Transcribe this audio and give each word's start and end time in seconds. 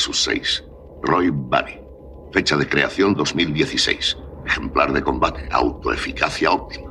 Nexus 0.00 0.22
6. 0.22 0.64
Roy 1.02 1.28
Bunny. 1.28 1.78
Fecha 2.32 2.56
de 2.56 2.66
creación 2.66 3.12
2016. 3.12 4.16
Ejemplar 4.46 4.94
de 4.94 5.02
combate. 5.02 5.46
Autoeficacia 5.52 6.50
óptima. 6.50 6.90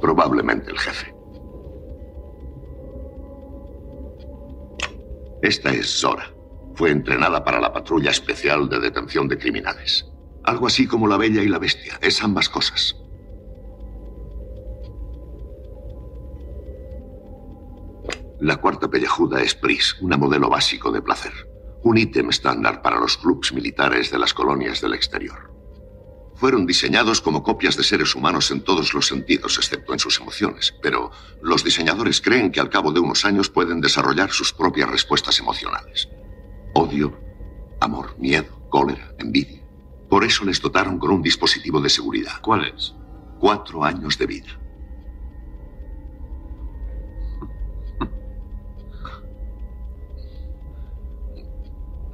Probablemente 0.00 0.72
el 0.72 0.78
jefe. 0.80 1.14
Esta 5.42 5.70
es 5.70 6.00
Zora. 6.00 6.34
Fue 6.74 6.90
entrenada 6.90 7.44
para 7.44 7.60
la 7.60 7.72
patrulla 7.72 8.10
especial 8.10 8.68
de 8.68 8.80
detención 8.80 9.28
de 9.28 9.38
criminales. 9.38 10.10
Algo 10.42 10.66
así 10.66 10.88
como 10.88 11.06
la 11.06 11.16
bella 11.16 11.44
y 11.44 11.48
la 11.48 11.60
bestia. 11.60 11.96
Es 12.02 12.24
ambas 12.24 12.48
cosas. 12.48 12.96
La 18.40 18.56
cuarta 18.56 18.90
pellejuda 18.90 19.40
es 19.42 19.54
Pris, 19.54 19.96
una 20.00 20.16
modelo 20.16 20.48
básico 20.48 20.90
de 20.90 21.00
placer. 21.00 21.32
Un 21.84 21.98
ítem 21.98 22.30
estándar 22.30 22.82
para 22.82 22.98
los 22.98 23.16
clubs 23.16 23.52
militares 23.52 24.10
de 24.10 24.18
las 24.18 24.34
colonias 24.34 24.80
del 24.80 24.94
exterior. 24.94 25.52
Fueron 26.34 26.66
diseñados 26.66 27.20
como 27.20 27.44
copias 27.44 27.76
de 27.76 27.84
seres 27.84 28.14
humanos 28.16 28.50
en 28.50 28.62
todos 28.62 28.92
los 28.92 29.06
sentidos, 29.06 29.56
excepto 29.56 29.92
en 29.92 30.00
sus 30.00 30.18
emociones, 30.18 30.74
pero 30.82 31.12
los 31.42 31.62
diseñadores 31.62 32.20
creen 32.20 32.50
que 32.50 32.58
al 32.58 32.70
cabo 32.70 32.90
de 32.90 32.98
unos 32.98 33.24
años 33.24 33.48
pueden 33.48 33.80
desarrollar 33.80 34.32
sus 34.32 34.52
propias 34.52 34.90
respuestas 34.90 35.38
emocionales. 35.38 36.08
Odio, 36.74 37.16
amor, 37.80 38.18
miedo, 38.18 38.68
cólera, 38.68 39.14
envidia. 39.18 39.62
Por 40.08 40.24
eso 40.24 40.44
les 40.44 40.60
dotaron 40.60 40.98
con 40.98 41.12
un 41.12 41.22
dispositivo 41.22 41.80
de 41.80 41.88
seguridad. 41.88 42.40
¿Cuál 42.42 42.64
es? 42.64 42.94
Cuatro 43.38 43.84
años 43.84 44.18
de 44.18 44.26
vida. 44.26 44.60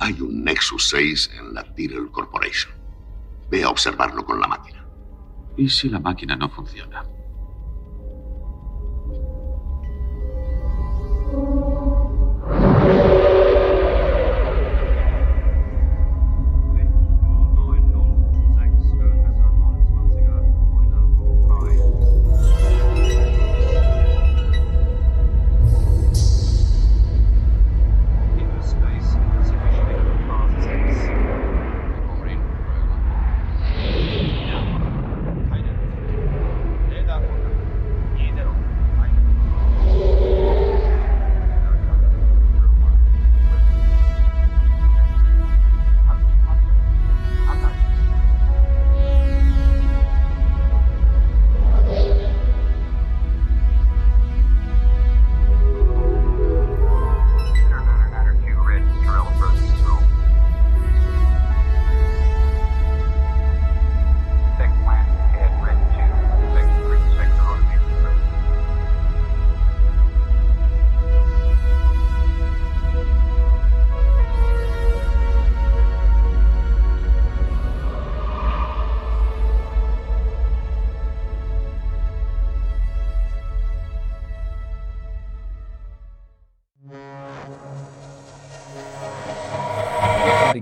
Hay 0.03 0.19
un 0.23 0.45
Nexus 0.45 0.89
6 0.89 1.31
en 1.39 1.55
la 1.55 1.63
Tyrell 1.75 2.11
Corporation. 2.11 2.73
Ve 3.51 3.65
a 3.65 3.69
observarlo 3.69 4.25
con 4.25 4.41
la 4.41 4.47
máquina. 4.47 4.87
¿Y 5.59 5.69
si 5.69 5.91
la 5.91 6.01
máquina 6.01 6.37
no 6.37 6.49
funciona? 6.49 7.05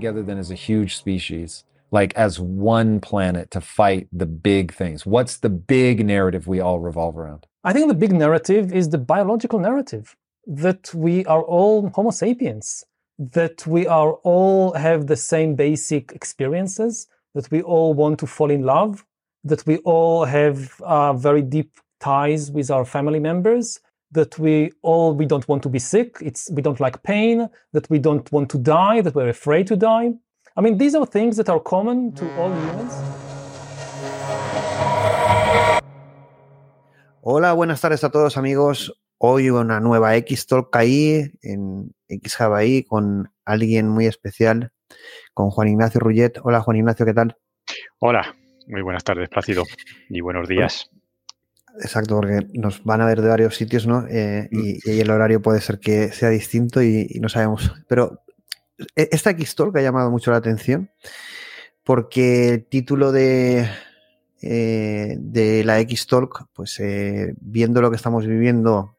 Together 0.09 0.25
then 0.25 0.39
as 0.39 0.51
a 0.51 0.55
huge 0.55 0.97
species, 0.97 1.63
like 1.91 2.13
as 2.15 2.39
one 2.39 2.99
planet 2.99 3.51
to 3.51 3.61
fight 3.61 4.07
the 4.11 4.25
big 4.25 4.73
things? 4.73 5.05
What's 5.05 5.37
the 5.37 5.49
big 5.49 6.05
narrative 6.05 6.47
we 6.47 6.59
all 6.59 6.79
revolve 6.79 7.17
around? 7.17 7.45
I 7.63 7.73
think 7.73 7.87
the 7.87 7.93
big 8.05 8.13
narrative 8.13 8.73
is 8.73 8.89
the 8.89 8.97
biological 8.97 9.59
narrative 9.59 10.15
that 10.47 10.93
we 10.93 11.25
are 11.25 11.43
all 11.43 11.89
Homo 11.89 12.11
sapiens, 12.11 12.83
that 13.19 13.67
we 13.67 13.85
are 13.85 14.13
all 14.23 14.73
have 14.73 15.07
the 15.07 15.15
same 15.15 15.55
basic 15.55 16.11
experiences, 16.11 17.07
that 17.35 17.51
we 17.51 17.61
all 17.61 17.93
want 17.93 18.19
to 18.19 18.27
fall 18.27 18.49
in 18.49 18.63
love, 18.63 19.05
that 19.43 19.63
we 19.67 19.77
all 19.79 20.25
have 20.25 20.81
uh, 20.81 21.13
very 21.13 21.43
deep 21.43 21.71
ties 21.99 22.49
with 22.49 22.71
our 22.71 22.85
family 22.85 23.19
members, 23.19 23.79
that 24.11 24.37
we 24.39 24.71
all 24.81 25.13
we 25.13 25.25
don't 25.25 25.47
want 25.47 25.61
to 25.61 25.69
be 25.69 25.79
sick 25.79 26.17
it's 26.21 26.49
we 26.51 26.61
don't 26.61 26.79
like 26.79 27.01
pain 27.03 27.49
that 27.73 27.89
we 27.89 27.99
don't 27.99 28.31
want 28.31 28.49
to 28.49 28.57
die 28.57 29.01
that 29.01 29.13
we're 29.15 29.29
afraid 29.29 29.67
to 29.67 29.75
die 29.75 30.11
i 30.57 30.61
mean 30.61 30.77
these 30.77 30.95
are 30.95 31.05
things 31.05 31.37
that 31.37 31.49
are 31.49 31.59
common 31.59 32.11
to 32.13 32.25
all 32.37 32.49
humans 32.49 32.93
Hola, 37.21 37.53
buenas 37.53 37.81
tardes 37.81 38.03
a 38.05 38.09
todos 38.09 38.37
amigos. 38.37 38.97
Hoy 39.17 39.49
una 39.49 39.81
nueva 39.81 40.15
X 40.15 40.47
Talk 40.47 40.75
ahí 40.75 41.33
en 41.41 41.93
X 42.07 42.39
Hawaii 42.39 42.83
con 42.83 43.31
alguien 43.45 43.89
muy 43.89 44.05
especial, 44.05 44.71
con 45.33 45.49
Juan 45.49 45.67
Ignacio 45.67 45.99
Rullet. 45.99 46.39
Hola 46.41 46.61
Juan 46.61 46.77
Ignacio, 46.77 47.05
¿qué 47.05 47.13
tal? 47.13 47.37
Hola, 47.99 48.35
muy 48.67 48.81
buenas 48.81 49.03
tardes, 49.03 49.27
Plácido, 49.29 49.63
y 50.09 50.21
buenos 50.21 50.47
días. 50.47 50.89
Exacto, 51.81 52.15
porque 52.17 52.47
nos 52.53 52.83
van 52.83 53.01
a 53.01 53.05
ver 53.05 53.21
de 53.21 53.29
varios 53.29 53.55
sitios, 53.55 53.87
¿no? 53.87 54.05
Eh, 54.09 54.49
y, 54.51 54.79
y 54.91 54.99
el 54.99 55.09
horario 55.11 55.41
puede 55.41 55.61
ser 55.61 55.79
que 55.79 56.11
sea 56.11 56.29
distinto 56.29 56.81
y, 56.81 57.07
y 57.09 57.19
no 57.19 57.29
sabemos. 57.29 57.71
Pero 57.87 58.21
e- 58.95 59.09
esta 59.11 59.29
X-Talk 59.31 59.75
ha 59.77 59.81
llamado 59.81 60.11
mucho 60.11 60.31
la 60.31 60.37
atención 60.37 60.89
porque 61.83 62.49
el 62.49 62.65
título 62.65 63.11
de, 63.11 63.67
eh, 64.41 65.15
de 65.19 65.63
la 65.63 65.79
X-Talk, 65.79 66.47
pues 66.53 66.79
eh, 66.79 67.33
viendo 67.39 67.81
lo 67.81 67.89
que 67.89 67.95
estamos 67.95 68.25
viviendo 68.25 68.97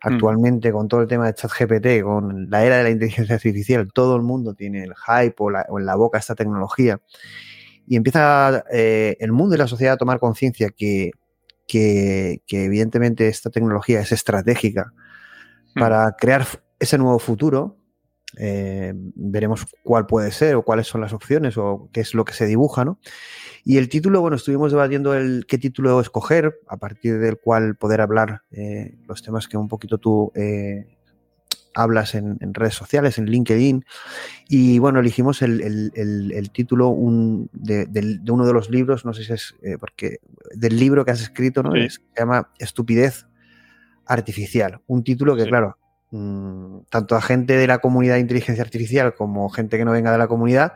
actualmente 0.00 0.70
con 0.70 0.86
todo 0.86 1.00
el 1.02 1.08
tema 1.08 1.26
de 1.26 1.34
ChatGPT, 1.34 2.02
con 2.02 2.48
la 2.50 2.64
era 2.64 2.76
de 2.78 2.84
la 2.84 2.90
inteligencia 2.90 3.34
artificial, 3.34 3.90
todo 3.92 4.14
el 4.16 4.22
mundo 4.22 4.54
tiene 4.54 4.84
el 4.84 4.94
hype 4.94 5.34
o, 5.38 5.50
la- 5.50 5.66
o 5.68 5.78
en 5.80 5.86
la 5.86 5.96
boca 5.96 6.18
esta 6.18 6.34
tecnología 6.36 7.00
y 7.86 7.96
empieza 7.96 8.64
eh, 8.70 9.16
el 9.18 9.32
mundo 9.32 9.54
y 9.54 9.58
la 9.58 9.66
sociedad 9.66 9.94
a 9.94 9.96
tomar 9.96 10.20
conciencia 10.20 10.68
que, 10.70 11.10
que, 11.68 12.42
que 12.46 12.64
evidentemente 12.64 13.28
esta 13.28 13.50
tecnología 13.50 14.00
es 14.00 14.10
estratégica 14.10 14.92
para 15.74 16.16
crear 16.18 16.46
ese 16.80 16.98
nuevo 16.98 17.18
futuro. 17.18 17.76
Eh, 18.36 18.92
veremos 18.94 19.66
cuál 19.82 20.06
puede 20.06 20.30
ser 20.32 20.56
o 20.56 20.62
cuáles 20.62 20.86
son 20.86 21.00
las 21.00 21.12
opciones 21.12 21.56
o 21.56 21.88
qué 21.92 22.00
es 22.00 22.14
lo 22.14 22.24
que 22.24 22.34
se 22.34 22.46
dibuja, 22.46 22.84
¿no? 22.84 22.98
Y 23.64 23.78
el 23.78 23.88
título, 23.88 24.20
bueno, 24.20 24.36
estuvimos 24.36 24.70
debatiendo 24.70 25.14
el 25.14 25.46
qué 25.46 25.56
título 25.58 26.00
escoger, 26.00 26.60
a 26.68 26.76
partir 26.76 27.18
del 27.18 27.38
cual 27.38 27.76
poder 27.76 28.00
hablar 28.00 28.42
eh, 28.50 28.96
los 29.06 29.22
temas 29.22 29.48
que 29.48 29.56
un 29.56 29.68
poquito 29.68 29.98
tú 29.98 30.30
eh, 30.34 30.97
hablas 31.74 32.14
en, 32.14 32.38
redes 32.54 32.74
sociales, 32.74 33.18
en 33.18 33.26
LinkedIn. 33.26 33.84
Y 34.48 34.78
bueno, 34.78 35.00
elegimos 35.00 35.42
el, 35.42 36.50
título 36.52 36.94
de, 37.52 38.20
uno 38.28 38.46
de 38.46 38.52
los 38.52 38.70
libros, 38.70 39.04
no 39.04 39.12
sé 39.12 39.24
si 39.24 39.32
es 39.32 39.54
eh, 39.62 39.76
porque 39.78 40.18
del 40.54 40.78
libro 40.78 41.04
que 41.04 41.10
has 41.10 41.20
escrito, 41.20 41.62
¿no? 41.62 41.72
se 41.72 42.00
llama 42.16 42.50
Estupidez 42.58 43.26
Artificial. 44.06 44.80
Un 44.86 45.04
título 45.04 45.36
que, 45.36 45.46
claro, 45.46 45.78
mm, 46.10 46.80
tanto 46.90 47.16
a 47.16 47.22
gente 47.22 47.56
de 47.56 47.66
la 47.66 47.78
comunidad 47.78 48.14
de 48.14 48.20
inteligencia 48.20 48.64
artificial 48.64 49.14
como 49.14 49.48
gente 49.50 49.76
que 49.78 49.84
no 49.84 49.92
venga 49.92 50.12
de 50.12 50.18
la 50.18 50.28
comunidad, 50.28 50.72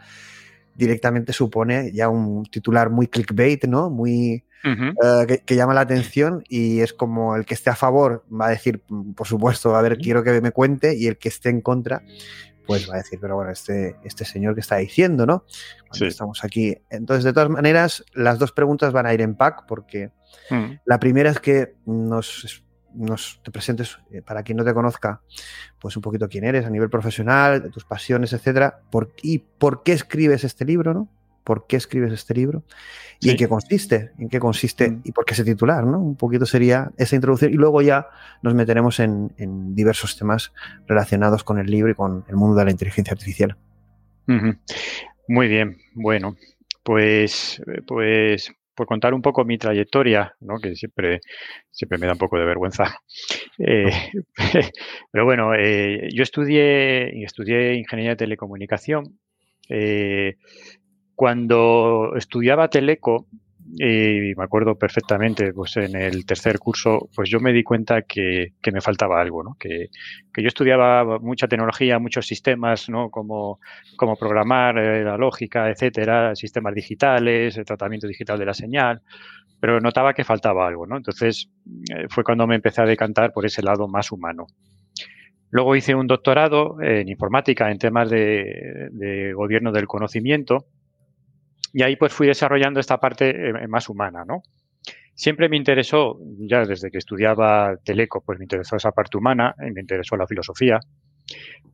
directamente 0.75 1.33
supone 1.33 1.93
ya 1.93 2.09
un 2.09 2.45
titular 2.45 2.91
muy 2.91 3.07
clickbait, 3.07 3.65
¿no? 3.65 3.91
Muy 3.91 4.45
eh, 4.65 5.43
que, 5.45 5.57
llama 5.57 5.75
la 5.75 5.81
atención 5.81 6.45
y 6.49 6.81
es 6.81 6.93
como 6.93 7.35
el 7.35 7.45
que 7.45 7.55
esté 7.55 7.71
a 7.71 7.77
favor 7.77 8.25
va 8.33 8.47
a 8.47 8.51
decir, 8.51 8.83
por 9.17 9.27
supuesto, 9.27 9.75
a 9.75 9.83
ver, 9.83 9.99
quiero 9.99 10.23
que 10.23 10.41
me 10.41 10.53
cuente 10.53 10.97
y 10.97 11.09
el 11.09 11.19
que 11.19 11.29
esté 11.29 11.49
en 11.49 11.61
contra, 11.61 12.03
pues 12.67 12.89
va 12.89 12.95
a 12.95 12.99
decir, 12.99 13.19
pero 13.21 13.35
bueno, 13.35 13.51
este, 13.51 13.97
este 14.05 14.25
señor 14.25 14.55
que 14.55 14.61
está 14.61 14.77
diciendo, 14.77 15.27
¿no? 15.27 15.45
Estamos 16.01 16.45
aquí. 16.45 16.77
Entonces, 16.91 17.25
de 17.25 17.33
todas 17.33 17.49
maneras, 17.49 18.05
las 18.15 18.39
dos 18.39 18.53
preguntas 18.53 18.93
van 18.93 19.07
a 19.07 19.15
ir 19.15 19.21
en 19.21 19.35
pack 19.35 19.65
porque 19.67 20.11
mm. 20.49 20.75
la 20.85 21.01
primera 21.01 21.31
es 21.31 21.41
que 21.41 21.75
nos 21.85 22.65
nos 22.95 23.41
te 23.43 23.51
presentes, 23.51 23.99
eh, 24.11 24.23
para 24.23 24.43
quien 24.43 24.59
no 24.59 24.65
te 24.65 24.75
conozca, 24.75 25.21
pues 25.81 25.97
un 25.97 26.03
poquito 26.03 26.29
quién 26.29 26.45
eres 26.45 26.65
a 26.65 26.71
nivel 26.71 26.91
profesional, 26.91 27.71
tus 27.71 27.85
pasiones, 27.85 28.33
etcétera, 28.33 28.81
por, 28.91 29.13
y 29.23 29.39
por 29.39 29.83
qué 29.83 29.93
escribes 29.93 30.45
este 30.45 30.65
libro, 30.65 30.95
¿no? 30.95 31.09
¿Por 31.45 31.67
qué 31.67 31.77
escribes 31.77 32.13
este 32.13 32.35
libro? 32.35 32.63
¿Y 33.21 33.31
en 33.31 33.37
qué 33.37 33.49
consiste? 33.49 34.13
¿En 34.19 34.29
qué 34.29 34.39
consiste? 34.39 34.91
Mm. 34.91 35.01
¿Y 35.05 35.13
por 35.13 35.25
qué 35.25 35.35
ese 35.35 35.45
titular? 35.45 35.85
¿no? 35.85 35.99
Un 35.99 36.17
poquito 36.17 36.47
sería 36.47 36.93
esa 36.97 37.17
introducción 37.17 37.53
y 37.53 37.57
luego 37.57 37.83
ya 37.83 38.07
nos 38.43 38.55
meteremos 38.55 39.01
en, 39.01 39.33
diversos 39.75 40.17
temas 40.17 40.53
relacionados 40.87 41.43
con 41.43 41.59
el 41.59 41.67
libro 41.67 41.91
y 41.91 41.95
con 41.95 42.25
el 42.29 42.37
mundo 42.37 42.57
de 42.57 42.65
la 42.65 42.71
inteligencia 42.71 43.13
artificial. 43.13 43.57
Muy 45.29 45.49
bien, 45.49 45.79
bueno, 45.95 46.37
pues, 46.85 47.61
pues 47.87 48.53
por 48.75 48.87
contar 48.87 49.15
un 49.15 49.23
poco 49.23 49.45
mi 49.45 49.59
trayectoria, 49.59 50.35
¿no? 50.41 50.59
que 50.59 50.75
siempre, 50.75 51.21
siempre 51.71 51.99
me 51.99 52.07
da 52.07 52.13
un 52.13 52.19
poco 52.19 52.39
de 52.39 52.45
vergüenza. 52.45 52.97
Eh, 53.59 53.93
pero 55.11 55.25
bueno, 55.25 55.55
eh, 55.55 56.09
yo 56.15 56.23
estudié, 56.23 57.23
estudié 57.25 57.75
ingeniería 57.75 58.13
de 58.13 58.17
telecomunicación. 58.17 59.19
Eh, 59.69 60.37
cuando 61.15 62.15
estudiaba 62.17 62.69
Teleco, 62.69 63.27
y 63.75 64.35
me 64.37 64.45
acuerdo 64.45 64.75
perfectamente, 64.77 65.53
pues 65.53 65.77
en 65.77 65.97
el 65.97 66.27
tercer 66.27 66.59
curso, 66.59 67.09
pues 67.15 67.31
yo 67.31 67.41
me 67.41 67.53
di 67.53 67.63
cuenta 67.63 68.03
que, 68.03 68.53
me 68.73 68.81
faltaba 68.81 69.21
algo, 69.21 69.43
¿no? 69.43 69.57
Que, 69.59 69.89
yo 70.37 70.49
estudiaba 70.49 71.19
mucha 71.19 71.49
tecnología, 71.49 71.99
muchos 71.99 72.27
sistemas, 72.27 72.89
¿no? 72.89 73.11
Como, 73.11 73.61
como 73.97 74.17
programar 74.17 74.79
eh, 74.79 75.05
la 75.05 75.17
lógica, 75.17 75.71
etcétera, 75.71 76.35
sistemas 76.35 76.75
digitales, 76.75 77.57
el 77.57 77.65
tratamiento 77.65 78.07
digital 78.07 78.39
de 78.39 78.47
la 78.47 78.55
señal, 78.55 79.01
pero 79.59 79.81
notaba 79.81 80.13
que 80.13 80.25
faltaba 80.25 80.67
algo, 80.67 80.87
¿no? 80.87 80.97
Entonces 80.97 81.49
eh, 81.95 82.07
fue 82.09 82.25
cuando 82.25 82.47
me 82.47 82.57
empecé 82.57 82.83
a 82.83 82.87
decantar 82.87 83.33
por 83.33 83.47
ese 83.47 83.63
lado 83.63 83.89
más 83.89 84.13
humano. 84.13 84.47
Luego 85.51 85.77
hice 85.77 85.95
un 85.95 86.07
doctorado 86.07 86.81
en 86.81 87.09
informática 87.09 87.71
en 87.71 87.79
temas 87.79 88.09
de 88.11 89.33
gobierno 89.35 89.71
del 89.71 89.87
conocimiento 89.87 90.67
y 91.73 91.83
ahí 91.83 91.97
pues 91.97 92.13
fui 92.13 92.27
desarrollando 92.27 92.81
esta 92.81 92.99
parte 92.99 93.31
eh, 93.31 93.69
más 93.69 93.89
humana, 93.89 94.25
¿no? 94.25 94.43
Siempre 95.15 95.49
me 95.49 95.57
interesó, 95.57 96.19
ya 96.39 96.65
desde 96.65 96.91
que 96.91 96.99
estudiaba 96.99 97.77
Teleco, 97.85 98.23
pues 98.25 98.39
me 98.39 98.45
interesó 98.45 98.77
esa 98.77 98.93
parte 98.93 99.19
humana, 99.19 99.55
me 99.59 99.81
interesó 99.81 100.17
la 100.17 100.27
filosofía. 100.27 100.81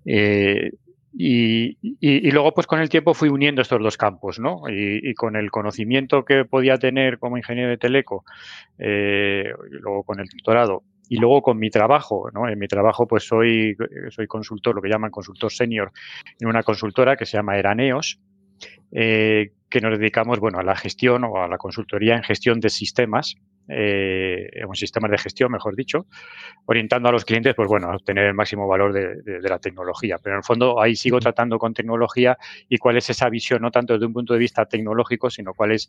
Eh, 0.05 0.73
y, 1.21 2.31
luego, 2.31 2.53
pues 2.53 2.67
con 2.67 2.81
el 2.81 2.89
tiempo 2.89 3.15
fui 3.15 3.29
uniendo 3.29 3.63
estos 3.63 3.83
dos 3.83 3.97
campos, 3.97 4.39
¿no? 4.39 4.63
Y, 4.69 5.15
con 5.15 5.37
el 5.37 5.51
conocimiento 5.51 6.25
que 6.25 6.45
podía 6.45 6.79
tener 6.79 7.19
como 7.19 7.37
ingeniero 7.37 7.71
de 7.71 7.79
Teleco, 7.79 8.25
eh, 8.79 9.53
luego 9.71 10.03
con 10.03 10.21
el 10.21 10.27
doctorado, 10.27 10.83
y 11.09 11.17
luego 11.17 11.41
con 11.41 11.59
mi 11.59 11.71
trabajo, 11.71 12.31
¿no? 12.33 12.49
En 12.49 12.59
mi 12.59 12.69
trabajo, 12.69 13.07
pues 13.07 13.25
soy, 13.25 13.77
soy 14.11 14.27
consultor, 14.27 14.75
lo 14.75 14.83
que 14.83 14.91
llaman 14.91 15.11
consultor 15.11 15.51
senior, 15.51 15.93
en 16.39 16.49
una 16.49 16.63
consultora 16.63 17.17
que 17.17 17.25
se 17.25 17.37
llama 17.37 17.57
Eraneos, 17.57 18.21
eh, 18.93 19.53
que 19.69 19.81
nos 19.81 19.99
dedicamos 19.99 20.39
bueno, 20.41 20.59
a 20.59 20.63
la 20.63 20.77
gestión 20.77 21.25
o 21.25 21.43
a 21.43 21.49
la 21.49 21.59
consultoría 21.59 22.17
en 22.17 22.23
gestión 22.23 22.61
de 22.61 22.71
sistemas, 22.71 23.37
eh, 23.71 24.49
un 24.67 24.75
sistema 24.75 25.09
de 25.09 25.19
gestión, 25.19 25.53
mejor 25.53 25.77
dicho, 25.77 26.07
orientando 26.65 27.11
a 27.11 27.13
los 27.13 27.27
clientes, 27.27 27.55
pues 27.55 27.69
bueno, 27.69 27.91
a 27.91 27.97
obtener 27.97 28.25
el 28.25 28.35
máximo 28.35 28.67
valor 28.67 28.93
de, 28.93 29.41
la 29.43 29.59
tecnología. 29.59 30.17
Pero 30.23 30.37
en 30.37 30.39
el 30.39 30.45
fondo 30.45 30.81
ahí 30.81 30.97
sigo 30.97 31.21
tratando 31.21 31.59
con 31.59 31.75
tecnología 31.75 32.39
y 32.69 32.79
cuál 32.79 32.97
es 32.97 33.11
esa 33.11 33.29
visión, 33.29 33.61
no 33.61 33.71
tanto 33.71 33.93
desde 33.93 34.07
un 34.07 34.15
punto 34.15 34.33
de 34.33 34.39
vista 34.39 34.65
tecnológico, 34.65 35.29
sino 35.29 35.53
cuál 35.53 35.73
es 35.73 35.89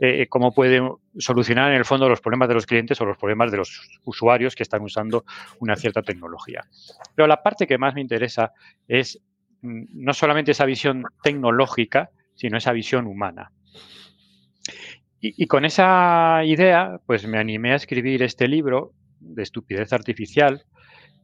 eh, 0.00 0.26
cómo 0.28 0.52
puede 0.52 0.80
solucionar 1.18 1.70
en 1.70 1.78
el 1.78 1.84
fondo 1.84 2.08
los 2.08 2.20
problemas 2.20 2.48
de 2.48 2.54
los 2.54 2.66
clientes 2.66 2.98
o 3.00 3.04
los 3.04 3.18
problemas 3.18 3.50
de 3.50 3.58
los 3.58 4.00
usuarios 4.04 4.54
que 4.54 4.62
están 4.62 4.82
usando 4.82 5.24
una 5.60 5.76
cierta 5.76 6.02
tecnología. 6.02 6.64
Pero 7.14 7.26
la 7.26 7.42
parte 7.42 7.66
que 7.66 7.76
más 7.76 7.94
me 7.94 8.00
interesa 8.00 8.52
es 8.86 9.20
mm, 9.60 9.84
no 9.92 10.14
solamente 10.14 10.52
esa 10.52 10.64
visión 10.64 11.04
tecnológica, 11.22 12.10
sino 12.38 12.56
esa 12.56 12.72
visión 12.72 13.06
humana. 13.06 13.50
Y, 15.20 15.48
con 15.48 15.64
esa 15.64 16.44
idea, 16.44 17.00
pues 17.04 17.26
me 17.26 17.38
animé 17.38 17.72
a 17.72 17.76
escribir 17.76 18.22
este 18.22 18.46
libro 18.46 18.92
de 19.18 19.42
estupidez 19.42 19.92
artificial, 19.92 20.62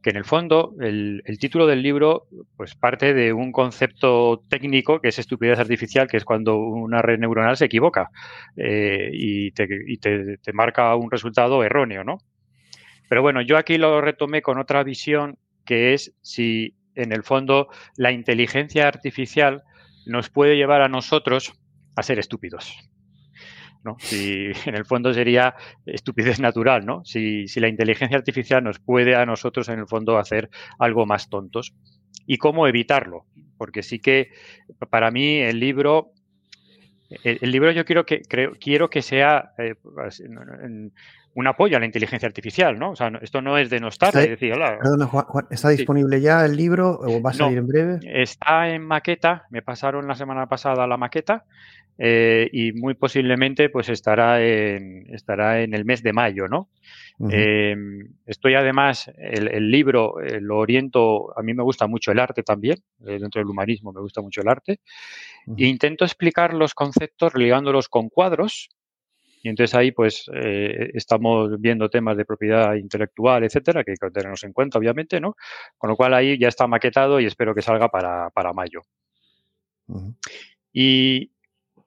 que 0.03 0.09
en 0.09 0.17
el 0.17 0.25
fondo 0.25 0.75
el, 0.81 1.23
título 1.39 1.65
del 1.65 1.81
libro 1.81 2.27
pues 2.57 2.75
parte 2.75 3.13
de 3.13 3.31
un 3.31 3.53
concepto 3.53 4.43
técnico 4.49 4.99
que 4.99 5.07
es 5.07 5.17
estupidez 5.17 5.59
artificial, 5.59 6.09
que 6.09 6.17
es 6.17 6.25
cuando 6.25 6.57
una 6.57 7.01
red 7.01 7.19
neuronal 7.19 7.55
se 7.55 7.65
equivoca 7.65 8.09
eh, 8.57 9.09
y, 9.13 9.51
te, 9.51 9.67
te, 10.43 10.53
marca 10.53 10.93
un 10.97 11.09
resultado 11.09 11.63
erróneo, 11.63 12.03
¿no? 12.03 12.17
Pero 13.07 13.21
bueno, 13.21 13.41
yo 13.41 13.57
aquí 13.57 13.77
lo 13.77 14.01
retomé 14.01 14.41
con 14.41 14.59
otra 14.59 14.83
visión 14.83 15.37
que 15.65 15.93
es 15.93 16.13
si 16.21 16.75
en 16.95 17.13
el 17.13 17.23
fondo 17.23 17.69
la 17.95 18.11
inteligencia 18.11 18.89
artificial 18.89 19.63
nos 20.05 20.29
puede 20.29 20.55
llevar 20.55 20.81
a 20.81 20.89
nosotros 20.89 21.53
a 21.95 22.03
ser 22.03 22.19
estúpidos. 22.19 22.77
¿no? 23.83 23.95
Si 23.99 24.51
en 24.65 24.75
el 24.75 24.85
fondo 24.85 25.13
sería 25.13 25.55
estupidez 25.85 26.39
natural, 26.39 26.85
¿no? 26.85 27.05
Si, 27.05 27.45
la 27.59 27.67
inteligencia 27.67 28.17
artificial 28.17 28.63
nos 28.63 28.79
puede 28.79 29.15
a 29.15 29.25
nosotros 29.25 29.69
en 29.69 29.79
el 29.79 29.87
fondo 29.87 30.17
hacer 30.17 30.49
algo 30.79 31.05
más 31.05 31.29
tontos. 31.29 31.73
¿Y 32.27 32.37
cómo 32.37 32.67
evitarlo? 32.67 33.25
Porque 33.57 33.83
sí 33.83 33.99
que 33.99 34.31
para 34.89 35.11
mí 35.11 35.37
el 35.37 35.59
libro 35.59 36.11
el, 37.23 37.51
libro 37.51 37.71
yo 37.71 37.85
quiero 37.85 38.05
que 38.05 38.21
creo, 38.23 38.53
quiero 38.59 38.89
que 38.89 39.03
sea 39.03 39.51
eh, 39.59 39.75
un 41.35 41.47
apoyo 41.47 41.75
a 41.75 41.79
la 41.81 41.85
inteligencia 41.85 42.27
artificial, 42.27 42.79
¿no? 42.79 42.91
O 42.91 42.95
sea, 42.95 43.11
esto 43.21 43.41
no 43.41 43.57
es 43.57 43.69
de 43.69 43.81
nostalgia. 43.81 44.21
Está, 44.21 44.31
decir, 44.31 44.53
¿está 45.49 45.69
disponible 45.69 46.21
ya 46.21 46.45
el 46.45 46.55
libro 46.55 46.97
o 46.99 47.21
va 47.21 47.31
a 47.31 47.33
salir 47.33 47.57
en 47.57 47.67
breve? 47.67 47.99
Está 48.03 48.69
en 48.69 48.81
maqueta, 48.81 49.45
me 49.49 49.61
pasaron 49.61 50.07
la 50.07 50.15
semana 50.15 50.47
pasada 50.47 50.87
la 50.87 50.95
maqueta 50.95 51.43
eh, 51.97 52.49
y 52.51 52.71
muy 52.71 52.93
posiblemente 52.93 53.69
pues 53.69 53.89
estará 53.89 54.41
en, 54.41 55.13
estará 55.13 55.61
en 55.61 55.73
el 55.73 55.83
mes 55.83 56.03
de 56.03 56.13
mayo, 56.13 56.47
¿no? 56.47 56.69
Em, 57.29 58.09
estoy 58.25 58.55
además, 58.55 59.09
el, 59.17 59.71
libro 59.71 60.19
eh, 60.19 60.39
lo 60.41 60.57
oriento, 60.57 61.37
a 61.37 61.41
mí 61.41 61.53
me 61.53 61.63
gusta 61.63 61.87
mucho 61.87 62.11
el 62.11 62.19
arte 62.19 62.43
también, 62.43 62.79
eh, 63.05 63.17
dentro 63.19 63.39
del 63.39 63.49
humanismo 63.49 63.93
me 63.93 64.01
gusta 64.01 64.21
mucho 64.21 64.41
el 64.41 64.49
arte, 64.49 64.79
e 65.57 65.65
intento 65.65 66.03
explicar 66.03 66.53
los 66.53 66.73
conceptos 66.73 67.33
ligándolos 67.35 67.87
con 67.87 68.09
cuadros, 68.09 68.69
y 69.45 69.49
entonces 69.49 69.75
ahí 69.75 69.91
pues 69.91 70.27
eh, 70.33 70.89
estamos 70.95 71.61
viendo 71.61 71.87
temas 71.87 72.17
de 72.17 72.25
propiedad 72.25 72.73
intelectual, 72.73 73.43
etcétera, 73.43 73.83
que 73.83 73.91
hay 73.91 73.97
que 73.97 74.09
tenernos 74.09 74.43
en 74.43 74.53
cuenta, 74.53 74.79
obviamente, 74.79 75.21
¿no? 75.21 75.35
Con 75.77 75.91
lo 75.91 75.95
cual 75.95 76.15
ahí 76.15 76.39
ya 76.39 76.47
está 76.47 76.65
maquetado 76.65 77.19
y 77.19 77.27
espero 77.27 77.53
que 77.53 77.61
salga 77.61 77.89
para, 77.89 78.53
mayo. 78.55 78.81
y, 80.73 81.29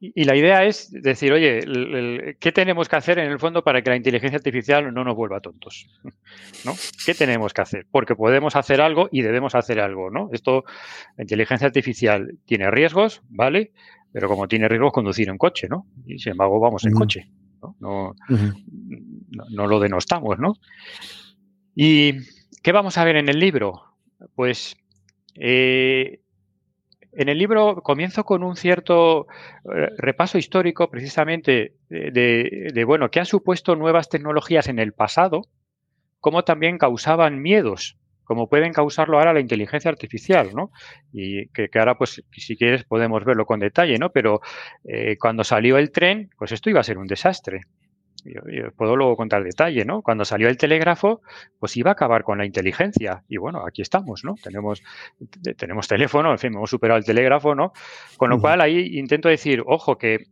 la 0.00 0.36
idea 0.36 0.66
es 0.66 0.92
decir, 0.92 1.32
oye, 1.32 2.36
¿qué 2.38 2.52
tenemos 2.52 2.88
que 2.88 2.94
hacer 2.94 3.18
en 3.18 3.28
el 3.28 3.40
fondo 3.40 3.64
para 3.64 3.82
que 3.82 3.90
la 3.90 3.96
inteligencia 3.96 4.36
artificial 4.36 4.94
no 4.94 5.02
nos 5.02 5.16
vuelva 5.16 5.40
tontos? 5.40 5.88
¿No? 6.64 6.74
¿Qué 7.04 7.14
tenemos 7.14 7.52
que 7.52 7.62
hacer? 7.62 7.86
Porque 7.90 8.14
podemos 8.14 8.54
hacer 8.54 8.80
algo 8.80 9.08
y 9.10 9.22
debemos 9.22 9.56
hacer 9.56 9.80
algo, 9.80 10.12
¿no? 10.12 10.28
Esto, 10.32 10.62
la 11.16 11.24
inteligencia 11.24 11.66
artificial 11.66 12.38
tiene 12.46 12.70
riesgos, 12.70 13.20
¿vale? 13.28 13.72
Pero 14.12 14.28
como 14.28 14.46
tiene 14.46 14.68
riesgos 14.68 14.92
conducir 14.92 15.28
en 15.28 15.38
coche, 15.38 15.66
¿no? 15.68 15.88
Y 16.06 16.20
sin 16.20 16.30
embargo 16.30 16.60
vamos 16.60 16.84
en 16.86 16.92
coche. 16.92 17.28
¿No? 17.78 18.14
No, 19.50 19.66
lo 19.66 19.80
denostamos, 19.80 20.38
¿no? 20.38 20.54
¿Y 21.74 22.14
qué 22.62 22.72
vamos 22.72 22.98
a 22.98 23.04
ver 23.04 23.16
en 23.16 23.28
el 23.28 23.38
libro? 23.38 23.82
Pues 24.34 24.76
eh, 25.34 26.20
en 27.12 27.28
el 27.28 27.38
libro 27.38 27.82
comienzo 27.82 28.24
con 28.24 28.42
un 28.42 28.56
cierto 28.56 29.26
eh, 29.64 29.88
repaso 29.96 30.38
histórico 30.38 30.90
precisamente 30.90 31.74
de, 31.88 32.70
de, 32.72 32.84
bueno, 32.84 33.10
qué 33.10 33.20
han 33.20 33.26
supuesto 33.26 33.76
nuevas 33.76 34.08
tecnologías 34.08 34.68
en 34.68 34.78
el 34.78 34.92
pasado, 34.92 35.42
cómo 36.20 36.44
también 36.44 36.78
causaban 36.78 37.40
miedos 37.40 37.96
como 38.28 38.46
pueden 38.46 38.74
causarlo 38.74 39.18
ahora 39.18 39.32
la 39.32 39.40
inteligencia 39.40 39.90
artificial, 39.90 40.50
¿no? 40.54 40.70
Y 41.14 41.48
que, 41.48 41.70
ahora, 41.76 41.96
pues, 41.96 42.22
si 42.30 42.56
quieres, 42.58 42.84
podemos 42.84 43.24
verlo 43.24 43.46
con 43.46 43.58
detalle, 43.58 43.96
¿no? 43.96 44.10
Pero 44.10 44.42
eh, 44.84 45.16
cuando 45.18 45.44
salió 45.44 45.78
el 45.78 45.90
tren, 45.90 46.28
pues 46.36 46.52
esto 46.52 46.68
iba 46.68 46.80
a 46.80 46.84
ser 46.84 46.98
un 46.98 47.06
desastre. 47.06 47.62
Yo, 48.26 48.42
puedo 48.76 48.96
luego 48.96 49.16
contar 49.16 49.42
detalle, 49.42 49.86
¿no? 49.86 50.02
Cuando 50.02 50.26
salió 50.26 50.50
el 50.50 50.58
telégrafo, 50.58 51.22
pues 51.58 51.74
iba 51.78 51.90
a 51.90 51.92
acabar 51.92 52.22
con 52.22 52.36
la 52.36 52.44
inteligencia. 52.44 53.24
Y 53.28 53.38
bueno, 53.38 53.64
aquí 53.66 53.80
estamos, 53.80 54.24
¿no? 54.24 54.34
Tenemos, 54.42 54.82
tenemos 55.56 55.88
teléfono, 55.88 56.30
en 56.30 56.38
fin, 56.38 56.52
hemos 56.52 56.68
superado 56.68 56.98
el 56.98 57.06
telégrafo, 57.06 57.54
¿no? 57.54 57.72
Con 58.18 58.28
lo 58.28 58.38
cual 58.42 58.60
ahí 58.60 58.98
intento 58.98 59.30
decir, 59.30 59.62
ojo, 59.64 59.96
que, 59.96 60.26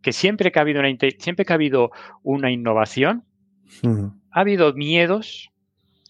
que 0.00 0.12
siempre 0.12 0.50
que 0.50 0.58
ha 0.60 0.62
habido 0.62 0.80
una, 0.80 0.88
siempre 1.18 1.44
que 1.44 1.52
ha 1.52 1.56
habido 1.56 1.90
una 2.22 2.50
innovación, 2.50 3.24
ha 4.30 4.40
habido 4.40 4.72
miedos 4.72 5.50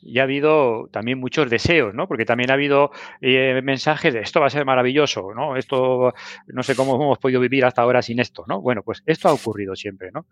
y 0.04 0.18
ha 0.18 0.24
habido 0.24 0.88
también 0.92 1.18
muchos 1.18 1.48
deseos, 1.48 1.94
¿no? 1.94 2.06
Porque 2.06 2.26
también 2.26 2.50
ha 2.50 2.54
habido 2.54 2.90
eh, 3.20 3.60
mensajes 3.62 4.12
de 4.12 4.20
esto 4.20 4.40
va 4.40 4.46
a 4.46 4.50
ser 4.50 4.66
maravilloso, 4.66 5.32
¿no? 5.34 5.56
Esto 5.56 6.12
no 6.46 6.62
sé 6.62 6.76
cómo 6.76 6.96
hemos 6.96 7.18
podido 7.18 7.40
vivir 7.40 7.64
hasta 7.64 7.82
ahora 7.82 8.02
sin 8.02 8.20
esto, 8.20 8.44
¿no? 8.46 8.60
Bueno, 8.60 8.82
pues 8.82 9.02
esto 9.06 9.28
ha 9.28 9.32
ocurrido 9.32 9.74
siempre, 9.74 10.10
¿no? 10.12 10.26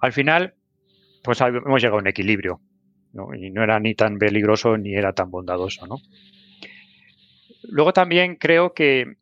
Al 0.00 0.12
final, 0.12 0.54
pues 1.22 1.40
hemos 1.40 1.80
llegado 1.80 1.98
a 1.98 2.00
un 2.00 2.08
equilibrio, 2.08 2.60
¿no? 3.12 3.32
Y 3.32 3.50
no 3.50 3.62
era 3.62 3.78
ni 3.78 3.94
tan 3.94 4.18
peligroso 4.18 4.76
ni 4.76 4.94
era 4.94 5.12
tan 5.12 5.30
bondadoso, 5.30 5.86
¿no? 5.86 5.98
Luego 7.62 7.92
también 7.92 8.36
creo 8.36 8.74
que 8.74 9.16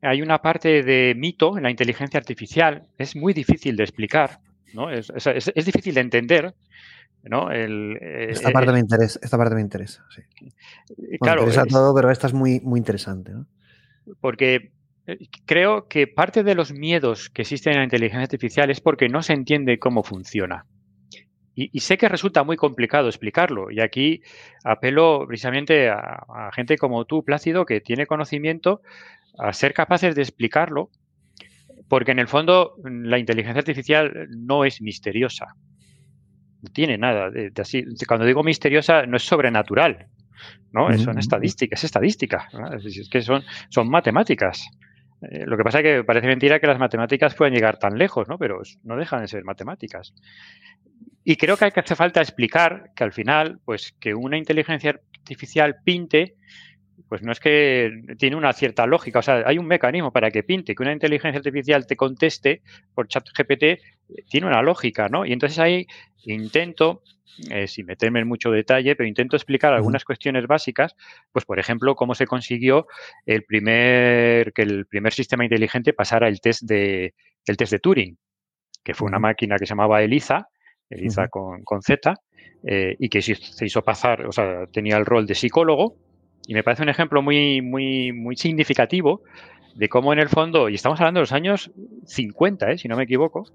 hay 0.00 0.22
una 0.22 0.40
parte 0.40 0.82
de 0.82 1.14
mito 1.14 1.56
en 1.56 1.64
la 1.64 1.70
inteligencia 1.70 2.18
artificial, 2.18 2.88
es 2.96 3.16
muy 3.16 3.34
difícil 3.34 3.76
de 3.76 3.82
explicar, 3.82 4.40
¿no? 4.72 4.90
Es, 4.90 5.12
es 5.14 5.64
difícil 5.66 5.94
de 5.94 6.00
entender, 6.00 6.54
¿no? 7.28 7.50
El, 7.50 7.98
eh, 8.00 8.28
esta, 8.30 8.50
parte 8.50 8.72
me 8.72 8.78
interesa, 8.78 9.18
esta 9.22 9.36
parte 9.36 9.54
me 9.54 9.60
interesa, 9.60 10.04
sí. 10.10 10.22
Claro, 11.20 11.42
me 11.42 11.48
interesa 11.48 11.66
todo, 11.66 11.94
pero 11.94 12.10
esta 12.10 12.26
es 12.26 12.34
muy, 12.34 12.60
muy 12.60 12.78
interesante. 12.78 13.32
¿no? 13.32 13.46
Porque 14.20 14.72
eh, 15.06 15.18
creo 15.44 15.88
que 15.88 16.06
parte 16.06 16.42
de 16.42 16.54
los 16.54 16.72
miedos 16.72 17.30
que 17.30 17.42
existen 17.42 17.72
en 17.72 17.78
la 17.78 17.84
inteligencia 17.84 18.24
artificial 18.24 18.70
es 18.70 18.80
porque 18.80 19.08
no 19.08 19.22
se 19.22 19.32
entiende 19.32 19.78
cómo 19.78 20.02
funciona. 20.02 20.66
Y, 21.58 21.80
sé 21.80 21.96
que 21.96 22.10
resulta 22.10 22.44
muy 22.44 22.58
complicado 22.58 23.08
explicarlo. 23.08 23.70
Y 23.70 23.80
aquí 23.80 24.20
apelo 24.62 25.24
precisamente 25.26 25.88
a, 25.88 26.22
a, 26.28 26.52
gente 26.52 26.76
como 26.76 27.06
tú, 27.06 27.24
Plácido, 27.24 27.64
que 27.64 27.80
tiene 27.80 28.06
conocimiento, 28.06 28.82
a 29.38 29.54
ser 29.54 29.72
capaces 29.72 30.14
de 30.14 30.20
explicarlo, 30.20 30.90
porque 31.88 32.12
en 32.12 32.18
el 32.18 32.28
fondo 32.28 32.74
la 32.84 33.18
inteligencia 33.18 33.60
artificial 33.60 34.28
no 34.28 34.66
es 34.66 34.82
misteriosa 34.82 35.56
no 36.66 36.72
tiene 36.72 36.98
nada 36.98 37.30
de, 37.30 37.52
así. 37.60 37.84
Cuando 38.06 38.26
digo 38.26 38.42
misteriosa, 38.42 39.06
no 39.06 39.16
es 39.16 39.22
sobrenatural, 39.22 40.06
¿no? 40.72 40.92
Son 40.98 41.18
estadísticas, 41.18 41.80
es 41.80 41.84
estadística, 41.84 42.48
es, 42.84 43.08
que 43.08 43.22
son, 43.22 43.42
son 43.68 43.88
matemáticas. 43.88 44.68
Eh, 45.22 45.44
lo 45.46 45.56
que 45.56 45.64
pasa 45.64 45.80
es 45.80 45.84
que 45.84 46.04
parece 46.04 46.26
mentira 46.26 46.60
que 46.60 46.66
las 46.66 46.78
matemáticas 46.78 47.34
puedan 47.34 47.54
llegar 47.54 47.78
tan 47.78 47.96
lejos, 47.96 48.28
¿no? 48.28 48.36
Pero 48.38 48.60
no 48.84 48.96
dejan 48.96 49.22
de 49.22 49.28
ser 49.28 49.44
matemáticas. 49.44 50.12
Y 51.24 51.36
creo 51.36 51.56
que 51.56 51.64
hacer 51.64 51.96
falta 51.96 52.20
explicar 52.20 52.90
que 52.94 53.04
al 53.04 53.12
final, 53.12 53.58
pues 53.64 53.92
que 53.98 54.14
una 54.14 54.36
inteligencia 54.36 55.00
artificial 55.18 55.76
pinte 55.84 56.36
pues 57.08 57.22
no 57.22 57.32
es 57.32 57.40
que 57.40 57.90
tiene 58.18 58.36
una 58.36 58.52
cierta 58.52 58.86
lógica, 58.86 59.20
o 59.20 59.22
sea, 59.22 59.42
hay 59.46 59.58
un 59.58 59.66
mecanismo 59.66 60.12
para 60.12 60.30
que 60.30 60.42
pinte, 60.42 60.74
que 60.74 60.82
una 60.82 60.92
inteligencia 60.92 61.38
artificial 61.38 61.86
te 61.86 61.96
conteste 61.96 62.62
por 62.94 63.08
chat 63.08 63.26
GPT, 63.36 63.80
tiene 64.28 64.46
una 64.46 64.62
lógica, 64.62 65.08
¿no? 65.08 65.24
Y 65.24 65.32
entonces 65.32 65.58
ahí 65.58 65.86
intento, 66.24 67.02
eh, 67.50 67.66
sin 67.66 67.86
meterme 67.86 68.20
en 68.20 68.28
mucho 68.28 68.50
detalle, 68.50 68.96
pero 68.96 69.08
intento 69.08 69.36
explicar 69.36 69.72
algunas 69.72 70.04
cuestiones 70.04 70.46
básicas, 70.46 70.96
pues 71.32 71.44
por 71.44 71.58
ejemplo, 71.58 71.94
cómo 71.94 72.14
se 72.14 72.26
consiguió 72.26 72.86
el 73.24 73.44
primer, 73.44 74.52
que 74.52 74.62
el 74.62 74.86
primer 74.86 75.12
sistema 75.12 75.44
inteligente 75.44 75.92
pasara 75.92 76.28
el 76.28 76.40
test 76.40 76.62
de, 76.62 77.14
el 77.44 77.56
test 77.56 77.72
de 77.72 77.78
Turing, 77.78 78.18
que 78.82 78.94
fue 78.94 79.08
una 79.08 79.18
máquina 79.18 79.56
que 79.56 79.66
se 79.66 79.70
llamaba 79.70 80.02
ELIZA, 80.02 80.48
ELIZA 80.90 81.28
con, 81.28 81.62
con, 81.62 81.82
Z, 81.82 82.14
eh, 82.64 82.96
y 82.98 83.08
que 83.08 83.22
se 83.22 83.66
hizo 83.66 83.82
pasar, 83.82 84.26
o 84.26 84.32
sea, 84.32 84.66
tenía 84.72 84.96
el 84.96 85.06
rol 85.06 85.26
de 85.26 85.34
psicólogo, 85.34 85.96
y 86.46 86.54
me 86.54 86.62
parece 86.62 86.82
un 86.82 86.88
ejemplo 86.88 87.22
muy, 87.22 87.60
muy, 87.60 88.12
muy 88.12 88.36
significativo 88.36 89.22
de 89.74 89.88
cómo 89.88 90.12
en 90.12 90.18
el 90.18 90.28
fondo, 90.28 90.68
y 90.68 90.74
estamos 90.74 90.98
hablando 91.00 91.18
de 91.18 91.22
los 91.22 91.32
años 91.32 91.70
50, 92.06 92.72
¿eh? 92.72 92.78
si 92.78 92.88
no 92.88 92.96
me 92.96 93.04
equivoco, 93.04 93.46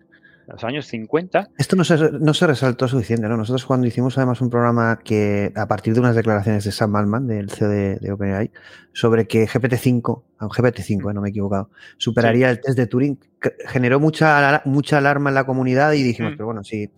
los 0.47 0.63
años 0.63 0.85
50. 0.87 1.49
Esto 1.57 1.75
no 1.75 1.83
se, 1.83 1.97
no 2.11 2.33
se 2.33 2.47
resaltó 2.47 2.87
suficiente, 2.87 3.27
¿no? 3.27 3.37
Nosotros 3.37 3.65
cuando 3.65 3.87
hicimos 3.87 4.17
además 4.17 4.41
un 4.41 4.49
programa 4.49 4.99
que, 5.03 5.51
a 5.55 5.67
partir 5.67 5.93
de 5.93 5.99
unas 5.99 6.15
declaraciones 6.15 6.63
de 6.63 6.71
Sam 6.71 6.95
Altman, 6.95 7.27
del 7.27 7.49
CEO 7.49 7.69
de, 7.69 8.11
OpenAI, 8.11 8.51
sobre 8.93 9.27
que 9.27 9.47
GPT-5, 9.47 10.23
GPT-5, 10.39 11.09
eh, 11.09 11.13
no 11.13 11.21
me 11.21 11.29
he 11.29 11.31
equivocado, 11.31 11.69
superaría 11.97 12.49
el 12.49 12.59
test 12.59 12.77
de 12.77 12.87
Turing, 12.87 13.19
generó 13.67 13.99
mucha, 13.99 14.61
mucha 14.65 14.97
alarma 14.97 15.29
en 15.29 15.35
la 15.35 15.45
comunidad 15.45 15.93
y 15.93 16.03
dijimos, 16.03 16.33
mm. 16.33 16.35
pero 16.35 16.45
bueno, 16.45 16.63
si 16.63 16.89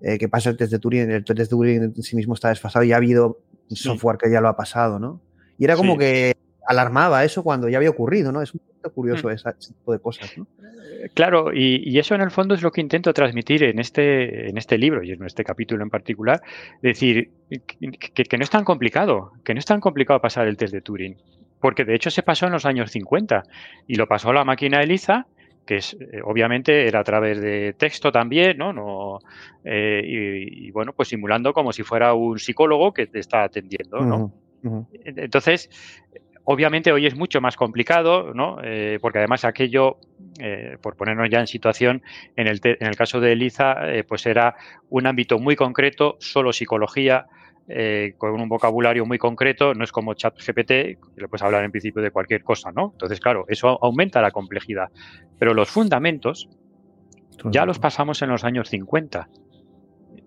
eh, 0.00 0.18
que 0.18 0.28
pasa 0.28 0.50
el 0.50 0.56
test 0.56 0.72
de 0.72 0.78
Turing, 0.78 1.10
el 1.10 1.24
test 1.24 1.38
de 1.38 1.46
Turing 1.46 1.82
en 1.82 2.02
sí 2.02 2.16
mismo 2.16 2.34
está 2.34 2.48
desfasado 2.48 2.84
y 2.84 2.92
ha 2.92 2.96
habido 2.96 3.40
software 3.68 4.18
que 4.18 4.30
ya 4.30 4.40
lo 4.40 4.48
ha 4.48 4.56
pasado, 4.56 4.98
¿no? 4.98 5.20
Y 5.58 5.64
era 5.64 5.76
como 5.76 5.98
que 5.98 6.36
alarmaba 6.68 7.24
eso 7.24 7.42
cuando 7.42 7.68
ya 7.68 7.78
había 7.78 7.90
ocurrido, 7.90 8.30
¿no? 8.30 8.42
Es 8.42 8.52
un 8.52 8.60
poco 8.60 8.94
curioso 8.94 9.28
mm. 9.28 9.32
ese 9.32 9.52
tipo 9.52 9.92
de 9.92 9.98
cosas, 9.98 10.36
¿no? 10.36 10.46
Eh, 10.62 11.08
claro, 11.14 11.50
y, 11.54 11.98
eso 11.98 12.14
en 12.14 12.20
el 12.20 12.30
fondo 12.30 12.54
es 12.54 12.62
lo 12.62 12.70
que 12.70 12.82
intento 12.82 13.14
transmitir 13.14 13.64
en 13.64 13.78
este, 13.78 14.50
en 14.50 14.58
este 14.58 14.76
libro 14.76 15.02
y 15.02 15.12
en 15.12 15.24
este 15.24 15.44
capítulo 15.44 15.82
en 15.82 15.88
particular. 15.88 16.42
Decir, 16.82 17.30
que, 17.48 18.36
no 18.36 18.44
es 18.44 18.50
tan 18.50 18.64
complicado, 18.64 19.32
que 19.44 19.54
no 19.54 19.58
es 19.58 19.66
tan 19.66 19.80
complicado 19.80 20.20
pasar 20.20 20.46
el 20.46 20.58
test 20.58 20.74
de 20.74 20.82
Turing. 20.82 21.16
Porque 21.58 21.84
de 21.84 21.94
hecho 21.94 22.10
se 22.10 22.22
pasó 22.22 22.46
en 22.46 22.52
los 22.52 22.66
años 22.66 22.90
50 22.90 23.42
y 23.86 23.94
lo 23.94 24.06
pasó 24.06 24.32
la 24.32 24.44
máquina 24.44 24.82
ELIZA, 24.82 25.26
que 25.66 25.76
es, 25.76 25.94
eh, 25.94 26.20
obviamente 26.22 26.86
era 26.86 27.00
a 27.00 27.04
través 27.04 27.40
de 27.40 27.74
texto 27.76 28.12
también, 28.12 28.58
¿no? 28.58 28.72
no 28.72 29.18
eh, 29.64 30.02
y, 30.04 30.70
bueno, 30.70 30.92
pues 30.92 31.08
simulando 31.08 31.52
como 31.52 31.72
si 31.72 31.82
fuera 31.82 32.14
un 32.14 32.38
psicólogo 32.38 32.92
que 32.92 33.06
te 33.06 33.18
está 33.18 33.42
atendiendo, 33.44 34.00
¿no? 34.00 34.32
Entonces, 35.04 35.70
obviamente 36.50 36.92
hoy 36.92 37.04
es 37.04 37.14
mucho 37.14 37.42
más 37.42 37.56
complicado, 37.56 38.32
¿no? 38.32 38.56
Eh, 38.62 38.98
porque 39.02 39.18
además 39.18 39.44
aquello, 39.44 39.98
eh, 40.40 40.78
por 40.80 40.96
ponernos 40.96 41.28
ya 41.28 41.40
en 41.40 41.46
situación, 41.46 42.02
en 42.36 42.46
el, 42.46 42.58
en 42.62 42.86
el 42.86 42.96
caso 42.96 43.20
de 43.20 43.32
Eliza, 43.32 43.92
eh, 43.92 44.02
pues 44.02 44.24
era 44.24 44.56
un 44.88 45.06
ámbito 45.06 45.38
muy 45.38 45.56
concreto, 45.56 46.16
solo 46.20 46.52
psicología, 46.52 47.26
con 48.16 48.30
un 48.40 48.48
vocabulario 48.48 49.04
muy 49.04 49.18
concreto, 49.18 49.74
no 49.74 49.84
es 49.84 49.92
como 49.92 50.14
ChatGPT, 50.14 50.68
que 50.68 50.96
le 51.18 51.28
puedes 51.28 51.42
hablar 51.42 51.64
en 51.64 51.70
principio 51.70 52.00
de 52.00 52.10
cualquier 52.10 52.42
cosa, 52.42 52.72
¿no? 52.72 52.92
Entonces, 52.92 53.20
claro, 53.20 53.44
eso 53.46 53.78
aumenta 53.84 54.22
la 54.22 54.30
complejidad. 54.30 54.88
Pero 55.38 55.52
los 55.52 55.68
fundamentos 55.68 56.48
ya 57.44 57.66
los 57.66 57.78
pasamos 57.78 58.22
en 58.22 58.30
los 58.30 58.44
años 58.44 58.70
50. 58.70 59.28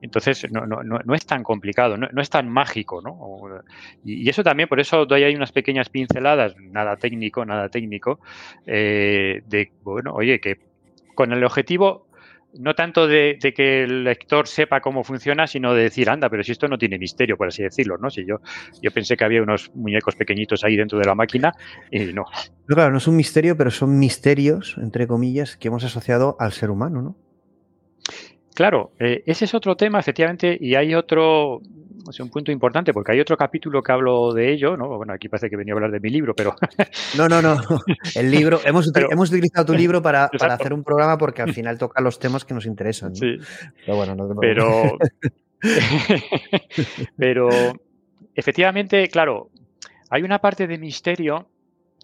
Entonces, 0.02 0.48
no, 0.52 0.66
no, 0.66 0.82
no, 0.84 1.14
es 1.14 1.26
tan 1.26 1.44
complicado, 1.44 1.96
no, 1.98 2.22
es 2.22 2.30
tan 2.30 2.50
mágico, 2.50 3.02
¿no? 3.02 3.62
Y, 4.04 4.28
eso 4.30 4.44
también, 4.44 4.68
por 4.68 4.80
eso 4.80 5.06
doy 5.06 5.24
ahí 5.24 5.36
unas 5.36 5.52
pequeñas 5.52 5.90
pinceladas, 5.90 6.56
nada 6.58 6.98
técnico, 6.98 7.46
nada 7.46 7.70
técnico, 7.70 8.20
eh, 8.66 9.42
de, 9.46 9.72
bueno, 9.84 10.14
oye, 10.14 10.40
que 10.40 10.58
con 11.14 11.32
el 11.34 11.44
objetivo 11.44 12.08
no 12.60 12.76
tanto 12.76 13.08
de, 13.08 13.38
que 13.56 13.84
el 13.84 14.04
lector 14.04 14.48
sepa 14.48 14.82
cómo 14.82 15.04
funciona, 15.04 15.48
sino 15.48 15.74
de 15.74 15.84
decir, 15.84 16.10
anda, 16.10 16.30
pero 16.30 16.44
si 16.44 16.52
esto 16.52 16.68
no 16.68 16.78
tiene 16.78 16.98
misterio, 16.98 17.38
por 17.38 17.48
así 17.48 17.64
decirlo, 17.64 17.98
¿no? 17.98 18.10
Si 18.10 18.26
yo, 18.26 18.42
yo 18.82 18.92
pensé 18.92 19.16
que 19.16 19.24
había 19.24 19.42
unos 19.42 19.72
muñecos 19.74 20.16
pequeñitos 20.16 20.64
ahí 20.64 20.76
dentro 20.76 21.00
de 21.00 21.06
la 21.06 21.16
máquina 21.16 21.54
y 21.90 22.06
no. 22.14 22.26
claro, 22.66 22.92
no 22.92 22.98
es 22.98 23.08
un 23.08 23.16
misterio, 23.16 23.56
pero 23.56 23.72
son 23.72 23.98
misterios, 23.98 24.76
entre 24.82 25.08
comillas, 25.08 25.58
que 25.58 25.70
hemos 25.70 25.84
asociado 25.84 26.36
al 26.40 26.52
ser 26.52 26.72
humano, 26.72 27.02
¿no? 27.02 27.16
Claro, 28.62 28.92
eh, 29.00 29.24
ese 29.26 29.46
es 29.46 29.56
otro 29.56 29.76
tema, 29.76 30.00
efectivamente, 30.00 30.56
y 30.62 30.76
hay 30.76 30.94
otro, 30.94 31.62
es 32.08 32.20
un 32.20 32.30
punto 32.30 32.52
importante, 32.52 32.94
porque 32.94 33.14
hay 33.14 33.20
otro 33.20 33.36
capítulo 33.36 33.82
que 33.82 33.92
hablo 33.92 34.34
de 34.34 34.54
ello, 34.54 34.78
¿no? 34.78 34.88
Bueno, 34.98 35.14
aquí 35.14 35.30
parece 35.30 35.50
que 35.50 35.58
venía 35.58 35.74
a 35.74 35.78
hablar 35.78 35.90
de 35.90 36.00
mi 36.00 36.12
libro, 36.12 36.36
pero... 36.36 36.56
No, 37.18 37.28
no, 37.28 37.42
no, 37.42 37.60
el 38.14 38.30
libro, 38.30 38.60
hemos, 38.66 38.92
hemos 38.96 39.32
utilizado 39.32 39.66
tu 39.66 39.74
libro 39.74 40.04
para, 40.04 40.30
para, 40.38 40.54
hacer 40.54 40.74
un 40.74 40.84
programa 40.84 41.18
porque 41.18 41.42
al 41.42 41.56
final 41.56 41.80
toca 41.80 42.04
los 42.04 42.20
temas 42.20 42.46
que 42.46 42.54
nos 42.54 42.68
interesan. 42.68 43.16
Sí. 43.16 43.40
Pero 43.84 43.98
bueno, 43.98 44.14
no 44.14 44.30
Pero... 44.40 45.00
pero, 47.18 47.50
efectivamente, 48.36 49.08
claro, 49.08 49.50
hay 50.12 50.22
una 50.22 50.38
parte 50.38 50.68
de 50.68 50.78
misterio 50.78 51.48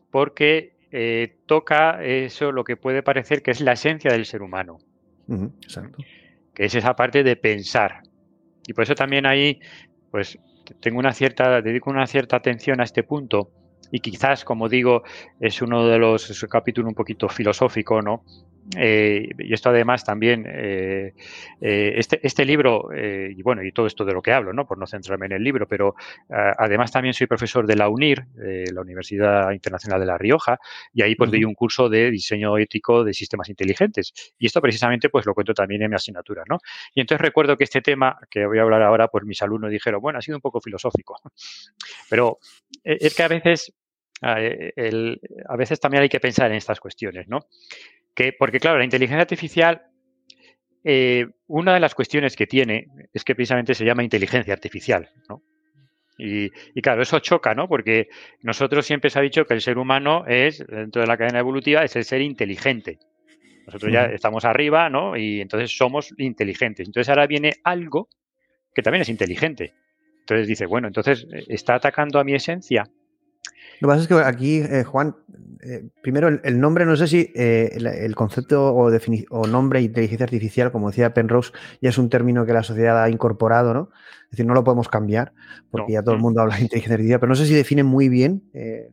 porque 0.10 0.74
eh, 0.92 1.38
toca 1.46 2.04
eso, 2.04 2.52
lo 2.52 2.64
que 2.64 2.78
puede 2.78 3.04
parecer 3.04 3.44
que 3.44 3.52
es 3.52 3.62
la 3.62 3.74
esencia 3.74 4.12
del 4.12 4.26
ser 4.26 4.42
humano. 4.42 4.80
exacto 5.62 6.04
que 6.58 6.66
es 6.66 6.74
esa 6.74 6.96
parte 6.96 7.24
de 7.24 7.36
pensar. 7.36 8.02
Y 8.66 8.74
por 8.74 8.84
eso 8.84 8.96
también 8.96 9.28
ahí, 9.28 9.60
pues 10.10 10.40
tengo 10.80 10.98
una 10.98 11.14
cierta, 11.14 11.62
dedico 11.62 11.92
una 11.92 12.08
cierta 12.08 12.36
atención 12.36 12.82
a 12.82 12.84
este 12.84 13.04
punto. 13.04 13.52
Y 13.92 14.00
quizás, 14.00 14.44
como 14.44 14.68
digo, 14.68 15.04
es 15.40 15.62
uno 15.62 15.86
de 15.88 16.00
los, 16.00 16.32
es 16.32 16.42
un 16.42 16.50
capítulo 16.50 16.88
un 16.88 16.96
poquito 16.96 17.30
filosófico, 17.30 18.02
¿no? 18.02 18.24
Eh, 18.76 19.30
y 19.38 19.54
esto 19.54 19.70
además 19.70 20.04
también, 20.04 20.46
eh, 20.46 21.14
eh, 21.62 21.94
este, 21.96 22.20
este, 22.22 22.44
libro, 22.44 22.90
y 22.94 23.42
bueno, 23.42 23.64
y 23.64 23.72
todo 23.72 23.88
esto 23.88 24.04
de 24.04 24.14
lo 24.14 24.22
que 24.22 24.34
hablo, 24.34 24.52
¿no? 24.52 24.68
por 24.68 24.78
no 24.78 24.86
centrarme 24.86 25.28
en 25.28 25.34
el 25.34 25.44
libro, 25.44 25.68
pero 25.68 25.96
además 26.30 26.92
también 26.92 27.14
soy 27.14 27.28
profesor 27.28 27.66
de 27.66 27.76
la 27.76 27.90
UNIR, 27.90 28.26
la 28.74 28.82
Universidad 28.82 29.52
Internacional 29.52 30.00
de 30.00 30.06
La 30.06 30.18
Rioja, 30.18 30.60
y 30.94 31.02
ahí 31.02 31.16
pues 31.16 31.32
doy 31.32 31.44
un 31.46 31.54
curso 31.54 31.90
de 31.90 32.12
diseño 32.12 32.58
ético 32.58 33.04
de 33.04 33.14
sistemas 33.14 33.50
inteligentes. 33.50 34.14
Y 34.38 34.48
esto 34.48 34.62
precisamente 34.62 35.10
pues 35.10 35.26
lo 35.26 35.34
cuento 35.34 35.54
también 35.54 35.82
en 35.84 35.90
mi 35.90 35.96
asignatura, 35.96 36.44
¿no? 36.50 36.60
Y 36.94 37.02
entonces 37.02 37.22
recuerdo 37.22 37.58
que 37.58 37.64
este 37.64 37.82
tema 37.82 38.18
que 38.30 38.46
voy 38.46 38.60
a 38.60 38.64
hablar 38.64 38.82
ahora, 38.82 39.08
pues 39.08 39.24
mis 39.26 39.42
alumnos 39.42 39.72
dijeron, 39.72 40.02
bueno, 40.02 40.20
ha 40.20 40.22
sido 40.22 40.38
un 40.38 40.42
poco 40.42 40.60
filosófico, 40.60 41.16
pero 42.10 42.40
es 42.84 43.16
que 43.16 43.24
a 43.24 43.28
veces 43.28 43.74
a 44.20 45.56
veces 45.56 45.80
también 45.80 46.02
hay 46.02 46.10
que 46.10 46.20
pensar 46.20 46.50
en 46.50 46.58
estas 46.58 46.80
cuestiones, 46.80 47.28
¿no? 47.28 47.42
Porque 48.38 48.60
claro, 48.60 48.78
la 48.78 48.84
inteligencia 48.84 49.22
artificial, 49.22 49.82
eh, 50.84 51.28
una 51.48 51.74
de 51.74 51.80
las 51.80 51.94
cuestiones 51.94 52.36
que 52.36 52.48
tiene 52.48 52.88
es 53.14 53.24
que 53.24 53.36
precisamente 53.36 53.76
se 53.76 53.86
llama 53.86 54.04
inteligencia 54.04 54.54
artificial, 54.54 55.10
¿no? 55.30 55.42
Y, 56.20 56.50
claro, 56.82 57.04
eso 57.04 57.20
choca, 57.20 57.54
¿no? 57.54 57.68
Porque 57.68 58.08
nosotros 58.42 58.88
siempre 58.88 59.12
se 59.12 59.20
ha 59.20 59.22
dicho 59.22 59.46
que 59.46 59.54
el 59.54 59.62
ser 59.62 59.78
humano 59.78 60.26
es, 60.26 60.66
dentro 60.68 61.02
de 61.02 61.08
la 61.08 61.16
cadena 61.16 61.38
evolutiva, 61.38 61.84
es 61.84 61.96
el 61.96 62.06
ser 62.06 62.22
inteligente. 62.22 62.98
Nosotros 63.68 63.94
ya 63.94 64.06
estamos 64.06 64.44
arriba, 64.44 64.90
¿no? 64.90 65.16
Y 65.16 65.42
entonces 65.42 65.78
somos 65.78 66.16
inteligentes. 66.18 66.88
Entonces 66.88 67.10
ahora 67.10 67.28
viene 67.28 67.54
algo 67.64 68.10
que 68.74 68.82
también 68.82 69.04
es 69.04 69.10
inteligente. 69.10 69.74
Entonces 70.22 70.48
dice, 70.48 70.66
bueno, 70.66 70.88
entonces 70.88 71.28
eh, 71.32 71.44
está 71.50 71.76
atacando 71.76 72.20
a 72.20 72.24
mi 72.24 72.34
esencia. 72.34 72.90
Lo 73.80 73.88
que 73.88 73.92
pasa 73.92 74.02
es 74.02 74.08
que 74.08 74.16
aquí, 74.16 74.58
eh, 74.58 74.84
Juan, 74.84 75.16
eh, 75.64 75.88
primero 76.02 76.28
el, 76.28 76.60
nombre, 76.60 76.86
no 76.86 76.96
sé 76.96 77.08
si 77.08 77.32
eh, 77.36 77.72
el, 77.76 78.16
concepto 78.16 78.74
o, 78.74 78.92
o 79.30 79.48
nombre 79.48 79.82
inteligencia 79.82 80.24
artificial, 80.24 80.72
como 80.72 80.90
decía 80.90 81.14
Penrose, 81.14 81.52
ya 81.82 81.90
es 81.90 81.98
un 81.98 82.10
término 82.10 82.46
que 82.46 82.54
la 82.54 82.64
sociedad 82.64 83.02
ha 83.02 83.10
incorporado, 83.10 83.74
¿no? 83.74 83.90
Es 84.26 84.32
decir, 84.32 84.46
no 84.46 84.54
lo 84.54 84.64
podemos 84.64 84.90
cambiar, 84.90 85.34
porque 85.70 85.94
ya 85.94 86.02
todo 86.02 86.14
el 86.14 86.20
mm. 86.20 86.24
mundo 86.24 86.42
habla 86.42 86.56
de 86.58 86.64
inteligencia 86.64 86.96
artificial, 86.96 87.20
pero 87.20 87.30
no 87.30 87.36
sé 87.36 87.46
si 87.46 87.54
define 87.54 87.84
muy 87.84 88.10
bien 88.10 88.44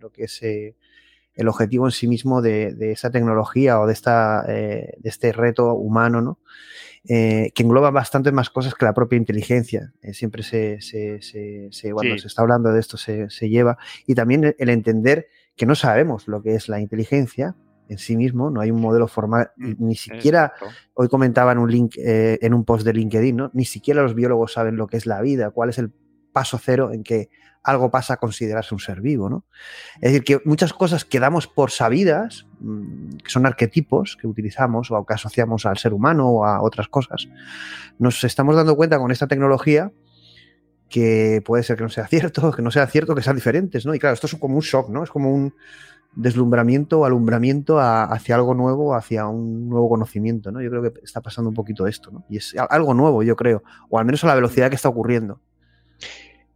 lo 0.01 0.11
que 0.11 0.25
es 0.25 0.43
el 0.43 1.49
objetivo 1.49 1.87
en 1.87 1.93
sí 1.93 2.07
mismo 2.07 2.43
de, 2.43 2.75
de 2.75 2.93
esa 2.93 3.11
tecnología 3.11 3.81
o 3.81 3.87
de, 3.87 3.93
esta, 3.93 4.43
de 4.43 4.97
este 5.03 5.33
reto 5.33 5.75
humano, 5.75 6.21
¿no? 6.21 6.39
Eh, 7.07 7.53
que 7.55 7.63
engloba 7.63 7.91
bastante 7.91 8.33
más 8.33 8.49
cosas 8.49 8.75
que 8.75 8.87
la 8.87 8.95
propia 8.95 9.19
inteligencia. 9.19 9.93
Eh, 10.01 10.15
siempre 10.15 10.43
se, 10.43 10.81
se, 10.81 11.21
se, 11.21 11.93
cuando 11.93 12.17
se 12.17 12.29
está 12.29 12.41
hablando 12.41 12.73
de 12.73 12.81
esto 12.81 12.97
se, 12.97 13.29
lleva. 13.43 13.77
Y 14.07 14.15
también 14.15 14.55
el, 14.59 14.69
entender 14.71 15.29
que 15.57 15.67
no 15.67 15.75
sabemos 15.75 16.29
lo 16.29 16.43
que 16.43 16.55
es 16.55 16.69
la 16.69 16.81
inteligencia 16.81 17.57
en 17.89 17.99
sí 17.99 18.17
mismo, 18.17 18.51
no 18.51 18.61
hay 18.61 18.71
un 18.71 18.81
modelo 18.81 19.09
formal, 19.09 19.51
mm, 19.57 19.75
ni 19.79 19.95
siquiera, 19.95 20.55
hoy 20.95 21.09
comentaba 21.09 21.53
en 21.53 21.59
un 21.59 21.71
link, 21.71 21.97
eh, 21.99 22.39
en 22.41 22.55
un 22.55 22.65
post 22.65 22.85
de 22.85 22.95
LinkedIn, 22.95 23.37
¿no? 23.37 23.51
ni 23.53 23.65
siquiera 23.65 24.03
los 24.03 24.15
biólogos 24.15 24.55
saben 24.55 24.77
lo 24.77 24.87
que 24.87 24.97
es 24.97 25.07
la 25.07 25.21
vida, 25.21 25.51
cuál 25.51 25.69
es 25.69 25.79
el 25.79 25.93
paso 26.33 26.59
cero 26.59 26.91
en 26.93 27.03
que 27.05 27.29
algo 27.63 27.91
pasa 27.91 28.15
a 28.15 28.17
considerarse 28.19 28.75
un 28.75 28.81
ser 28.81 29.01
vivo. 29.01 29.31
¿no? 29.31 29.47
Es 29.97 30.13
decir, 30.13 30.25
que 30.25 30.41
muchas 30.45 30.73
cosas 30.73 31.05
que 31.05 31.19
damos 31.19 31.47
por 31.47 31.71
sabidas, 31.71 32.47
mm, 32.61 33.17
que 33.25 33.31
son 33.31 33.47
arquetipos 33.47 34.19
que 34.21 34.27
utilizamos 34.27 34.91
o 34.91 35.05
que 35.07 35.15
asociamos 35.15 35.65
al 35.65 35.79
ser 35.79 35.95
humano 35.95 36.29
o 36.29 36.45
a 36.45 36.63
otras 36.63 36.89
cosas, 36.89 37.29
nos 37.99 38.23
estamos 38.25 38.57
dando 38.57 38.77
cuenta 38.77 38.99
con 38.99 39.11
esta 39.11 39.27
tecnología 39.27 39.93
que 40.89 41.43
puede 41.45 41.63
ser 41.63 41.77
que 41.77 41.83
no 41.83 41.89
sea 41.89 42.07
cierto, 42.07 42.51
que 42.57 42.63
no 42.63 42.71
sea 42.71 42.87
cierto, 42.87 43.15
que 43.15 43.23
sean 43.23 43.37
diferentes, 43.37 43.87
¿no? 43.87 43.95
Y 43.95 43.99
claro, 43.99 44.15
esto 44.15 44.27
es 44.27 44.35
como 44.37 44.57
un 44.57 44.63
shock, 44.63 44.89
¿no? 44.91 45.03
Es 45.03 45.11
como 45.11 45.33
un 45.33 45.55
deslumbramiento 46.17 47.01
o 47.01 47.05
alumbramiento 47.05 47.81
hacia 47.81 48.37
algo 48.37 48.55
nuevo, 48.55 48.95
hacia 48.95 49.27
un 49.27 49.69
nuevo 49.69 49.89
conocimiento, 49.89 50.53
¿no? 50.53 50.63
Yo 50.63 50.71
creo 50.71 50.83
que 50.83 51.01
está 51.03 51.21
pasando 51.21 51.49
un 51.49 51.55
poquito 51.55 51.87
esto, 51.87 52.11
¿no? 52.11 52.25
Y 52.29 52.37
es 52.37 52.55
algo 52.71 52.95
nuevo, 52.95 53.23
yo 53.23 53.37
creo, 53.37 53.63
o 53.89 53.99
al 53.99 54.05
menos 54.05 54.23
a 54.25 54.29
la 54.29 54.35
velocidad 54.35 54.69
que 54.69 54.77
está 54.77 54.89
ocurriendo. 54.89 55.41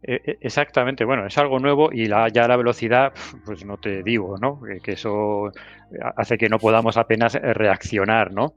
E, 0.01 0.13
e, 0.13 0.37
exactamente, 0.41 1.03
bueno, 1.03 1.25
es 1.25 1.37
algo 1.37 1.59
nuevo 1.59 1.91
y 1.91 2.05
la, 2.05 2.29
ya 2.29 2.47
la 2.47 2.55
velocidad, 2.55 3.13
pues 3.45 3.65
no 3.65 3.77
te 3.77 4.01
digo, 4.01 4.37
¿no? 4.37 4.61
Que, 4.81 4.93
eso 4.93 5.51
hace 6.15 6.37
que 6.37 6.47
no 6.47 6.59
podamos 6.59 6.95
apenas 6.95 7.33
reaccionar, 7.33 8.31
¿no? 8.31 8.53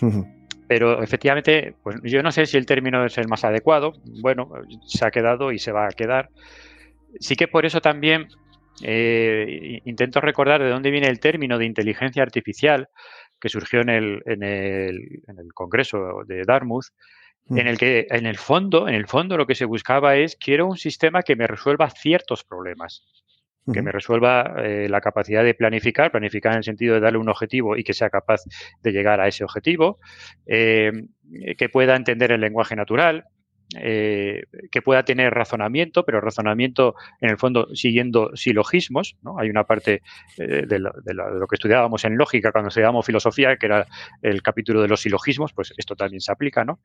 Pero 0.74 1.02
efectivamente, 1.02 1.74
pues 1.82 1.96
yo 2.02 2.22
no 2.22 2.32
sé 2.32 2.46
si 2.46 2.56
el 2.56 2.64
término 2.64 3.04
es 3.04 3.18
el 3.18 3.28
más 3.28 3.44
adecuado, 3.44 3.92
bueno, 4.22 4.50
se 4.86 5.04
ha 5.04 5.10
quedado 5.10 5.52
y 5.52 5.58
se 5.58 5.70
va 5.70 5.84
a 5.84 5.90
quedar. 5.90 6.30
Sí 7.20 7.36
que 7.36 7.46
por 7.46 7.66
eso 7.66 7.82
también 7.82 8.28
eh, 8.82 9.82
intento 9.84 10.22
recordar 10.22 10.62
de 10.62 10.70
dónde 10.70 10.90
viene 10.90 11.08
el 11.08 11.20
término 11.20 11.58
de 11.58 11.66
inteligencia 11.66 12.22
artificial 12.22 12.88
que 13.38 13.50
surgió 13.50 13.82
en 13.82 13.90
el, 13.90 14.22
en 14.24 14.42
el, 14.42 15.22
en 15.28 15.38
el 15.40 15.52
Congreso 15.52 16.22
de 16.26 16.42
Dartmouth, 16.46 16.86
en 17.50 17.66
el 17.66 17.76
que 17.76 18.06
en 18.08 18.24
el 18.24 18.38
fondo, 18.38 18.88
en 18.88 18.94
el 18.94 19.06
fondo 19.06 19.36
lo 19.36 19.46
que 19.46 19.54
se 19.54 19.66
buscaba 19.66 20.16
es 20.16 20.36
quiero 20.36 20.66
un 20.66 20.78
sistema 20.78 21.22
que 21.22 21.36
me 21.36 21.46
resuelva 21.46 21.90
ciertos 21.90 22.44
problemas, 22.44 23.04
que 23.72 23.82
me 23.82 23.92
resuelva 23.92 24.54
eh, 24.58 24.88
la 24.88 25.00
capacidad 25.00 25.44
de 25.44 25.54
planificar, 25.54 26.10
planificar 26.10 26.52
en 26.52 26.58
el 26.58 26.64
sentido 26.64 26.94
de 26.94 27.00
darle 27.00 27.18
un 27.18 27.28
objetivo 27.28 27.76
y 27.76 27.84
que 27.84 27.94
sea 27.94 28.10
capaz 28.10 28.42
de 28.82 28.92
llegar 28.92 29.20
a 29.20 29.28
ese 29.28 29.44
objetivo, 29.44 29.98
eh, 30.46 30.90
que 31.56 31.68
pueda 31.68 31.94
entender 31.94 32.32
el 32.32 32.40
lenguaje 32.40 32.74
natural, 32.74 33.24
eh, 33.78 34.42
que 34.70 34.82
pueda 34.82 35.04
tener 35.04 35.32
razonamiento, 35.32 36.04
pero 36.04 36.20
razonamiento 36.20 36.94
en 37.20 37.30
el 37.30 37.38
fondo 37.38 37.68
siguiendo 37.74 38.34
silogismos. 38.34 39.16
¿no? 39.22 39.38
Hay 39.38 39.48
una 39.48 39.64
parte 39.64 40.02
de, 40.36 40.78
lo, 40.78 40.92
que 41.46 41.54
estudiábamos 41.54 42.04
en 42.04 42.16
lógica 42.16 42.52
cuando 42.52 42.68
estudiábamos 42.68 43.06
filosofía, 43.06 43.56
que 43.56 43.66
era 43.66 43.86
el 44.22 44.42
capítulo 44.42 44.82
de 44.82 44.88
los 44.88 45.00
silogismos, 45.00 45.52
pues 45.52 45.72
esto 45.76 45.94
también 45.94 46.20
se 46.20 46.32
aplica. 46.32 46.64
¿no? 46.64 46.80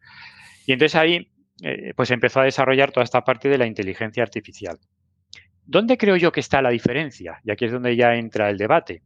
Y 0.65 0.73
entonces 0.73 0.95
ahí 0.95 1.29
eh, 1.63 1.93
pues 1.95 2.11
empezó 2.11 2.41
a 2.41 2.43
desarrollar 2.43 2.91
toda 2.91 3.03
esta 3.03 3.21
parte 3.21 3.49
de 3.49 3.57
la 3.57 3.65
inteligencia 3.65 4.21
artificial. 4.21 4.77
¿Dónde 5.67 5.97
creo 5.97 6.15
yo 6.15 6.31
que 6.31 6.39
está 6.39 6.61
la 6.61 6.69
diferencia? 6.69 7.39
Y 7.43 7.51
aquí 7.51 7.65
es 7.65 7.71
donde 7.71 7.95
ya 7.95 8.15
entra 8.15 8.49
el 8.49 8.57
debate. 8.57 9.01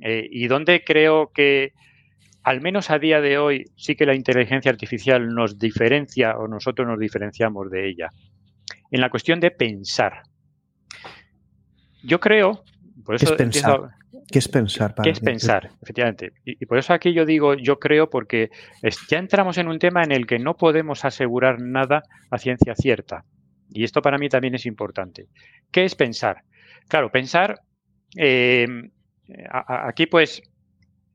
Eh, 0.00 0.26
y 0.30 0.48
dónde 0.48 0.82
creo 0.84 1.30
que, 1.32 1.74
al 2.42 2.62
menos 2.62 2.90
a 2.90 2.98
día 2.98 3.20
de 3.20 3.36
hoy, 3.36 3.66
sí 3.76 3.94
que 3.94 4.06
la 4.06 4.14
inteligencia 4.14 4.70
artificial 4.70 5.28
nos 5.28 5.58
diferencia 5.58 6.38
o 6.38 6.48
nosotros 6.48 6.88
nos 6.88 6.98
diferenciamos 6.98 7.70
de 7.70 7.88
ella. 7.88 8.08
En 8.90 9.00
la 9.02 9.10
cuestión 9.10 9.38
de 9.38 9.50
pensar. 9.50 10.22
Yo 12.02 12.18
creo, 12.18 12.64
por 13.04 13.14
eso 13.14 13.36
¿Qué 13.36 13.44
es 13.44 13.62
¿Qué 14.30 14.38
es 14.38 14.48
pensar? 14.48 14.94
¿Qué 15.02 15.10
es 15.10 15.20
pensar? 15.20 15.70
Efectivamente. 15.82 16.32
Y, 16.44 16.64
por 16.64 16.78
eso 16.78 16.94
aquí 16.94 17.12
yo 17.12 17.26
digo, 17.26 17.54
yo 17.54 17.78
creo, 17.78 18.08
porque 18.08 18.50
ya 19.08 19.18
entramos 19.18 19.58
en 19.58 19.68
un 19.68 19.78
tema 19.78 20.02
en 20.02 20.10
el 20.10 20.26
que 20.26 20.38
no 20.38 20.56
podemos 20.56 21.04
asegurar 21.04 21.60
nada 21.60 22.02
a 22.30 22.38
ciencia 22.38 22.74
cierta. 22.74 23.24
Y 23.74 23.84
esto 23.84 24.02
para 24.02 24.18
mí 24.18 24.28
también 24.28 24.54
es 24.54 24.66
importante. 24.66 25.28
¿Qué 25.70 25.84
es 25.84 25.94
pensar? 25.94 26.44
Claro, 26.88 27.10
pensar, 27.10 27.60
eh, 28.16 28.66
aquí 29.58 30.06
pues, 30.06 30.42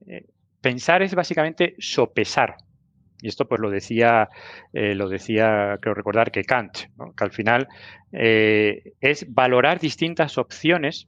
eh, 0.08 0.26
pensar 0.62 1.02
es 1.02 1.14
básicamente 1.16 1.76
sopesar. 1.80 2.56
Y 3.22 3.28
esto 3.28 3.48
pues 3.48 3.60
lo 3.60 3.70
decía, 3.70 4.30
eh, 4.74 4.94
lo 4.94 5.10
decía, 5.10 5.78
creo 5.82 5.96
recordar 5.96 6.32
que 6.32 6.44
Kant, 6.44 6.78
que 7.16 7.24
al 7.24 7.32
final 7.32 7.68
es 8.12 9.26
valorar 9.34 9.80
distintas 9.80 10.38
opciones 10.38 11.08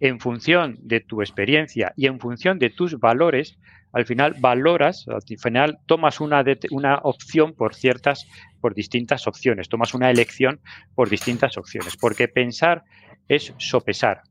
en 0.00 0.18
función 0.18 0.78
de 0.80 0.98
tu 0.98 1.22
experiencia 1.22 1.92
y 1.96 2.06
en 2.06 2.18
función 2.18 2.58
de 2.58 2.70
tus 2.70 2.98
valores, 2.98 3.56
al 3.92 4.06
final 4.06 4.34
valoras, 4.38 5.06
al 5.08 5.22
final 5.38 5.78
tomas 5.86 6.20
una, 6.20 6.44
una 6.70 6.98
opción 7.02 7.54
por 7.54 7.74
ciertas, 7.74 8.26
por 8.60 8.74
distintas 8.74 9.26
opciones, 9.26 9.68
tomas 9.68 9.94
una 9.94 10.10
elección 10.10 10.60
por 10.94 11.10
distintas 11.10 11.56
opciones, 11.58 11.96
porque 11.96 12.28
pensar 12.28 12.84
es 13.28 13.52
sopesar. 13.58 14.22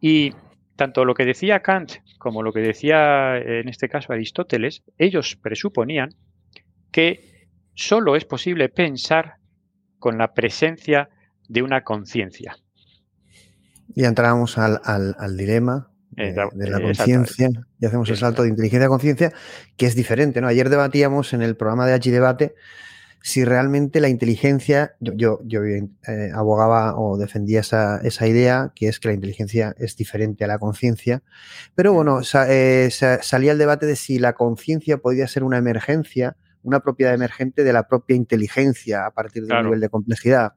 Y 0.00 0.32
tanto 0.76 1.04
lo 1.04 1.14
que 1.14 1.24
decía 1.24 1.60
Kant 1.60 1.92
como 2.18 2.42
lo 2.42 2.52
que 2.52 2.60
decía 2.60 3.36
en 3.36 3.68
este 3.68 3.88
caso 3.88 4.12
Aristóteles, 4.12 4.82
ellos 4.98 5.36
presuponían 5.36 6.10
que 6.90 7.48
solo 7.74 8.16
es 8.16 8.24
posible 8.24 8.68
pensar 8.68 9.34
con 9.98 10.18
la 10.18 10.32
presencia 10.32 11.08
de 11.48 11.62
una 11.62 11.82
conciencia. 11.82 12.56
Y 13.94 14.04
entramos 14.04 14.56
al, 14.58 14.80
al, 14.84 15.36
dilema 15.36 15.89
de, 16.20 16.70
la 16.70 16.80
conciencia 16.80 17.50
y 17.80 17.86
hacemos 17.86 18.08
el 18.10 18.16
salto 18.16 18.42
de 18.42 18.48
inteligencia 18.48 18.86
a 18.86 18.88
conciencia, 18.88 19.32
que 19.76 19.86
es 19.86 19.94
diferente. 19.94 20.40
¿no? 20.40 20.48
Ayer 20.48 20.68
debatíamos 20.68 21.32
en 21.32 21.42
el 21.42 21.56
programa 21.56 21.86
de 21.86 21.94
H 21.94 22.10
Debate 22.10 22.54
si 23.22 23.44
realmente 23.44 24.00
la 24.00 24.08
inteligencia, 24.08 24.94
yo, 24.98 25.40
yo, 25.44 25.62
eh, 25.64 25.88
abogaba 26.34 26.98
o 26.98 27.18
defendía 27.18 27.60
esa, 27.60 28.00
esa, 28.02 28.26
idea, 28.26 28.72
que 28.74 28.88
es 28.88 28.98
que 28.98 29.08
la 29.08 29.14
inteligencia 29.14 29.74
es 29.78 29.96
diferente 29.96 30.44
a 30.44 30.46
la 30.46 30.58
conciencia, 30.58 31.22
pero 31.74 31.92
bueno, 31.92 32.20
eh, 32.48 32.88
salía 32.90 33.52
el 33.52 33.58
debate 33.58 33.84
de 33.86 33.96
si 33.96 34.18
la 34.18 34.32
conciencia 34.32 34.98
podía 34.98 35.28
ser 35.28 35.44
una 35.44 35.58
emergencia, 35.58 36.36
una 36.62 36.80
propiedad 36.80 37.12
emergente 37.12 37.62
de 37.62 37.72
la 37.72 37.88
propia 37.88 38.16
inteligencia 38.16 39.04
a 39.06 39.10
partir 39.10 39.44
del 39.44 39.64
nivel 39.64 39.80
de 39.80 39.88
complejidad. 39.90 40.52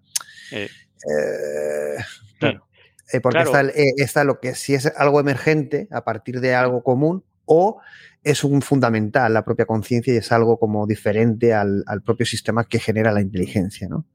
Eh, 0.52 1.97
claro. 2.39 2.65
Eh, 3.13 3.21
porque 3.21 3.41
está, 3.41 3.62
eh, 3.62 3.93
está, 3.97 4.23
lo 4.23 4.39
que 4.39 4.56
si 4.56 4.73
es 4.73 4.88
algo 4.97 5.19
emergente 5.19 5.88
a 5.91 6.04
partir 6.04 6.41
de 6.41 6.56
algo 6.56 6.84
común, 6.84 7.23
o 7.45 7.80
es 8.23 8.43
un 8.43 8.62
fundamental 8.62 9.34
la 9.34 9.45
propia 9.45 9.65
conciencia 9.65 10.13
y 10.13 10.17
es 10.17 10.32
algo 10.32 10.58
como 10.58 10.88
diferente 10.88 11.54
al, 11.54 11.84
al, 11.88 12.02
propio 12.02 12.26
sistema 12.26 12.65
que 12.65 12.80
genera 12.80 13.12
la 13.12 13.21
inteligencia, 13.21 13.88
¿no? 13.88 14.06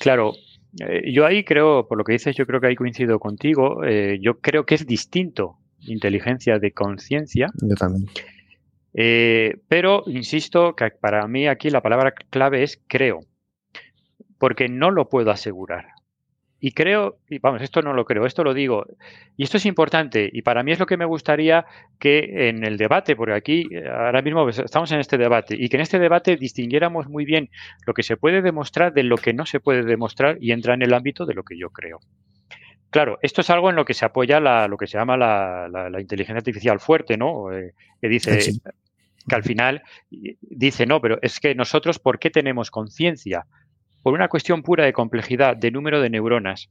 Claro, 0.00 0.32
eh, 0.80 1.12
yo 1.12 1.26
ahí 1.26 1.44
creo, 1.44 1.86
por 1.86 1.98
lo 1.98 2.04
que 2.04 2.12
dices, 2.12 2.34
yo 2.36 2.46
creo 2.46 2.60
que 2.60 2.68
ahí 2.68 2.76
coincido 2.76 3.18
contigo. 3.18 3.84
Eh, 3.84 4.18
yo 4.20 4.40
creo 4.40 4.64
que 4.64 4.74
es 4.74 4.86
distinto 4.86 5.58
inteligencia 5.80 6.58
de 6.58 6.72
conciencia. 6.72 7.48
Yo 7.60 7.74
también. 7.74 8.06
Eh, 8.94 9.56
pero 9.68 10.02
insisto 10.06 10.74
que 10.76 10.90
para 10.90 11.26
mí 11.26 11.48
aquí 11.48 11.70
la 11.70 11.82
palabra 11.82 12.12
clave 12.30 12.62
es 12.62 12.80
creo, 12.86 13.20
porque 14.38 14.68
no 14.68 14.90
lo 14.90 15.08
puedo 15.08 15.30
asegurar. 15.30 15.86
Y 16.64 16.70
creo, 16.70 17.18
y 17.28 17.40
vamos, 17.40 17.60
esto 17.60 17.82
no 17.82 17.92
lo 17.92 18.04
creo, 18.04 18.24
esto 18.24 18.44
lo 18.44 18.54
digo, 18.54 18.86
y 19.36 19.42
esto 19.42 19.56
es 19.56 19.66
importante, 19.66 20.30
y 20.32 20.42
para 20.42 20.62
mí 20.62 20.70
es 20.70 20.78
lo 20.78 20.86
que 20.86 20.96
me 20.96 21.04
gustaría 21.04 21.66
que 21.98 22.48
en 22.48 22.62
el 22.64 22.76
debate, 22.76 23.16
porque 23.16 23.34
aquí 23.34 23.66
eh, 23.72 23.88
ahora 23.88 24.22
mismo 24.22 24.44
pues, 24.44 24.60
estamos 24.60 24.92
en 24.92 25.00
este 25.00 25.18
debate, 25.18 25.56
y 25.58 25.68
que 25.68 25.76
en 25.76 25.80
este 25.80 25.98
debate 25.98 26.36
distinguiéramos 26.36 27.08
muy 27.08 27.24
bien 27.24 27.50
lo 27.84 27.94
que 27.94 28.04
se 28.04 28.16
puede 28.16 28.42
demostrar 28.42 28.92
de 28.92 29.02
lo 29.02 29.16
que 29.16 29.32
no 29.32 29.44
se 29.44 29.58
puede 29.58 29.82
demostrar 29.82 30.38
y 30.40 30.52
entra 30.52 30.74
en 30.74 30.82
el 30.82 30.94
ámbito 30.94 31.26
de 31.26 31.34
lo 31.34 31.42
que 31.42 31.58
yo 31.58 31.70
creo. 31.70 31.98
Claro, 32.90 33.18
esto 33.22 33.40
es 33.40 33.50
algo 33.50 33.68
en 33.68 33.74
lo 33.74 33.84
que 33.84 33.94
se 33.94 34.04
apoya 34.04 34.38
la, 34.38 34.68
lo 34.68 34.76
que 34.76 34.86
se 34.86 34.98
llama 34.98 35.16
la, 35.16 35.68
la, 35.68 36.00
inteligencia 36.00 36.38
artificial 36.38 36.78
fuerte, 36.78 37.16
¿no? 37.16 37.52
Eh, 37.52 37.74
que 38.00 38.08
dice 38.08 38.38
que 39.28 39.34
al 39.34 39.42
final 39.42 39.82
dice, 40.40 40.86
no, 40.86 41.00
pero 41.00 41.18
es 41.22 41.40
que 41.40 41.56
nosotros, 41.56 41.98
¿por 41.98 42.20
qué 42.20 42.30
tenemos 42.30 42.70
conciencia? 42.70 43.46
Por 44.02 44.14
una 44.14 44.28
cuestión 44.28 44.62
pura 44.62 44.84
de 44.84 44.92
complejidad, 44.92 45.56
de 45.56 45.70
número 45.70 46.00
de 46.00 46.10
neuronas. 46.10 46.68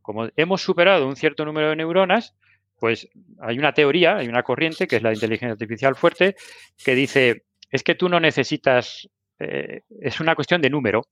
Como 0.00 0.28
hemos 0.36 0.62
superado 0.62 1.08
un 1.08 1.16
cierto 1.16 1.44
número 1.44 1.70
de 1.70 1.76
neuronas, 1.76 2.34
pues 2.78 3.08
hay 3.40 3.58
una 3.58 3.72
teoría, 3.74 4.16
hay 4.16 4.28
una 4.28 4.42
corriente, 4.42 4.86
que 4.86 4.96
es 4.96 5.02
la 5.02 5.12
inteligencia 5.12 5.52
artificial 5.52 5.94
fuerte, 5.94 6.36
que 6.84 6.94
dice, 6.94 7.44
es 7.70 7.82
que 7.82 7.94
tú 7.94 8.08
no 8.08 8.20
necesitas, 8.20 9.08
eh, 9.38 9.82
es 10.00 10.20
una 10.20 10.34
cuestión 10.34 10.60
de 10.60 10.70
número. 10.70 11.02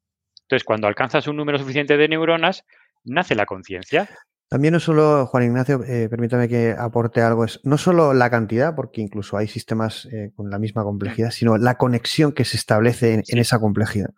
Entonces, 0.42 0.64
cuando 0.64 0.88
alcanzas 0.88 1.26
un 1.26 1.36
número 1.36 1.58
suficiente 1.58 1.96
de 1.96 2.08
neuronas, 2.08 2.64
nace 3.04 3.34
la 3.34 3.46
conciencia. 3.46 4.08
También 4.48 4.74
no 4.74 4.80
solo, 4.80 5.26
Juan 5.26 5.44
Ignacio, 5.44 5.84
eh, 5.84 6.08
permítame 6.08 6.48
que 6.48 6.74
aporte 6.76 7.20
algo, 7.20 7.44
es 7.44 7.60
no 7.62 7.78
solo 7.78 8.14
la 8.14 8.30
cantidad, 8.30 8.74
porque 8.74 9.00
incluso 9.00 9.36
hay 9.36 9.46
sistemas 9.46 10.06
eh, 10.06 10.32
con 10.34 10.50
la 10.50 10.58
misma 10.58 10.82
complejidad, 10.82 11.30
sino 11.30 11.56
la 11.56 11.76
conexión 11.76 12.32
que 12.32 12.44
se 12.44 12.56
establece 12.56 13.22
en 13.26 13.38
esa 13.38 13.60
complejidad. 13.60 14.10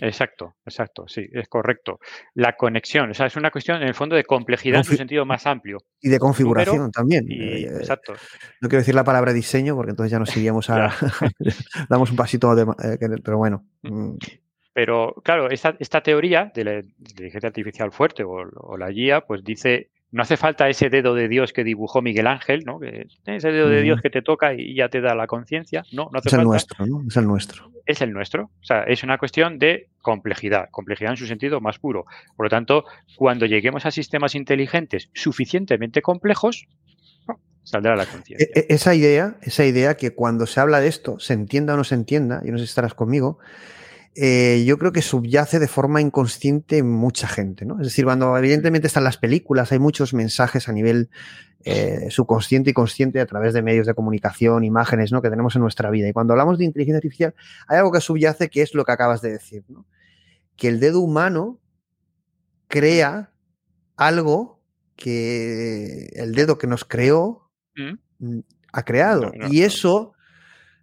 Exacto, 0.00 0.56
exacto, 0.64 1.08
sí, 1.08 1.28
es 1.32 1.48
correcto. 1.48 1.98
La 2.34 2.54
conexión, 2.56 3.10
o 3.10 3.14
sea, 3.14 3.26
es 3.26 3.36
una 3.36 3.50
cuestión 3.50 3.82
en 3.82 3.88
el 3.88 3.94
fondo 3.94 4.16
de 4.16 4.24
complejidad 4.24 4.78
en 4.78 4.84
su 4.84 4.96
sentido 4.96 5.24
más 5.24 5.46
amplio. 5.46 5.78
Y 6.00 6.08
de 6.08 6.18
configuración 6.18 6.90
también. 6.92 7.26
Eh, 7.30 7.62
exacto. 7.62 8.14
No 8.60 8.68
quiero 8.68 8.80
decir 8.80 8.94
la 8.94 9.04
palabra 9.04 9.32
diseño 9.32 9.74
porque 9.74 9.90
entonces 9.90 10.12
ya 10.12 10.18
nos 10.18 10.36
iríamos 10.36 10.70
a... 10.70 10.94
damos 11.88 12.10
un 12.10 12.16
pasito, 12.16 12.54
de, 12.54 12.62
eh, 12.62 12.98
pero 13.24 13.38
bueno. 13.38 13.64
Mm. 13.82 14.16
Pero 14.72 15.14
claro, 15.24 15.50
esta, 15.50 15.76
esta 15.80 16.00
teoría 16.02 16.52
de 16.54 16.64
la 16.64 16.74
inteligencia 16.78 17.48
artificial 17.48 17.90
fuerte 17.90 18.22
o, 18.22 18.30
o 18.54 18.76
la 18.76 18.90
guía, 18.90 19.22
pues 19.22 19.42
dice 19.42 19.90
no 20.10 20.22
hace 20.22 20.36
falta 20.36 20.68
ese 20.68 20.88
dedo 20.88 21.14
de 21.14 21.28
Dios 21.28 21.52
que 21.52 21.64
dibujó 21.64 22.00
Miguel 22.00 22.26
Ángel, 22.26 22.64
¿no? 22.64 22.80
ese 22.82 23.52
dedo 23.52 23.68
de 23.68 23.82
Dios 23.82 24.00
que 24.00 24.08
te 24.08 24.22
toca 24.22 24.54
y 24.54 24.74
ya 24.74 24.88
te 24.88 25.00
da 25.00 25.14
la 25.14 25.26
conciencia. 25.26 25.84
No, 25.92 26.08
no 26.12 26.18
hace 26.18 26.28
es 26.28 26.34
el 26.34 26.44
nuestro, 26.44 26.86
¿no? 26.86 27.04
Es 27.06 27.16
el 27.16 27.26
nuestro. 27.26 27.70
Es 27.84 28.00
el 28.00 28.12
nuestro. 28.12 28.44
O 28.44 28.64
sea, 28.64 28.84
es 28.84 29.02
una 29.02 29.18
cuestión 29.18 29.58
de 29.58 29.88
complejidad, 30.00 30.70
complejidad 30.70 31.12
en 31.12 31.16
su 31.18 31.26
sentido 31.26 31.60
más 31.60 31.78
puro. 31.78 32.06
Por 32.36 32.46
lo 32.46 32.50
tanto, 32.50 32.84
cuando 33.16 33.44
lleguemos 33.44 33.84
a 33.84 33.90
sistemas 33.90 34.34
inteligentes 34.34 35.10
suficientemente 35.12 36.00
complejos, 36.00 36.66
saldrá 37.64 37.94
la 37.94 38.06
conciencia. 38.06 38.48
E, 38.54 38.60
e, 38.60 38.74
esa 38.74 38.94
idea, 38.94 39.36
esa 39.42 39.66
idea 39.66 39.96
que 39.96 40.14
cuando 40.14 40.46
se 40.46 40.60
habla 40.60 40.80
de 40.80 40.88
esto, 40.88 41.18
se 41.18 41.34
entienda 41.34 41.74
o 41.74 41.76
no 41.76 41.84
se 41.84 41.94
entienda, 41.94 42.40
y 42.44 42.50
no 42.50 42.56
sé 42.58 42.64
si 42.64 42.70
estarás 42.70 42.94
conmigo, 42.94 43.38
eh, 44.20 44.64
yo 44.66 44.78
creo 44.78 44.90
que 44.90 45.00
subyace 45.00 45.60
de 45.60 45.68
forma 45.68 46.00
inconsciente 46.00 46.82
mucha 46.82 47.28
gente, 47.28 47.64
¿no? 47.64 47.74
Es 47.74 47.86
decir, 47.86 48.04
cuando 48.04 48.36
evidentemente 48.36 48.88
están 48.88 49.04
las 49.04 49.16
películas, 49.16 49.70
hay 49.70 49.78
muchos 49.78 50.12
mensajes 50.12 50.68
a 50.68 50.72
nivel 50.72 51.08
eh, 51.62 52.08
subconsciente 52.10 52.70
y 52.70 52.72
consciente 52.72 53.20
a 53.20 53.26
través 53.26 53.54
de 53.54 53.62
medios 53.62 53.86
de 53.86 53.94
comunicación, 53.94 54.64
imágenes, 54.64 55.12
¿no? 55.12 55.22
Que 55.22 55.30
tenemos 55.30 55.54
en 55.54 55.62
nuestra 55.62 55.88
vida. 55.90 56.08
Y 56.08 56.12
cuando 56.12 56.32
hablamos 56.32 56.58
de 56.58 56.64
inteligencia 56.64 56.96
artificial, 56.96 57.34
hay 57.68 57.78
algo 57.78 57.92
que 57.92 58.00
subyace 58.00 58.50
que 58.50 58.62
es 58.62 58.74
lo 58.74 58.84
que 58.84 58.90
acabas 58.90 59.22
de 59.22 59.30
decir, 59.30 59.62
¿no? 59.68 59.86
Que 60.56 60.66
el 60.66 60.80
dedo 60.80 60.98
humano 60.98 61.60
crea 62.66 63.30
algo 63.96 64.60
que 64.96 66.08
el 66.14 66.34
dedo 66.34 66.58
que 66.58 66.66
nos 66.66 66.84
creó 66.84 67.52
mm, 67.76 68.40
ha 68.72 68.82
creado. 68.82 69.30
y 69.48 69.62
eso 69.62 70.14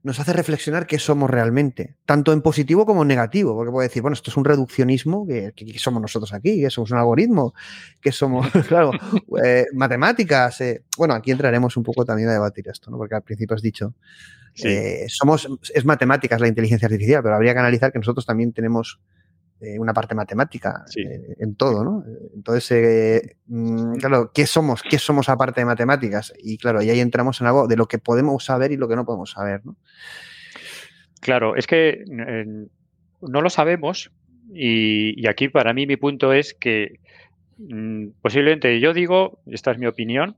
nos 0.05 0.19
hace 0.19 0.33
reflexionar 0.33 0.85
qué 0.85 0.99
somos 0.99 1.31
realmente, 1.31 1.95
tanto 2.05 2.31
en 2.31 2.43
positivo 2.43 2.85
como 2.85 3.01
en 3.01 3.07
negativo, 3.07 3.55
porque 3.55 3.71
puede 3.71 3.87
decir, 3.87 4.03
bueno, 4.03 4.13
esto 4.13 4.29
es 4.29 4.37
un 4.37 4.45
reduccionismo, 4.45 5.25
que, 5.25 5.51
somos 5.79 5.99
nosotros 5.99 6.31
aquí, 6.31 6.61
que 6.61 6.69
somos 6.69 6.91
un 6.91 6.99
algoritmo, 6.99 7.55
que 7.99 8.11
somos, 8.11 8.47
claro, 8.67 8.91
eh, 9.43 9.65
matemáticas. 9.73 10.61
Eh, 10.61 10.83
bueno, 10.95 11.15
aquí 11.15 11.31
entraremos 11.31 11.75
un 11.75 11.81
poco 11.81 12.05
también 12.05 12.29
a 12.29 12.33
debatir 12.33 12.67
esto, 12.67 12.91
¿no? 12.91 12.97
porque 12.99 13.15
al 13.15 13.23
principio 13.23 13.55
has 13.55 13.63
dicho, 13.63 13.95
eh, 14.63 15.07
somos, 15.07 15.49
es 15.73 15.85
matemáticas 15.85 16.39
la 16.39 16.49
inteligencia 16.49 16.85
artificial, 16.85 17.23
pero 17.23 17.33
habría 17.33 17.53
que 17.53 17.59
analizar 17.61 17.91
que 17.91 17.97
nosotros 17.97 18.27
también 18.27 18.53
tenemos 18.53 18.99
eh, 19.61 19.79
una 19.79 19.93
parte 19.93 20.15
matemática 20.15 20.83
eh, 20.97 21.35
en 21.39 21.55
todo, 21.55 21.83
¿no? 21.85 22.03
Entonces, 22.35 22.71
eh, 22.71 23.37
mm, 23.47 23.95
claro, 23.95 24.31
¿qué 24.33 24.45
somos? 24.45 24.81
¿Qué 24.81 24.99
somos 24.99 25.29
aparte 25.29 25.61
de 25.61 25.65
matemáticas? 25.65 26.33
Y 26.37 26.57
claro, 26.57 26.81
y 26.81 26.89
ahí 26.89 26.99
entramos 26.99 27.39
en 27.39 27.47
algo 27.47 27.65
de 27.65 27.77
lo 27.77 27.87
que 27.87 27.97
podemos 27.97 28.43
saber 28.43 28.73
y 28.73 28.77
lo 28.77 28.89
que 28.89 28.97
no 28.97 29.05
podemos 29.05 29.31
saber, 29.31 29.65
¿no? 29.65 29.77
Claro, 31.21 31.55
es 31.55 31.67
que 31.67 32.03
no 33.21 33.41
lo 33.41 33.49
sabemos 33.49 34.11
y, 34.53 35.25
aquí 35.27 35.47
para 35.47 35.73
mí 35.73 35.87
mi 35.87 35.95
punto 35.95 36.33
es 36.33 36.53
que 36.53 36.99
mm, 37.57 38.07
posiblemente 38.21 38.79
yo 38.81 38.93
digo, 38.93 39.39
esta 39.47 39.71
es 39.71 39.77
mi 39.77 39.87
opinión, 39.87 40.35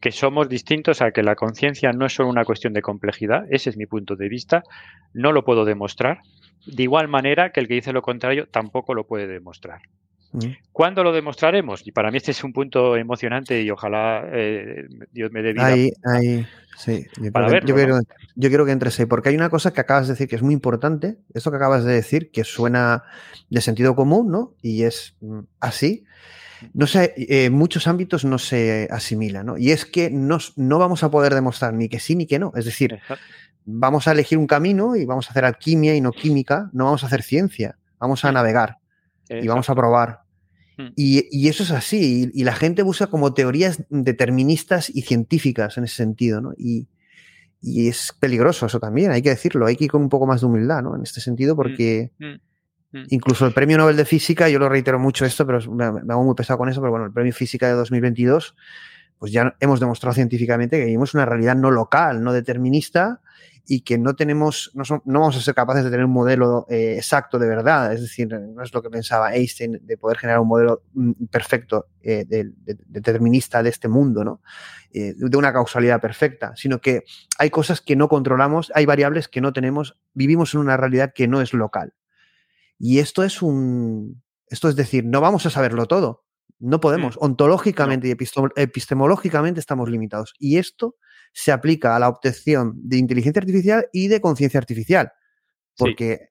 que 0.00 0.10
somos 0.10 0.48
distintos 0.48 1.00
a 1.00 1.12
que 1.12 1.22
la 1.22 1.36
conciencia 1.36 1.92
no 1.92 2.06
es 2.06 2.14
solo 2.14 2.28
una 2.28 2.44
cuestión 2.44 2.72
de 2.72 2.82
complejidad, 2.82 3.46
ese 3.50 3.70
es 3.70 3.76
mi 3.76 3.86
punto 3.86 4.16
de 4.16 4.28
vista, 4.28 4.64
no 5.14 5.30
lo 5.32 5.44
puedo 5.44 5.64
demostrar, 5.64 6.22
de 6.66 6.82
igual 6.82 7.08
manera 7.08 7.52
que 7.52 7.60
el 7.60 7.68
que 7.68 7.74
dice 7.74 7.92
lo 7.92 8.02
contrario 8.02 8.48
tampoco 8.48 8.94
lo 8.94 9.06
puede 9.06 9.26
demostrar. 9.26 9.82
Mm. 10.32 10.52
¿Cuándo 10.72 11.02
lo 11.02 11.12
demostraremos? 11.12 11.86
Y 11.86 11.92
para 11.92 12.10
mí 12.10 12.16
este 12.16 12.30
es 12.30 12.44
un 12.44 12.52
punto 12.52 12.96
emocionante 12.96 13.62
y 13.62 13.70
ojalá 13.70 14.24
eh, 14.32 14.86
Dios 15.12 15.32
me 15.32 15.42
dé 15.42 15.52
vida. 15.52 15.66
Ahí, 15.66 15.90
ahí, 16.04 16.46
sí. 16.76 17.06
Yo, 17.16 17.32
quiero, 17.74 18.00
yo, 18.36 18.48
quiero, 18.48 18.64
que 18.64 18.72
entres 18.72 19.00
ahí, 19.00 19.06
porque 19.06 19.30
hay 19.30 19.34
una 19.34 19.50
cosa 19.50 19.72
que 19.72 19.80
acabas 19.80 20.06
de 20.06 20.14
decir 20.14 20.28
que 20.28 20.36
es 20.36 20.42
muy 20.42 20.54
importante, 20.54 21.18
esto 21.34 21.50
que 21.50 21.56
acabas 21.56 21.84
de 21.84 21.94
decir, 21.94 22.30
que 22.30 22.44
suena 22.44 23.02
de 23.48 23.60
sentido 23.60 23.96
común, 23.96 24.30
¿no? 24.30 24.54
Y 24.62 24.84
es 24.84 25.16
mm, 25.20 25.40
así. 25.58 26.04
No 26.74 26.86
sé, 26.86 27.14
en 27.16 27.26
eh, 27.28 27.50
muchos 27.50 27.86
ámbitos 27.86 28.24
no 28.24 28.38
se 28.38 28.86
asimila, 28.90 29.42
¿no? 29.42 29.56
Y 29.56 29.72
es 29.72 29.86
que 29.86 30.10
no, 30.10 30.38
no 30.56 30.78
vamos 30.78 31.02
a 31.02 31.10
poder 31.10 31.34
demostrar 31.34 31.72
ni 31.72 31.88
que 31.88 32.00
sí 32.00 32.14
ni 32.14 32.26
que 32.26 32.38
no. 32.38 32.52
Es 32.54 32.66
decir, 32.66 33.00
vamos 33.72 34.08
a 34.08 34.12
elegir 34.12 34.38
un 34.38 34.46
camino 34.46 34.96
y 34.96 35.04
vamos 35.04 35.28
a 35.28 35.30
hacer 35.30 35.44
alquimia 35.44 35.94
y 35.94 36.00
no 36.00 36.12
química, 36.12 36.70
no 36.72 36.84
vamos 36.84 37.02
a 37.04 37.06
hacer 37.06 37.22
ciencia, 37.22 37.78
vamos 37.98 38.24
a 38.24 38.32
navegar 38.32 38.78
y 39.28 39.46
vamos 39.46 39.70
a 39.70 39.74
probar. 39.74 40.20
Hmm. 40.76 40.88
Y, 40.96 41.48
eso 41.48 41.62
es 41.62 41.70
así, 41.70 42.30
y, 42.32 42.44
la 42.44 42.54
gente 42.54 42.82
busca 42.82 43.06
como 43.06 43.34
teorías 43.34 43.82
deterministas 43.90 44.90
y 44.90 45.02
científicas 45.02 45.78
en 45.78 45.84
ese 45.84 45.96
sentido, 45.96 46.40
¿no? 46.40 46.52
Y, 46.56 46.88
es 47.62 48.14
peligroso 48.18 48.66
eso 48.66 48.80
también, 48.80 49.10
hay 49.10 49.20
que 49.20 49.28
decirlo, 49.28 49.66
hay 49.66 49.76
que 49.76 49.84
ir 49.84 49.90
con 49.90 50.00
un 50.00 50.08
poco 50.08 50.26
más 50.26 50.40
de 50.40 50.46
humildad, 50.46 50.82
¿no? 50.82 50.96
En 50.96 51.02
este 51.02 51.20
sentido, 51.20 51.54
hmm. 51.54 51.56
porque 51.56 52.10
incluso 53.08 53.46
el 53.46 53.52
premio 53.52 53.78
Nobel 53.78 53.96
de 53.96 54.04
Física, 54.04 54.48
yo 54.48 54.58
lo 54.58 54.68
reitero 54.68 54.98
mucho 54.98 55.24
esto, 55.24 55.46
pero 55.46 55.60
me, 55.70 55.92
me 55.92 56.12
hago 56.12 56.24
muy 56.24 56.34
pesado 56.34 56.58
con 56.58 56.68
eso, 56.68 56.80
pero 56.80 56.90
bueno, 56.90 57.06
el 57.06 57.12
premio 57.12 57.32
Física 57.32 57.68
de 57.68 57.74
2022 57.74 58.54
pues 59.20 59.32
ya 59.32 59.54
hemos 59.60 59.80
demostrado 59.80 60.14
científicamente 60.14 60.78
que 60.78 60.86
vivimos 60.86 61.12
una 61.12 61.26
realidad 61.26 61.54
no 61.54 61.70
local, 61.70 62.24
no 62.24 62.32
determinista 62.32 63.20
y 63.66 63.82
que 63.82 63.98
no 63.98 64.14
tenemos, 64.14 64.70
no, 64.74 64.84
vamos 65.04 65.36
a 65.36 65.40
ser 65.40 65.54
capaces 65.54 65.84
de 65.84 65.90
tener 65.90 66.06
un 66.06 66.12
modelo 66.12 66.66
eh, 66.68 66.94
exacto 66.96 67.38
de 67.38 67.48
verdad. 67.48 67.92
Es 67.92 68.00
decir, 68.00 68.28
no 68.28 68.62
es 68.62 68.72
lo 68.72 68.82
que 68.82 68.90
pensaba 68.90 69.34
Einstein 69.34 69.78
de 69.82 69.96
poder 69.96 70.18
generar 70.18 70.40
un 70.40 70.48
modelo 70.48 70.82
mm, 70.92 71.26
perfecto, 71.30 71.86
eh, 72.02 72.24
determinista 72.86 73.62
de 73.62 73.70
este 73.70 73.88
mundo, 73.88 74.24
¿no? 74.24 74.42
Eh, 74.92 75.14
de 75.16 75.36
una 75.36 75.52
causalidad 75.52 76.00
perfecta, 76.00 76.52
sino 76.56 76.80
que 76.80 77.04
hay 77.38 77.50
cosas 77.50 77.80
que 77.80 77.94
no 77.94 78.08
controlamos, 78.08 78.72
hay 78.74 78.86
variables 78.86 79.28
que 79.28 79.40
no 79.40 79.52
tenemos, 79.52 79.96
vivimos 80.14 80.54
en 80.54 80.60
una 80.60 80.76
realidad 80.76 81.12
que 81.14 81.28
no 81.28 81.40
es 81.40 81.52
local. 81.54 81.94
Y 82.78 82.98
esto 82.98 83.22
es 83.22 83.40
un, 83.42 84.22
esto 84.48 84.68
es 84.68 84.74
decir, 84.74 85.04
no 85.04 85.20
vamos 85.20 85.46
a 85.46 85.50
saberlo 85.50 85.86
todo, 85.86 86.24
no 86.58 86.80
podemos. 86.80 87.16
Mm. 87.16 87.24
Ontológicamente 87.24 88.08
y 88.08 88.16
epistemológicamente 88.56 89.60
estamos 89.60 89.88
limitados. 89.88 90.34
Y 90.38 90.58
esto 90.58 90.96
se 91.32 91.52
aplica 91.52 91.96
a 91.96 91.98
la 91.98 92.08
obtención 92.08 92.72
de 92.76 92.98
inteligencia 92.98 93.40
artificial 93.40 93.86
y 93.92 94.08
de 94.08 94.20
conciencia 94.20 94.58
artificial. 94.58 95.12
Porque. 95.76 96.30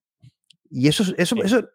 Y 0.70 0.88
eso, 0.88 1.04
eso, 1.18 1.36
eso, 1.44 1.70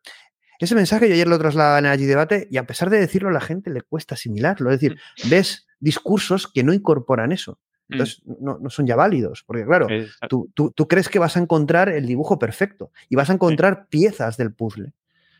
ese 0.58 0.74
mensaje 0.74 1.08
yo 1.08 1.14
ayer 1.14 1.26
lo 1.26 1.38
trasladaba 1.38 1.78
en 1.78 1.86
allí 1.86 2.04
debate 2.04 2.46
y 2.50 2.58
a 2.58 2.66
pesar 2.66 2.90
de 2.90 3.00
decirlo 3.00 3.28
a 3.28 3.32
la 3.32 3.40
gente 3.40 3.70
le 3.70 3.82
cuesta 3.82 4.14
asimilarlo. 4.14 4.70
Es 4.70 4.80
decir, 4.80 4.98
mm. 5.24 5.30
ves 5.30 5.66
discursos 5.80 6.46
que 6.46 6.62
no 6.62 6.72
incorporan 6.72 7.32
eso. 7.32 7.58
Entonces 7.88 8.22
no, 8.24 8.58
no 8.58 8.70
son 8.70 8.86
ya 8.86 8.96
válidos, 8.96 9.44
porque 9.46 9.64
claro, 9.64 9.86
tú, 10.28 10.50
tú, 10.54 10.70
tú, 10.70 10.88
crees 10.88 11.10
que 11.10 11.18
vas 11.18 11.36
a 11.36 11.40
encontrar 11.40 11.90
el 11.90 12.06
dibujo 12.06 12.38
perfecto 12.38 12.90
y 13.10 13.16
vas 13.16 13.28
a 13.28 13.34
encontrar 13.34 13.88
piezas 13.88 14.38
del 14.38 14.54
puzzle. 14.54 14.92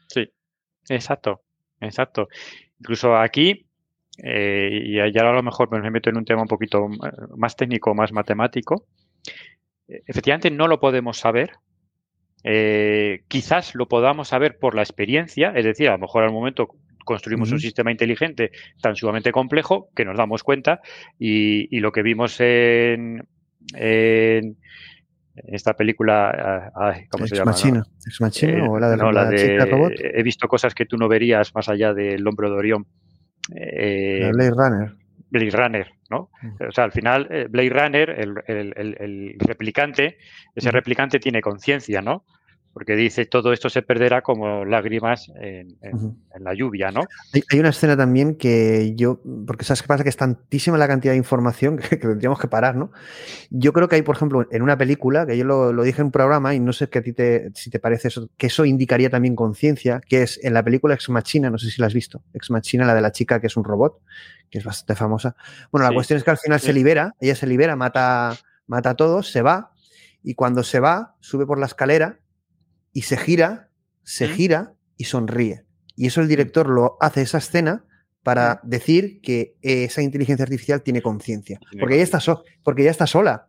Sí, 0.09 0.31
exacto, 0.90 1.42
exacto. 1.81 2.29
Incluso 2.81 3.16
aquí, 3.16 3.66
eh, 4.22 4.83
y 4.85 5.12
ya 5.12 5.22
a 5.22 5.33
lo 5.33 5.42
mejor 5.42 5.70
me 5.70 5.90
meto 5.90 6.11
en 6.11 6.16
un 6.16 6.24
tema 6.24 6.42
un 6.42 6.48
poquito 6.48 6.87
eh, 6.87 7.11
más 7.37 7.57
técnico, 7.57 7.94
más 7.94 8.12
matemático, 8.12 8.87
eh, 9.88 10.03
efectivamente 10.07 10.50
no 10.50 10.68
lo 10.68 10.79
podemos 10.81 11.18
saber. 11.18 11.53
quizás 13.29 13.74
lo 13.74 13.88
podamos 13.88 14.29
saber 14.29 14.59
por 14.59 14.74
la 14.74 14.83
experiencia, 14.83 15.53
es 15.57 15.64
decir, 15.64 15.88
a 15.88 15.92
lo 15.92 15.98
mejor 15.98 16.24
al 16.24 16.33
momento 16.33 16.68
construimos 17.05 17.53
un 17.53 17.61
sistema 17.61 17.90
inteligente 17.90 18.50
tan 18.81 18.96
sumamente 18.96 19.33
complejo 19.33 19.90
que 19.94 20.05
nos 20.05 20.16
damos 20.16 20.42
cuenta 20.42 20.81
y, 21.18 21.81
lo 21.81 21.90
que 21.90 22.03
vimos 22.03 22.40
en, 22.40 23.27
esta 25.46 25.74
película, 25.74 26.70
¿cómo 27.11 27.27
se 27.27 27.37
llama? 27.37 27.53
Machina. 27.53 27.83
¿Ex 28.07 28.20
Machina 28.20 28.70
o 28.70 28.79
la 28.79 28.90
de 28.90 28.96
la, 28.96 29.37
chica 29.37 29.66
robot? 29.66 29.92
He 29.98 30.22
visto 30.22 30.46
cosas 30.46 30.74
que 30.74 30.87
tú 30.87 30.96
no 30.96 31.09
verías 31.09 31.55
más 31.55 31.68
allá 31.68 31.92
del 31.92 32.27
hombro 32.27 32.50
de 32.50 32.57
Orión. 32.57 32.87
Eh, 33.54 34.30
Blade 34.33 34.50
Runner. 34.50 34.94
Blade 35.30 35.50
Runner, 35.50 35.92
¿no? 36.11 36.30
Mm. 36.42 36.68
O 36.68 36.72
sea, 36.72 36.85
al 36.85 36.92
final, 36.92 37.26
eh, 37.30 37.46
Blade 37.48 37.70
Runner, 37.70 38.11
el, 38.11 38.74
el 38.76 39.37
replicante, 39.40 40.18
ese 40.54 40.70
replicante 40.70 41.18
tiene 41.18 41.40
conciencia, 41.40 42.00
¿no? 42.00 42.24
Porque 42.74 42.96
dice 42.96 43.24
todo 43.24 43.52
esto 43.52 43.70
se 43.70 43.82
perderá 43.82 44.20
como 44.20 44.64
lágrimas 44.64 45.30
en, 45.37 45.78
la 46.38 46.52
lluvia, 46.54 46.90
¿no? 46.90 47.02
Hay, 47.32 47.60
una 47.60 47.68
escena 47.68 47.96
también 47.96 48.34
que 48.34 48.94
yo, 48.96 49.20
porque 49.46 49.64
sabes 49.64 49.80
qué 49.80 49.88
pasa, 49.88 50.02
que 50.02 50.08
es 50.08 50.16
tantísima 50.16 50.76
la 50.76 50.88
cantidad 50.88 51.12
de 51.12 51.18
información 51.18 51.78
que, 51.90 51.96
tendríamos 51.96 52.40
que 52.40 52.48
parar, 52.48 52.74
¿no? 52.74 52.90
Yo 53.50 53.72
creo 53.72 53.88
que 53.88 53.94
hay, 53.94 54.02
por 54.02 54.16
ejemplo, 54.16 54.46
en 54.50 54.60
una 54.60 54.76
película, 54.76 55.24
que 55.24 55.38
yo 55.38 55.44
lo, 55.44 55.82
dije 55.84 56.00
en 56.00 56.06
un 56.06 56.10
programa 56.12 56.54
y 56.54 56.60
no 56.60 56.72
sé 56.72 56.88
que 56.88 56.98
a 56.98 57.02
ti 57.02 57.12
te, 57.12 57.52
si 57.54 57.70
te 57.70 57.78
parece 57.78 58.08
eso, 58.08 58.28
que 58.37 58.48
eso 58.48 58.64
indicaría 58.64 59.08
también 59.08 59.37
conciencia, 59.37 60.00
que 60.00 60.22
es 60.22 60.40
en 60.42 60.52
la 60.52 60.64
película 60.64 60.94
Ex 60.94 61.08
Machina, 61.08 61.50
no 61.50 61.58
sé 61.58 61.70
si 61.70 61.80
la 61.80 61.87
has 61.87 61.94
visto, 61.94 62.24
Ex 62.34 62.50
Machina, 62.50 62.84
la 62.84 62.94
de 62.94 63.02
la 63.02 63.12
chica 63.12 63.40
que 63.40 63.46
es 63.46 63.56
un 63.56 63.62
robot, 63.62 64.00
que 64.50 64.58
es 64.58 64.64
bastante 64.64 64.96
famosa. 64.96 65.37
Bueno, 65.70 65.88
la 65.88 65.94
cuestión 65.94 66.16
es 66.16 66.24
que 66.24 66.30
al 66.32 66.38
final 66.38 66.58
se 66.58 66.72
libera, 66.72 67.14
ella 67.20 67.37
se 67.37 67.46
libera, 67.46 67.76
mata, 67.76 68.37
mata 68.66 68.90
a 68.90 68.94
todos, 68.94 69.30
se 69.30 69.42
va, 69.42 69.70
y 70.24 70.34
cuando 70.34 70.64
se 70.64 70.80
va, 70.80 71.14
sube 71.20 71.46
por 71.46 71.60
la 71.60 71.66
escalera 71.66 72.18
y 72.94 73.02
se 73.02 73.18
gira, 73.18 73.68
se 74.02 74.28
gira 74.28 74.72
y 74.96 75.04
sonríe. 75.04 75.66
Y 75.96 76.07
eso 76.07 76.22
el 76.22 76.28
director 76.28 76.70
lo 76.70 76.96
hace 77.00 77.20
esa 77.20 77.38
escena 77.38 77.85
para 78.22 78.61
decir 78.62 79.20
que 79.20 79.57
esa 79.61 80.00
inteligencia 80.00 80.44
artificial 80.44 80.83
tiene 80.83 81.02
conciencia. 81.02 81.61
Porque 81.78 81.96
ella 81.96 82.04
está, 82.04 82.20
porque 82.62 82.83
ella 82.83 82.90
está 82.90 83.07
sola. 83.07 83.48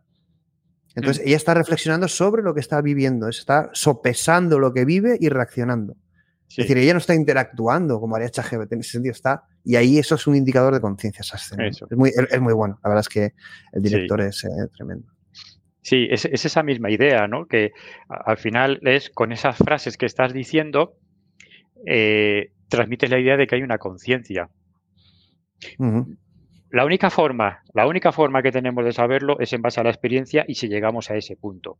Entonces 0.94 1.24
ella 1.26 1.36
está 1.36 1.54
reflexionando 1.54 2.08
sobre 2.08 2.42
lo 2.42 2.54
que 2.54 2.60
está 2.60 2.80
viviendo, 2.82 3.28
está 3.28 3.70
sopesando 3.72 4.58
lo 4.58 4.74
que 4.74 4.84
vive 4.84 5.16
y 5.18 5.28
reaccionando. 5.28 5.96
Es 6.48 6.56
decir, 6.56 6.78
ella 6.78 6.92
no 6.92 6.98
está 6.98 7.14
interactuando 7.14 8.00
como 8.00 8.16
haría 8.16 8.28
ChatGPT 8.28 8.72
en 8.72 8.80
ese 8.80 8.90
sentido, 8.92 9.12
está. 9.12 9.44
Y 9.64 9.76
ahí 9.76 9.98
eso 9.98 10.14
es 10.14 10.26
un 10.26 10.36
indicador 10.36 10.74
de 10.74 10.80
conciencia, 10.80 11.20
esa 11.22 11.36
escena. 11.36 11.66
Es, 11.68 11.80
muy, 11.96 12.10
es, 12.10 12.40
muy, 12.40 12.52
bueno. 12.52 12.78
La 12.84 12.90
verdad 12.90 13.00
es 13.00 13.08
que 13.08 13.34
el 13.72 13.82
director 13.82 14.20
es 14.20 14.44
eh, 14.44 14.48
tremendo. 14.76 15.08
Sí, 15.86 16.08
es, 16.10 16.24
esa 16.24 16.64
misma 16.64 16.90
idea, 16.90 17.28
¿no? 17.28 17.46
Que 17.46 17.70
al 18.08 18.38
final 18.38 18.80
es 18.82 19.08
con 19.08 19.30
esas 19.30 19.56
frases 19.56 19.96
que 19.96 20.06
estás 20.06 20.32
diciendo, 20.32 20.94
eh, 21.86 22.50
transmites 22.68 23.08
la 23.08 23.20
idea 23.20 23.36
de 23.36 23.46
que 23.46 23.54
hay 23.54 23.62
una 23.62 23.78
conciencia. 23.78 24.48
La 26.70 26.84
única 26.84 27.08
forma, 27.08 27.62
la 27.72 27.86
única 27.86 28.10
forma 28.10 28.42
que 28.42 28.50
tenemos 28.50 28.84
de 28.84 28.90
saberlo 28.90 29.38
es 29.38 29.52
en 29.52 29.62
base 29.62 29.78
a 29.78 29.84
la 29.84 29.90
experiencia 29.90 30.44
y 30.48 30.56
si 30.56 30.66
llegamos 30.66 31.08
a 31.12 31.16
ese 31.16 31.36
punto. 31.36 31.78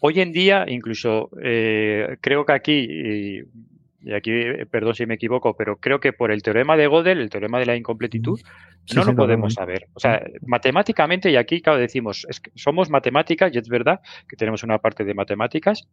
Hoy 0.00 0.20
en 0.20 0.30
día, 0.30 0.64
incluso 0.68 1.30
eh, 1.42 2.16
creo 2.20 2.44
que 2.44 2.52
aquí, 2.52 3.40
y 4.02 4.12
aquí, 4.14 4.30
eh, 4.32 4.66
perdón 4.66 4.94
si 4.94 5.06
me 5.06 5.14
equivoco, 5.14 5.56
pero 5.56 5.76
creo 5.76 6.00
que 6.00 6.12
por 6.12 6.30
el 6.32 6.42
teorema 6.42 6.76
de 6.76 6.88
Gödel, 6.88 7.20
el 7.20 7.30
teorema 7.30 7.58
de 7.58 7.66
la 7.66 7.76
incompletitud, 7.76 8.40
no 8.94 9.04
lo 9.04 9.14
podemos 9.14 9.54
saber. 9.54 9.86
O 9.94 10.00
sea, 10.00 10.22
matemáticamente, 10.46 11.30
y 11.30 11.36
aquí, 11.36 11.60
claro, 11.60 11.78
decimos, 11.78 12.26
es 12.28 12.40
que 12.40 12.50
somos 12.54 12.90
matemáticas, 12.90 13.54
y 13.54 13.58
es 13.58 13.68
verdad 13.68 14.00
que 14.28 14.36
tenemos 14.36 14.62
una 14.62 14.78
parte 14.78 15.04
de 15.04 15.14
matemáticas, 15.14 15.86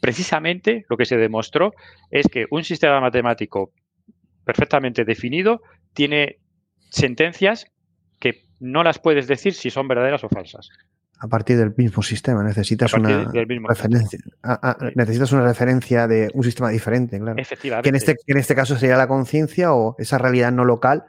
precisamente 0.00 0.84
lo 0.88 0.96
que 0.96 1.04
se 1.04 1.16
demostró 1.16 1.72
es 2.10 2.26
que 2.28 2.46
un 2.50 2.64
sistema 2.64 3.00
matemático 3.00 3.72
perfectamente 4.44 5.04
definido 5.04 5.62
tiene 5.94 6.38
sentencias 6.90 7.66
que 8.18 8.44
no 8.60 8.82
las 8.82 8.98
puedes 8.98 9.26
decir 9.26 9.54
si 9.54 9.70
son 9.70 9.88
verdaderas 9.88 10.24
o 10.24 10.28
falsas 10.28 10.68
a 11.22 11.28
partir 11.28 11.56
del 11.56 11.72
mismo 11.76 12.02
sistema. 12.02 12.42
Necesitas 12.42 12.92
una 12.94 13.30
referencia. 13.68 14.18
Necesitas 14.96 15.30
una 15.30 15.44
referencia 15.44 16.08
de 16.08 16.28
un 16.34 16.42
sistema 16.42 16.70
diferente, 16.70 17.20
claro. 17.20 17.40
Efectivamente. 17.40 17.84
Que 17.84 17.88
en 17.90 17.94
este, 17.94 18.16
en 18.26 18.38
este 18.38 18.56
caso 18.56 18.76
sería 18.76 18.96
la 18.96 19.06
conciencia 19.06 19.72
o 19.72 19.94
esa 19.98 20.18
realidad 20.18 20.50
no 20.50 20.64
local 20.64 21.04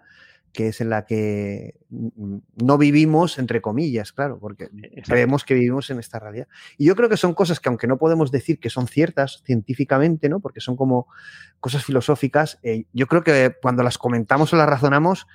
que 0.54 0.67
es 0.67 0.82
en 0.82 0.91
la 0.91 1.08
que 1.08 1.80
no 1.89 2.78
vivimos, 2.78 3.39
entre 3.39 3.60
comillas, 3.60 4.13
claro, 4.13 4.38
porque 4.39 4.69
creemos 5.04 5.45
que 5.45 5.56
vivimos 5.56 5.89
en 5.89 5.97
esta 5.97 6.19
realidad. 6.19 6.47
Y 6.78 6.86
yo 6.86 6.95
creo 6.95 7.10
que 7.10 7.17
son 7.17 7.34
cosas 7.34 7.60
que, 7.60 7.69
aunque 7.69 7.88
no 7.88 7.97
podemos 7.97 8.30
decir 8.30 8.60
que 8.60 8.69
son 8.69 8.88
ciertas 8.88 9.41
científicamente, 9.47 10.30
¿no? 10.30 10.41
Porque 10.41 10.60
son 10.60 10.76
como 10.76 11.08
cosas 11.60 11.84
filosóficas, 11.84 12.60
eh, 12.62 12.86
yo 12.93 13.08
creo 13.08 13.23
que 13.23 13.56
cuando 13.63 13.82
las 13.82 13.97
comentamos 13.97 14.54
o 14.54 14.58
las 14.58 14.69
razonamos, 14.69 15.26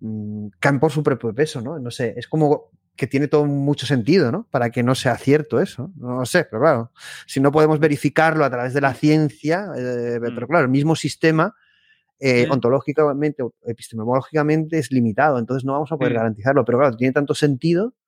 mm, 0.00 0.48
caen 0.58 0.80
por 0.80 0.90
su 0.90 1.04
propio 1.04 1.32
peso, 1.32 1.60
¿no? 1.60 1.78
No 1.78 1.92
sé, 1.92 2.14
es 2.16 2.26
como 2.26 2.72
que 2.98 3.06
tiene 3.06 3.28
todo 3.28 3.46
mucho 3.46 3.86
sentido, 3.86 4.30
¿no? 4.30 4.46
Para 4.50 4.70
que 4.70 4.82
no 4.82 4.94
sea 4.94 5.16
cierto 5.16 5.60
eso. 5.60 5.90
No 5.96 6.18
lo 6.18 6.26
sé, 6.26 6.44
pero 6.44 6.60
claro, 6.60 6.92
si 7.26 7.40
no 7.40 7.52
podemos 7.52 7.78
verificarlo 7.78 8.44
a 8.44 8.50
través 8.50 8.74
de 8.74 8.80
la 8.80 8.92
ciencia, 8.92 9.68
eh, 9.76 10.18
pero 10.20 10.46
mm. 10.46 10.48
claro, 10.48 10.64
el 10.64 10.70
mismo 10.70 10.96
sistema 10.96 11.54
eh, 12.18 12.48
ontológicamente 12.50 13.44
o 13.44 13.54
epistemológicamente 13.64 14.78
es 14.78 14.90
limitado, 14.90 15.38
entonces 15.38 15.64
no 15.64 15.74
vamos 15.74 15.92
a 15.92 15.96
poder 15.96 16.12
mm. 16.12 16.16
garantizarlo, 16.16 16.64
pero 16.64 16.78
claro, 16.78 16.96
tiene 16.96 17.12
tanto 17.12 17.34
sentido 17.34 17.94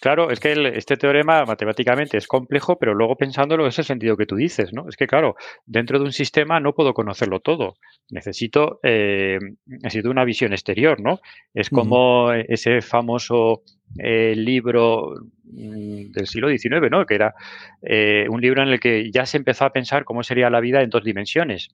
Claro, 0.00 0.30
es 0.30 0.40
que 0.40 0.52
este 0.74 0.96
teorema 0.96 1.44
matemáticamente 1.44 2.16
es 2.16 2.26
complejo, 2.26 2.78
pero 2.78 2.94
luego 2.94 3.16
pensándolo 3.16 3.66
es 3.66 3.78
el 3.78 3.84
sentido 3.84 4.16
que 4.16 4.26
tú 4.26 4.36
dices, 4.36 4.72
¿no? 4.72 4.88
Es 4.88 4.96
que, 4.96 5.06
claro, 5.06 5.36
dentro 5.66 5.98
de 5.98 6.04
un 6.06 6.12
sistema 6.12 6.60
no 6.60 6.74
puedo 6.74 6.94
conocerlo 6.94 7.40
todo. 7.40 7.76
Necesito, 8.10 8.80
eh, 8.82 9.38
necesito 9.66 10.10
una 10.10 10.24
visión 10.24 10.52
exterior, 10.52 11.00
¿no? 11.00 11.20
Es 11.54 11.70
como 11.70 12.32
ese 12.32 12.80
famoso 12.80 13.62
eh, 13.98 14.34
libro 14.36 15.14
mm, 15.44 16.12
del 16.12 16.26
siglo 16.26 16.48
XIX, 16.48 16.90
¿no? 16.90 17.04
Que 17.04 17.14
era 17.14 17.34
eh, 17.82 18.26
un 18.28 18.40
libro 18.40 18.62
en 18.62 18.68
el 18.68 18.80
que 18.80 19.10
ya 19.12 19.26
se 19.26 19.36
empezó 19.36 19.64
a 19.64 19.72
pensar 19.72 20.04
cómo 20.04 20.22
sería 20.22 20.50
la 20.50 20.60
vida 20.60 20.82
en 20.82 20.90
dos 20.90 21.04
dimensiones. 21.04 21.70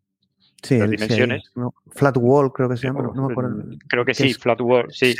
Sí, 0.63 0.77
dimensiones. 0.77 1.53
flat 1.91 2.17
wall 2.19 2.53
creo 2.53 2.69
que 2.69 2.77
se 2.77 2.87
llama. 2.87 3.11
creo 3.89 4.05
que 4.05 4.15
sí, 4.15 4.35
flat 4.35 4.61
wall, 4.61 4.87
sí. 4.91 5.15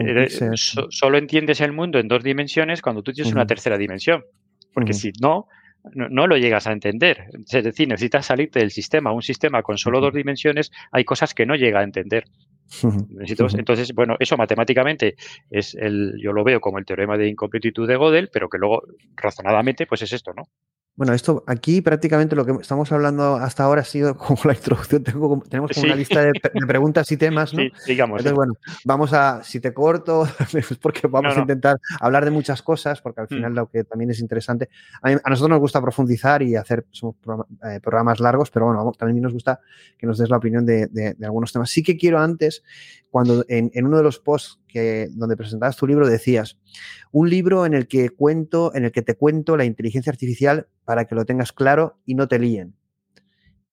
Eh, 0.00 0.28
solo 0.54 1.18
entiendes 1.18 1.60
el 1.60 1.72
mundo 1.72 1.98
en 1.98 2.08
dos 2.08 2.22
dimensiones 2.22 2.82
cuando 2.82 3.02
tú 3.02 3.12
tienes 3.12 3.32
una 3.32 3.46
tercera 3.46 3.78
dimensión. 3.78 4.24
Porque 4.72 4.92
si 4.92 5.12
no, 5.20 5.46
no, 5.94 6.26
lo 6.26 6.36
llegas 6.36 6.66
a 6.66 6.72
entender. 6.72 7.26
Es 7.50 7.64
decir, 7.64 7.88
necesitas 7.88 8.26
salirte 8.26 8.58
del 8.58 8.70
sistema. 8.70 9.12
Un 9.12 9.22
sistema 9.22 9.62
con 9.62 9.78
solo 9.78 10.00
dos 10.00 10.12
dimensiones 10.12 10.70
hay 10.90 11.04
cosas 11.04 11.34
que 11.34 11.46
no 11.46 11.54
llega 11.54 11.80
a 11.80 11.84
entender. 11.84 12.24
entonces, 13.56 13.94
bueno, 13.94 14.16
eso 14.18 14.36
matemáticamente 14.36 15.16
es 15.50 15.74
el, 15.74 16.14
yo 16.20 16.32
lo 16.32 16.42
veo 16.42 16.60
como 16.60 16.78
el 16.78 16.84
teorema 16.84 17.16
de 17.16 17.28
incompletitud 17.28 17.86
de 17.86 17.96
Gödel, 17.96 18.30
pero 18.32 18.48
que 18.48 18.58
luego 18.58 18.82
razonadamente 19.14 19.86
pues 19.86 20.02
es 20.02 20.12
esto, 20.12 20.32
¿no? 20.34 20.44
Bueno, 20.96 21.12
esto 21.12 21.42
aquí 21.48 21.80
prácticamente 21.80 22.36
lo 22.36 22.46
que 22.46 22.52
estamos 22.60 22.92
hablando 22.92 23.34
hasta 23.34 23.64
ahora 23.64 23.80
ha 23.80 23.84
sido 23.84 24.16
como 24.18 24.38
la 24.44 24.54
introducción. 24.54 25.02
tenemos 25.02 25.72
como 25.72 25.86
una 25.86 25.96
lista 25.96 26.22
de, 26.22 26.32
preguntas 26.66 27.10
y 27.10 27.16
temas, 27.16 27.52
¿no? 27.52 27.62
Sí, 27.62 27.72
digamos. 27.86 28.20
Entonces, 28.20 28.34
bueno, 28.34 28.54
vamos 28.84 29.12
a, 29.12 29.42
si 29.42 29.58
te 29.58 29.74
corto, 29.74 30.28
porque 30.80 31.08
vamos 31.08 31.36
a 31.36 31.40
intentar 31.40 31.78
hablar 32.00 32.24
de 32.24 32.30
muchas 32.30 32.62
cosas, 32.62 33.00
porque 33.00 33.22
al 33.22 33.26
mm. 33.26 33.34
final 33.34 33.54
lo 33.54 33.68
que 33.68 33.82
también 33.82 34.12
es 34.12 34.20
interesante, 34.20 34.68
a, 35.02 35.10
nosotros 35.12 35.50
nos 35.50 35.60
gusta 35.60 35.80
profundizar 35.80 36.42
y 36.42 36.54
hacer 36.54 36.86
eh, 37.64 37.80
programas 37.82 38.20
largos, 38.20 38.50
pero 38.50 38.66
bueno, 38.66 38.92
también 38.96 39.20
nos 39.20 39.32
gusta 39.32 39.60
que 39.98 40.06
nos 40.06 40.18
des 40.18 40.30
la 40.30 40.36
opinión 40.36 40.64
de, 40.64 41.16
algunos 41.24 41.52
temas. 41.52 41.70
Sí 41.70 41.82
que 41.82 41.96
quiero 41.96 42.20
antes, 42.20 42.62
cuando 43.10 43.44
en, 43.48 43.70
en 43.74 43.86
uno 43.86 43.96
de 43.96 44.04
los 44.04 44.20
posts 44.20 44.60
que, 44.74 45.08
donde 45.12 45.36
presentabas 45.36 45.76
tu 45.76 45.86
libro 45.86 46.08
decías, 46.08 46.58
un 47.12 47.30
libro 47.30 47.64
en 47.64 47.74
el 47.74 47.86
que 47.86 48.10
cuento, 48.10 48.74
en 48.74 48.84
el 48.84 48.90
que 48.92 49.02
te 49.02 49.14
cuento 49.14 49.56
la 49.56 49.64
inteligencia 49.64 50.10
artificial 50.10 50.66
para 50.84 51.04
que 51.04 51.14
lo 51.14 51.24
tengas 51.24 51.52
claro 51.52 52.00
y 52.04 52.16
no 52.16 52.26
te 52.26 52.40
líen. 52.40 52.74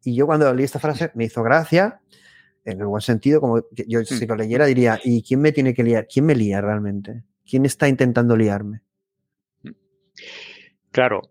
Y 0.04 0.16
yo 0.16 0.28
cuando 0.28 0.54
leí 0.54 0.64
esta 0.64 0.80
frase 0.80 1.12
me 1.16 1.26
hizo 1.26 1.42
gracia, 1.42 2.02
en 2.64 2.80
el 2.80 2.86
buen 2.86 3.02
sentido, 3.02 3.42
como 3.42 3.66
yo 3.88 4.06
si 4.06 4.26
lo 4.28 4.36
leyera 4.36 4.68
diría, 4.68 5.00
¿y 5.04 5.24
quién 5.24 5.42
me 5.42 5.52
tiene 5.52 5.74
que 5.74 5.84
liar? 5.84 6.08
¿Quién 6.08 6.28
me 6.28 6.36
lía 6.36 6.62
realmente? 6.62 7.24
¿Quién 7.44 7.66
está 7.66 7.88
intentando 7.88 8.38
liarme? 8.38 8.84
Claro. 10.92 11.22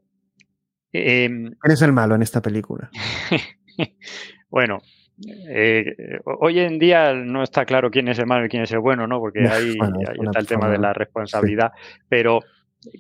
Eh, 0.93 1.29
¿Quién 1.29 1.73
es 1.73 1.83
el 1.83 1.93
malo 1.93 2.17
en 2.17 2.23
esta 2.23 2.43
película? 2.43 2.91
bueno, 4.51 4.81
eh, 5.27 6.21
hoy 6.25 6.61
en 6.61 6.79
día 6.79 7.13
no 7.13 7.43
está 7.43 7.65
claro 7.65 7.91
quién 7.91 8.09
es 8.09 8.19
el 8.19 8.27
malo 8.27 8.47
y 8.47 8.49
quién 8.49 8.63
es 8.63 8.73
el 8.73 8.81
bueno, 8.81 9.07
¿no? 9.07 9.19
Porque 9.19 9.47
ahí, 9.47 9.77
está 10.25 10.39
el 10.39 10.47
tema 10.47 10.69
de 10.69 10.79
la 10.79 10.93
responsabilidad. 10.93 11.73
Pero, 12.09 12.41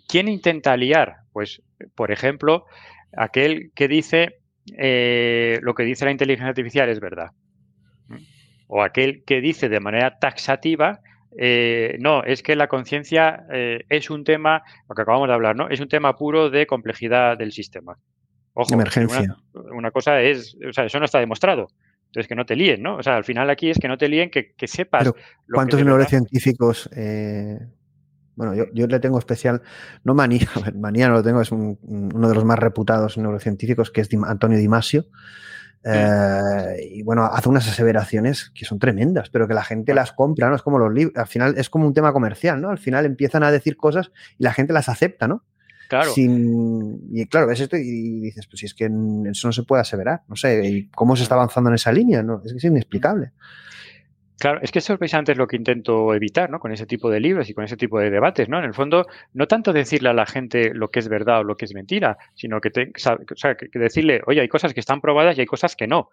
¿quién 0.09 0.29
intenta 0.29 0.77
liar? 0.77 1.17
Pues, 1.33 1.63
por 1.95 2.11
ejemplo, 2.11 2.67
aquel 3.17 3.71
que 3.75 3.89
dice 3.89 4.41
eh, 4.77 5.59
lo 5.63 5.75
que 5.75 5.85
dice 5.85 6.05
la 6.05 6.11
inteligencia 6.11 6.51
artificial 6.51 6.89
es 6.89 7.01
verdad. 7.01 7.31
O 8.67 8.83
aquel 8.83 9.25
que 9.25 9.41
dice 9.41 9.69
de 9.69 9.81
manera 9.81 10.19
taxativa 10.19 11.01
eh, 11.37 11.97
no, 11.99 12.23
es 12.23 12.43
que 12.43 12.55
la 12.55 12.69
conciencia 12.69 13.47
es 13.51 14.11
un 14.11 14.25
tema, 14.25 14.63
lo 14.89 14.95
que 14.95 15.03
acabamos 15.03 15.29
de 15.29 15.35
hablar, 15.35 15.57
¿no? 15.57 15.69
Es 15.69 15.81
un 15.81 15.89
tema 15.89 16.17
puro 16.17 16.51
de 16.51 16.67
complejidad 16.67 17.37
del 17.37 17.53
sistema. 17.53 17.97
Ojo, 18.55 18.75
emergencia. 18.75 19.37
Una, 19.55 19.91
cosa 19.91 20.21
es, 20.21 20.57
o 20.69 20.73
sea, 20.73 20.85
eso 20.85 20.99
no 20.99 21.05
está 21.05 21.19
demostrado. 21.19 21.69
Entonces, 22.11 22.27
que 22.27 22.35
no 22.35 22.45
te 22.45 22.57
líen, 22.57 22.83
¿no? 22.83 22.97
O 22.97 23.03
sea, 23.05 23.17
al 23.17 23.23
final 23.23 23.49
aquí 23.51 23.71
es 23.71 23.79
que 23.79 23.87
no 23.87 23.97
te 23.97 24.09
líen, 24.09 24.31
que, 24.31 24.53
sepas. 24.67 25.05
Pero, 25.05 25.15
¿Cuántos 25.49 25.85
neurocientíficos? 25.85 26.91
Eh, 26.93 27.57
bueno, 28.35 28.53
yo, 28.73 28.87
le 28.89 28.99
tengo 28.99 29.17
especial, 29.17 29.63
no 30.03 30.13
manía, 30.15 30.49
manía 30.75 31.09
no 31.09 31.15
lo 31.15 31.23
tengo, 31.23 31.41
es 31.41 31.53
uno 31.53 32.29
de 32.29 32.35
los 32.35 32.45
más 32.45 32.59
reputados 32.59 33.17
neurocientíficos, 33.17 33.93
que 33.93 34.01
es 34.01 34.09
Antonio 34.27 34.59
Dimasio. 34.59 35.07
Eh, 35.85 36.91
y 36.95 37.03
bueno, 37.05 37.27
hace 37.27 37.49
unas 37.49 37.69
aseveraciones 37.69 38.51
que 38.55 38.65
son 38.65 38.81
tremendas, 38.81 39.31
pero 39.31 39.47
que 39.47 39.55
la 39.55 39.63
gente 39.63 39.95
las 39.95 40.13
compra, 40.13 40.49
¿no? 40.49 40.57
Es 40.57 40.63
como 40.63 40.81
los 40.81 40.93
libros, 40.93 41.17
al 41.17 41.29
final 41.29 41.55
es 41.57 41.71
como 41.71 41.87
un 41.87 41.95
tema 41.95 42.13
comercial, 42.13 42.61
¿no? 42.61 42.71
Al 42.71 42.79
final 42.79 43.07
empiezan 43.07 43.45
a 43.45 43.53
decir 43.53 43.77
cosas 43.77 44.11
y 44.37 44.43
la 44.43 44.53
gente 44.53 44.73
las 44.73 44.89
acepta, 44.89 45.29
¿no? 45.29 45.45
Claro. 45.91 46.13
y 46.17 47.27
claro, 47.27 47.49
ves 47.49 47.59
esto 47.59 47.77
y 47.77 48.21
dices, 48.21 48.47
pues 48.47 48.61
si 48.61 48.67
es 48.67 48.75
que 48.75 48.85
eso 48.85 49.49
no 49.49 49.53
se 49.53 49.65
puede 49.65 49.83
aseverar, 49.83 50.23
no 50.29 50.37
sé, 50.37 50.89
cómo 50.95 51.17
se 51.17 51.25
está 51.25 51.35
avanzando 51.35 51.69
en 51.69 51.75
esa 51.75 51.91
línea? 51.91 52.23
¿no? 52.23 52.41
Es 52.45 52.53
que 52.53 52.59
es 52.59 52.65
inexplicable. 52.65 53.33
Claro, 54.39 54.61
es 54.63 54.71
que 54.71 54.79
eso 54.79 54.97
precisamente 54.97 55.33
es 55.33 55.39
lo 55.39 55.49
que 55.49 55.57
intento 55.57 56.15
evitar, 56.15 56.49
¿no? 56.49 56.61
Con 56.61 56.71
ese 56.71 56.87
tipo 56.87 57.11
de 57.11 57.19
libros 57.19 57.51
y 57.51 57.55
con 57.55 57.65
ese 57.65 57.77
tipo 57.77 57.99
de 57.99 58.09
debates, 58.09 58.49
¿no? 58.49 58.61
En 58.61 58.67
el 58.67 58.73
fondo, 58.73 59.09
no 59.35 59.49
tanto 59.49 59.73
decirle 59.73 60.11
a 60.11 60.15
la 60.15 60.27
gente 60.27 60.73
lo 60.75 60.93
que 60.93 61.01
es 61.01 61.09
verdad 61.09 61.41
o 61.41 61.45
lo 61.45 61.57
que 61.57 61.65
es 61.65 61.75
mentira, 61.75 62.19
sino 62.35 62.61
que, 62.61 62.71
te, 62.71 62.93
o 62.95 63.37
sea, 63.37 63.57
que 63.57 63.79
decirle, 63.81 64.23
oye, 64.27 64.41
hay 64.41 64.49
cosas 64.49 64.73
que 64.73 64.81
están 64.81 65.01
probadas 65.01 65.37
y 65.37 65.41
hay 65.41 65.47
cosas 65.47 65.75
que 65.75 65.89
no. 65.89 66.11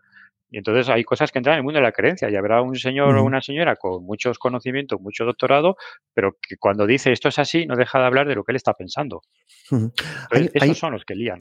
Y 0.49 0.57
entonces 0.57 0.87
hay 0.89 1.03
cosas 1.03 1.31
que 1.31 1.39
entran 1.39 1.55
en 1.55 1.57
el 1.59 1.63
mundo 1.63 1.79
de 1.79 1.83
la 1.83 1.91
creencia 1.91 2.29
y 2.29 2.35
habrá 2.35 2.61
un 2.61 2.75
señor 2.75 3.15
o 3.15 3.23
una 3.23 3.41
señora 3.41 3.75
con 3.75 4.03
muchos 4.03 4.39
conocimientos, 4.39 4.99
mucho 5.01 5.25
doctorado, 5.25 5.75
pero 6.13 6.37
que 6.41 6.55
cuando 6.57 6.85
dice 6.85 7.11
esto 7.11 7.27
es 7.27 7.39
así 7.39 7.65
no 7.65 7.75
deja 7.75 7.99
de 7.99 8.05
hablar 8.05 8.27
de 8.27 8.35
lo 8.35 8.43
que 8.43 8.53
él 8.53 8.55
está 8.55 8.73
pensando. 8.73 9.21
esos 10.31 10.77
son 10.77 10.93
los 10.93 11.03
que 11.03 11.15
lían. 11.15 11.39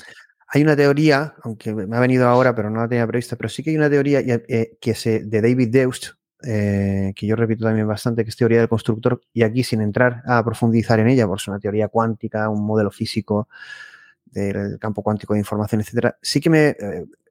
Hay 0.49 0.63
una 0.63 0.77
teoría, 0.77 1.35
aunque 1.43 1.75
me 1.75 1.97
ha 1.97 2.01
venido 2.01 2.29
ahora, 2.29 2.55
pero 2.55 2.71
no 2.71 2.81
la 2.81 2.89
tenía 2.89 3.07
prevista, 3.07 3.37
pero 3.37 3.49
sí 3.49 3.63
que 3.63 3.71
hay 3.71 3.77
una 3.77 3.91
teoría 3.91 4.21
eh, 4.21 4.77
que 4.81 4.95
se, 4.95 5.25
de 5.25 5.41
David 5.41 5.69
Deust, 5.71 6.11
eh, 6.45 7.13
que 7.17 7.27
yo 7.27 7.35
repito 7.35 7.65
también 7.65 7.87
bastante, 7.87 8.23
que 8.23 8.31
es 8.31 8.37
teoría 8.37 8.59
del 8.59 8.69
constructor, 8.69 9.21
y 9.33 9.43
aquí 9.43 9.65
sin 9.65 9.81
entrar 9.81 10.23
a 10.25 10.45
profundizar 10.45 11.01
en 11.01 11.09
ella, 11.09 11.27
porque 11.27 11.43
es 11.43 11.49
una 11.49 11.59
teoría 11.59 11.89
cuántica, 11.89 12.49
un 12.49 12.65
modelo 12.65 12.93
físico 12.93 13.49
del 14.25 14.79
campo 14.79 15.03
cuántico 15.03 15.35
de 15.35 15.41
información, 15.41 15.81
etcétera, 15.81 16.17
sí 16.23 16.41
que 16.41 16.51
me 16.51 16.77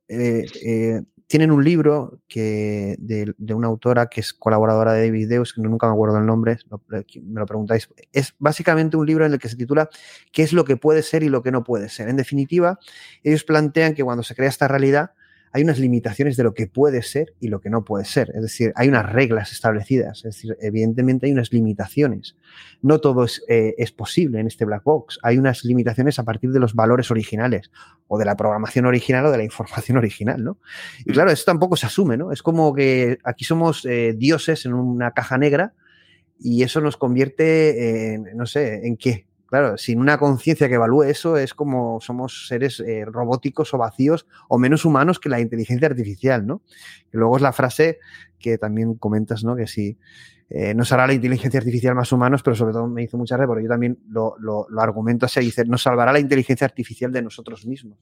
eh, 0.07 1.01
tienen 1.27 1.51
un 1.51 1.63
libro 1.63 2.19
que, 2.27 2.95
de, 2.99 3.33
una 3.53 3.67
autora 3.67 4.07
que 4.07 4.21
es 4.21 4.33
colaboradora 4.33 4.93
de 4.93 5.05
David 5.05 5.29
Deus, 5.29 5.53
que 5.53 5.61
nunca 5.61 5.87
me 5.87 5.93
acuerdo 5.93 6.19
el 6.19 6.25
nombre, 6.25 6.57
me 6.89 7.39
lo 7.39 7.45
preguntáis. 7.45 7.89
Es 8.11 8.35
básicamente 8.37 8.97
un 8.97 9.05
libro 9.05 9.25
en 9.25 9.33
el 9.33 9.39
que 9.39 9.49
se 9.49 9.55
titula 9.55 9.89
¿Qué 10.31 10.43
es 10.43 10.53
lo 10.53 10.65
que 10.65 10.77
puede 10.77 11.01
ser 11.01 11.23
y 11.23 11.29
lo 11.29 11.41
que 11.41 11.51
no 11.51 11.63
puede 11.63 11.89
ser? 11.89 12.09
En 12.09 12.17
definitiva, 12.17 12.79
ellos 13.23 13.43
plantean 13.43 13.95
que 13.95 14.03
cuando 14.03 14.23
se 14.23 14.35
crea 14.35 14.49
esta 14.49 14.67
realidad, 14.67 15.11
hay 15.55 15.63
unas 15.63 15.79
limitaciones 15.79 16.35
de 16.35 16.43
lo 16.43 16.53
que 16.53 16.67
puede 16.67 17.01
ser 17.01 17.33
y 17.39 17.47
lo 17.47 17.61
que 17.61 17.69
no 17.69 17.85
puede 17.85 18.03
ser. 18.03 18.29
Es 18.35 18.41
decir, 18.41 18.73
hay 18.75 18.89
unas 18.89 19.09
reglas 19.09 19.53
establecidas. 19.53 20.17
Es 20.17 20.35
decir, 20.35 20.57
evidentemente 20.59 21.27
hay 21.27 21.31
unas 21.31 21.53
limitaciones. 21.53 22.35
No 22.81 22.99
todo 22.99 23.23
es, 23.23 23.41
eh, 23.47 23.73
posible 23.95 24.41
en 24.41 24.47
este 24.47 24.65
black 24.65 24.83
box. 24.83 25.17
Hay 25.23 25.37
unas 25.37 25.63
limitaciones 25.63 26.19
a 26.19 26.25
partir 26.25 26.51
de 26.51 26.59
los 26.59 26.73
valores 26.73 27.09
originales 27.09 27.71
o 28.09 28.17
de 28.17 28.25
la 28.25 28.35
programación 28.35 28.85
original 28.85 29.27
o 29.27 29.31
de 29.31 29.37
la 29.37 29.45
información 29.45 29.97
original, 30.03 30.43
¿no? 30.43 30.57
Y 31.05 31.13
claro, 31.13 31.31
eso 31.31 31.45
tampoco 31.45 31.77
se 31.77 31.85
asume, 31.85 32.17
¿no? 32.17 32.33
Es 32.33 32.43
como 32.43 32.73
que 32.73 33.19
aquí 33.23 33.45
somos 33.45 33.85
eh, 33.85 34.13
dioses 34.13 34.65
en 34.65 34.73
una 34.73 35.11
caja 35.11 35.37
negra 35.37 35.73
y 36.37 36.63
eso 36.63 36.81
nos 36.81 36.97
convierte 36.97 38.13
en, 38.13 38.25
no 38.35 38.45
sé, 38.45 38.85
¿en 38.85 38.97
qué? 38.97 39.25
Claro, 39.47 39.77
sin 39.77 39.99
una 39.99 40.17
conciencia 40.17 40.67
que 40.67 40.75
evalúe 40.75 41.03
eso, 41.03 41.37
es 41.37 41.53
como 41.53 42.01
somos 42.01 42.47
seres 42.47 42.79
eh, 42.79 43.05
robóticos 43.05 43.73
o 43.73 43.77
vacíos 43.77 44.25
o 44.49 44.57
menos 44.57 44.85
humanos 44.85 45.19
que 45.19 45.29
la 45.29 45.39
inteligencia 45.39 45.87
artificial, 45.87 46.47
¿no? 46.47 46.61
Que 47.11 47.17
luego 47.17 47.35
es 47.35 47.43
la 47.43 47.53
frase 47.53 47.99
que 48.39 48.57
también 48.57 48.95
comentas, 48.95 49.43
¿no? 49.43 49.55
Que 49.55 49.67
si 49.67 49.97
eh, 50.49 50.73
nos 50.73 50.91
hará 50.91 51.07
la 51.07 51.13
inteligencia 51.13 51.59
artificial 51.59 51.95
más 51.95 52.11
humanos, 52.11 52.43
pero 52.43 52.55
sobre 52.55 52.73
todo 52.73 52.87
me 52.87 53.03
hizo 53.03 53.17
mucha 53.17 53.35
risa 53.35 53.47
porque 53.47 53.63
yo 53.63 53.69
también 53.69 53.97
lo, 54.09 54.35
lo, 54.39 54.67
argumento 54.79 55.25
así, 55.25 55.39
dice, 55.39 55.65
nos 55.65 55.81
salvará 55.81 56.13
la 56.13 56.19
inteligencia 56.19 56.65
artificial 56.65 57.11
de 57.11 57.21
nosotros 57.21 57.65
mismos. 57.65 57.97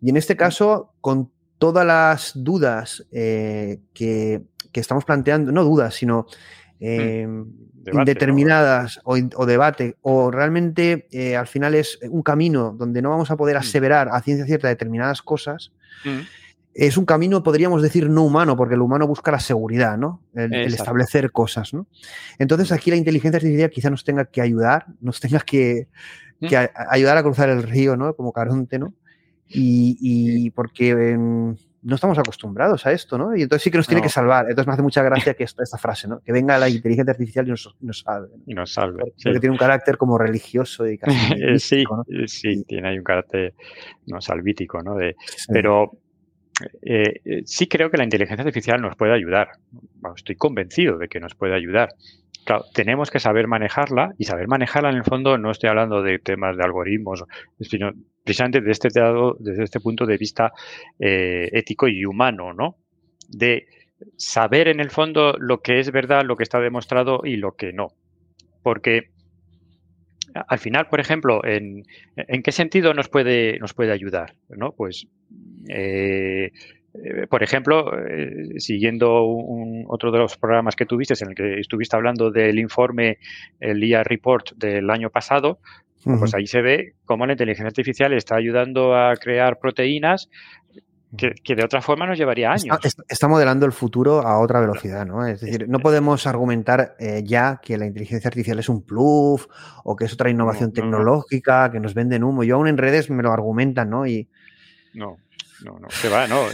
Y 0.00 0.10
en 0.10 0.16
este 0.16 0.36
caso, 0.36 0.92
con 1.00 1.30
todas 1.58 1.86
las 1.86 2.32
dudas 2.34 3.06
eh, 3.10 3.80
que, 3.94 4.42
que, 4.72 4.80
estamos 4.80 5.04
planteando, 5.04 5.50
no 5.50 5.64
dudas, 5.64 5.94
sino 5.94 6.26
indeterminadas 6.80 9.00
o, 9.04 9.46
debate, 9.46 9.96
o 10.02 10.30
realmente 10.30 11.08
eh, 11.10 11.36
al 11.36 11.46
final 11.46 11.74
es 11.74 11.98
un 12.10 12.22
camino 12.22 12.74
donde 12.76 13.02
no 13.02 13.10
vamos 13.10 13.30
a 13.30 13.36
poder 13.36 13.56
mm. 13.56 13.60
aseverar 13.60 14.08
a 14.10 14.20
ciencia 14.22 14.46
cierta 14.46 14.68
determinadas 14.68 15.22
cosas, 15.22 15.72
mm. 16.04 16.20
es 16.74 16.96
un 16.96 17.04
camino, 17.04 17.42
podríamos 17.42 17.82
decir, 17.82 18.08
no 18.08 18.24
humano, 18.24 18.56
porque 18.56 18.74
el 18.74 18.80
humano 18.80 19.06
busca 19.06 19.30
la 19.30 19.40
seguridad, 19.40 19.98
¿no? 19.98 20.22
El, 20.34 20.52
establecer 20.52 21.32
cosas, 21.32 21.74
¿no? 21.74 21.86
Entonces 22.38 22.72
aquí 22.72 22.90
la 22.90 22.96
inteligencia 22.96 23.38
artificial 23.38 23.70
quizá 23.70 23.90
nos 23.90 24.04
tenga 24.04 24.26
que 24.26 24.40
ayudar, 24.40 24.86
nos 25.00 25.20
tenga 25.20 25.40
que, 25.40 25.88
mm. 26.40 26.46
ayudar 26.90 27.16
a 27.16 27.22
cruzar 27.22 27.48
el 27.48 27.62
río, 27.62 27.96
¿no? 27.96 28.14
Como 28.14 28.32
Caronte, 28.32 28.78
¿no? 28.78 28.94
Y, 29.50 30.50
porque 30.50 31.16
no 31.82 31.94
estamos 31.94 32.18
acostumbrados 32.18 32.86
a 32.86 32.92
esto, 32.92 33.18
¿no? 33.18 33.36
Y 33.36 33.42
entonces 33.42 33.62
sí 33.62 33.70
que 33.70 33.78
nos 33.78 33.86
tiene 33.86 34.02
que 34.02 34.08
salvar. 34.08 34.46
Entonces 34.48 34.66
me 34.66 34.72
hace 34.72 34.82
mucha 34.82 35.02
gracia 35.02 35.34
que 35.34 35.44
esta, 35.44 35.62
esta 35.62 35.78
frase, 35.78 36.08
¿no? 36.08 36.20
Que 36.20 36.32
venga 36.32 36.58
la 36.58 36.68
inteligencia 36.68 37.12
artificial 37.12 37.46
y 37.46 37.50
nos, 37.50 37.74
nos 37.80 38.00
salve. 38.00 38.28
Y 38.46 38.54
nos 38.54 38.72
salve. 38.72 39.12
Porque 39.22 39.40
tiene 39.40 39.52
un 39.52 39.58
carácter 39.58 39.96
como 39.96 40.18
religioso 40.18 40.86
y 40.86 40.98
casi 40.98 41.16
Sí, 41.58 41.84
sí, 42.26 42.64
tiene 42.64 42.88
ahí 42.88 42.98
un 42.98 43.04
carácter 43.04 43.54
no 44.06 44.20
salvítico, 44.20 44.82
¿no? 44.82 44.96
De, 44.96 45.14
Pero 45.52 45.92
eh, 46.82 47.20
eh, 47.24 47.42
sí 47.44 47.68
creo 47.68 47.90
que 47.90 47.96
la 47.96 48.04
inteligencia 48.04 48.42
artificial 48.42 48.80
nos 48.80 48.96
puede 48.96 49.14
ayudar. 49.14 49.48
estoy 50.16 50.36
convencido 50.36 50.98
de 50.98 51.08
que 51.08 51.20
nos 51.20 51.34
puede 51.34 51.54
ayudar. 51.54 51.90
Claro, 52.44 52.64
tenemos 52.72 53.10
que 53.10 53.20
saber 53.20 53.46
manejarla 53.46 54.14
y 54.16 54.24
saber 54.24 54.48
manejarla 54.48 54.90
en 54.90 54.96
el 54.96 55.04
fondo 55.04 55.36
no 55.36 55.50
estoy 55.50 55.68
hablando 55.68 56.02
de 56.02 56.18
temas 56.18 56.56
de 56.56 56.64
algoritmos, 56.64 57.24
sino 57.60 57.92
precisamente 58.28 58.60
desde 58.60 58.88
este, 58.88 59.00
desde 59.38 59.64
este 59.64 59.80
punto 59.80 60.04
de 60.04 60.18
vista 60.18 60.52
eh, 60.98 61.48
ético 61.52 61.88
y 61.88 62.04
humano, 62.04 62.52
¿no? 62.52 62.76
De 63.26 63.66
saber 64.18 64.68
en 64.68 64.80
el 64.80 64.90
fondo 64.90 65.34
lo 65.38 65.62
que 65.62 65.80
es 65.80 65.90
verdad, 65.90 66.24
lo 66.26 66.36
que 66.36 66.42
está 66.42 66.60
demostrado 66.60 67.22
y 67.24 67.36
lo 67.36 67.56
que 67.56 67.72
no. 67.72 67.88
Porque 68.62 69.10
al 70.34 70.58
final, 70.58 70.88
por 70.90 71.00
ejemplo, 71.00 71.42
¿en, 71.42 71.84
en 72.16 72.42
qué 72.42 72.52
sentido 72.52 72.92
nos 72.92 73.08
puede, 73.08 73.58
nos 73.60 73.72
puede 73.72 73.92
ayudar? 73.92 74.34
¿no? 74.50 74.72
Pues 74.72 75.06
eh, 75.70 76.52
eh, 76.92 77.26
por 77.30 77.42
ejemplo, 77.42 77.90
siguiendo 78.58 79.24
un, 79.24 79.86
otro 79.88 80.10
de 80.10 80.18
los 80.18 80.36
programas 80.36 80.76
que 80.76 80.84
tuviste, 80.84 81.14
en 81.22 81.30
el 81.30 81.34
que 81.34 81.60
estuviste 81.60 81.96
hablando 81.96 82.30
del 82.30 82.58
informe, 82.58 83.18
el 83.58 83.82
IA 83.82 84.04
Report 84.04 84.52
del 84.56 84.90
año 84.90 85.08
pasado, 85.08 85.60
pues 86.04 86.34
ahí 86.34 86.46
se 86.46 86.62
ve 86.62 86.94
cómo 87.04 87.26
la 87.26 87.32
inteligencia 87.32 87.68
artificial 87.68 88.12
está 88.12 88.36
ayudando 88.36 88.94
a 88.94 89.14
crear 89.16 89.58
proteínas 89.58 90.28
que, 91.16 91.56
de 91.56 91.64
otra 91.64 91.80
forma 91.80 92.06
nos 92.06 92.18
llevaría 92.18 92.50
años. 92.50 92.78
Está, 93.08 93.28
modelando 93.28 93.64
el 93.64 93.72
futuro 93.72 94.20
a 94.20 94.38
otra 94.40 94.60
velocidad, 94.60 95.06
¿no? 95.06 95.26
Es 95.26 95.40
decir, 95.40 95.66
no 95.68 95.78
podemos 95.78 96.26
argumentar 96.26 96.96
eh, 96.98 97.22
ya 97.24 97.60
que 97.62 97.78
la 97.78 97.86
inteligencia 97.86 98.28
artificial 98.28 98.58
es 98.58 98.68
un 98.68 98.82
plus 98.82 99.48
o 99.84 99.96
que 99.96 100.04
es 100.04 100.12
otra 100.12 100.30
innovación 100.30 100.72
tecnológica, 100.72 101.70
que 101.70 101.80
nos 101.80 101.94
venden 101.94 102.24
humo. 102.24 102.44
Yo 102.44 102.56
aún 102.56 102.68
en 102.68 102.76
redes 102.76 103.08
me 103.10 103.22
lo 103.22 103.32
argumentan, 103.32 103.88
¿no? 103.88 104.06
Y, 104.06 104.28
no 104.94 105.16
no, 105.64 105.78
no, 105.78 105.90
se 105.90 106.08
va, 106.08 106.26
no. 106.26 106.42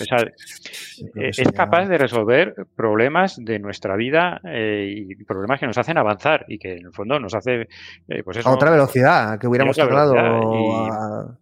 Eh, 1.17 1.31
es 1.31 1.51
capaz 1.53 1.87
de 1.89 1.99
resolver 1.99 2.55
problemas 2.77 3.37
de 3.37 3.59
nuestra 3.59 3.97
vida 3.97 4.41
eh, 4.45 5.07
y 5.09 5.25
problemas 5.25 5.59
que 5.59 5.67
nos 5.67 5.77
hacen 5.77 5.99
avanzar 5.99 6.45
y 6.47 6.57
que 6.57 6.77
en 6.77 6.87
el 6.87 6.93
fondo 6.93 7.19
nos 7.19 7.35
hace, 7.35 7.63
eh, 8.07 8.23
pues 8.23 8.37
eso, 8.37 8.49
A 8.49 8.55
otra 8.55 8.71
velocidad, 8.71 9.37
que 9.41 9.49
hubiéramos 9.49 9.77
hablado. 9.81 11.37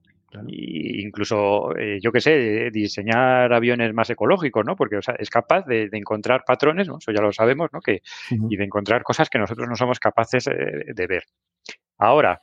incluso, 0.48 1.74
yo 2.00 2.12
qué 2.12 2.20
sé, 2.22 2.70
diseñar 2.72 3.52
aviones 3.52 3.92
más 3.92 4.08
ecológicos, 4.08 4.64
¿no? 4.64 4.74
Porque 4.74 4.98
es 5.18 5.28
capaz 5.28 5.66
de, 5.66 5.90
encontrar 5.92 6.44
patrones, 6.46 6.88
¿no? 6.88 6.96
Eso 6.96 7.12
ya 7.12 7.20
lo 7.20 7.30
sabemos, 7.30 7.68
¿no? 7.74 7.80
Que, 7.80 8.00
Y 8.30 8.56
de 8.56 8.64
encontrar 8.64 9.02
cosas 9.02 9.28
que 9.28 9.38
nosotros 9.38 9.68
no 9.68 9.76
somos 9.76 10.00
capaces 10.00 10.44
de 10.46 11.06
ver. 11.06 11.24
Ahora, 11.98 12.40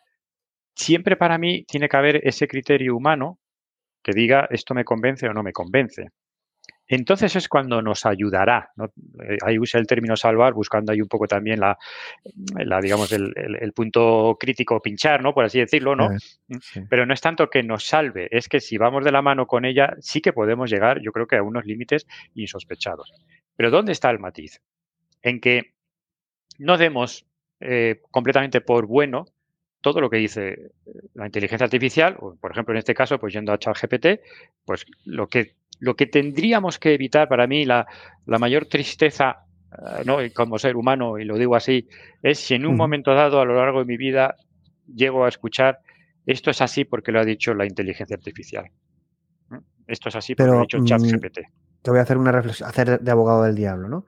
siempre 0.76 1.17
para 1.17 1.39
mí 1.39 1.65
tiene 1.67 1.89
que 1.89 1.97
haber 1.97 2.22
ese 2.24 2.47
criterio 2.47 2.95
humano 2.95 3.39
que 4.04 4.14
diga 4.14 4.47
esto 4.50 4.74
me 4.74 4.84
convence 4.84 5.28
o 5.28 5.34
no 5.34 5.43
me 5.43 5.54
convence. 5.54 6.10
entonces 6.88 7.36
es 7.36 7.47
cuando 7.47 7.82
nos 7.82 8.06
ayudará. 8.06 8.72
Eh, 9.24 9.38
ahí 9.45 9.60
usa 9.60 9.80
el 9.80 9.86
término 9.86 10.16
salvar, 10.16 10.54
buscando 10.54 10.91
ahí 10.91 11.02
un 11.02 11.08
poco 11.08 11.28
también 11.28 11.60
la, 11.60 11.78
la 12.56 12.80
digamos, 12.82 13.12
el, 13.12 13.74
punto 13.76 14.38
crítico 14.39 14.80
pinchar, 14.82 15.22
¿no? 15.22 15.34
Por 15.34 15.45
así 15.45 15.60
decirlo, 15.60 15.95
¿no? 15.95 16.10
Mm. 16.10 16.88
Pero 16.89 17.06
no 17.06 17.14
es 17.14 17.22
tanto 17.22 17.50
que 17.50 17.62
nos 17.62 17.86
salve, 17.86 18.28
es 18.32 18.50
que 18.50 18.60
si 18.60 18.78
vamos 18.78 19.04
de 19.06 19.12
la 19.12 19.22
mano 19.22 19.45
con 19.45 19.66
ella, 19.66 19.95
sí 20.00 20.20
que 20.22 20.34
podemos 20.34 20.72
llegar, 20.72 21.00
yo 21.02 21.12
creo 21.12 21.28
que 21.28 21.38
a 21.38 21.43
unos 21.43 21.66
límites 21.66 22.08
insospechados. 22.34 23.14
Pero 23.56 23.70
¿dónde 23.70 23.91
está 23.91 24.10
el 24.10 24.20
matiz? 24.20 24.62
En 25.22 25.39
que 25.39 25.74
no 26.58 26.78
demos 26.78 27.26
eh, 27.60 28.02
completamente 28.10 28.62
por 28.62 28.88
bueno 28.88 29.26
todo 29.82 30.01
lo 30.01 30.09
que 30.09 30.17
dice 30.17 30.71
la 31.13 31.25
inteligencia 31.25 31.65
artificial, 31.65 32.17
o 32.19 32.36
por 32.36 32.51
ejemplo 32.51 32.73
en 32.73 32.80
este 32.80 32.93
caso, 32.93 33.19
pues 33.19 33.34
yendo 33.34 33.51
a 33.51 33.57
ChatGPT, 33.57 34.21
pues 34.65 34.86
lo 35.05 35.27
que, 35.27 35.55
lo 35.80 35.95
que 35.95 36.05
tendríamos 36.05 36.80
que 36.80 36.93
evitar 36.93 37.27
para 37.27 37.47
mí, 37.47 37.65
la, 37.65 37.88
la 38.25 38.39
mayor 38.39 38.65
tristeza, 38.65 39.45
eh, 39.71 40.03
¿no? 40.05 40.17
como 40.34 40.59
ser 40.59 40.75
humano, 40.75 41.17
y 41.17 41.25
lo 41.25 41.38
digo 41.38 41.55
así, 41.55 41.88
es 42.21 42.39
si 42.39 42.55
en 42.55 42.65
un 42.65 42.75
momento 42.75 43.13
dado 43.13 43.39
a 43.39 43.45
lo 43.45 43.55
largo 43.55 43.80
de 43.80 43.86
mi 43.86 43.97
vida 43.97 44.36
llego 44.93 45.25
a 45.25 45.30
escuchar 45.30 45.80
esto 46.25 46.51
es 46.51 46.61
así 46.61 46.86
porque 46.86 47.11
lo 47.11 47.19
ha 47.19 47.25
dicho 47.25 47.55
la 47.55 47.65
inteligencia 47.65 48.15
artificial. 48.15 48.69
Esto 49.88 50.09
es 50.09 50.15
así 50.15 50.36
porque 50.36 50.51
lo 50.51 50.59
ha 50.59 50.61
dicho 50.61 50.77
mm, 50.77 50.86
ChatGPT. 50.86 51.39
Te 51.82 51.89
voy 51.89 51.99
a 51.99 52.03
hacer 52.03 52.17
una 52.17 52.32
reflexión, 52.32 52.69
hacer 52.69 52.99
de 52.99 53.11
abogado 53.11 53.43
del 53.43 53.55
diablo, 53.55 53.89
¿no? 53.89 54.05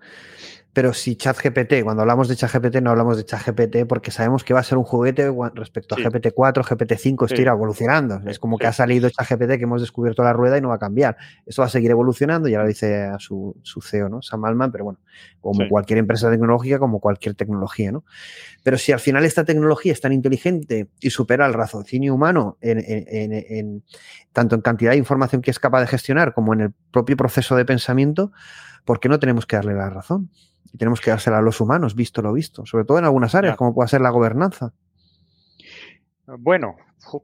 Pero 0.74 0.93
si 0.93 1.15
ChatGPT, 1.17 1.84
cuando 1.84 2.01
hablamos 2.01 2.30
de 2.30 2.36
ChatGPT, 2.36 2.78
no 2.78 2.91
hablamos 2.91 3.17
de 3.17 3.26
ChatGPT 3.26 3.86
porque 3.88 4.09
sabemos 4.09 4.43
que 4.43 4.53
va 4.53 4.61
a 4.61 4.63
ser 4.63 4.78
un 4.78 4.86
juguete 4.86 5.30
respecto 5.53 5.95
a 5.95 5.97
GPT-4, 5.97 6.63
GPT-5, 6.63 7.26
esto 7.26 7.41
irá 7.41 7.51
evolucionando. 7.51 8.22
Es 8.26 8.39
como 8.39 8.57
que 8.57 8.67
ha 8.67 8.74
salido 8.74 9.09
ChatGPT, 9.09 9.57
que 9.57 9.63
hemos 9.63 9.82
descubierto 9.82 10.24
la 10.24 10.32
rueda 10.32 10.57
y 10.57 10.61
no 10.61 10.69
va 10.69 10.76
a 10.76 10.80
cambiar. 10.80 11.17
Esto 11.45 11.61
va 11.61 11.65
a 11.65 11.69
seguir 11.69 11.91
evolucionando, 11.91 12.47
ya 12.47 12.59
lo 12.59 12.67
dice 12.67 13.03
a 13.03 13.19
su, 13.19 13.57
su 13.63 13.82
CEO, 13.82 14.07
¿no? 14.07 14.22
Sam 14.22 14.45
Altman, 14.45 14.72
pero 14.72 14.86
bueno, 14.86 14.99
como 15.41 15.67
cualquier 15.67 15.99
empresa 15.99 16.30
tecnológica, 16.30 16.80
como 16.80 16.99
cualquier 16.99 17.36
tecnología, 17.36 17.91
¿no? 17.91 18.05
Pero 18.63 18.78
si 18.78 18.91
al 18.91 18.99
final 18.99 19.26
esta 19.26 19.43
tecnología 19.43 19.91
es 19.91 19.99
tan 19.99 20.13
inteligente 20.13 20.88
y 21.01 21.09
supera 21.09 21.45
el 21.47 21.53
raciocinio 21.53 22.15
humano 22.15 22.57
en, 22.61 23.84
tanto 24.32 24.55
en 24.55 24.61
cantidad 24.61 24.91
de 24.91 24.97
información 24.97 25.41
que 25.41 25.51
es 25.51 25.59
capaz 25.59 25.82
de 25.82 25.88
gestionar 25.88 26.34
como 26.34 26.53
en 26.53 26.61
el 26.61 26.74
propio 26.91 27.17
proceso 27.17 27.55
de 27.55 27.65
pensamiento, 27.65 28.32
¿por 28.86 28.99
qué 28.99 29.09
no 29.09 29.19
tenemos 29.19 29.45
que 29.45 29.55
darle 29.55 29.73
la 29.73 29.89
razón? 29.89 30.29
Y 30.73 30.77
tenemos 30.77 31.01
que 31.01 31.11
dársela 31.11 31.39
a 31.39 31.41
los 31.41 31.59
humanos, 31.59 31.95
visto 31.95 32.21
lo 32.21 32.34
visto, 32.34 32.65
sobre 32.65 32.86
todo 32.86 32.99
en 32.99 33.05
algunas 33.05 33.36
áreas, 33.36 33.57
como 33.57 33.73
puede 33.73 33.89
ser 33.89 34.01
la 34.01 34.09
gobernanza. 34.09 34.73
Bueno, 36.25 36.75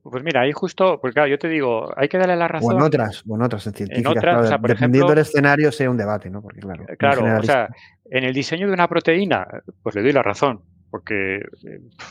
pues 0.04 0.24
mira, 0.24 0.42
ahí 0.42 0.52
justo, 0.52 1.00
porque 1.00 1.14
claro, 1.14 1.30
yo 1.30 1.38
te 1.38 1.48
digo, 1.48 1.88
hay 1.96 2.10
que 2.10 2.18
darle 2.18 2.36
la 2.36 2.48
razón. 2.48 2.74
O 2.74 2.78
en 2.78 2.84
otras, 2.84 3.24
o 3.28 3.36
en 3.36 3.42
otras, 3.42 3.68
en 3.68 3.74
científicas. 3.74 4.50
dependiendo 4.62 5.10
del 5.10 5.20
escenario, 5.20 5.72
sea 5.72 5.90
un 5.90 5.98
debate, 5.98 6.30
¿no? 6.30 6.42
Porque 6.42 6.60
claro. 6.60 6.84
Eh, 6.90 6.98
claro, 6.98 7.40
o 7.40 7.44
sea, 7.44 7.70
en 8.10 8.24
el 8.24 8.34
diseño 8.34 8.68
de 8.68 8.74
una 8.74 8.88
proteína, 8.88 9.46
pues 9.84 9.96
le 9.96 10.02
doy 10.02 10.12
la 10.12 10.24
razón, 10.24 10.62
porque 10.90 11.42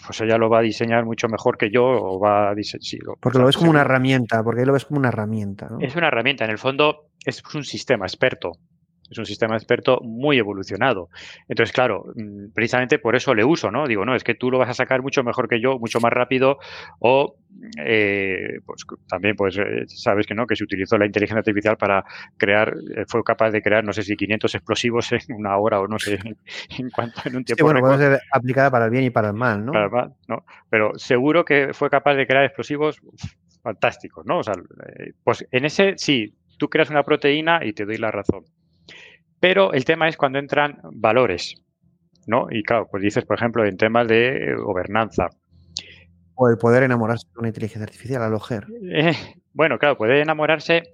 pues 0.07 0.20
ella 0.20 0.38
lo 0.38 0.49
va 0.49 0.61
a 0.61 0.62
diseñar 0.62 1.05
mucho 1.05 1.28
mejor 1.28 1.59
que 1.59 1.70
yo 1.70 1.84
o 1.84 2.20
va 2.20 2.51
a 2.51 2.55
diseñar. 2.55 3.16
porque 3.20 3.38
lo 3.38 3.47
ves 3.47 3.57
como 3.57 3.70
una 3.70 3.80
herramienta, 3.80 4.42
porque 4.42 4.61
ahí 4.61 4.66
lo 4.66 4.72
ves 4.72 4.84
como 4.84 5.01
una 5.01 5.09
herramienta. 5.09 5.68
¿no? 5.68 5.78
Es 5.80 5.97
una 5.97 6.09
herramienta, 6.09 6.44
en 6.44 6.51
el 6.51 6.59
fondo 6.59 7.09
es 7.24 7.42
un 7.55 7.64
sistema 7.64 8.07
experto. 8.07 8.53
Es 9.11 9.19
un 9.19 9.27
sistema 9.27 9.57
experto 9.57 10.01
muy 10.03 10.39
evolucionado. 10.39 11.09
Entonces, 11.49 11.73
claro, 11.73 12.07
mm, 12.15 12.53
precisamente 12.55 12.99
por 12.99 13.17
eso 13.17 13.35
le 13.35 13.45
uso, 13.45 13.71
¿no? 13.71 13.87
Digo, 13.87 14.05
no, 14.05 14.15
es 14.15 14.25
que 14.25 14.35
tú 14.35 14.51
lo 14.51 14.59
vas 14.59 14.71
a 14.71 14.75
sacar 14.75 15.03
mucho 15.03 15.23
mejor 15.23 15.49
que 15.49 15.61
yo, 15.61 15.79
mucho 15.79 16.01
más 16.01 16.13
rápido, 16.13 16.59
o 16.99 17.37
eh, 17.79 18.59
pues 18.65 18.85
también, 19.09 19.37
pues, 19.37 19.57
eh, 19.59 19.85
sabes 19.87 20.27
que 20.27 20.35
no, 20.35 20.47
que 20.47 20.57
se 20.57 20.65
utilizó 20.65 20.99
la 20.99 21.07
inteligencia 21.07 21.39
artificial 21.39 21.77
para 21.77 22.05
crear, 22.37 22.75
eh, 22.97 23.05
fue 23.07 23.23
capaz 23.23 23.51
de 23.51 23.63
crear, 23.63 23.85
no 23.85 23.93
sé 23.93 24.03
si 24.03 24.17
500 24.17 24.55
explosivos 24.55 25.13
en 25.13 25.21
una 25.37 25.57
hora 25.57 25.81
o 25.81 25.89
no 25.89 25.99
sé 25.99 26.19
en 26.79 26.91
cuanto, 26.91 27.21
en 27.25 27.37
un 27.37 27.45
tiempo. 27.45 27.59
Sí, 27.59 27.63
bueno, 27.63 27.81
puede 27.81 27.99
ser 27.99 28.21
aplicada 28.33 28.71
para 28.71 28.87
el 28.87 28.91
bien 28.91 29.05
y 29.05 29.11
para 29.11 29.29
el 29.29 29.35
mal, 29.35 29.65
¿no? 29.65 29.73
Para 29.73 29.87
el 29.87 29.91
mal, 29.91 30.15
¿no? 30.29 30.45
Pero 30.69 30.99
seguro 30.99 31.45
que 31.45 31.73
fue 31.73 31.91
capaz 31.91 32.15
de 32.15 32.27
crear 32.27 32.45
explosivos 32.45 33.01
fantásticos, 33.63 34.27
¿no? 34.27 34.39
O 34.39 34.43
sea, 34.43 34.55
pues 35.25 35.47
en 35.51 35.65
ese, 35.65 35.95
sí, 35.97 36.35
tú 36.59 36.69
creas 36.69 36.91
una 36.91 37.03
proteína 37.03 37.65
y 37.65 37.73
te 37.73 37.85
doy 37.85 37.99
la 37.99 38.11
razón. 38.11 38.45
Pero 39.41 39.72
el 39.72 39.84
tema 39.84 40.09
es 40.09 40.16
cuando 40.16 40.39
entran 40.39 40.80
valores, 40.93 41.62
¿no? 42.26 42.47
Y 42.51 42.62
claro, 42.62 42.89
pues 42.91 43.03
dices, 43.03 43.24
por 43.24 43.37
ejemplo, 43.37 43.64
en 43.64 43.76
temas 43.76 44.09
de 44.09 44.55
gobernanza. 44.59 45.28
O 46.34 46.49
el 46.49 46.59
poder 46.59 46.82
enamorarse 46.82 47.26
de 47.32 47.39
una 47.39 47.49
inteligencia 47.49 47.84
artificial, 47.84 48.22
al 48.22 48.34
ojer. 48.34 48.66
Eh, 48.91 49.12
bueno, 49.53 49.78
claro, 49.78 49.97
puede 49.97 50.20
enamorarse. 50.20 50.84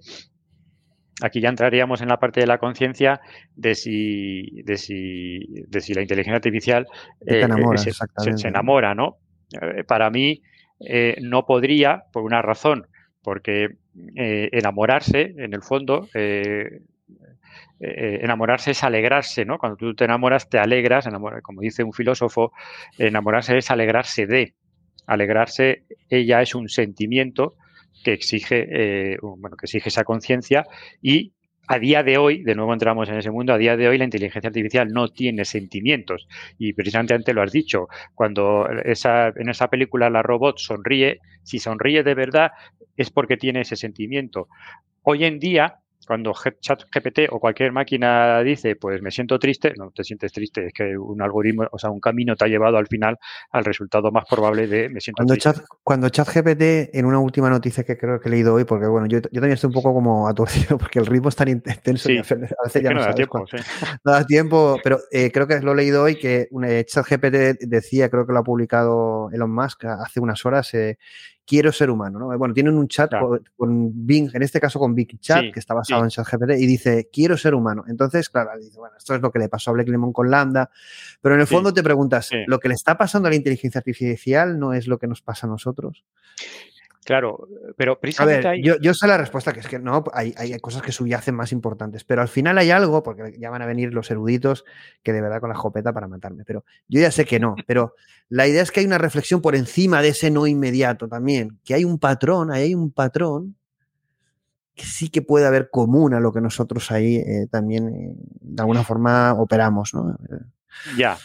Aquí 1.21 1.41
ya 1.41 1.49
entraríamos 1.49 2.01
en 2.01 2.09
la 2.09 2.19
parte 2.19 2.39
de 2.39 2.47
la 2.47 2.57
conciencia 2.57 3.21
de 3.55 3.75
si, 3.75 4.61
de, 4.63 4.77
si, 4.77 5.39
de 5.67 5.81
si 5.81 5.93
la 5.93 6.01
inteligencia 6.01 6.37
artificial 6.37 6.87
eh, 7.25 7.45
se, 8.35 8.47
enamora, 8.47 8.95
¿no? 8.95 9.17
Eh, 9.61 9.83
para 9.83 10.09
mí 10.09 10.41
no 11.21 11.45
podría, 11.45 12.03
por 12.11 12.23
una 12.23 12.41
razón, 12.41 12.87
porque 13.21 13.77
enamorarse, 14.05 15.33
en 15.37 15.53
el 15.53 15.61
fondo, 15.61 16.09
eh, 17.79 18.19
enamorarse 18.21 18.71
es 18.71 18.83
alegrarse, 18.83 19.45
¿no? 19.45 19.57
Cuando 19.57 19.77
tú 19.77 19.93
te 19.93 20.05
enamoras, 20.05 20.49
te 20.49 20.59
alegras, 20.59 21.07
como 21.43 21.61
dice 21.61 21.83
un 21.83 21.93
filósofo, 21.93 22.53
enamorarse 22.97 23.57
es 23.57 23.71
alegrarse 23.71 24.25
de. 24.25 24.55
Alegrarse, 25.05 25.83
ella 26.09 26.41
es 26.41 26.55
un 26.55 26.69
sentimiento 26.69 27.55
que 28.03 28.13
exige, 28.13 28.67
eh, 29.13 29.17
bueno, 29.21 29.57
que 29.57 29.65
exige 29.65 29.89
esa 29.89 30.03
conciencia 30.03 30.65
y 31.01 31.33
a 31.67 31.79
día 31.79 32.03
de 32.03 32.17
hoy, 32.17 32.43
de 32.43 32.55
nuevo 32.55 32.73
entramos 32.73 33.07
en 33.07 33.15
ese 33.15 33.31
mundo, 33.31 33.53
a 33.53 33.57
día 33.57 33.77
de 33.77 33.87
hoy 33.87 33.97
la 33.97 34.03
inteligencia 34.03 34.49
artificial 34.49 34.89
no 34.91 35.07
tiene 35.09 35.45
sentimientos. 35.45 36.27
Y 36.57 36.73
precisamente 36.73 37.13
antes 37.13 37.33
lo 37.33 37.41
has 37.41 37.51
dicho, 37.51 37.87
cuando 38.13 38.67
esa, 38.83 39.29
en 39.29 39.49
esa 39.49 39.69
película 39.69 40.09
la 40.09 40.21
robot 40.21 40.57
sonríe, 40.57 41.19
si 41.43 41.59
sonríe 41.59 42.03
de 42.03 42.15
verdad 42.15 42.51
es 42.97 43.09
porque 43.09 43.37
tiene 43.37 43.61
ese 43.61 43.75
sentimiento. 43.75 44.49
Hoy 45.03 45.23
en 45.23 45.39
día 45.39 45.79
cuando 46.05 46.33
ChatGPT 46.33 47.29
o 47.31 47.39
cualquier 47.39 47.71
máquina 47.71 48.41
dice, 48.41 48.75
pues 48.75 49.01
me 49.01 49.11
siento 49.11 49.39
triste, 49.39 49.73
no 49.77 49.91
te 49.91 50.03
sientes 50.03 50.31
triste, 50.31 50.67
es 50.67 50.73
que 50.73 50.97
un 50.97 51.21
algoritmo, 51.21 51.65
o 51.71 51.77
sea, 51.77 51.89
un 51.89 51.99
camino 51.99 52.35
te 52.35 52.45
ha 52.45 52.47
llevado 52.47 52.77
al 52.77 52.87
final 52.87 53.17
al 53.51 53.65
resultado 53.65 54.11
más 54.11 54.25
probable 54.29 54.67
de 54.67 54.89
me 54.89 54.99
siento 54.99 55.17
cuando 55.17 55.33
triste. 55.35 55.61
cuando 55.83 56.09
ChatGPT, 56.09 56.95
en 56.95 57.05
una 57.05 57.19
última 57.19 57.49
noticia 57.49 57.83
que 57.83 57.97
creo 57.97 58.19
que 58.19 58.29
he 58.29 58.31
leído 58.31 58.53
hoy, 58.53 58.65
porque 58.65 58.87
bueno, 58.87 59.07
yo, 59.07 59.19
yo 59.19 59.41
también 59.41 59.53
estoy 59.53 59.67
un 59.67 59.73
poco 59.73 59.93
como 59.93 60.27
aturdido 60.27 60.77
porque 60.77 60.99
el 60.99 61.05
ritmo 61.05 61.29
es 61.29 61.35
tan 61.35 61.47
intenso 61.47 62.11
y 62.11 62.17
a 62.17 62.23
veces 62.63 62.81
ya 62.81 62.91
no, 62.91 63.01
da 63.01 63.13
tiempo. 63.13 63.45
No 64.05 64.11
da 64.11 64.25
tiempo, 64.25 64.77
pero 64.83 64.99
eh, 65.11 65.31
creo 65.31 65.47
que 65.47 65.59
lo 65.59 65.73
he 65.73 65.75
leído 65.75 66.03
hoy 66.03 66.15
que 66.17 66.47
eh, 66.65 66.85
ChatGPT 66.85 67.65
decía, 67.67 68.09
creo 68.09 68.25
que 68.25 68.33
lo 68.33 68.39
ha 68.39 68.43
publicado 68.43 69.29
Elon 69.31 69.53
Musk 69.53 69.85
hace 69.85 70.19
unas 70.19 70.45
horas, 70.45 70.73
eh, 70.73 70.97
quiero 71.45 71.71
ser 71.71 71.89
humano, 71.89 72.19
¿no? 72.19 72.37
Bueno, 72.37 72.53
tienen 72.53 72.77
un 72.77 72.87
chat 72.87 73.11
con, 73.55 73.91
Bing, 73.93 74.29
en 74.33 74.43
este 74.43 74.59
caso 74.59 74.79
con 74.79 74.95
Big 74.95 75.19
Chat, 75.19 75.51
que 75.53 75.59
está 75.59 75.73
basado 75.73 76.03
en 76.03 76.09
ChatGPT, 76.09 76.51
y 76.51 76.65
dice, 76.65 77.09
quiero 77.11 77.37
ser 77.37 77.53
humano. 77.53 77.83
Entonces, 77.87 78.29
claro, 78.29 78.51
dice, 78.59 78.77
bueno, 78.77 78.95
esto 78.97 79.15
es 79.15 79.21
lo 79.21 79.31
que 79.31 79.39
le 79.39 79.49
pasó 79.49 79.71
a 79.71 79.73
Blake 79.73 79.91
Lemon 79.91 80.13
con 80.13 80.29
Lambda, 80.29 80.69
pero 81.21 81.35
en 81.35 81.41
el 81.41 81.47
fondo 81.47 81.73
te 81.73 81.83
preguntas, 81.83 82.29
¿lo 82.47 82.59
que 82.59 82.67
le 82.67 82.73
está 82.75 82.97
pasando 82.97 83.27
a 83.27 83.31
la 83.31 83.35
inteligencia 83.35 83.79
artificial 83.79 84.57
no 84.59 84.73
es 84.73 84.87
lo 84.87 84.97
que 84.97 85.07
nos 85.07 85.21
pasa 85.21 85.47
a 85.47 85.49
nosotros? 85.49 86.03
Claro, 87.05 87.47
pero 87.75 87.99
precisamente 87.99 88.47
a 88.47 88.51
ver, 88.51 88.61
yo, 88.61 88.75
yo, 88.79 88.93
sé 88.93 89.07
la 89.07 89.17
respuesta, 89.17 89.51
que 89.51 89.59
es 89.59 89.67
que 89.67 89.79
no, 89.79 90.03
hay, 90.13 90.33
hay, 90.37 90.57
cosas 90.59 90.81
que 90.81 90.91
subyacen 90.91 91.35
más 91.35 91.51
importantes, 91.51 92.03
pero 92.03 92.21
al 92.21 92.27
final 92.27 92.57
hay 92.57 92.71
algo, 92.71 93.03
porque 93.03 93.35
ya 93.37 93.49
van 93.49 93.61
a 93.61 93.65
venir 93.65 93.93
los 93.93 94.09
eruditos 94.09 94.65
que 95.01 95.11
de 95.11 95.21
verdad 95.21 95.39
con 95.39 95.49
la 95.49 95.55
jopeta 95.55 95.91
para 95.91 96.07
matarme, 96.07 96.43
pero 96.45 96.63
yo 96.87 97.01
ya 97.01 97.11
sé 97.11 97.25
que 97.25 97.39
no, 97.39 97.55
pero 97.67 97.95
la 98.29 98.47
idea 98.47 98.61
es 98.61 98.71
que 98.71 98.79
hay 98.79 98.85
una 98.85 98.97
reflexión 98.97 99.41
por 99.41 99.55
encima 99.55 100.01
de 100.01 100.09
ese 100.09 100.31
no 100.31 100.47
inmediato 100.47 101.07
también, 101.07 101.59
que 101.63 101.73
hay 101.73 101.83
un 101.83 101.99
patrón, 101.99 102.51
ahí 102.51 102.63
hay 102.63 102.75
un 102.75 102.91
patrón 102.91 103.55
que 104.75 104.85
sí 104.85 105.09
que 105.09 105.21
puede 105.21 105.45
haber 105.45 105.69
común 105.69 106.13
a 106.13 106.19
lo 106.19 106.31
que 106.31 106.41
nosotros 106.41 106.89
ahí 106.91 107.17
eh, 107.17 107.47
también 107.51 107.89
eh, 107.89 108.15
de 108.41 108.61
alguna 108.61 108.83
forma 108.83 109.33
operamos, 109.33 109.93
¿no? 109.93 110.17
Ya. 110.97 111.17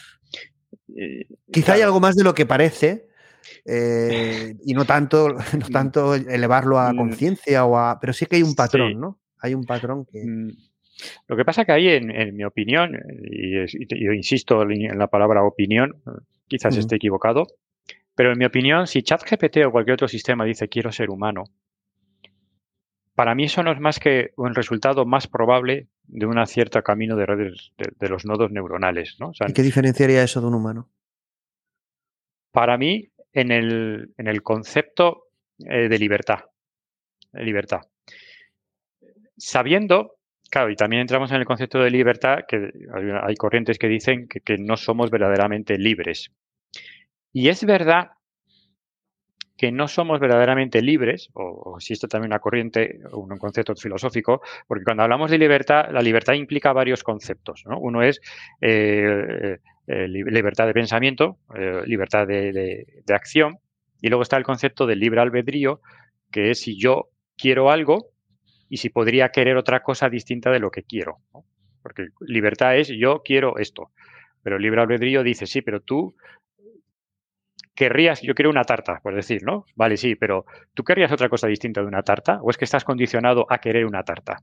Eh, 0.94 1.26
Quizá 1.50 1.74
hay 1.74 1.82
algo 1.82 2.00
más 2.00 2.14
de 2.16 2.24
lo 2.24 2.34
que 2.34 2.46
parece, 2.46 3.07
eh, 3.64 4.54
y 4.64 4.74
no 4.74 4.84
tanto, 4.84 5.28
no 5.58 5.68
tanto 5.72 6.14
elevarlo 6.14 6.78
a 6.78 6.92
mm. 6.92 6.96
conciencia 6.96 7.64
o 7.64 7.76
a. 7.76 7.98
Pero 8.00 8.12
sí 8.12 8.26
que 8.26 8.36
hay 8.36 8.42
un 8.42 8.54
patrón, 8.54 9.00
¿no? 9.00 9.20
Hay 9.40 9.54
un 9.54 9.64
patrón 9.64 10.04
que. 10.04 10.24
Mm. 10.24 10.50
Lo 11.28 11.36
que 11.36 11.44
pasa 11.44 11.64
que 11.64 11.70
ahí, 11.70 11.88
en, 11.88 12.34
mi 12.34 12.42
opinión, 12.42 12.98
y, 13.30 13.52
yo 13.54 14.12
insisto 14.12 14.62
en 14.62 14.98
la 14.98 15.06
palabra 15.06 15.44
opinión, 15.44 16.02
quizás 16.48 16.76
esté 16.76 16.96
equivocado, 16.96 17.46
pero 18.16 18.32
en 18.32 18.38
mi 18.38 18.44
opinión, 18.44 18.88
si 18.88 19.04
ChatGPT 19.04 19.58
o 19.64 19.70
cualquier 19.70 19.94
otro 19.94 20.08
sistema 20.08 20.44
dice 20.44 20.68
quiero 20.68 20.90
ser 20.90 21.10
humano, 21.10 21.44
para 23.14 23.34
mí 23.34 23.44
eso 23.44 23.62
no 23.62 23.72
es 23.72 23.80
más 23.80 23.98
que 23.98 24.30
un 24.36 24.54
resultado 24.54 25.04
más 25.04 25.26
probable 25.26 25.88
de 26.04 26.26
un 26.26 26.44
cierto 26.46 26.82
camino 26.82 27.16
de 27.16 27.26
redes 27.26 27.72
de, 27.76 28.08
los 28.08 28.24
nodos 28.24 28.50
neuronales. 28.50 29.16
¿no? 29.18 29.32
¿Y 29.46 29.52
qué 29.52 29.62
diferenciaría 29.62 30.22
eso 30.22 30.40
de 30.40 30.46
un 30.46 30.54
humano? 30.54 30.88
Para 32.52 32.78
mí, 32.78 33.10
en 33.32 33.52
el, 33.52 34.12
en 34.16 34.26
el 34.26 34.42
concepto 34.42 35.28
eh, 35.58 35.88
de 35.88 35.98
libertad. 35.98 36.40
libertad. 37.32 37.82
Sabiendo 39.36 40.18
Claro, 40.50 40.70
y 40.70 40.76
también 40.76 41.02
entramos 41.02 41.30
en 41.30 41.36
el 41.36 41.44
concepto 41.44 41.78
de 41.78 41.90
libertad, 41.90 42.38
que 42.48 42.70
hay, 43.22 43.34
corrientes 43.34 43.78
que 43.78 43.86
dicen 43.86 44.28
que, 44.28 44.56
no 44.56 44.76
somos 44.78 45.10
verdaderamente 45.10 45.76
libres. 45.76 46.30
Y 47.32 47.48
es 47.48 47.64
verdad 47.64 48.12
que 49.58 49.70
no 49.70 49.88
somos 49.88 50.20
verdaderamente 50.20 50.80
libres, 50.80 51.28
o, 51.34 51.74
existe 51.76 52.08
también 52.08 52.30
una 52.30 52.38
corriente, 52.38 53.00
un 53.12 53.36
concepto 53.36 53.74
filosófico, 53.74 54.40
porque 54.66 54.84
cuando 54.84 55.02
hablamos 55.02 55.30
de 55.30 55.36
libertad, 55.36 55.90
la 55.90 56.00
libertad 56.00 56.32
implica 56.32 56.72
varios 56.72 57.02
conceptos. 57.02 57.64
Uno 57.66 58.02
es 58.02 58.20
eh, 58.62 59.58
libertad 59.88 60.66
de 60.66 60.74
pensamiento, 60.74 61.38
eh, 61.54 61.82
libertad 61.86 62.26
de, 62.26 62.84
acción, 63.08 63.58
y 64.00 64.08
luego 64.08 64.22
está 64.22 64.36
el 64.36 64.44
concepto 64.44 64.86
del 64.86 65.00
libre 65.00 65.20
albedrío, 65.20 65.80
que 66.30 66.50
es 66.50 66.60
si 66.60 66.78
yo 66.78 67.08
quiero 67.36 67.70
algo 67.70 68.10
y 68.68 68.76
si 68.76 68.90
podría 68.90 69.30
querer 69.30 69.56
otra 69.56 69.82
cosa 69.82 70.10
distinta 70.10 70.50
de 70.50 70.60
lo 70.60 70.70
que 70.70 70.82
quiero. 70.82 71.18
Porque 71.82 72.08
libertad 72.20 72.76
es 72.76 72.88
yo 72.88 73.22
quiero 73.24 73.56
esto, 73.56 73.90
pero 74.42 74.58
libre 74.58 74.82
albedrío 74.82 75.22
dice, 75.22 75.46
sí, 75.46 75.62
pero 75.62 75.80
tú 75.80 76.14
querrías, 77.74 78.20
yo 78.22 78.34
quiero 78.34 78.50
una 78.50 78.64
tarta, 78.64 79.00
por 79.02 79.14
decir, 79.14 79.42
¿no? 79.42 79.64
Vale, 79.74 79.96
sí, 79.96 80.16
pero 80.16 80.44
¿tú 80.74 80.84
querrías 80.84 81.12
otra 81.12 81.28
cosa 81.28 81.46
distinta 81.46 81.80
de 81.80 81.86
una 81.86 82.02
tarta? 82.02 82.40
¿O 82.42 82.50
es 82.50 82.58
que 82.58 82.64
estás 82.64 82.84
condicionado 82.84 83.46
a 83.48 83.58
querer 83.58 83.86
una 83.86 84.02
tarta? 84.02 84.42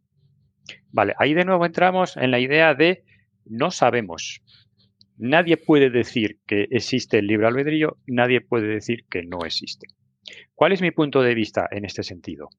Vale, 0.92 1.14
ahí 1.20 1.34
de 1.34 1.46
nuevo 1.46 1.66
entramos 1.66 2.18
en 2.18 2.32
la 2.32 2.40
idea 2.40 2.74
de 2.74 3.04
no 3.46 3.72
sabemos. 3.72 4.42
Nadie 5.18 5.58
puede 5.58 5.90
decir 5.90 6.40
que 6.46 6.68
existe 6.72 7.20
el 7.20 7.28
libre 7.28 7.48
albedrío, 7.48 7.98
nadie 8.06 8.42
puede 8.42 8.68
decir 8.68 9.06
que 9.10 9.24
no 9.24 9.46
existe. 9.46 9.88
¿Cuál 10.54 10.74
es 10.74 10.82
mi 10.82 10.92
punto 10.92 11.22
de 11.22 11.36
vista 11.36 11.68
en 11.72 11.86
este 11.86 12.04
sentido? 12.04 12.50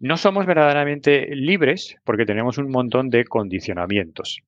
No 0.00 0.16
somos 0.16 0.46
verdaderamente 0.46 1.28
libres 1.34 1.96
porque 2.04 2.26
tenemos 2.26 2.58
un 2.58 2.70
montón 2.70 3.08
de 3.08 3.24
condicionamientos. 3.24 4.40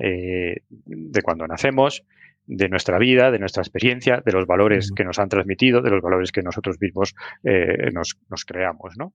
Eh, 0.00 0.62
de 0.68 1.22
cuando 1.22 1.46
nacemos, 1.46 2.04
de 2.46 2.68
nuestra 2.68 2.98
vida, 2.98 3.30
de 3.30 3.38
nuestra 3.38 3.62
experiencia, 3.62 4.22
de 4.24 4.32
los 4.32 4.46
valores 4.46 4.90
que 4.94 5.04
nos 5.04 5.18
han 5.18 5.28
transmitido, 5.28 5.82
de 5.82 5.90
los 5.90 6.02
valores 6.02 6.32
que 6.32 6.42
nosotros 6.42 6.76
mismos 6.80 7.14
eh, 7.44 7.90
nos, 7.92 8.44
creamos, 8.44 8.94
¿no? 8.96 9.14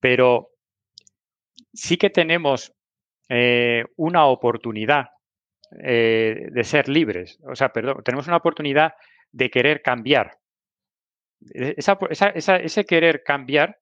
Pero 0.00 0.50
sí 1.72 1.96
que 1.96 2.10
tenemos 2.10 2.72
eh, 3.28 3.84
una 3.96 4.26
oportunidad 4.26 5.06
eh, 5.82 6.48
de 6.50 6.64
ser 6.64 6.88
libres, 6.88 7.38
o 7.42 7.54
sea, 7.54 7.70
perdón, 7.70 8.02
tenemos 8.04 8.26
una 8.26 8.36
oportunidad 8.36 8.94
de 9.32 9.50
querer 9.50 9.82
cambiar. 9.82 10.38
E, 11.54 11.74
ese 11.76 12.84
querer 12.84 13.22
cambiar 13.22 13.78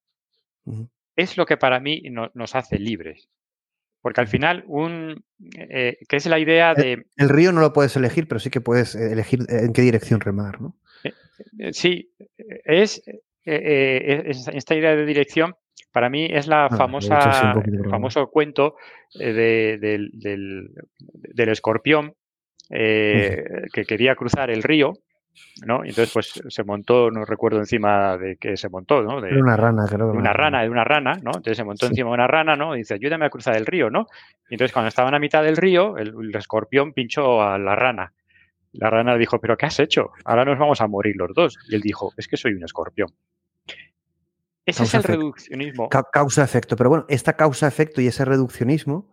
es 1.16 1.36
lo 1.36 1.47
que 1.47 1.57
para 1.57 1.80
mí 1.80 2.03
nos 2.34 2.55
hace 2.55 2.78
libres. 2.78 3.28
Porque 4.03 4.20
al 4.20 4.26
final, 4.26 4.64
un, 4.66 5.24
eh, 5.57 5.97
que 6.09 6.16
es 6.16 6.26
la 6.26 6.40
idea 6.40 6.74
de... 6.74 7.07
El, 7.16 7.28
río 7.28 7.53
no 7.53 7.61
lo 7.61 7.72
puedes 7.72 7.95
elegir, 7.97 8.26
pero 8.26 8.40
sí 8.40 8.51
que 8.51 8.61
puedes 8.61 8.97
elegir 8.97 9.40
en 9.49 9.72
qué 9.72 9.82
dirección 9.82 10.20
remar, 10.20 10.61
¿no? 10.61 10.76
Eh, 11.05 11.12
eh, 11.59 11.72
sí, 11.72 12.12
es, 12.64 13.03
esta 13.45 14.74
idea 14.74 14.97
de 14.97 15.07
dirección, 15.07 15.55
para 15.93 16.09
mí 16.09 16.26
es 16.30 16.47
la 16.47 16.66
ah, 16.66 16.76
famosa, 16.76 17.55
el 17.64 17.88
famoso 17.88 18.28
cuento 18.28 18.76
del, 19.14 20.11
del, 20.12 21.49
escorpión 21.49 22.14
que 22.68 23.84
quería 23.86 24.14
cruzar 24.14 24.51
el 24.51 24.62
río 24.62 24.95
¿no? 25.66 25.84
Y 25.84 25.90
entonces, 25.90 26.12
pues 26.12 26.43
se 26.49 26.64
montó, 26.64 27.11
no 27.11 27.24
recuerdo 27.24 27.59
encima 27.59 28.16
de 28.16 28.36
qué 28.36 28.57
se 28.57 28.68
montó, 28.68 29.03
¿no? 29.03 29.20
De, 29.20 29.40
una 29.40 29.57
rana, 29.57 29.84
creo. 29.88 30.12
De 30.12 30.18
una 30.18 30.32
rana, 30.32 30.62
de 30.62 30.70
una 30.70 30.84
rana, 30.84 31.14
¿no? 31.22 31.30
Entonces 31.30 31.57
se 31.57 31.64
montó 31.64 31.86
encima 31.86 32.11
de 32.11 32.14
una 32.14 32.26
rana, 32.26 32.57
¿no? 32.57 32.74
Y 32.74 32.78
dice, 32.78 32.95
ayúdame 32.95 33.26
a 33.26 33.30
cruzar 33.30 33.57
el 33.57 33.66
río, 33.66 33.90
¿no? 33.90 34.07
Y 34.49 34.55
entonces 34.55 34.72
cuando 34.72 34.88
estaban 34.88 35.14
a 35.14 35.18
mitad 35.18 35.43
del 35.43 35.57
río, 35.57 35.97
el, 35.97 36.34
escorpión 36.34 36.93
pinchó 36.93 37.43
a 37.43 37.59
la 37.59 37.76
rana. 37.76 38.12
La 38.72 38.90
rana 38.90 39.16
dijo, 39.16 39.38
¿pero 39.38 39.57
qué 39.57 39.66
has 39.66 39.78
hecho? 39.80 40.11
Ahora 40.24 40.45
nos 40.45 40.59
vamos 40.59 40.80
a 40.80 40.86
morir 40.86 41.14
los 41.16 41.32
dos. 41.34 41.59
Y 41.68 41.74
él 41.74 41.82
dijo, 41.82 42.12
es 42.16 42.26
que 42.26 42.36
soy 42.36 42.55
un 42.55 42.64
escorpión. 42.64 43.09
Ese 44.64 44.84
es 44.84 44.94
el 44.94 45.02
reduccionismo. 45.02 45.88
Causa-efecto. 45.88 46.76
Pero 46.76 46.90
bueno, 46.90 47.04
esta 47.08 47.34
causa-efecto 47.34 48.00
y 48.00 48.06
ese 48.06 48.24
reduccionismo, 48.24 49.10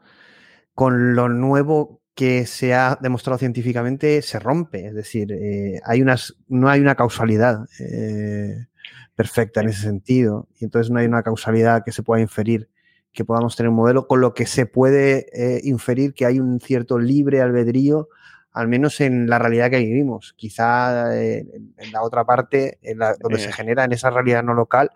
con 0.74 1.16
lo 1.16 1.30
nuevo 1.30 2.02
que 2.14 2.46
se 2.46 2.74
ha 2.74 2.98
demostrado 3.02 3.40
científicamente 3.40 4.22
se 4.22 4.40
rompe. 4.40 4.86
Es 4.86 4.94
decir, 4.94 5.32
eh, 5.32 5.80
hay 5.86 6.02
unas, 6.02 6.36
no 6.48 6.70
hay 6.70 6.82
una 6.82 6.96
causalidad 6.96 7.66
eh, 7.80 8.68
perfecta 9.16 9.62
en 9.62 9.70
ese 9.70 9.82
sentido. 9.82 10.48
Y 10.60 10.66
entonces 10.66 10.92
no 10.92 11.00
hay 11.00 11.06
una 11.06 11.24
causalidad 11.24 11.84
que 11.84 11.92
se 11.92 12.04
pueda 12.04 12.22
inferir 12.22 12.70
que 13.12 13.26
podamos 13.26 13.56
tener 13.56 13.70
un 13.70 13.76
modelo, 13.76 14.06
con 14.06 14.22
lo 14.22 14.36
que 14.36 14.46
se 14.46 14.68
puede 14.68 15.28
eh, 15.34 15.62
inferir 15.64 16.14
que 16.14 16.28
hay 16.28 16.40
un 16.40 16.60
cierto 16.60 17.00
libre 17.00 17.42
albedrío, 17.42 18.08
al 18.52 18.68
menos 18.68 19.02
en 19.02 19.28
la 19.28 19.40
realidad 19.40 19.72
que 19.72 19.80
vivimos. 19.80 20.34
Quizá 20.38 21.18
en 21.18 21.92
la 21.92 22.04
otra 22.04 22.24
parte, 22.26 22.78
en 22.84 23.00
la, 23.00 23.16
donde 23.20 23.40
se 23.40 23.52
genera 23.52 23.84
en 23.84 23.94
esa 23.94 24.12
realidad 24.12 24.44
no 24.44 24.54
local, 24.54 24.92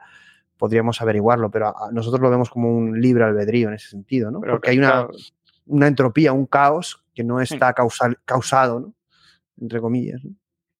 podríamos 0.63 1.01
averiguarlo, 1.01 1.51
pero 1.51 1.75
nosotros 1.91 2.21
lo 2.21 2.29
vemos 2.29 2.49
como 2.49 2.73
un 2.73 3.01
libre 3.01 3.25
albedrío 3.25 3.67
en 3.67 3.73
ese 3.73 3.89
sentido, 3.89 4.31
¿no? 4.31 4.39
Porque 4.39 4.69
hay 4.69 4.77
una, 4.77 5.09
una 5.65 5.87
entropía, 5.87 6.31
un 6.31 6.45
caos 6.45 7.03
que 7.13 7.21
no 7.21 7.41
está 7.41 7.73
causado, 7.73 8.79
¿no? 8.79 8.93
entre 9.59 9.81
comillas. 9.81 10.21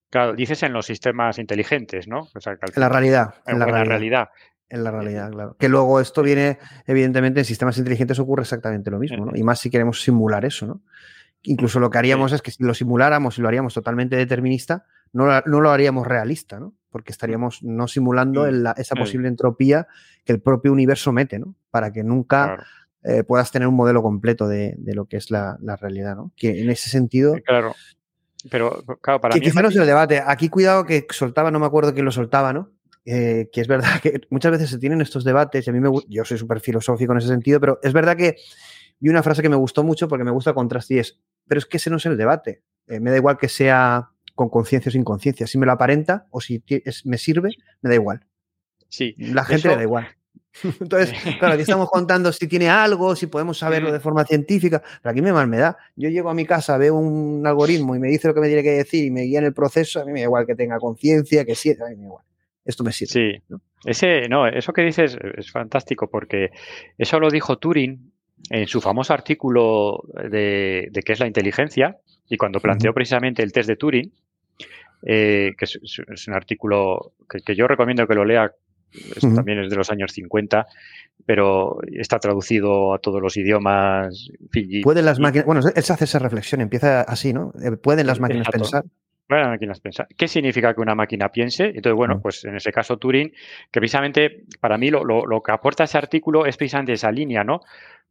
Claro, 0.09 0.35
dices 0.35 0.63
en 0.63 0.71
los 0.71 0.85
sistemas 0.85 1.37
inteligentes, 1.37 2.07
¿no? 2.07 2.29
en 2.33 2.57
la 2.75 2.87
realidad. 2.87 3.33
En, 3.45 3.59
la, 3.59 3.65
realidad. 3.83 4.29
En 4.69 4.85
la 4.85 4.91
realidad, 4.91 5.29
claro. 5.31 5.57
Que 5.59 5.67
luego 5.67 5.99
esto 5.99 6.23
viene, 6.23 6.59
evidentemente, 6.87 7.41
en 7.41 7.45
sistemas 7.45 7.77
inteligentes 7.77 8.17
ocurre 8.19 8.43
exactamente 8.43 8.89
lo 8.89 8.99
mismo, 8.99 9.25
¿no? 9.25 9.35
Y 9.35 9.43
más 9.43 9.59
si 9.59 9.69
queremos 9.69 10.01
simular 10.01 10.45
eso, 10.45 10.65
¿no? 10.65 10.81
Incluso 11.41 11.81
lo 11.81 11.89
que 11.89 11.97
haríamos 11.97 12.31
es 12.31 12.41
que 12.41 12.51
si 12.51 12.63
lo 12.63 12.73
simuláramos 12.73 13.37
y 13.37 13.41
lo 13.41 13.49
haríamos 13.49 13.73
totalmente 13.73 14.15
determinista, 14.15 14.85
no, 15.11 15.25
no 15.41 15.59
lo 15.59 15.71
haríamos 15.71 16.07
realista, 16.07 16.57
¿no? 16.57 16.73
Porque 16.93 17.11
estaríamos 17.11 17.61
no 17.63 17.89
simulando 17.89 18.45
esa 18.45 18.95
posible 18.95 19.27
entropía 19.27 19.87
que 20.23 20.31
el 20.31 20.39
propio 20.39 20.71
universo 20.71 21.11
mete, 21.11 21.39
¿no? 21.39 21.55
Para 21.71 21.91
que 21.91 22.03
nunca 22.03 22.65
eh, 23.03 23.23
puedas 23.23 23.51
tener 23.51 23.67
un 23.67 23.75
modelo 23.75 24.01
completo 24.01 24.47
de, 24.47 24.77
lo 24.85 25.05
que 25.05 25.17
es 25.17 25.31
la, 25.31 25.57
realidad, 25.81 26.15
¿no? 26.15 26.31
Que 26.37 26.61
en 26.61 26.69
ese 26.69 26.89
sentido... 26.89 27.33
Claro. 27.45 27.75
Pero, 28.49 28.83
claro, 29.01 29.19
para 29.21 29.33
que 29.33 29.41
quizá 29.41 29.61
no 29.61 29.69
es 29.69 29.75
el 29.75 29.85
debate. 29.85 30.21
Aquí, 30.25 30.49
cuidado 30.49 30.85
que 30.85 31.05
soltaba, 31.09 31.49
no 31.49 31.59
me 31.59 31.65
acuerdo 31.65 31.93
quién 31.93 32.05
lo 32.05 32.11
soltaba, 32.11 32.53
¿no? 32.53 32.71
Eh, 33.05 33.49
que 33.51 33.61
es 33.61 33.67
verdad 33.67 33.99
que 34.01 34.21
muchas 34.29 34.51
veces 34.51 34.69
se 34.69 34.77
tienen 34.77 35.01
estos 35.01 35.23
debates 35.23 35.65
y 35.65 35.69
a 35.69 35.73
mí 35.73 35.79
me 35.81 35.89
yo 36.07 36.23
soy 36.23 36.37
súper 36.37 36.61
filosófico 36.61 37.11
en 37.11 37.17
ese 37.17 37.27
sentido, 37.27 37.59
pero 37.59 37.79
es 37.83 37.91
verdad 37.91 38.15
que 38.15 38.37
vi 38.99 39.09
una 39.09 39.23
frase 39.23 39.41
que 39.41 39.49
me 39.49 39.57
gustó 39.57 39.83
mucho 39.83 40.07
porque 40.07 40.23
me 40.23 40.31
gusta 40.31 40.51
el 40.51 40.55
contraste 40.55 40.93
y 40.93 40.99
es, 40.99 41.19
pero 41.47 41.59
es 41.59 41.65
que 41.65 41.77
ese 41.77 41.89
no 41.89 41.97
es 41.97 42.05
el 42.05 42.15
debate. 42.15 42.63
Eh, 42.87 42.99
me 42.99 43.11
da 43.11 43.17
igual 43.17 43.37
que 43.37 43.49
sea 43.49 44.12
con 44.35 44.49
conciencia 44.49 44.89
o 44.89 44.91
sin 44.91 45.03
conciencia. 45.03 45.47
Si 45.47 45.57
me 45.57 45.65
lo 45.65 45.71
aparenta 45.71 46.27
o 46.31 46.41
si 46.41 46.63
me 47.05 47.17
sirve, 47.17 47.49
me 47.81 47.89
da 47.89 47.95
igual. 47.95 48.25
Sí. 48.89 49.15
La 49.17 49.43
gente 49.43 49.69
le 49.69 49.75
da 49.75 49.83
igual. 49.83 50.07
Entonces, 50.79 51.13
claro, 51.39 51.55
aquí 51.55 51.63
estamos 51.63 51.89
contando 51.89 52.31
si 52.31 52.47
tiene 52.47 52.69
algo, 52.69 53.15
si 53.15 53.27
podemos 53.27 53.57
saberlo 53.57 53.91
de 53.91 53.99
forma 53.99 54.23
científica, 54.23 54.83
pero 55.01 55.11
aquí 55.11 55.21
me 55.21 55.33
mal 55.33 55.47
me 55.47 55.57
da. 55.57 55.77
Yo 55.95 56.09
llego 56.09 56.29
a 56.29 56.33
mi 56.33 56.45
casa, 56.45 56.77
veo 56.77 56.95
un 56.95 57.45
algoritmo 57.45 57.95
y 57.95 57.99
me 57.99 58.09
dice 58.09 58.27
lo 58.27 58.33
que 58.33 58.41
me 58.41 58.47
tiene 58.47 58.61
que 58.61 58.71
decir 58.71 59.05
y 59.05 59.11
me 59.11 59.21
guía 59.21 59.39
en 59.39 59.45
el 59.45 59.53
proceso, 59.53 60.01
a 60.01 60.05
mí 60.05 60.11
me 60.11 60.19
da 60.19 60.25
igual 60.25 60.45
que 60.45 60.55
tenga 60.55 60.77
conciencia, 60.77 61.43
que 61.43 61.55
sí, 61.55 61.71
a 61.71 61.89
mí 61.89 61.95
me 61.95 62.01
da 62.01 62.03
igual. 62.03 62.25
Esto 62.65 62.83
me 62.83 62.91
sirve. 62.91 63.11
Sí, 63.11 63.57
Ese, 63.83 64.29
no, 64.29 64.47
eso 64.47 64.71
que 64.73 64.83
dices 64.83 65.17
es 65.37 65.51
fantástico 65.51 66.09
porque 66.09 66.51
eso 66.97 67.19
lo 67.19 67.29
dijo 67.29 67.57
Turing 67.57 68.13
en 68.49 68.67
su 68.67 68.79
famoso 68.79 69.13
artículo 69.13 70.03
de, 70.29 70.89
qué 71.05 71.13
es 71.13 71.19
la 71.19 71.27
inteligencia 71.27 71.97
y 72.33 72.37
cuando 72.37 72.59
planteó 72.59 72.93
precisamente 72.95 73.43
el 73.43 73.51
test 73.51 73.69
de 73.69 73.75
Turing, 73.75 74.11
eh, 75.05 75.53
que 75.55 75.65
es, 75.65 76.27
un 76.27 76.33
artículo 76.33 77.13
que, 77.29 77.55
yo 77.55 77.67
recomiendo 77.67 78.07
que 78.07 78.15
lo 78.15 78.25
lea 78.25 78.51
esto 78.91 79.33
también 79.33 79.59
es 79.59 79.69
de 79.69 79.75
los 79.75 79.91
años 79.91 80.11
50, 80.13 80.65
pero 81.25 81.77
está 81.91 82.17
traducido 82.17 82.93
a 82.95 82.99
todos 82.99 83.21
los 83.21 83.37
idiomas. 83.37 84.29
Pueden 84.83 85.05
las 85.05 85.19
máquinas, 85.19 85.45
bueno, 85.45 85.61
él 85.75 85.83
se 85.83 85.93
hace 85.93 86.05
esa 86.05 86.19
reflexión, 86.19 86.61
empieza 86.61 87.01
así, 87.01 87.33
¿no? 87.33 87.53
Eh, 87.63 87.77
¿Pueden 87.77 88.07
las 88.07 88.19
máquinas 88.19 88.49
pensar? 88.49 88.83
Pueden 89.27 89.43
las 89.43 89.53
máquinas 89.53 89.79
pensar. 89.79 90.07
¿Qué 90.17 90.27
significa 90.27 90.73
que 90.73 90.81
una 90.81 90.95
máquina 90.95 91.29
piense? 91.29 91.65
Entonces, 91.65 91.93
bueno, 91.93 92.19
pues 92.19 92.45
en 92.45 92.55
ese 92.55 92.71
caso 92.71 92.97
Turing, 92.97 93.29
que 93.71 93.79
precisamente 93.79 94.43
para 94.59 94.77
mí 94.79 94.89
lo, 94.89 95.03
lo, 95.03 95.41
que 95.41 95.51
aporta 95.51 95.83
ese 95.83 95.97
artículo 95.97 96.45
es 96.45 96.57
precisamente 96.57 96.93
esa 96.93 97.11
línea, 97.11 97.43
¿no? 97.43 97.61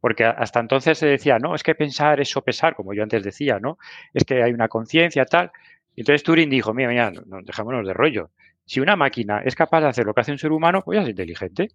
Porque 0.03 0.25
hasta 0.25 0.59
entonces 0.59 0.97
se 0.97 1.05
decía, 1.05 1.39
no, 1.39 1.55
es 1.55 1.63
que 1.63 1.75
pensar 1.75 2.19
es 2.19 2.27
sopesar, 2.27 2.75
como 2.75 2.93
yo 2.93 3.03
antes 3.03 3.23
decía, 3.23 3.59
¿no? 3.61 3.77
Es 4.13 4.25
que 4.25 4.43
hay 4.43 4.51
una 4.51 4.67
conciencia, 4.67 5.23
tal. 5.23 5.49
Entonces 5.95 6.23
Turing 6.23 6.49
dijo, 6.49 6.73
mira, 6.73 6.89
mira, 6.89 7.09
no, 7.25 7.41
dejémonos 7.41 7.87
de 7.87 7.93
rollo. 7.93 8.29
Si 8.65 8.81
una 8.81 8.97
máquina 8.97 9.39
es 9.45 9.55
capaz 9.55 9.79
de 9.79 9.87
hacer 9.87 10.05
lo 10.05 10.13
que 10.13 10.19
hace 10.19 10.33
un 10.33 10.39
ser 10.39 10.51
humano, 10.51 10.81
pues 10.83 10.97
ya 10.97 11.03
es 11.03 11.09
inteligente. 11.09 11.69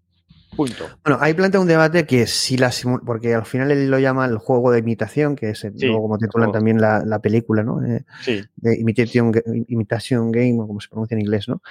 Punto. 0.54 0.90
Bueno, 1.02 1.18
ahí 1.22 1.32
plantea 1.32 1.58
un 1.58 1.68
debate 1.68 2.04
que 2.04 2.26
si 2.26 2.58
la 2.58 2.70
porque 3.06 3.32
al 3.32 3.46
final 3.46 3.70
él 3.70 3.90
lo 3.90 3.98
llama 3.98 4.26
el 4.26 4.36
juego 4.36 4.72
de 4.72 4.80
imitación, 4.80 5.34
que 5.34 5.48
es 5.48 5.66
luego 5.80 6.02
como 6.02 6.18
titulan 6.18 6.52
también 6.52 6.82
la, 6.82 7.20
película, 7.22 7.62
¿no? 7.62 7.82
Eh, 7.82 8.04
sí. 8.20 8.44
De 8.56 8.78
imitation, 8.78 9.32
imitation 9.68 10.30
Game, 10.30 10.60
o 10.60 10.66
como 10.66 10.80
se 10.82 10.90
pronuncia 10.90 11.14
en 11.14 11.22
inglés, 11.22 11.48
¿no? 11.48 11.62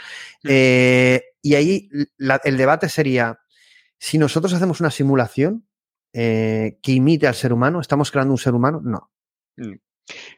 Eh, 0.44 1.22
y 1.40 1.54
ahí 1.54 1.88
el 2.18 2.58
debate 2.58 2.90
sería, 2.90 3.42
si 4.00 4.18
nosotros 4.18 4.52
hacemos 4.54 4.80
una 4.80 4.90
simulación, 4.90 5.64
eh, 6.14 6.78
que 6.82 6.92
imite 6.94 7.28
al 7.28 7.36
ser 7.36 7.54
humano? 7.54 7.80
¿Estamos 7.82 8.12
creando 8.12 8.34
un 8.34 8.38
ser 8.38 8.54
humano? 8.54 8.82
No. 8.84 9.10
Mm, 9.58 9.76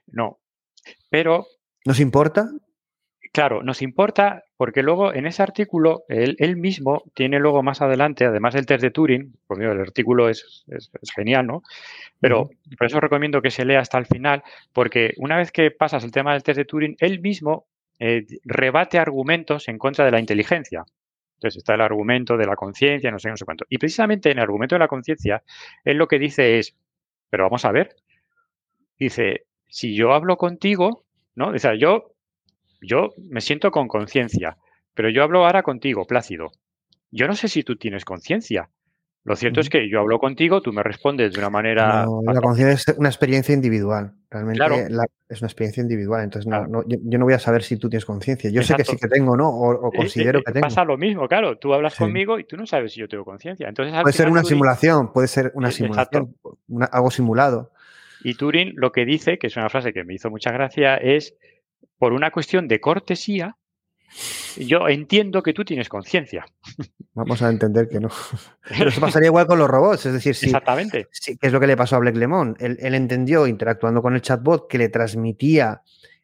no. 0.07 0.39
Pero. 1.09 1.45
¿Nos 1.86 1.99
importa? 1.99 2.49
Claro, 3.32 3.61
nos 3.61 3.82
importa 3.82 4.43
porque 4.57 4.82
luego 4.82 5.13
en 5.13 5.28
ese 5.28 5.43
artículo 5.43 6.03
él, 6.09 6.57
mismo 6.57 7.03
tiene 7.13 7.39
luego 7.39 7.61
más 7.61 7.82
adelante, 7.82 8.26
además 8.26 8.55
del 8.55 8.65
test 8.65 8.82
de 8.82 8.89
Turing, 8.89 9.34
pues 9.45 9.59
el 9.59 9.80
artículo 9.80 10.30
es, 10.30 10.65
genial, 11.15 11.45
¿no? 11.45 11.61
Pero 12.20 12.49
por 12.78 12.88
eso 12.88 12.99
recomiendo 12.99 13.41
que 13.41 13.51
se 13.51 13.65
lea 13.65 13.80
hasta 13.80 13.99
el 13.99 14.07
final, 14.07 14.43
porque 14.74 15.13
una 15.17 15.38
vez 15.38 15.51
que 15.51 15.70
pasas 15.70 16.03
el 16.03 16.11
tema 16.11 16.34
del 16.34 16.43
test 16.43 16.57
de 16.57 16.65
Turing, 16.65 16.95
él 16.99 17.22
mismo 17.22 17.67
eh, 17.99 18.26
rebate 18.45 18.97
argumentos 18.97 19.67
en 19.67 19.78
contra 19.78 20.05
de 20.05 20.11
la 20.11 20.20
inteligencia. 20.20 20.84
Entonces 21.39 21.57
está 21.59 21.75
el 21.75 21.81
argumento 21.81 22.35
de 22.35 22.45
la 22.45 22.57
conciencia, 22.57 23.09
no 23.11 23.17
sé, 23.17 23.29
no 23.29 23.37
sé 23.37 23.45
cuánto. 23.45 23.65
Y 23.69 23.77
precisamente 23.77 24.29
en 24.29 24.39
el 24.39 24.43
argumento 24.43 24.75
de 24.75 24.79
la 24.79 24.89
conciencia, 24.89 25.41
él 25.85 25.95
lo 25.95 26.09
que 26.09 26.19
dice 26.19 26.59
es, 26.59 26.75
pero 27.29 27.45
vamos 27.45 27.63
a 27.63 27.71
ver, 27.71 27.95
dice, 28.99 29.45
si 29.69 29.95
yo 29.95 30.11
hablo 30.11 30.35
contigo, 30.35 31.05
¿no? 31.35 31.53
Dice, 31.53 31.77
yo 31.79 32.11
yo 32.81 33.09
me 33.29 33.41
siento 33.41 33.71
con 33.71 33.87
conciencia, 33.87 34.57
pero 34.93 35.09
yo 35.09 35.23
hablo 35.23 35.45
ahora 35.45 35.63
contigo, 35.63 36.05
Plácido. 36.05 36.51
Yo 37.11 37.27
no 37.27 37.35
sé 37.35 37.47
si 37.47 37.63
tú 37.63 37.77
tienes 37.77 38.05
conciencia. 38.05 38.69
Lo 39.26 39.36
cierto 39.36 39.59
es 39.59 39.70
que 39.70 39.89
yo 39.89 39.99
hablo 39.99 40.17
contigo, 40.17 40.61
tú 40.61 40.72
me 40.72 40.82
respondes 40.82 41.34
de 41.34 41.39
una 41.39 41.49
manera. 41.49 42.05
la 42.24 42.41
conciencia 42.41 42.93
es 42.93 42.97
una 42.97 43.09
experiencia 43.09 43.53
individual. 43.53 44.13
Realmente 44.32 44.63
es 45.28 45.41
una 45.41 45.47
experiencia 45.47 45.82
individual. 45.82 46.24
Entonces, 46.24 46.51
yo, 46.88 47.20
no 47.20 47.26
voy 47.26 47.34
a 47.34 47.39
saber 47.39 47.63
si 47.63 47.78
tú 47.78 47.89
tienes 47.89 48.05
conciencia. 48.05 48.49
Yo 48.49 48.63
sé 48.63 48.76
que 48.76 48.86
sí 48.86 48.95
que 48.97 49.07
tengo, 49.07 49.36
¿no? 49.36 49.49
O, 49.49 49.91
considero 49.91 50.41
que 50.43 50.51
tengo. 50.51 50.65
Pasa 50.65 50.86
lo 50.86 50.97
mismo, 50.97 51.28
claro. 51.28 51.57
Tú 51.57 51.74
hablas 51.74 51.95
conmigo 51.95 52.39
y 52.39 52.45
tú 52.45 52.55
no 52.55 52.65
sabes 52.65 52.93
si 52.93 53.01
yo 53.01 53.07
tengo 53.07 53.26
conciencia. 53.26 53.67
Entonces, 53.67 53.93
puede 54.01 54.13
ser 54.13 54.30
una 54.30 54.43
simulación, 54.43 55.11
puede 55.11 55.28
ser 55.28 55.51
una 55.53 55.72
simulación, 55.72 56.36
algo 56.91 57.11
simulado. 57.11 57.72
Y 58.24 58.36
Turing 58.36 58.74
lo 58.76 58.91
que 58.91 59.05
dice, 59.05 59.38
que 59.38 59.47
es 59.47 59.57
una 59.57 59.70
frase 59.70 59.93
que 59.93 60.03
me 60.03 60.13
hizo 60.13 60.30
mucha 60.30 60.51
gracia, 60.51 60.95
es 60.95 61.36
por 61.97 62.13
una 62.13 62.32
cuestión 62.32 62.67
de 62.67 62.80
cortesía, 62.80 63.57
yo 64.57 64.88
entiendo 64.88 65.43
que 65.43 65.53
tú 65.53 65.64
tienes 65.64 65.89
conciencia. 65.89 66.45
Vamos 67.14 67.41
a 67.41 67.49
entender 67.49 67.88
que 67.88 67.99
no. 67.99 68.10
Pero 68.78 68.89
eso 68.89 69.01
pasaría 69.01 69.28
igual 69.28 69.47
con 69.47 69.60
los 69.60 69.70
robots. 69.70 70.05
Es 70.05 70.14
decir, 70.14 70.36
si, 70.36 70.47
Exactamente. 70.47 71.07
que 71.24 71.47
es 71.47 71.51
lo 71.51 71.60
que 71.60 71.68
le 71.68 71.78
pasó 71.78 71.95
a 71.95 71.99
Black 71.99 72.16
Lemon. 72.16 72.55
Él, 72.60 72.93
entendió, 72.93 73.47
interactuando 73.47 74.01
con 74.01 74.16
el 74.16 74.22
chatbot, 74.22 74.68
que 74.68 74.78
le 74.78 74.89
transmitía 74.89 75.82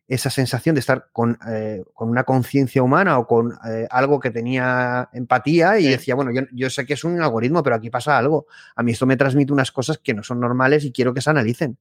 esa 0.07 0.29
sensación 0.29 0.75
de 0.75 0.81
estar 0.81 1.07
con, 1.11 1.37
eh, 1.49 1.83
una 1.97 2.23
conciencia 2.23 2.83
humana 2.83 3.17
o 3.17 3.25
con 3.25 3.57
eh, 3.67 3.87
algo 3.89 4.19
que 4.19 4.29
tenía 4.29 5.09
empatía 5.13 5.79
y 5.79 5.87
decía, 5.87 6.13
bueno, 6.13 6.31
yo, 6.31 6.41
yo, 6.53 6.69
sé 6.69 6.85
que 6.85 6.93
es 6.93 7.03
un 7.03 7.19
algoritmo, 7.19 7.63
pero 7.63 7.75
aquí 7.75 7.89
pasa 7.89 8.17
algo. 8.17 8.45
A 8.75 8.83
mí 8.83 8.91
esto 8.91 9.07
me 9.07 9.17
transmite 9.17 9.51
unas 9.51 9.71
cosas 9.71 9.97
que 9.97 10.13
no 10.13 10.21
son 10.21 10.39
normales 10.39 10.85
y 10.85 10.91
quiero 10.91 11.13
que 11.13 11.21
se 11.21 11.31
analicen 11.31 11.77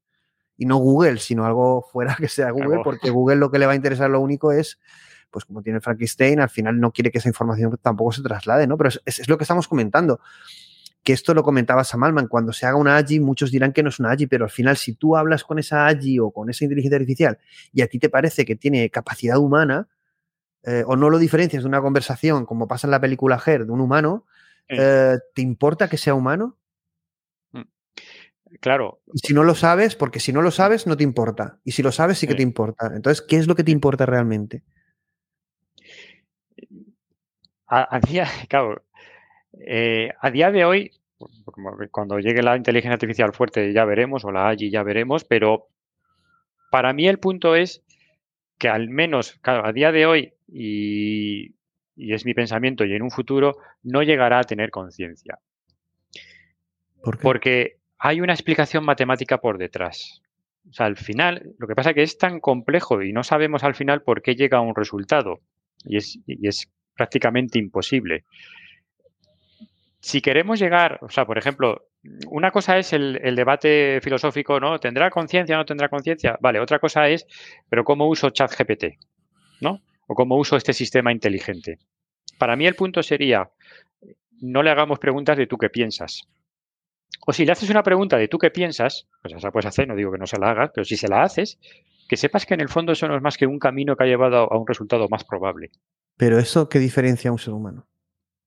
y 0.56 0.66
no 0.66 0.76
Google, 0.76 1.18
sino 1.18 1.44
algo 1.44 1.82
fuera 1.82 2.16
que 2.20 2.28
sea 2.28 2.50
Google, 2.50 2.80
porque 2.82 3.10
Google 3.10 3.36
lo 3.36 3.50
que 3.50 3.58
le 3.58 3.66
va 3.66 3.72
a 3.72 3.76
interesar 3.76 4.10
lo 4.10 4.20
único 4.20 4.52
es, 4.52 4.78
pues 5.34 5.44
como 5.44 5.62
tiene 5.62 5.80
Frankenstein, 5.80 6.38
al 6.38 6.48
final 6.48 6.78
no 6.78 6.92
quiere 6.92 7.10
que 7.10 7.18
esa 7.18 7.28
información 7.28 7.76
tampoco 7.82 8.12
se 8.12 8.22
traslade, 8.22 8.68
¿no? 8.68 8.78
Pero 8.78 8.90
es, 9.04 9.28
lo 9.28 9.36
que 9.36 9.42
estamos 9.42 9.66
comentando. 9.66 10.20
Que 11.02 11.12
esto 11.12 11.34
lo 11.34 11.42
comentaba 11.42 11.82
Sam 11.82 12.04
Altman, 12.04 12.28
cuando 12.28 12.52
se 12.52 12.66
haga 12.66 12.76
una 12.76 12.96
AGI, 12.96 13.18
muchos 13.18 13.50
dirán 13.50 13.72
que 13.72 13.82
no 13.82 13.88
es 13.88 13.98
una 13.98 14.12
AGI, 14.12 14.28
pero 14.28 14.44
al 14.44 14.50
final, 14.50 14.76
si 14.76 14.94
tú 14.94 15.16
hablas 15.16 15.42
con 15.42 15.58
esa 15.58 15.88
AGI 15.88 16.20
o 16.20 16.30
con 16.30 16.50
esa 16.50 16.64
inteligencia 16.64 16.96
artificial 16.96 17.38
y 17.72 17.82
a 17.82 17.88
ti 17.88 17.98
te 17.98 18.08
parece 18.08 18.44
que 18.44 18.54
tiene 18.54 18.88
capacidad 18.90 19.38
humana, 19.38 19.88
eh, 20.62 20.84
o 20.86 20.94
no 20.94 21.10
lo 21.10 21.18
diferencias 21.18 21.64
de 21.64 21.68
una 21.68 21.80
conversación, 21.80 22.46
como 22.46 22.68
pasa 22.68 22.86
en 22.86 22.92
la 22.92 23.00
película 23.00 23.42
Her, 23.44 23.66
de 23.66 23.72
un 23.72 23.80
humano, 23.80 24.24
eh, 24.68 25.16
¿te 25.34 25.42
importa 25.42 25.88
que 25.88 25.96
sea 25.96 26.14
humano? 26.14 26.56
Claro. 28.60 29.00
Y 29.12 29.18
si 29.18 29.34
no 29.34 29.42
lo 29.42 29.54
sabes, 29.54 29.96
porque 29.96 30.20
si 30.20 30.32
no 30.32 30.42
lo 30.42 30.50
sabes, 30.50 30.86
no 30.86 30.96
te 30.96 31.04
importa. 31.04 31.58
Y 31.64 31.72
si 31.72 31.82
lo 31.82 31.92
sabes, 31.92 32.18
sí 32.18 32.26
que 32.26 32.34
te 32.34 32.42
importa. 32.42 32.92
Entonces, 32.94 33.20
¿qué 33.26 33.36
es 33.36 33.46
lo 33.46 33.54
que 33.54 33.64
te 33.64 33.72
importa 33.72 34.06
realmente? 34.06 34.62
A, 37.76 37.98
día, 37.98 38.26
claro, 38.48 38.82
eh, 39.66 40.10
a 40.20 40.30
día 40.30 40.52
de 40.52 40.64
hoy, 40.64 40.92
cuando 41.90 42.18
llegue 42.20 42.42
la 42.42 42.56
inteligencia 42.56 42.94
artificial 42.94 43.32
fuerte 43.32 43.72
ya 43.72 43.84
veremos, 43.84 44.24
o 44.24 44.30
la 44.30 44.48
AGI 44.48 44.70
ya 44.70 44.82
veremos, 44.82 45.24
pero 45.24 45.68
para 46.70 46.92
mí 46.92 47.08
el 47.08 47.18
punto 47.18 47.56
es 47.56 47.82
que 48.58 48.68
al 48.68 48.88
menos, 48.88 49.34
claro, 49.40 49.66
a 49.66 49.72
día 49.72 49.90
de 49.90 50.06
hoy, 50.06 50.32
y, 50.46 51.54
y 51.96 52.14
es 52.14 52.24
mi 52.24 52.34
pensamiento, 52.34 52.84
y 52.84 52.94
en 52.94 53.02
un 53.02 53.10
futuro, 53.10 53.56
no 53.82 54.02
llegará 54.02 54.38
a 54.38 54.44
tener 54.44 54.70
conciencia. 54.70 55.40
¿Por 57.02 57.18
Porque 57.18 57.78
hay 57.98 58.20
una 58.20 58.34
explicación 58.34 58.84
matemática 58.84 59.38
por 59.38 59.58
detrás. 59.58 60.22
O 60.70 60.72
sea, 60.72 60.86
al 60.86 60.96
final, 60.96 61.54
lo 61.58 61.66
que 61.66 61.74
pasa 61.74 61.90
es 61.90 61.94
que 61.94 62.02
es 62.02 62.18
tan 62.18 62.38
complejo 62.38 63.02
y 63.02 63.12
no 63.12 63.24
sabemos 63.24 63.64
al 63.64 63.74
final 63.74 64.02
por 64.02 64.22
qué 64.22 64.36
llega 64.36 64.58
a 64.58 64.62
un 64.62 64.74
resultado. 64.74 65.40
Y 65.84 65.98
es, 65.98 66.18
es 66.26 66.72
prácticamente 66.94 67.58
imposible. 67.58 68.24
Si 70.00 70.20
queremos 70.20 70.58
llegar, 70.58 70.98
o 71.02 71.08
sea, 71.08 71.24
por 71.24 71.38
ejemplo, 71.38 71.88
una 72.28 72.50
cosa 72.50 72.76
es 72.78 72.92
el, 72.92 73.34
debate 73.34 74.00
filosófico, 74.02 74.60
¿no? 74.60 74.78
¿Tendrá 74.78 75.10
conciencia 75.10 75.56
o 75.56 75.58
no 75.58 75.64
tendrá 75.64 75.88
conciencia? 75.88 76.36
Vale, 76.40 76.60
otra 76.60 76.78
cosa 76.78 77.08
es, 77.08 77.26
pero 77.68 77.84
¿cómo 77.84 78.06
uso 78.08 78.30
ChatGPT? 78.30 78.84
¿No? 79.60 79.80
O 80.06 80.14
cómo 80.14 80.36
uso 80.36 80.56
este 80.56 80.74
sistema 80.74 81.10
inteligente. 81.10 81.78
Para 82.38 82.56
mí 82.56 82.66
el 82.66 82.74
punto 82.74 83.02
sería, 83.02 83.50
no 84.42 84.62
le 84.62 84.70
hagamos 84.70 84.98
preguntas 84.98 85.38
de 85.38 85.46
tú 85.46 85.56
qué 85.56 85.70
piensas. 85.70 86.28
O 87.26 87.32
si 87.32 87.46
le 87.46 87.52
haces 87.52 87.70
una 87.70 87.82
pregunta 87.82 88.18
de 88.18 88.28
tú 88.28 88.38
qué 88.38 88.50
piensas, 88.50 89.08
pues 89.22 89.34
esa 89.34 89.50
puedes 89.50 89.66
hacer, 89.66 89.88
no 89.88 89.96
digo 89.96 90.12
que 90.12 90.18
no 90.18 90.26
se 90.26 90.38
la 90.38 90.50
hagas, 90.50 90.70
pero 90.74 90.84
si 90.84 90.96
se 90.96 91.08
la 91.08 91.22
haces, 91.22 91.58
que 92.08 92.16
sepas 92.16 92.44
que 92.44 92.54
en 92.54 92.60
el 92.60 92.68
fondo 92.68 92.92
eso 92.92 93.08
no 93.08 93.16
es 93.16 93.22
más 93.22 93.38
que 93.38 93.46
un 93.46 93.58
camino 93.58 93.96
que 93.96 94.04
ha 94.04 94.06
llevado 94.06 94.52
a 94.52 94.58
un 94.58 94.66
resultado 94.66 95.08
más 95.08 95.24
probable. 95.24 95.70
Pero 96.16 96.38
eso, 96.38 96.68
¿qué 96.68 96.78
diferencia 96.78 97.30
a 97.30 97.32
un 97.32 97.38
ser 97.38 97.54
humano? 97.54 97.86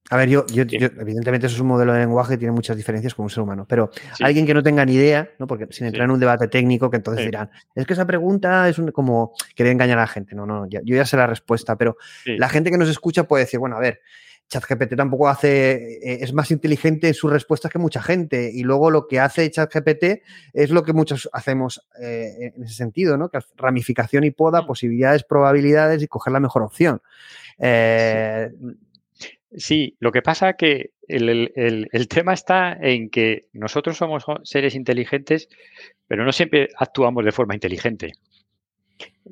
A 0.10 0.16
ver, 0.16 0.30
yo, 0.30 0.46
yo, 0.48 0.64
evidentemente 0.64 1.48
eso 1.48 1.56
es 1.58 1.62
un 1.62 1.68
modelo 1.68 1.92
de 1.92 2.00
lenguaje 2.00 2.38
tiene 2.38 2.54
muchas 2.54 2.78
diferencias 2.78 3.14
con 3.14 3.24
un 3.24 3.30
ser 3.30 3.42
humano, 3.44 3.66
pero 3.68 3.92
alguien 4.22 4.46
que 4.46 4.54
no 4.54 4.64
tenga 4.64 4.86
ni 4.86 4.94
idea, 4.94 5.30
¿no? 5.38 5.48
porque 5.48 5.68
sin 5.72 5.88
entrar 5.88 6.06
en 6.06 6.12
un 6.12 6.20
debate 6.20 6.48
técnico, 6.48 6.90
que 6.90 6.96
entonces 6.96 7.26
dirán, 7.26 7.50
es 7.76 7.86
que 7.86 7.92
esa 7.92 8.08
pregunta 8.08 8.70
es 8.70 8.80
un, 8.80 8.92
como 8.92 9.34
querer 9.54 9.74
engañar 9.74 9.98
a 9.98 10.02
la 10.02 10.08
gente. 10.08 10.34
No, 10.34 10.46
no, 10.46 10.66
yo 10.70 10.80
ya 10.82 11.06
sé 11.06 11.18
la 11.18 11.28
respuesta, 11.28 11.76
pero 11.76 11.98
la 12.26 12.48
gente 12.48 12.72
que 12.72 12.78
nos 12.78 12.88
escucha 12.88 13.26
puede 13.26 13.44
decir, 13.44 13.60
bueno, 13.60 13.76
a 13.76 13.80
ver, 13.82 14.02
ChatGPT 14.50 14.96
tampoco 14.96 15.28
hace, 15.28 15.98
eh, 15.98 16.20
es 16.22 16.34
más 16.34 16.52
inteligente 16.52 17.08
en 17.08 17.14
sus 17.14 17.32
respuestas 17.32 17.72
que 17.72 17.80
mucha 17.80 18.02
gente. 18.02 18.50
Y 18.54 18.64
luego 18.64 18.92
lo 18.92 19.08
que 19.08 19.20
hace 19.20 19.50
ChatGPT 19.50 20.22
es 20.54 20.70
lo 20.70 20.84
que 20.84 20.94
muchos 20.94 21.30
hacemos 21.34 21.86
eh, 22.02 22.54
en 22.56 22.64
ese 22.64 22.76
sentido, 22.76 23.18
¿no? 23.18 23.30
Que 23.30 23.40
ramificación 23.58 24.24
y 24.24 24.32
poda, 24.32 24.62
mm. 24.62 24.68
posibilidades, 24.68 25.24
probabilidades 25.24 26.02
y 26.02 26.08
coger 26.08 26.34
la 26.34 26.40
mejor 26.40 26.64
opción. 26.64 27.02
Eh, 27.60 28.50
sí. 29.56 29.98
lo 30.00 30.12
que 30.12 30.22
pasa 30.22 30.54
que 30.54 30.92
el, 31.08 31.52
el, 31.56 32.08
tema 32.08 32.34
está 32.34 32.74
en 32.74 33.10
que 33.10 33.48
nosotros 33.54 33.98
somos 33.98 34.26
seres 34.44 34.76
inteligentes, 34.76 35.50
pero 36.08 36.26
no 36.26 36.32
siempre 36.32 36.70
actuamos 36.78 37.24
de 37.26 37.32
forma 37.32 37.54
inteligente 37.54 38.14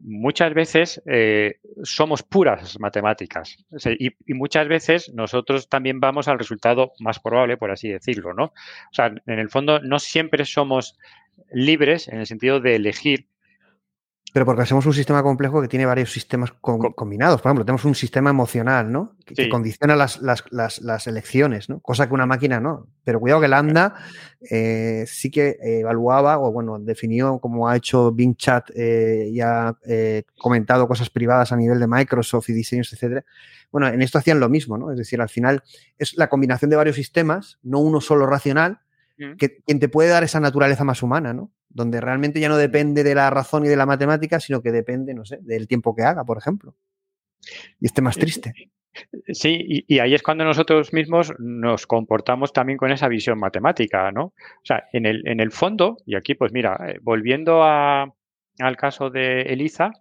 muchas 0.02 0.54
veces 0.54 1.02
eh, 1.06 1.60
somos 1.84 2.24
puras 2.24 2.80
matemáticas 2.80 3.58
y, 4.00 4.12
muchas 4.34 4.68
veces 4.68 5.14
nosotros 5.14 5.70
también 5.70 6.00
vamos 6.00 6.28
al 6.28 6.40
resultado 6.40 6.92
más 7.00 7.20
probable, 7.20 7.58
por 7.58 7.72
así 7.72 7.90
decirlo, 7.90 8.34
¿no? 8.34 8.46
O 8.46 8.94
sea, 8.94 9.08
en 9.08 9.40
el 9.40 9.50
fondo 9.50 9.80
no 9.80 10.00
siempre 10.00 10.46
somos 10.46 10.98
libres 11.52 12.08
en 12.08 12.20
el 12.20 12.28
sentido 12.28 12.60
de 12.60 12.76
elegir 12.76 13.28
pero 14.36 14.46
porque 14.46 14.64
hacemos 14.64 14.86
un 14.86 14.94
sistema 14.94 15.24
complejo 15.24 15.62
que 15.62 15.70
tiene 15.70 15.86
varios 15.86 16.12
sistemas 16.12 16.52
combinados. 16.60 17.42
Por 17.42 17.50
ejemplo, 17.50 17.64
tenemos 17.64 17.86
un 17.86 17.96
sistema 17.96 18.32
emocional, 18.32 18.92
¿no? 18.92 19.16
Que, 19.26 19.48
condiciona 19.48 19.96
las, 19.96 21.08
elecciones, 21.08 21.70
¿no? 21.70 21.80
Cosa 21.80 22.10
que 22.10 22.14
una 22.14 22.26
máquina 22.26 22.60
no. 22.60 22.86
Pero 23.06 23.22
cuidado 23.22 23.40
que 23.40 23.48
Lambda 23.48 23.96
eh, 24.52 25.06
sí 25.08 25.32
que 25.32 25.56
evaluaba, 25.62 26.38
o 26.40 26.52
bueno, 26.52 26.78
definió 26.80 27.40
como 27.40 27.70
ha 27.70 27.78
hecho 27.78 28.12
Bing 28.12 28.36
Chat 28.36 28.72
eh, 28.76 29.30
y 29.32 29.40
ha 29.40 29.74
eh, 29.88 30.24
comentado 30.38 30.86
cosas 30.86 31.10
privadas 31.10 31.54
a 31.54 31.56
nivel 31.56 31.80
de 31.80 31.88
Microsoft 31.88 32.50
y 32.50 32.54
diseños, 32.54 32.92
etcétera. 32.92 33.24
Bueno, 33.72 33.88
en 33.88 34.02
esto 34.02 34.18
hacían 34.18 34.42
lo 34.42 34.50
mismo, 34.50 34.78
¿no? 34.78 34.92
Es 34.92 34.98
decir, 34.98 35.22
al 35.22 35.30
final 35.30 35.64
es 35.98 36.18
la 36.18 36.28
combinación 36.28 36.70
de 36.70 36.76
varios 36.76 36.98
sistemas, 36.98 37.58
no 37.64 37.80
uno 37.80 38.02
solo 38.02 38.28
racional, 38.28 38.82
que 39.38 39.62
quien 39.66 39.80
te 39.80 39.88
puede 39.88 40.10
dar 40.10 40.26
esa 40.26 40.42
naturaleza 40.42 40.84
más 40.84 41.02
humana, 41.02 41.32
¿no? 41.32 41.50
Donde 41.76 42.00
realmente 42.00 42.40
ya 42.40 42.48
no 42.48 42.56
depende 42.56 43.04
de 43.04 43.14
la 43.14 43.30
razón 43.30 43.66
y 43.66 43.68
de 43.68 43.76
la 43.76 43.86
matemática, 43.86 44.40
sino 44.40 44.62
que 44.62 44.72
depende, 44.72 45.14
no 45.14 45.26
sé, 45.26 45.40
del 45.42 45.68
tiempo 45.68 45.94
que 45.94 46.04
haga, 46.04 46.24
por 46.24 46.38
ejemplo. 46.38 46.74
Y 47.82 47.88
esté 47.88 48.02
más 48.02 48.18
triste. 48.18 48.54
Sí, 49.28 49.84
y, 49.86 50.00
ahí 50.00 50.14
es 50.14 50.24
cuando 50.24 50.46
nosotros 50.46 50.94
mismos 50.94 51.34
nos 51.38 51.86
comportamos 51.86 52.54
también 52.54 52.78
con 52.78 52.94
esa 52.94 53.10
visión 53.10 53.38
matemática, 53.38 54.10
¿no? 54.14 54.28
O 54.28 54.64
sea, 54.64 54.86
en 54.94 55.06
el, 55.06 55.28
en 55.28 55.42
el 55.42 55.52
fondo, 55.52 55.98
y 56.06 56.16
aquí 56.16 56.34
pues 56.34 56.54
mira, 56.54 56.80
eh, 56.88 57.00
volviendo 57.02 57.62
al 57.62 58.78
caso 58.78 59.10
de 59.10 59.42
Eliza, 59.42 59.92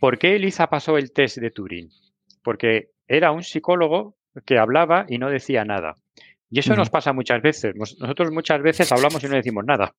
¿por 0.00 0.18
qué 0.18 0.34
Eliza 0.34 0.66
pasó 0.66 0.98
el 0.98 1.12
test 1.12 1.38
de 1.38 1.52
Turing? 1.52 1.88
Porque 2.42 2.90
era 3.06 3.30
un 3.30 3.44
psicólogo 3.44 4.16
que 4.44 4.58
hablaba 4.58 5.06
y 5.08 5.18
no 5.18 5.30
decía 5.30 5.64
nada. 5.64 5.94
Y 6.50 6.58
eso 6.58 6.74
nos 6.74 6.90
pasa 6.90 7.12
muchas 7.12 7.40
veces. 7.40 7.76
Nosotros 7.76 8.32
muchas 8.32 8.60
veces 8.60 8.90
hablamos 8.90 9.22
y 9.22 9.28
no 9.28 9.36
decimos 9.36 9.64
nada. 9.64 9.94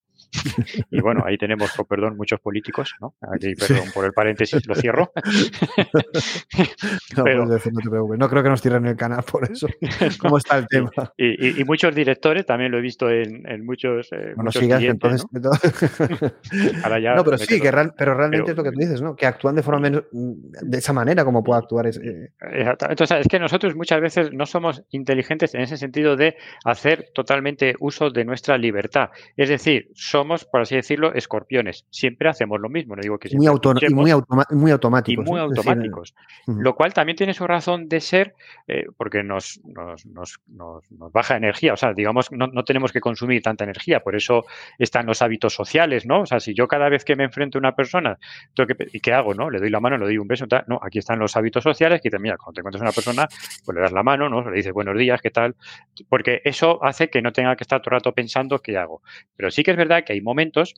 Y 0.89 1.01
bueno, 1.01 1.23
ahí 1.25 1.37
tenemos, 1.37 1.71
con 1.73 1.85
perdón, 1.85 2.17
muchos 2.17 2.39
políticos, 2.39 2.95
¿no? 2.99 3.15
Aquí, 3.33 3.53
perdón 3.55 3.89
por 3.93 4.05
el 4.05 4.13
paréntesis, 4.13 4.65
lo 4.67 4.75
cierro. 4.75 5.11
no, 7.17 7.23
Pero, 7.23 7.47
decir, 7.47 7.73
no 7.73 7.81
te 7.81 7.89
preocupes. 7.89 8.19
No 8.19 8.29
creo 8.29 8.43
que 8.43 8.49
nos 8.49 8.61
tiren 8.61 8.85
el 8.85 8.95
canal 8.95 9.23
por 9.23 9.49
eso. 9.49 9.67
¿Cómo 10.19 10.37
está 10.37 10.57
el 10.57 10.67
tema? 10.67 10.91
Y, 11.17 11.63
muchos 11.65 11.93
directores, 11.93 12.45
también 12.45 12.71
lo 12.71 12.77
he 12.77 12.81
visto 12.81 13.09
en, 13.09 13.65
muchos. 13.65 14.07
Eh, 14.11 14.33
bueno, 14.35 14.51
sigas 14.51 14.81
entonces. 14.83 15.25
¿no? 15.31 15.39
no, 15.41 15.51
pero 17.23 17.37
sí, 17.37 17.59
que 17.59 17.71
pero 17.97 18.15
realmente 18.15 18.51
es 18.51 18.57
lo 18.57 18.63
que 18.63 18.71
tú 18.71 18.79
dices, 18.79 19.01
¿no? 19.01 19.15
Que 19.15 19.25
actúan 19.25 19.55
de 19.55 19.63
forma 19.63 19.81
menos, 19.81 20.03
de 20.11 20.77
esa 20.77 20.93
manera 20.93 21.23
como 21.23 21.43
puede 21.43 21.59
actuar. 21.59 21.87
Eh. 21.87 22.31
Entonces, 22.89 23.21
es 23.21 23.27
que 23.27 23.39
nosotros 23.39 23.75
muchas 23.75 24.01
veces 24.01 24.33
no 24.33 24.45
somos 24.45 24.83
inteligentes 24.89 25.53
en 25.55 25.61
ese 25.61 25.77
sentido 25.77 26.15
de 26.15 26.35
hacer 26.65 27.09
totalmente 27.13 27.75
uso 27.79 28.09
de 28.09 28.25
nuestra 28.25 28.57
libertad. 28.57 29.09
Es 29.35 29.49
decir, 29.49 29.89
somos, 30.21 30.45
por 30.45 30.61
así 30.61 30.75
decirlo, 30.75 31.13
escorpiones. 31.13 31.85
Siempre 31.89 32.29
hacemos 32.29 32.59
lo 32.59 32.69
mismo. 32.69 32.95
No 32.95 33.01
digo 33.01 33.17
que 33.17 33.29
muy, 33.35 33.47
y 33.47 33.93
muy, 33.93 34.11
muy 34.51 34.71
automáticos. 34.71 35.25
Y 35.25 35.29
muy 35.29 35.39
automáticos. 35.39 36.13
Lo 36.45 36.75
cual 36.75 36.93
también 36.93 37.15
tiene 37.15 37.33
su 37.33 37.47
razón 37.47 37.87
de 37.89 37.99
ser 37.99 38.35
eh, 38.67 38.85
porque 38.97 39.23
nos, 39.23 39.59
nos, 39.63 40.05
nos, 40.05 40.39
nos, 40.47 41.11
baja 41.11 41.37
energía. 41.37 41.73
O 41.73 41.77
sea, 41.77 41.93
digamos, 41.93 42.31
no, 42.31 42.47
no, 42.47 42.63
tenemos 42.63 42.91
que 42.91 43.01
consumir 43.01 43.41
tanta 43.41 43.63
energía. 43.63 44.01
Por 44.01 44.15
eso 44.15 44.45
están 44.77 45.07
los 45.07 45.21
hábitos 45.21 45.53
sociales, 45.53 46.05
¿no? 46.05 46.21
O 46.21 46.25
sea, 46.25 46.39
si 46.39 46.53
yo 46.53 46.67
cada 46.67 46.87
vez 46.89 47.03
que 47.03 47.15
me 47.15 47.23
enfrento 47.23 47.57
a 47.57 47.59
una 47.59 47.75
persona, 47.75 48.19
tengo 48.53 48.67
que, 48.67 48.87
¿y 48.93 48.99
qué 48.99 49.13
hago? 49.13 49.33
¿No? 49.33 49.49
Le 49.49 49.59
doy 49.59 49.69
la 49.69 49.79
mano, 49.79 49.97
le 49.97 50.05
doy 50.05 50.17
un 50.17 50.27
beso. 50.27 50.45
no, 50.67 50.79
aquí 50.83 50.99
están 50.99 51.17
los 51.19 51.35
hábitos 51.35 51.63
sociales 51.63 51.99
que 52.01 52.09
también, 52.09 52.35
cuando 52.37 52.53
te 52.53 52.61
encuentras 52.61 52.81
a 52.81 52.85
una 52.85 52.91
persona, 52.91 53.27
pues 53.65 53.75
le 53.75 53.81
das 53.81 53.91
la 53.91 54.03
mano, 54.03 54.29
¿no? 54.29 54.49
Le 54.49 54.57
dices 54.57 54.73
buenos 54.73 54.97
días, 54.97 55.19
¿qué 55.21 55.31
tal? 55.31 55.55
Porque 56.09 56.41
eso 56.43 56.83
hace 56.83 57.09
que 57.09 57.21
no 57.21 57.31
tenga 57.31 57.55
que 57.55 57.63
estar 57.63 57.81
todo 57.81 57.95
el 57.95 57.99
rato 57.99 58.13
pensando 58.13 58.59
qué 58.59 58.77
hago. 58.77 59.01
Pero 59.35 59.49
sí 59.49 59.63
que 59.63 59.71
es 59.71 59.77
verdad 59.77 60.03
que 60.05 60.10
hay 60.11 60.21
momentos, 60.21 60.75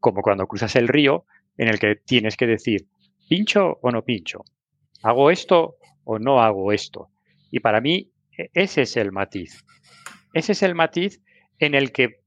como 0.00 0.22
cuando 0.22 0.46
cruzas 0.46 0.76
el 0.76 0.88
río, 0.88 1.24
en 1.56 1.68
el 1.68 1.78
que 1.78 1.96
tienes 1.96 2.36
que 2.36 2.46
decir, 2.46 2.86
¿pincho 3.28 3.78
o 3.82 3.90
no 3.90 4.04
pincho? 4.04 4.44
¿Hago 5.02 5.30
esto 5.30 5.76
o 6.04 6.18
no 6.18 6.40
hago 6.40 6.72
esto? 6.72 7.08
Y 7.50 7.60
para 7.60 7.80
mí, 7.80 8.10
e, 8.36 8.50
ese 8.54 8.82
es 8.82 8.96
el 8.96 9.12
matiz. 9.12 9.64
Ese 10.32 10.52
es 10.52 10.62
el 10.62 10.74
matiz 10.74 11.22
en 11.58 11.74
el 11.74 11.92
que, 11.92 12.20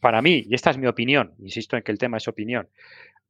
para 0.00 0.22
mí, 0.22 0.44
y 0.48 0.54
esta 0.54 0.70
es 0.70 0.78
mi 0.78 0.86
opinión, 0.86 1.34
insisto 1.38 1.76
en 1.76 1.82
que 1.82 1.92
el 1.92 1.98
tema 1.98 2.18
es 2.18 2.28
opinión, 2.28 2.68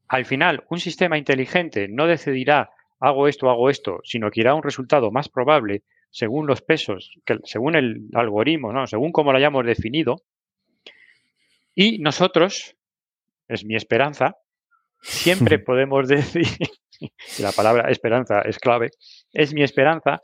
al 0.09 0.25
final 0.25 0.65
un 0.71 0.81
sistema 0.81 1.19
inteligente 1.19 1.87
no 1.89 2.07
decidirá 2.07 2.71
hago 3.01 3.29
esto, 3.29 3.51
hago 3.51 3.71
esto, 3.71 4.01
sino 4.05 4.31
que 4.31 4.41
irá 4.41 4.53
a 4.53 4.55
un 4.55 4.63
resultado 4.63 5.11
más 5.11 5.29
probable 5.29 5.83
según 6.11 6.47
los 6.47 6.63
pesos, 6.63 7.19
que, 7.25 7.39
según 7.45 7.77
el 7.77 8.09
algoritmo, 8.15 8.73
¿no? 8.73 8.87
según 8.87 9.13
cómo 9.13 9.31
lo 9.33 9.39
hayamos 9.39 9.65
definido. 9.65 10.23
Y 11.81 12.01
nosotros, 12.01 12.75
es 13.47 13.65
mi 13.65 13.77
esperanza, 13.77 14.37
siempre 15.01 15.59
podemos 15.65 16.09
decir, 16.09 16.45
la 17.39 17.53
palabra 17.53 17.89
esperanza 17.89 18.41
es 18.41 18.59
clave, 18.59 18.91
es 19.33 19.55
mi 19.55 19.63
esperanza 19.63 20.21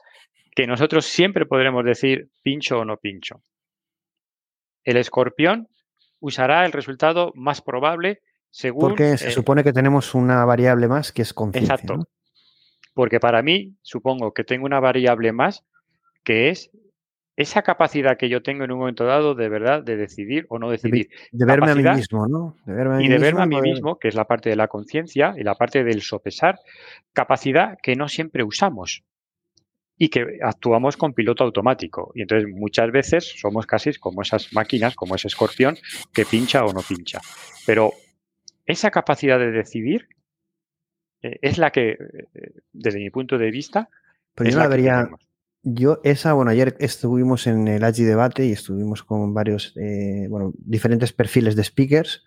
que 0.56 0.66
nosotros 0.66 1.06
siempre 1.06 1.46
podremos 1.46 1.84
decir 1.84 2.28
pincho 2.42 2.80
o 2.80 2.84
no 2.84 2.96
pincho. 2.96 3.40
El 4.82 4.96
escorpión 4.96 5.68
usará 6.18 6.66
el 6.66 6.72
resultado 6.72 7.30
más 7.36 7.62
probable 7.62 8.22
según... 8.50 8.80
Porque 8.80 9.16
se 9.16 9.30
supone 9.30 9.62
que 9.62 9.72
tenemos 9.72 10.12
una 10.16 10.44
variable 10.44 10.88
más 10.88 11.12
que 11.12 11.22
es 11.22 11.32
conciencia. 11.32 11.76
Exacto. 11.76 12.08
Porque 12.94 13.20
para 13.20 13.42
mí, 13.42 13.76
supongo 13.80 14.34
que 14.34 14.42
tengo 14.42 14.66
una 14.66 14.80
variable 14.80 15.30
más 15.30 15.64
que 16.24 16.50
es 16.50 16.72
esa 17.36 17.62
capacidad 17.62 18.16
que 18.16 18.28
yo 18.28 18.42
tengo 18.42 18.64
en 18.64 18.70
un 18.70 18.78
momento 18.78 19.04
dado 19.04 19.34
de 19.34 19.48
verdad 19.48 19.82
de 19.82 19.96
decidir 19.96 20.46
o 20.48 20.58
no 20.58 20.70
decidir. 20.70 21.08
De, 21.32 21.44
verme 21.44 21.70
a 21.72 21.74
mí 21.74 21.82
mismo, 21.82 22.28
¿no? 22.28 22.56
y 23.00 23.08
de 23.08 23.18
verme 23.18 23.42
a 23.42 23.46
mí 23.46 23.60
mismo, 23.60 23.98
que 23.98 24.08
es 24.08 24.14
la 24.14 24.24
parte 24.24 24.50
de 24.50 24.56
la 24.56 24.68
conciencia 24.68 25.34
y 25.36 25.42
la 25.42 25.56
parte 25.56 25.82
del 25.82 26.02
sopesar, 26.02 26.60
capacidad 27.12 27.76
que 27.82 27.96
no 27.96 28.08
siempre 28.08 28.44
usamos 28.44 29.02
y 29.96 30.08
que 30.08 30.38
actuamos 30.42 30.96
con 30.96 31.12
piloto 31.12 31.44
automático. 31.44 32.12
Y 32.14 32.22
entonces 32.22 32.48
muchas 32.48 32.90
veces 32.92 33.34
somos 33.36 33.66
casi 33.66 33.94
como 33.94 34.22
esas 34.22 34.52
máquinas, 34.52 34.94
como 34.94 35.14
ese 35.14 35.28
escorpión 35.28 35.76
que 36.12 36.24
pincha 36.24 36.64
o 36.64 36.72
no 36.72 36.82
pincha. 36.82 37.20
Pero 37.66 37.92
esa 38.66 38.90
capacidad 38.90 39.38
de 39.38 39.50
decidir 39.50 40.08
eh, 41.22 41.38
es 41.42 41.58
la 41.58 41.70
que, 41.70 41.90
eh, 41.90 42.52
desde 42.72 42.98
mi 42.98 43.10
punto 43.10 43.38
de 43.38 43.50
vista, 43.50 43.88
pero 44.34 44.50
yo 44.50 44.58
la 44.58 44.68
vería, 44.68 45.08
yo 45.64 46.00
esa, 46.04 46.34
bueno, 46.34 46.50
ayer 46.50 46.76
estuvimos 46.78 47.46
en 47.46 47.66
el 47.68 47.84
Agi 47.84 48.04
Debate 48.04 48.44
y 48.44 48.52
estuvimos 48.52 49.02
con 49.02 49.32
varios, 49.32 49.72
eh, 49.76 50.26
bueno, 50.28 50.52
diferentes 50.58 51.12
perfiles 51.12 51.56
de 51.56 51.64
speakers, 51.64 52.22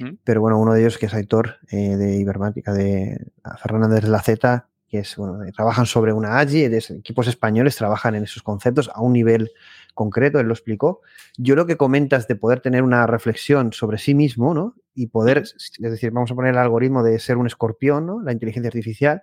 mm. 0.00 0.16
pero 0.24 0.40
bueno, 0.40 0.58
uno 0.58 0.74
de 0.74 0.80
ellos 0.80 0.98
que 0.98 1.06
es 1.06 1.14
Aitor 1.14 1.58
eh, 1.70 1.96
de 1.96 2.16
Ibermática, 2.16 2.74
de 2.74 3.32
Fernández 3.62 4.02
de 4.02 4.08
la 4.08 4.20
Z, 4.20 4.68
que 4.88 4.98
es, 4.98 5.16
bueno, 5.16 5.38
trabajan 5.54 5.86
sobre 5.86 6.12
una 6.12 6.40
AGI, 6.40 6.64
equipos 6.64 7.28
españoles 7.28 7.76
trabajan 7.76 8.16
en 8.16 8.24
esos 8.24 8.42
conceptos 8.42 8.90
a 8.92 9.00
un 9.00 9.12
nivel 9.12 9.52
concreto, 9.94 10.40
él 10.40 10.46
lo 10.46 10.52
explicó. 10.52 11.00
Yo 11.38 11.54
lo 11.54 11.66
que 11.66 11.76
comentas 11.76 12.26
de 12.26 12.34
poder 12.34 12.60
tener 12.60 12.82
una 12.82 13.06
reflexión 13.06 13.72
sobre 13.72 13.98
sí 13.98 14.14
mismo, 14.14 14.54
¿no? 14.54 14.74
Y 14.94 15.06
poder, 15.06 15.38
es 15.38 15.72
decir, 15.78 16.10
vamos 16.10 16.30
a 16.30 16.34
poner 16.34 16.52
el 16.52 16.58
algoritmo 16.58 17.02
de 17.02 17.18
ser 17.20 17.36
un 17.38 17.46
escorpión, 17.46 18.06
¿no? 18.06 18.20
La 18.22 18.32
inteligencia 18.32 18.68
artificial, 18.68 19.22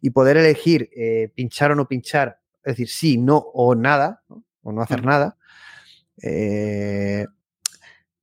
y 0.00 0.10
poder 0.10 0.36
elegir 0.36 0.90
eh, 0.94 1.32
pinchar 1.34 1.72
o 1.72 1.74
no 1.74 1.88
pinchar 1.88 2.38
es 2.68 2.76
decir, 2.76 2.88
sí, 2.88 3.18
no 3.18 3.38
o 3.38 3.74
nada, 3.74 4.22
o 4.62 4.72
no 4.72 4.82
hacer 4.82 5.04
nada, 5.04 5.36
eh, 6.22 7.24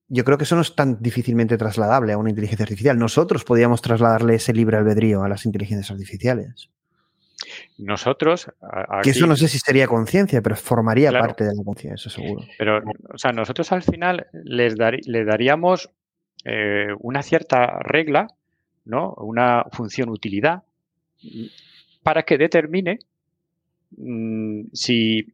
yo 0.08 0.24
creo 0.24 0.38
que 0.38 0.44
eso 0.44 0.56
no 0.56 0.62
es 0.62 0.76
tan 0.76 1.02
difícilmente 1.02 1.58
trasladable 1.58 2.14
a 2.14 2.18
una 2.18 2.30
inteligencia 2.30 2.64
artificial. 2.64 2.98
Nosotros 2.98 3.44
podríamos 3.44 3.82
trasladarle 3.82 4.36
ese 4.36 4.54
libre 4.54 4.78
albedrío 4.78 5.24
a 5.24 5.30
las 5.30 5.46
inteligencias 5.46 5.90
artificiales. 5.90 6.70
Nosotros. 7.78 8.52
Que 9.04 9.10
eso 9.10 9.26
no 9.26 9.36
sé 9.36 9.48
si 9.48 9.58
sería 9.60 9.88
conciencia, 9.88 10.42
pero 10.42 10.56
formaría 10.56 11.12
parte 11.12 11.44
de 11.44 11.56
la 11.56 11.64
conciencia, 11.64 12.10
seguro. 12.10 12.46
Pero, 12.58 12.82
o 13.14 13.18
sea, 13.18 13.32
nosotros 13.32 13.72
al 13.72 13.82
final 13.82 14.28
les, 14.32 14.76
daríamos 14.78 15.90
eh, 16.44 16.88
una 17.00 17.24
cierta 17.24 17.80
regla, 17.80 18.28
¿no? 18.86 19.14
Una 19.18 19.66
función 19.72 20.10
utilidad 20.10 20.64
para 22.04 22.24
que 22.24 22.38
determine 22.38 23.00
Mm, 23.98 24.68
si, 24.74 25.26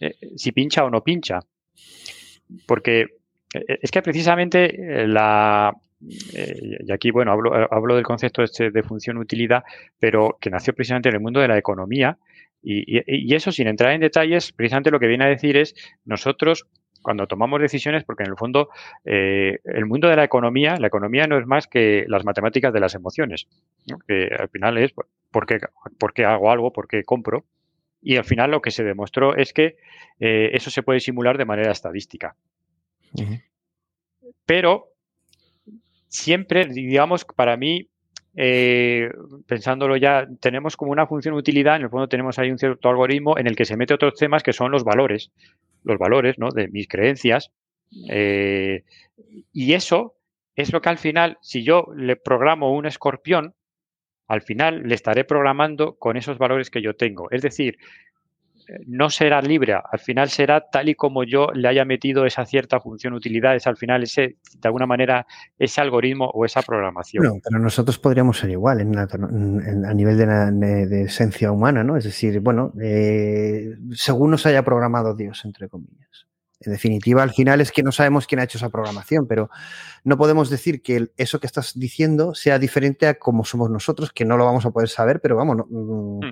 eh, 0.00 0.14
si 0.36 0.52
pincha 0.52 0.84
o 0.84 0.90
no 0.90 1.02
pincha. 1.02 1.40
Porque 2.66 3.00
eh, 3.54 3.78
es 3.82 3.90
que 3.90 4.02
precisamente 4.02 5.02
eh, 5.02 5.06
la, 5.06 5.74
y 6.00 6.90
aquí, 6.92 7.10
bueno, 7.10 7.32
hablo, 7.32 7.52
hablo 7.72 7.94
del 7.94 8.04
concepto 8.04 8.42
este 8.42 8.70
de 8.70 8.82
función-utilidad, 8.82 9.62
pero 9.98 10.38
que 10.40 10.50
nació 10.50 10.74
precisamente 10.74 11.10
en 11.10 11.16
el 11.16 11.20
mundo 11.20 11.40
de 11.40 11.48
la 11.48 11.58
economía. 11.58 12.18
Y, 12.62 13.34
eso, 13.34 13.52
sin 13.52 13.68
entrar 13.68 13.92
en 13.92 14.02
detalles, 14.02 14.52
precisamente 14.52 14.90
lo 14.90 15.00
que 15.00 15.06
viene 15.06 15.24
a 15.24 15.28
decir 15.28 15.56
es 15.56 15.74
nosotros, 16.04 16.66
cuando 17.00 17.26
tomamos 17.26 17.58
decisiones, 17.58 18.04
porque 18.04 18.24
en 18.24 18.30
el 18.30 18.36
fondo 18.36 18.68
el 19.02 19.86
mundo 19.86 20.08
de 20.08 20.16
la 20.16 20.24
economía, 20.24 20.76
la 20.76 20.88
economía 20.88 21.26
no 21.26 21.38
es 21.38 21.46
más 21.46 21.66
que 21.66 22.04
las 22.06 22.26
matemáticas 22.26 22.74
de 22.74 22.80
las 22.80 22.94
emociones, 22.94 23.46
que 24.06 24.28
al 24.38 24.50
final 24.50 24.76
es 24.76 24.92
por 24.92 25.46
qué, 25.46 25.58
por 25.98 26.12
qué 26.12 26.26
hago 26.26 26.50
algo, 26.50 26.70
por 26.70 26.86
qué 26.86 27.02
compro, 27.02 27.46
y 28.02 28.16
al 28.16 28.24
final 28.24 28.50
lo 28.50 28.62
que 28.62 28.70
se 28.70 28.84
demostró 28.84 29.36
es 29.36 29.52
que 29.52 29.76
eh, 30.18 30.50
eso 30.52 30.70
se 30.70 30.82
puede 30.82 31.00
simular 31.00 31.38
de 31.38 31.44
manera 31.44 31.72
estadística. 31.72 32.36
Pero 34.46 34.88
siempre, 36.08 36.66
digamos, 36.66 37.24
para 37.24 37.56
mí, 37.56 37.88
eh, 38.34 39.10
pensándolo 39.46 39.96
ya, 39.96 40.28
tenemos 40.40 40.76
como 40.76 40.92
una 40.92 41.06
función 41.06 41.34
utilidad, 41.34 41.76
en 41.76 41.82
el 41.82 41.90
fondo 41.90 42.08
tenemos 42.08 42.38
ahí 42.38 42.50
un 42.50 42.58
cierto 42.58 42.88
algoritmo 42.88 43.38
en 43.38 43.46
el 43.46 43.56
que 43.56 43.64
se 43.64 43.76
mete 43.76 43.94
otros 43.94 44.14
temas 44.14 44.42
que 44.42 44.52
son 44.52 44.70
los 44.70 44.84
valores, 44.84 45.32
los 45.84 45.98
valores 45.98 46.38
¿no? 46.38 46.50
de 46.50 46.68
mis 46.68 46.88
creencias. 46.88 47.50
Eh, 48.08 48.84
y 49.52 49.72
eso 49.72 50.14
es 50.54 50.72
lo 50.72 50.80
que 50.80 50.88
al 50.88 50.98
final, 50.98 51.38
si 51.40 51.64
yo 51.64 51.86
le 51.96 52.16
programo 52.16 52.72
un 52.72 52.86
escorpión, 52.86 53.54
al 54.30 54.42
final 54.42 54.84
le 54.84 54.94
estaré 54.94 55.24
programando 55.24 55.96
con 55.98 56.16
esos 56.16 56.38
valores 56.38 56.70
que 56.70 56.80
yo 56.80 56.94
tengo. 56.94 57.28
Es 57.32 57.42
decir, 57.42 57.78
eh, 58.68 58.78
no 58.86 59.10
será 59.10 59.42
libre, 59.42 59.74
al 59.74 59.98
final 59.98 60.28
será 60.28 60.70
tal 60.70 60.88
y 60.88 60.94
como 60.94 61.24
yo 61.24 61.48
le 61.52 61.66
haya 61.66 61.84
metido 61.84 62.24
esa 62.24 62.46
cierta 62.46 62.78
función 62.78 63.12
utilidad, 63.14 63.56
es 63.56 63.66
al 63.66 63.76
final 63.76 64.04
ese, 64.04 64.36
de 64.56 64.68
alguna 64.68 64.86
manera, 64.86 65.26
ese 65.58 65.80
algoritmo 65.80 66.30
o 66.32 66.44
esa 66.44 66.62
programación. 66.62 67.40
Pero 67.42 67.58
nosotros 67.58 67.98
podríamos 67.98 68.38
ser 68.38 68.50
igual 68.50 68.78
a 68.80 69.94
nivel 69.94 70.16
de, 70.16 71.02
esencia 71.02 71.50
humana, 71.50 71.82
¿no? 71.82 71.96
Es 71.96 72.04
decir, 72.04 72.38
bueno, 72.38 72.72
eh, 72.80 73.74
según 73.94 74.30
nos 74.30 74.46
haya 74.46 74.62
programado 74.62 75.16
Dios, 75.16 75.44
entre 75.44 75.68
comillas. 75.68 76.29
En 76.62 76.72
definitiva, 76.72 77.22
al 77.22 77.32
final 77.32 77.62
es 77.62 77.72
que 77.72 77.82
no 77.82 77.90
sabemos 77.90 78.26
quién 78.26 78.38
ha 78.38 78.44
hecho 78.44 78.58
esa 78.58 78.68
programación, 78.68 79.26
pero 79.26 79.48
no 80.04 80.18
podemos 80.18 80.50
decir 80.50 80.82
que 80.82 81.08
eso 81.16 81.40
que 81.40 81.46
estás 81.46 81.78
diciendo 81.78 82.34
sea 82.34 82.58
diferente 82.58 83.06
a 83.06 83.14
como 83.14 83.44
somos 83.44 83.70
nosotros, 83.70 84.12
que 84.12 84.26
no 84.26 84.36
lo 84.36 84.44
vamos 84.44 84.66
a 84.66 84.70
poder 84.70 84.90
saber, 84.90 85.20
pero 85.22 85.36
vamos. 85.36 85.56
Mm, 85.70 86.18
mm, 86.18 86.24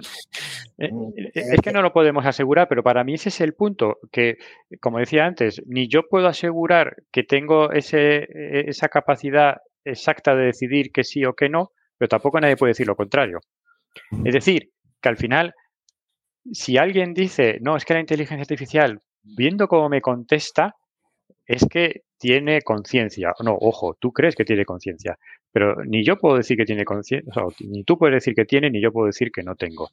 eh, 0.79 0.91
eh, 1.35 1.43
es 1.53 1.61
que 1.63 1.73
no 1.73 1.81
lo 1.81 1.95
podemos 1.95 2.27
asegurar, 2.27 2.69
pero 2.69 2.83
para 2.83 3.05
mí 3.05 3.15
ese 3.15 3.31
es 3.31 3.41
el 3.41 3.55
punto, 3.55 4.01
que, 4.13 4.37
como 4.81 4.99
decía 4.99 5.25
antes, 5.25 5.63
ni 5.67 5.89
yo 5.89 6.03
puedo 6.11 6.27
asegurar 6.27 6.97
que 7.11 7.23
tengo 7.23 7.73
ese, 7.73 8.29
esa 8.69 8.89
capacidad 8.89 9.57
exacta 9.83 10.35
de 10.35 10.45
decidir 10.45 10.93
que 10.93 11.05
sí 11.05 11.25
o 11.25 11.33
que 11.33 11.49
no, 11.49 11.73
pero 11.97 12.11
tampoco 12.11 12.39
nadie 12.39 12.57
puede 12.57 12.73
decir 12.73 12.87
lo 12.87 12.97
contrario. 12.97 13.41
Es 14.25 14.35
decir, 14.35 14.73
que 15.01 15.09
al 15.09 15.17
final, 15.17 15.55
si 16.53 16.77
alguien 16.77 17.15
dice, 17.15 17.59
no, 17.63 17.77
es 17.77 17.87
que 17.87 17.95
la 17.95 18.01
inteligencia 18.01 18.43
artificial 18.43 19.01
viendo 19.23 19.69
cómo 19.69 19.89
me 19.89 20.01
contesta, 20.01 20.77
es 21.47 21.67
que 21.71 22.03
tiene 22.19 22.63
conciencia. 22.63 23.33
No, 23.43 23.57
ojo, 23.61 23.97
tú 23.99 24.13
crees 24.13 24.35
que 24.35 24.45
tiene 24.45 24.65
conciencia, 24.65 25.19
pero 25.53 25.85
ni 25.85 26.05
yo 26.05 26.19
puedo 26.19 26.37
decir 26.37 26.57
que 26.57 26.65
tiene 26.65 26.85
conciencia, 26.85 27.33
ni 27.61 27.85
tú 27.85 27.97
puedes 27.97 28.17
decir 28.17 28.35
que 28.35 28.45
tiene, 28.45 28.71
ni 28.71 28.81
yo 28.81 28.93
puedo 28.93 29.07
decir 29.07 29.31
que 29.33 29.43
no 29.43 29.55
tengo. 29.55 29.91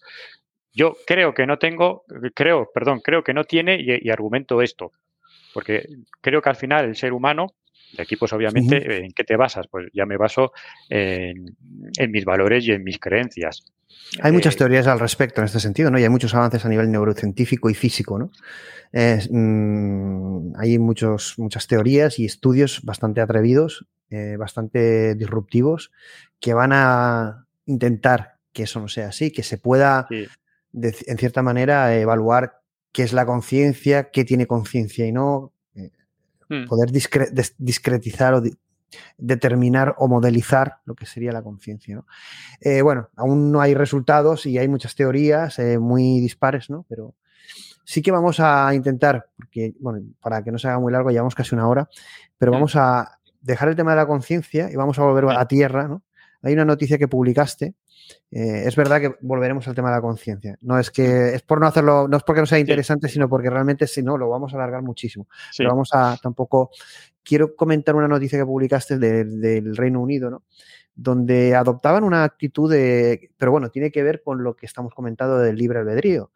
Yo 0.73 0.97
creo 1.07 1.33
que 1.33 1.45
no 1.45 1.57
tengo, 1.57 2.03
creo, 2.33 2.69
perdón, 2.73 2.99
creo 2.99 3.23
que 3.23 3.33
no 3.33 3.45
tiene 3.45 3.77
y, 3.79 4.09
argumento 4.09 4.61
esto, 4.61 4.91
porque 5.53 5.87
creo 6.21 6.41
que 6.41 6.49
al 6.49 6.57
final 6.57 6.85
el 6.85 6.95
ser 6.95 7.13
humano, 7.13 7.47
de 7.95 8.03
aquí 8.03 8.15
pues 8.15 8.33
obviamente, 8.33 9.05
¿en 9.05 9.11
qué 9.11 9.23
te 9.23 9.35
basas? 9.35 9.67
Pues 9.67 9.87
ya 9.93 10.05
me 10.05 10.17
baso 10.17 10.51
en, 10.89 11.55
en 11.97 12.11
mis 12.11 12.25
valores 12.25 12.67
y 12.67 12.71
en 12.71 12.83
mis 12.83 12.99
creencias. 12.99 13.65
Hay 14.21 14.31
muchas 14.31 14.55
eh, 14.55 14.57
teorías 14.57 14.87
al 14.87 14.99
respecto 14.99 15.41
en 15.41 15.45
este 15.45 15.59
sentido, 15.59 15.91
¿no? 15.91 15.99
Y 15.99 16.03
hay 16.03 16.09
muchos 16.09 16.33
avances 16.33 16.65
a 16.65 16.69
nivel 16.69 16.91
neurocientífico 16.91 17.69
y 17.69 17.73
físico, 17.73 18.19
¿no? 18.19 18.31
Mm, 19.29 20.53
hay 20.57 20.79
muchos, 20.79 21.35
muchas 21.37 21.67
teorías 21.67 22.19
y 22.19 22.25
estudios 22.25 22.81
bastante 22.83 23.21
atrevidos, 23.21 23.85
eh, 24.09 24.37
bastante 24.37 25.15
disruptivos, 25.15 25.91
que 26.39 26.53
van 26.53 26.71
a 26.73 27.47
intentar 27.65 28.35
que 28.53 28.63
eso 28.63 28.79
no 28.79 28.87
sea 28.87 29.09
así, 29.09 29.31
que 29.31 29.43
se 29.43 29.57
pueda, 29.57 30.07
en 30.09 31.17
cierta 31.17 31.41
manera, 31.41 31.93
evaluar 31.95 32.61
qué 32.93 33.03
es 33.03 33.11
la 33.11 33.25
conciencia, 33.25 34.11
qué 34.11 34.23
tiene 34.23 34.47
conciencia 34.47 35.05
y 35.05 35.11
no, 35.11 35.51
hmm. 36.49 36.65
poder 36.65 36.91
discretizar 36.91 38.33
o 38.33 38.41
determinar 39.17 39.95
o 39.97 40.07
modelizar 40.07 40.77
lo 40.85 40.95
que 40.95 41.05
sería 41.05 41.31
la 41.31 41.41
conciencia. 41.41 42.01
Eh, 42.61 42.81
bueno, 42.81 43.09
aún 43.15 43.51
no 43.51 43.61
hay 43.61 43.73
resultados 43.73 44.45
y 44.45 44.57
hay 44.57 44.67
muchas 44.67 44.95
teorías 44.95 45.59
eh, 45.59 45.77
muy 45.79 46.19
dispares, 46.19 46.69
¿no? 46.69 46.85
Pero 46.87 47.15
sí 47.83 48.01
que 48.01 48.11
vamos 48.11 48.39
a 48.39 48.73
intentar, 48.73 49.29
porque, 49.35 49.73
bueno, 49.79 50.05
para 50.21 50.43
que 50.43 50.51
no 50.51 50.57
se 50.57 50.67
haga 50.67 50.79
muy 50.79 50.91
largo, 50.91 51.11
llevamos 51.11 51.35
casi 51.35 51.55
una 51.55 51.67
hora, 51.67 51.89
pero 52.37 52.51
vamos 52.51 52.75
a 52.75 53.19
dejar 53.41 53.69
el 53.69 53.75
tema 53.75 53.91
de 53.91 53.97
la 53.97 54.07
conciencia 54.07 54.71
y 54.71 54.75
vamos 54.75 54.97
a 54.99 55.03
volver 55.03 55.25
a 55.37 55.47
tierra, 55.47 55.87
¿no? 55.87 56.03
Hay 56.41 56.53
una 56.53 56.65
noticia 56.65 56.97
que 56.97 57.07
publicaste. 57.07 57.73
Eh, 58.31 58.63
es 58.65 58.75
verdad 58.75 59.01
que 59.01 59.15
volveremos 59.21 59.67
al 59.67 59.75
tema 59.75 59.89
de 59.89 59.95
la 59.95 60.01
conciencia. 60.01 60.57
No 60.61 60.79
es 60.79 60.91
que 60.91 61.35
es 61.35 61.41
por 61.41 61.59
no 61.59 61.67
hacerlo, 61.67 62.07
no 62.07 62.17
es 62.17 62.23
porque 62.23 62.41
no 62.41 62.47
sea 62.47 62.59
interesante, 62.59 63.07
sino 63.07 63.29
porque 63.29 63.49
realmente 63.49 63.87
si 63.87 64.03
no 64.03 64.17
lo 64.17 64.29
vamos 64.29 64.53
a 64.53 64.57
alargar 64.57 64.81
muchísimo. 64.81 65.27
Pero 65.57 65.69
vamos 65.69 65.89
a 65.93 66.17
tampoco 66.21 66.71
quiero 67.23 67.55
comentar 67.55 67.95
una 67.95 68.07
noticia 68.07 68.37
que 68.37 68.45
publicaste 68.45 68.97
del 68.97 69.75
Reino 69.75 70.01
Unido, 70.01 70.29
¿no? 70.29 70.43
donde 70.95 71.55
adoptaban 71.55 72.03
una 72.03 72.23
actitud 72.23 72.71
de, 72.71 73.31
pero 73.37 73.51
bueno, 73.51 73.69
tiene 73.69 73.91
que 73.91 74.01
ver 74.01 74.21
con 74.23 74.43
lo 74.43 74.55
que 74.55 74.65
estamos 74.65 74.93
comentando 74.93 75.37
del 75.39 75.57
libre 75.57 75.79
albedrío. 75.79 76.31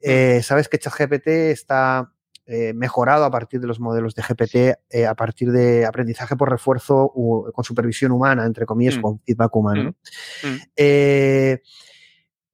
Eh, 0.00 0.40
Sabes 0.42 0.68
que 0.68 0.78
ChatGPT 0.78 1.26
está 1.26 2.13
eh, 2.46 2.72
mejorado 2.74 3.24
a 3.24 3.30
partir 3.30 3.60
de 3.60 3.66
los 3.66 3.80
modelos 3.80 4.14
de 4.14 4.22
GPT, 4.22 4.78
eh, 4.90 5.06
a 5.06 5.14
partir 5.14 5.50
de 5.50 5.86
aprendizaje 5.86 6.36
por 6.36 6.50
refuerzo 6.50 7.12
con 7.52 7.64
supervisión 7.64 8.12
humana, 8.12 8.44
entre 8.44 8.66
comillas, 8.66 8.98
mm. 8.98 9.00
con 9.00 9.20
feedback 9.20 9.56
humano. 9.56 9.94
Mm. 10.42 10.48
Mm. 10.48 11.58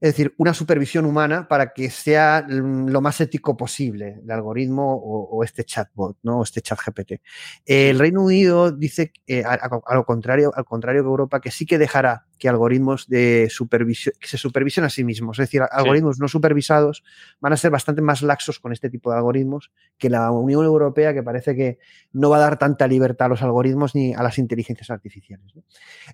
Es 0.01 0.15
decir, 0.15 0.35
una 0.39 0.55
supervisión 0.55 1.05
humana 1.05 1.47
para 1.47 1.75
que 1.75 1.91
sea 1.91 2.47
lo 2.49 3.03
más 3.03 3.21
ético 3.21 3.55
posible 3.55 4.21
el 4.25 4.31
algoritmo 4.31 4.95
o, 4.95 5.45
este 5.45 5.63
chatbot, 5.65 6.17
¿no? 6.23 6.39
O 6.39 6.43
este 6.43 6.63
chat 6.63 6.79
GPT. 6.81 7.21
El 7.67 7.99
Reino 7.99 8.23
Unido 8.23 8.73
dice, 8.73 9.13
eh, 9.27 9.45
a, 9.45 9.95
lo 9.95 10.07
contrario, 10.07 10.53
al 10.55 10.65
contrario 10.65 11.03
que 11.03 11.09
Europa, 11.09 11.41
que 11.43 11.51
sí 11.51 11.67
que 11.67 11.77
dejará 11.77 12.25
que 12.41 12.49
algoritmos 12.49 13.07
de 13.07 13.49
supervisión, 13.51 14.15
que 14.19 14.27
se 14.27 14.39
supervisen 14.39 14.83
a 14.83 14.89
sí 14.89 15.05
mismos. 15.05 15.39
Es 15.39 15.45
decir, 15.47 15.61
algoritmos 15.71 16.19
no 16.19 16.27
supervisados 16.27 17.05
van 17.39 17.53
a 17.53 17.57
ser 17.59 17.71
bastante 17.71 18.01
más 18.01 18.23
laxos 18.23 18.59
con 18.59 18.73
este 18.73 18.89
tipo 18.89 19.11
de 19.11 19.19
algoritmos 19.19 19.71
que 19.99 20.09
la 20.09 20.31
Unión 20.31 20.65
Europea, 20.65 21.13
que 21.13 21.23
parece 21.23 21.55
que 21.55 21.79
no 22.13 22.31
va 22.31 22.39
a 22.39 22.41
dar 22.41 22.59
tanta 22.59 22.89
libertad 22.89 23.27
a 23.27 23.29
los 23.29 23.43
algoritmos 23.43 23.95
ni 23.95 24.15
a 24.15 24.23
las 24.23 24.39
inteligencias 24.39 24.89
artificiales. 24.89 25.53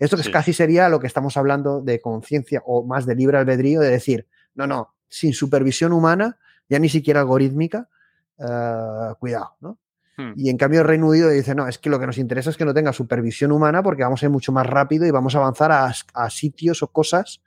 Esto 0.01 0.17
que 0.17 0.29
casi 0.33 0.53
sería 0.53 0.89
lo 0.89 0.99
que 0.99 1.07
estamos 1.07 1.37
hablando 1.37 1.81
de 1.81 2.01
conciencia 2.01 2.61
o 2.67 2.85
más 2.85 3.07
de 3.07 3.15
libre 3.15 3.39
albedrío, 3.39 3.81
de 3.81 3.91
decir, 3.91 4.27
no, 4.57 4.67
no, 4.67 4.97
sin 5.09 5.33
supervisión 5.33 5.93
humana, 5.93 6.39
ya 6.69 6.81
ni 6.81 6.89
siquiera 6.89 7.21
algorítmica, 7.21 7.89
eh, 8.37 9.15
cuidado, 9.21 9.57
¿no? 9.61 9.79
Hmm. 10.17 10.33
Y 10.37 10.49
en 10.49 10.57
cambio 10.57 10.81
el 10.81 10.87
Reino 10.87 11.09
Unido 11.09 11.29
dice, 11.29 11.55
no, 11.55 11.69
es 11.69 11.79
que 11.79 11.91
lo 11.91 12.01
que 12.01 12.07
nos 12.07 12.19
interesa 12.19 12.51
es 12.51 12.57
que 12.57 12.65
no 12.65 12.73
tenga 12.73 12.93
supervisión 12.93 13.53
humana 13.53 13.83
porque 13.83 14.03
vamos 14.03 14.23
a 14.23 14.27
ir 14.27 14.31
mucho 14.31 14.53
más 14.53 14.67
rápido 14.67 15.07
y 15.07 15.11
vamos 15.11 15.35
a 15.35 15.39
avanzar 15.39 15.73
a, 15.73 16.31
sitios 16.31 16.83
o 16.83 16.89
cosas 16.89 17.43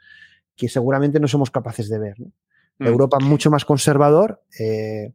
que 0.55 0.69
seguramente 0.69 1.19
no 1.19 1.27
somos 1.27 1.51
capaces 1.51 1.89
de 1.89 1.99
ver. 1.99 2.15
Hmm. 2.77 2.87
Europa 2.87 3.17
mucho 3.19 3.49
más 3.49 3.65
conservador, 3.65 4.43
eh, 4.59 5.13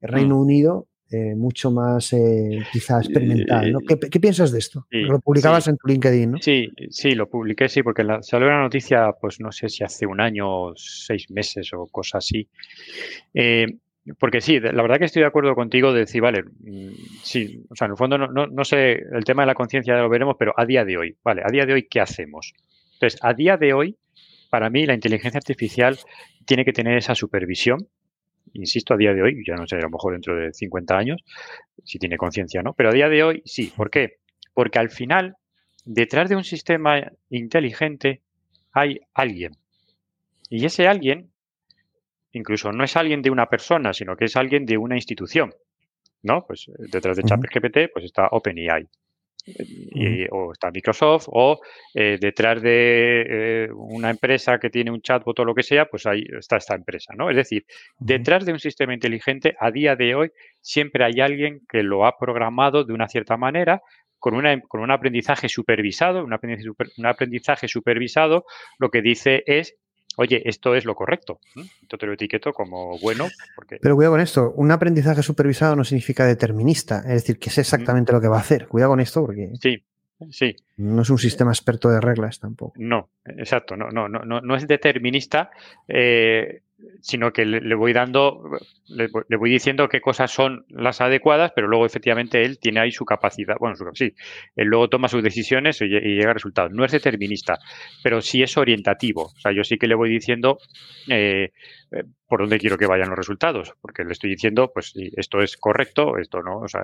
el 0.00 0.08
Reino 0.08 0.36
hmm. 0.36 0.40
Unido 0.40 0.86
eh, 1.12 1.34
mucho 1.34 1.72
más 1.72 2.12
eh, 2.12 2.60
quizá 2.72 2.98
experimental. 2.98 3.72
¿no? 3.72 3.80
¿Qué, 3.80 4.20
piensas 4.20 4.52
de 4.52 4.60
esto? 4.60 4.86
lo 4.90 5.18
publicabas 5.18 5.66
en 5.66 5.76
tu 5.76 5.88
LinkedIn, 5.88 6.30
¿no? 6.30 6.38
Sí, 6.40 6.68
sí, 6.90 7.16
lo 7.16 7.28
publiqué, 7.28 7.68
sí, 7.68 7.82
porque 7.82 8.04
salió 8.22 8.46
una 8.46 8.62
noticia, 8.62 9.10
pues 9.20 9.40
no 9.40 9.50
sé 9.50 9.68
si 9.68 9.82
hace 9.82 10.06
un 10.06 10.20
año, 10.20 10.48
o 10.48 10.72
seis 10.76 11.28
meses 11.30 11.72
o 11.72 11.88
cosas 11.88 12.24
así. 12.24 12.48
Porque 14.18 14.40
sí, 14.40 14.58
la 14.58 14.82
verdad 14.82 14.98
que 14.98 15.04
estoy 15.04 15.20
de 15.20 15.28
acuerdo 15.28 15.54
contigo 15.54 15.92
de 15.92 16.00
decir, 16.00 16.22
vale, 16.22 16.42
mm, 16.42 16.92
sí, 17.22 17.64
o 17.68 17.76
sea, 17.76 17.86
en 17.86 17.92
el 17.92 17.96
fondo 17.98 18.16
no, 18.16 18.46
no, 18.46 18.64
sé, 18.64 18.92
el 19.12 19.24
tema 19.24 19.42
de 19.42 19.48
la 19.48 19.54
conciencia 19.54 19.94
ya 19.94 20.00
lo 20.00 20.08
veremos, 20.08 20.36
pero 20.38 20.54
a 20.56 20.64
día 20.64 20.84
de 20.84 20.96
hoy, 20.96 21.16
vale, 21.22 21.42
a 21.44 21.50
día 21.50 21.66
de 21.66 21.74
hoy, 21.74 21.86
¿qué 21.88 22.00
hacemos? 22.00 22.54
Entonces, 22.94 23.20
a 23.22 23.34
día 23.34 23.56
de 23.56 23.74
hoy, 23.74 23.96
para 24.48 24.70
mí, 24.70 24.86
la 24.86 24.94
inteligencia 24.94 25.38
artificial 25.38 25.98
tiene 26.46 26.64
que 26.64 26.72
tener 26.72 26.96
esa 26.96 27.14
supervisión, 27.14 27.88
insisto, 28.54 28.94
a 28.94 28.96
día 28.96 29.12
de 29.12 29.22
hoy, 29.22 29.42
ya 29.46 29.54
no 29.54 29.66
sé, 29.66 29.76
a 29.76 29.80
lo 29.80 29.90
mejor 29.90 30.14
dentro 30.14 30.34
de 30.34 30.52
50 30.52 30.96
años, 30.96 31.22
si 31.84 31.98
tiene 31.98 32.16
conciencia 32.16 32.60
o 32.60 32.62
no, 32.62 32.72
pero 32.72 32.88
a 32.88 32.92
día 32.92 33.08
de 33.08 33.22
hoy 33.22 33.42
sí. 33.44 33.72
¿Por 33.76 33.90
qué? 33.90 34.16
Porque 34.54 34.78
al 34.78 34.90
final, 34.90 35.36
detrás 35.84 36.28
de 36.28 36.36
un 36.36 36.44
sistema 36.44 37.12
inteligente 37.28 38.22
hay 38.72 39.00
alguien. 39.14 39.52
Y 40.48 40.64
ese 40.64 40.88
alguien 40.88 41.29
incluso 42.32 42.72
no 42.72 42.84
es 42.84 42.96
alguien 42.96 43.22
de 43.22 43.30
una 43.30 43.46
persona, 43.46 43.92
sino 43.92 44.16
que 44.16 44.26
es 44.26 44.36
alguien 44.36 44.66
de 44.66 44.78
una 44.78 44.96
institución. 44.96 45.52
¿no? 46.22 46.44
Pues 46.46 46.68
eh, 46.68 46.72
detrás 46.90 47.16
de 47.16 47.22
ChatGPT 47.22 47.92
pues 47.92 48.04
está 48.04 48.28
OpenAI. 48.30 48.88
o 50.30 50.52
está 50.52 50.70
Microsoft, 50.70 51.28
o 51.28 51.60
eh, 51.94 52.18
detrás 52.20 52.60
de 52.60 53.24
eh, 53.64 53.68
una 53.72 54.10
empresa 54.10 54.58
que 54.58 54.68
tiene 54.68 54.90
un 54.90 55.00
chatbot 55.00 55.38
o 55.38 55.44
lo 55.44 55.54
que 55.54 55.62
sea, 55.62 55.86
pues 55.86 56.06
ahí 56.06 56.24
está 56.38 56.58
esta 56.58 56.74
empresa, 56.74 57.14
¿no? 57.16 57.30
Es 57.30 57.36
decir, 57.36 57.64
detrás 57.98 58.44
de 58.44 58.52
un 58.52 58.58
sistema 58.58 58.92
inteligente, 58.92 59.56
a 59.58 59.70
día 59.70 59.96
de 59.96 60.14
hoy, 60.14 60.30
siempre 60.60 61.04
hay 61.04 61.20
alguien 61.20 61.62
que 61.68 61.82
lo 61.82 62.06
ha 62.06 62.18
programado 62.18 62.84
de 62.84 62.92
una 62.92 63.08
cierta 63.08 63.36
manera, 63.38 63.82
con, 64.18 64.34
una, 64.34 64.60
con 64.60 64.82
un 64.82 64.90
aprendizaje 64.90 65.48
supervisado, 65.48 66.22
un 66.22 66.34
aprendizaje, 66.34 66.68
un 66.98 67.06
aprendizaje 67.06 67.66
supervisado, 67.66 68.44
lo 68.78 68.90
que 68.90 69.00
dice 69.00 69.42
es 69.46 69.74
oye, 70.16 70.42
esto 70.44 70.74
es 70.74 70.84
lo 70.84 70.94
correcto. 70.94 71.40
Esto 71.82 71.98
te 71.98 72.06
lo 72.06 72.12
etiqueto 72.12 72.52
como 72.52 72.98
bueno. 72.98 73.28
Porque... 73.54 73.78
Pero 73.80 73.94
cuidado 73.96 74.14
con 74.14 74.20
esto, 74.20 74.52
un 74.56 74.70
aprendizaje 74.70 75.22
supervisado 75.22 75.76
no 75.76 75.84
significa 75.84 76.26
determinista, 76.26 76.98
es 77.00 77.14
decir, 77.14 77.38
que 77.38 77.50
sé 77.50 77.62
exactamente 77.62 78.12
lo 78.12 78.20
que 78.20 78.28
va 78.28 78.36
a 78.36 78.40
hacer. 78.40 78.68
Cuidado 78.68 78.92
con 78.92 79.00
esto 79.00 79.20
porque... 79.22 79.52
Sí, 79.60 79.82
sí. 80.30 80.56
No 80.80 81.02
es 81.02 81.10
un 81.10 81.18
sistema 81.18 81.50
experto 81.50 81.90
de 81.90 82.00
reglas 82.00 82.40
tampoco. 82.40 82.72
No, 82.76 83.10
exacto, 83.24 83.76
no, 83.76 83.90
no, 83.90 84.08
no, 84.08 84.24
no, 84.24 84.56
es 84.56 84.66
determinista. 84.66 85.50
Eh, 85.86 86.62
sino 87.02 87.32
que 87.32 87.44
le, 87.44 87.74
voy 87.74 87.92
dando, 87.92 88.42
le, 88.86 89.08
voy 89.36 89.50
diciendo 89.50 89.88
qué 89.88 90.00
cosas 90.00 90.30
son 90.30 90.64
las 90.68 91.00
adecuadas, 91.00 91.52
pero 91.54 91.68
luego 91.68 91.86
efectivamente 91.86 92.42
él 92.42 92.58
tiene 92.58 92.80
ahí 92.80 92.90
su 92.90 93.04
capacidad, 93.04 93.56
bueno, 93.58 93.76
sí, 93.94 94.14
él 94.56 94.68
luego 94.68 94.88
toma 94.88 95.08
sus 95.08 95.22
decisiones 95.22 95.80
y, 95.80 95.88
llega 95.88 96.30
a 96.30 96.34
resultados. 96.34 96.72
No 96.72 96.84
es 96.84 96.92
determinista, 96.92 97.58
pero 98.02 98.20
sí 98.20 98.42
es 98.42 98.56
orientativo. 98.56 99.24
O 99.24 99.40
sea, 99.40 99.52
yo 99.52 99.64
sí 99.64 99.78
que 99.78 99.86
le 99.86 99.94
voy 99.94 100.10
diciendo 100.10 100.58
eh, 101.08 101.52
eh, 101.92 102.04
por 102.28 102.40
dónde 102.40 102.58
quiero 102.58 102.78
que 102.78 102.86
vayan 102.86 103.08
los 103.08 103.18
resultados, 103.18 103.74
porque 103.80 104.04
le 104.04 104.12
estoy 104.12 104.30
diciendo, 104.30 104.70
pues 104.72 104.94
esto 105.16 105.40
es 105.40 105.56
correcto, 105.56 106.16
esto 106.18 106.42
no, 106.42 106.58
o 106.60 106.68
sea, 106.68 106.82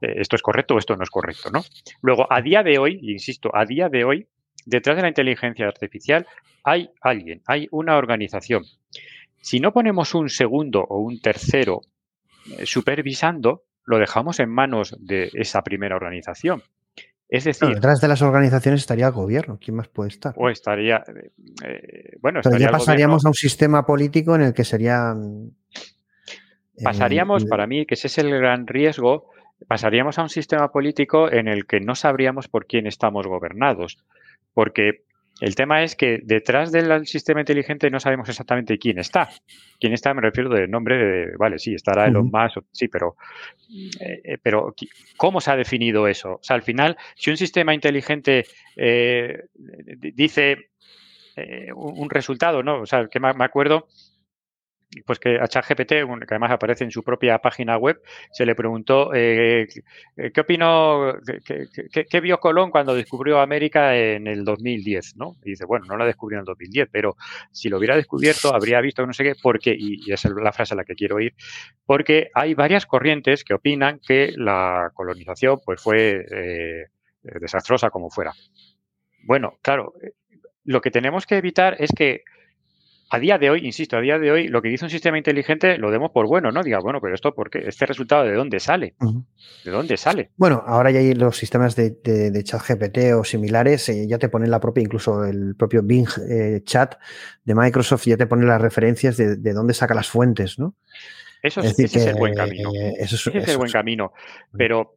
esto 0.00 0.36
es 0.36 0.42
correcto 0.42 0.76
esto 0.78 0.96
no 0.96 1.04
es 1.04 1.10
correcto, 1.10 1.50
¿no? 1.52 1.62
Luego, 2.02 2.26
a 2.30 2.42
día 2.42 2.62
de 2.62 2.78
hoy, 2.78 2.98
insisto, 3.02 3.37
a 3.52 3.64
día 3.64 3.88
de 3.88 4.04
hoy, 4.04 4.26
detrás 4.66 4.96
de 4.96 5.02
la 5.02 5.08
inteligencia 5.08 5.66
artificial 5.66 6.26
hay 6.64 6.90
alguien, 7.00 7.42
hay 7.46 7.68
una 7.70 7.96
organización 7.96 8.64
si 9.40 9.60
no 9.60 9.72
ponemos 9.72 10.14
un 10.14 10.28
segundo 10.28 10.84
o 10.88 11.00
un 11.00 11.20
tercero 11.20 11.80
eh, 12.58 12.66
supervisando, 12.66 13.64
lo 13.84 13.98
dejamos 13.98 14.40
en 14.40 14.50
manos 14.50 14.96
de 15.00 15.30
esa 15.34 15.62
primera 15.62 15.96
organización. 15.96 16.62
Es 17.30 17.44
decir, 17.44 17.68
detrás 17.68 18.00
de 18.00 18.08
las 18.08 18.22
organizaciones 18.22 18.80
estaría 18.80 19.06
el 19.06 19.12
gobierno. 19.12 19.58
¿Quién 19.60 19.76
más 19.76 19.88
puede 19.88 20.08
estar? 20.08 20.32
O 20.36 20.48
estaría, 20.48 21.02
eh, 21.64 22.16
bueno, 22.20 22.40
Pero 22.42 22.56
ya 22.56 22.70
pasaríamos 22.70 23.24
a 23.26 23.28
un 23.28 23.34
sistema 23.34 23.84
político 23.84 24.34
en 24.34 24.42
el 24.42 24.54
que 24.54 24.64
serían. 24.64 25.52
Eh, 26.74 26.82
pasaríamos, 26.82 27.44
para 27.44 27.66
mí, 27.66 27.84
que 27.84 27.94
ese 27.94 28.06
es 28.06 28.16
el 28.18 28.30
gran 28.30 28.66
riesgo, 28.66 29.30
pasaríamos 29.66 30.18
a 30.18 30.22
un 30.22 30.28
sistema 30.28 30.70
político 30.70 31.30
en 31.30 31.48
el 31.48 31.66
que 31.66 31.80
no 31.80 31.94
sabríamos 31.94 32.48
por 32.48 32.66
quién 32.66 32.86
estamos 32.86 33.26
gobernados, 33.26 33.98
porque 34.54 35.02
el 35.40 35.54
tema 35.54 35.84
es 35.84 35.94
que 35.94 36.18
detrás 36.22 36.72
del 36.72 37.06
sistema 37.06 37.40
inteligente 37.40 37.90
no 37.90 38.00
sabemos 38.00 38.28
exactamente 38.28 38.78
quién 38.78 38.98
está. 38.98 39.28
Quién 39.78 39.92
está, 39.92 40.12
me 40.12 40.20
refiero 40.20 40.50
del 40.50 40.68
nombre 40.68 40.96
de, 40.96 41.36
vale, 41.36 41.58
sí, 41.58 41.74
estará 41.74 42.06
Elon 42.06 42.30
Musk, 42.32 42.58
sí, 42.72 42.88
pero, 42.88 43.16
eh, 44.00 44.20
eh, 44.24 44.38
pero 44.42 44.74
¿cómo 45.16 45.40
se 45.40 45.52
ha 45.52 45.56
definido 45.56 46.08
eso? 46.08 46.34
O 46.34 46.42
sea, 46.42 46.56
al 46.56 46.62
final, 46.62 46.96
si 47.14 47.30
un 47.30 47.36
sistema 47.36 47.72
inteligente 47.72 48.46
eh, 48.76 49.44
dice 49.54 50.70
un 51.76 52.10
resultado, 52.10 52.64
¿no? 52.64 52.80
O 52.80 52.86
sea, 52.86 53.06
que 53.06 53.20
me 53.20 53.28
acuerdo 53.44 53.86
pues 55.04 55.18
que 55.18 55.38
a 55.38 55.46
ChatGPT, 55.46 55.88
que 55.88 56.26
además 56.30 56.52
aparece 56.52 56.84
en 56.84 56.90
su 56.90 57.02
propia 57.02 57.38
página 57.38 57.76
web, 57.76 58.00
se 58.32 58.46
le 58.46 58.54
preguntó 58.54 59.10
eh, 59.14 59.68
qué 60.16 60.40
opinó, 60.40 61.14
qué, 61.44 62.20
vio 62.20 62.38
Colón 62.40 62.70
cuando 62.70 62.94
descubrió 62.94 63.40
América 63.40 63.96
en 63.96 64.26
el 64.26 64.44
2010, 64.44 65.16
¿no? 65.16 65.36
Y 65.44 65.50
dice, 65.50 65.66
bueno, 65.66 65.86
no 65.86 65.96
la 65.96 66.06
descubrió 66.06 66.38
en 66.38 66.40
el 66.40 66.46
2010, 66.46 66.88
pero 66.90 67.16
si 67.52 67.68
lo 67.68 67.78
hubiera 67.78 67.96
descubierto, 67.96 68.54
habría 68.54 68.80
visto 68.80 69.06
no 69.06 69.12
sé 69.12 69.24
qué, 69.24 69.34
porque, 69.42 69.76
y, 69.78 70.10
es 70.10 70.24
la 70.24 70.52
frase 70.52 70.74
a 70.74 70.76
la 70.76 70.84
que 70.84 70.94
quiero 70.94 71.20
ir, 71.20 71.34
porque 71.84 72.30
hay 72.34 72.54
varias 72.54 72.86
corrientes 72.86 73.44
que 73.44 73.54
opinan 73.54 74.00
que 74.06 74.32
la 74.36 74.90
colonización 74.94 75.60
pues 75.64 75.82
fue 75.82 76.24
eh, 76.30 76.86
desastrosa 77.22 77.90
como 77.90 78.10
fuera. 78.10 78.32
Bueno, 79.24 79.58
claro, 79.60 79.92
eh, 80.02 80.12
lo 80.64 80.80
que 80.80 80.90
tenemos 80.90 81.26
que 81.26 81.36
evitar 81.36 81.76
es 81.78 81.90
que 81.96 82.22
a 83.10 83.18
día 83.18 83.38
de 83.38 83.48
hoy, 83.48 83.64
insisto, 83.64 83.96
a 83.96 84.00
día 84.00 84.18
de 84.18 84.30
hoy, 84.30 84.48
lo 84.48 84.60
que 84.60 84.68
dice 84.68 84.84
un 84.84 84.90
sistema 84.90 85.16
inteligente 85.16 85.78
lo 85.78 85.90
demos 85.90 86.10
por 86.10 86.26
bueno, 86.26 86.50
¿no? 86.52 86.62
Diga, 86.62 86.78
bueno, 86.80 87.00
pero 87.00 87.14
esto, 87.14 87.34
¿por 87.34 87.48
qué? 87.48 87.60
¿Este 87.66 87.86
resultado 87.86 88.24
de 88.24 88.34
dónde 88.34 88.60
sale? 88.60 88.94
¿De 89.64 89.70
dónde 89.70 89.96
sale? 89.96 90.30
Bueno, 90.36 90.62
ahora 90.66 90.90
ya 90.90 90.98
hay 90.98 91.14
los 91.14 91.36
sistemas 91.36 91.74
de, 91.74 92.42
chat 92.44 92.62
GPT 92.62 93.14
o 93.18 93.24
similares, 93.24 93.88
eh, 93.88 94.06
ya 94.06 94.18
te 94.18 94.28
ponen 94.28 94.50
la 94.50 94.60
propia, 94.60 94.82
incluso 94.82 95.24
el 95.24 95.54
propio 95.56 95.82
Bing 95.82 96.08
eh, 96.28 96.60
Chat 96.64 96.96
de 97.44 97.54
Microsoft 97.54 98.04
ya 98.04 98.16
te 98.16 98.26
pone 98.26 98.44
las 98.44 98.60
referencias 98.60 99.16
de, 99.16 99.52
dónde 99.52 99.72
saca 99.72 99.94
las 99.94 100.08
fuentes, 100.08 100.58
¿no? 100.58 100.74
Eso 101.42 101.60
es, 101.60 101.78
ese 101.78 101.98
es 101.98 102.06
el 102.06 102.16
buen 102.16 102.34
camino. 102.34 102.70
ese 102.98 103.14
es, 103.14 103.48
el 103.48 103.56
buen 103.56 103.70
camino. 103.70 104.12
Pero. 104.56 104.96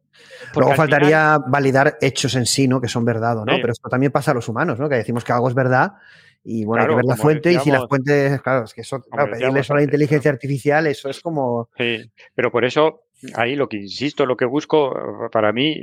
Luego 0.56 0.74
faltaría 0.74 1.38
validar 1.38 1.96
hechos 2.00 2.34
en 2.34 2.46
sí, 2.46 2.66
¿no? 2.66 2.80
Que 2.80 2.88
son 2.88 3.04
verdad 3.04 3.38
o 3.38 3.44
no. 3.46 3.54
Pero 3.60 3.72
esto 3.72 3.88
también 3.88 4.10
pasa 4.10 4.32
a 4.32 4.34
los 4.34 4.48
humanos, 4.48 4.78
¿no? 4.78 4.88
Que 4.88 4.96
decimos 4.96 5.24
que 5.24 5.32
algo 5.32 5.48
es 5.48 5.54
verdad 5.54 5.92
y 6.44 6.64
bueno, 6.64 6.82
hay 6.82 6.88
que 6.88 6.94
ver 6.96 7.04
la 7.04 7.16
fuente 7.16 7.52
y 7.52 7.58
si 7.58 7.70
las 7.70 7.86
fuentes, 7.88 8.40
claro, 8.42 8.64
es 8.64 8.74
que 8.74 8.80
eso, 8.80 9.00
claro, 9.00 9.30
pedirle 9.30 9.60
eso 9.60 9.74
a 9.74 9.76
la 9.76 9.82
inteligencia 9.82 10.30
artificial, 10.30 10.86
eso 10.86 11.08
es 11.08 11.20
como... 11.20 11.68
Sí, 11.78 12.10
pero 12.34 12.50
por 12.50 12.64
eso, 12.64 13.04
ahí 13.34 13.54
lo 13.54 13.68
que 13.68 13.76
insisto, 13.76 14.26
lo 14.26 14.36
que 14.36 14.44
busco, 14.44 14.92
para 15.30 15.52
mí, 15.52 15.76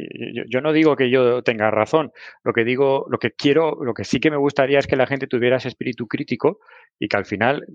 yo, 0.49 0.59
no 0.59 0.73
digo 0.73 0.97
que 0.97 1.09
yo 1.09 1.41
tenga 1.43 1.71
razón, 1.71 2.11
lo 2.43 2.51
que 2.51 2.65
digo, 2.65 3.05
lo 3.09 3.19
que 3.19 3.31
quiero, 3.31 3.77
lo 3.81 3.93
que 3.93 4.03
sí 4.03 4.19
que 4.19 4.31
me 4.31 4.37
gustaría 4.37 4.79
es 4.79 4.87
que 4.87 4.97
la 4.97 5.07
gente 5.07 5.27
tuviera 5.27 5.57
ese 5.57 5.69
espíritu 5.69 6.07
crítico 6.07 6.59
y 6.99 7.07
que 7.07 7.17
al 7.17 7.25
final 7.25 7.65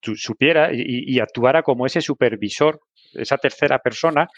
supiera 0.00 0.70
y, 0.72 1.18
actuara 1.18 1.62
como 1.62 1.84
ese 1.84 2.00
supervisor, 2.00 2.80
esa 3.12 3.38
tercera 3.38 3.80
persona 3.80 4.28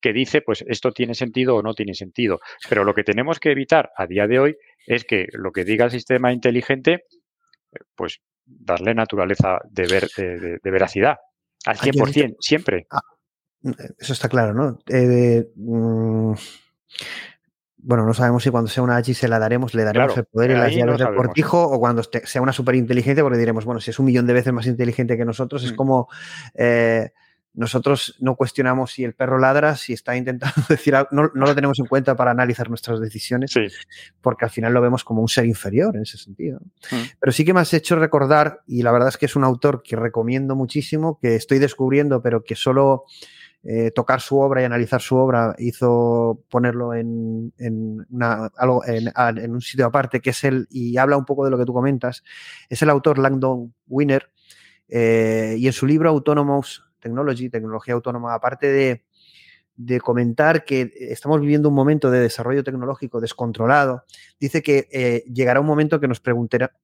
que 0.00 0.12
dice, 0.12 0.40
pues 0.40 0.64
esto 0.66 0.92
tiene 0.92 1.14
sentido 1.14 1.56
o 1.56 1.62
no 1.62 1.74
tiene 1.74 1.94
sentido. 1.94 2.40
Pero 2.68 2.84
lo 2.84 2.94
que 2.94 3.04
tenemos 3.04 3.38
que 3.38 3.50
evitar 3.50 3.90
a 3.96 4.06
día 4.06 4.26
de 4.26 4.38
hoy 4.38 4.56
es 4.86 5.04
que 5.04 5.26
lo 5.32 5.52
que 5.52 5.64
diga 5.64 5.84
el 5.84 5.90
sistema 5.90 6.32
inteligente 6.32 7.04
pues 7.94 8.20
darle 8.44 8.94
naturaleza 8.94 9.58
de, 9.68 9.86
ver, 9.86 10.08
de, 10.16 10.70
veracidad 10.70 11.16
al 11.64 11.76
100%, 11.76 12.36
siempre. 12.40 12.86
Ah, 12.90 13.02
eso 13.98 14.12
está 14.12 14.28
claro, 14.28 14.54
¿no? 14.54 14.78
Eh, 14.88 15.46
mm, 15.54 16.32
bueno, 17.82 18.04
no 18.04 18.14
sabemos 18.14 18.42
si 18.42 18.50
cuando 18.50 18.68
sea 18.68 18.82
una 18.82 18.96
H 18.96 19.14
se 19.14 19.28
la 19.28 19.38
daremos, 19.38 19.74
le 19.74 19.84
daremos 19.84 20.16
el 20.16 20.24
poder 20.24 20.50
y 20.50 20.54
las 20.54 20.74
llaves 20.74 20.98
del 20.98 21.14
cortijo, 21.14 21.62
o 21.62 21.78
cuando 21.78 22.02
sea 22.02 22.42
una 22.42 22.52
superinteligencia, 22.52 23.22
porque 23.22 23.38
diremos, 23.38 23.64
bueno, 23.64 23.80
si 23.80 23.90
es 23.90 23.98
un 23.98 24.06
millón 24.06 24.26
de 24.26 24.34
veces 24.34 24.52
más 24.52 24.66
inteligente 24.66 25.16
que 25.16 25.24
nosotros, 25.24 25.64
es 25.64 25.72
mm. 25.72 25.76
como 25.76 26.08
eh, 26.54 27.12
nosotros 27.52 28.16
no 28.20 28.36
cuestionamos 28.36 28.92
si 28.92 29.04
el 29.04 29.14
perro 29.14 29.38
ladra, 29.38 29.76
si 29.76 29.92
está 29.92 30.16
intentando 30.16 30.54
decir 30.68 30.94
algo, 30.94 31.08
no, 31.12 31.30
lo 31.34 31.54
tenemos 31.54 31.78
en 31.78 31.86
cuenta 31.86 32.14
para 32.16 32.30
analizar 32.30 32.68
nuestras 32.68 33.00
decisiones, 33.00 33.52
porque 34.20 34.44
al 34.44 34.50
final 34.50 34.72
lo 34.72 34.80
vemos 34.80 35.04
como 35.04 35.20
un 35.20 35.28
ser 35.28 35.46
inferior 35.46 35.96
en 35.96 36.02
ese 36.02 36.18
sentido. 36.18 36.60
Mm. 36.90 37.18
Pero 37.18 37.32
sí 37.32 37.44
que 37.44 37.52
me 37.52 37.60
has 37.60 37.74
hecho 37.74 37.96
recordar, 37.96 38.60
y 38.66 38.82
la 38.82 38.92
verdad 38.92 39.08
es 39.08 39.16
que 39.16 39.26
es 39.26 39.36
un 39.36 39.44
autor 39.44 39.82
que 39.82 39.96
recomiendo 39.96 40.54
muchísimo, 40.54 41.18
que 41.20 41.34
estoy 41.34 41.58
descubriendo, 41.58 42.22
pero 42.22 42.44
que 42.44 42.54
solo 42.54 43.04
eh, 43.62 43.90
tocar 43.90 44.22
su 44.22 44.38
obra 44.38 44.62
y 44.62 44.64
analizar 44.64 45.02
su 45.02 45.16
obra 45.16 45.54
hizo 45.58 46.44
ponerlo 46.48 46.94
en, 46.94 47.52
algo, 48.56 48.82
en, 48.86 49.52
un 49.52 49.60
sitio 49.60 49.86
aparte, 49.86 50.20
que 50.20 50.30
es 50.30 50.44
el, 50.44 50.66
y 50.70 50.96
habla 50.96 51.16
un 51.16 51.26
poco 51.26 51.44
de 51.44 51.50
lo 51.50 51.58
que 51.58 51.66
tú 51.66 51.74
comentas, 51.74 52.22
es 52.68 52.80
el 52.80 52.90
autor 52.90 53.18
Langdon 53.18 53.74
Winner, 53.86 54.30
eh, 54.88 55.56
y 55.58 55.66
en 55.66 55.72
su 55.72 55.86
libro 55.86 56.08
Autonomous 56.08 56.89
Technology, 57.00 57.48
tecnología 57.48 57.94
autónoma, 57.94 58.34
aparte 58.34 58.66
de, 58.66 59.02
comentar 60.00 60.64
que 60.64 60.92
estamos 60.94 61.40
viviendo 61.40 61.70
un 61.70 61.74
momento 61.74 62.10
de 62.10 62.20
desarrollo 62.20 62.62
tecnológico 62.62 63.18
descontrolado, 63.18 64.04
dice 64.38 64.62
que 64.62 64.88
eh, 64.92 65.24
llegará 65.32 65.60
un 65.60 65.66
momento 65.66 66.00
que 66.00 66.06
nos, 66.06 66.20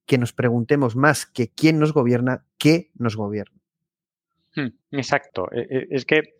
que 0.05 0.17
nos 0.17 0.33
preguntemos 0.33 0.95
más 0.95 1.27
que 1.27 1.49
quién 1.49 1.77
nos 1.77 1.93
gobierna, 1.93 2.43
qué 2.57 2.89
nos 2.95 3.15
gobierna. 3.15 3.61
Hmm, 4.55 4.69
exacto. 4.91 5.47
E, 5.51 5.61
e, 5.69 5.87
es 5.91 6.05
que 6.05 6.37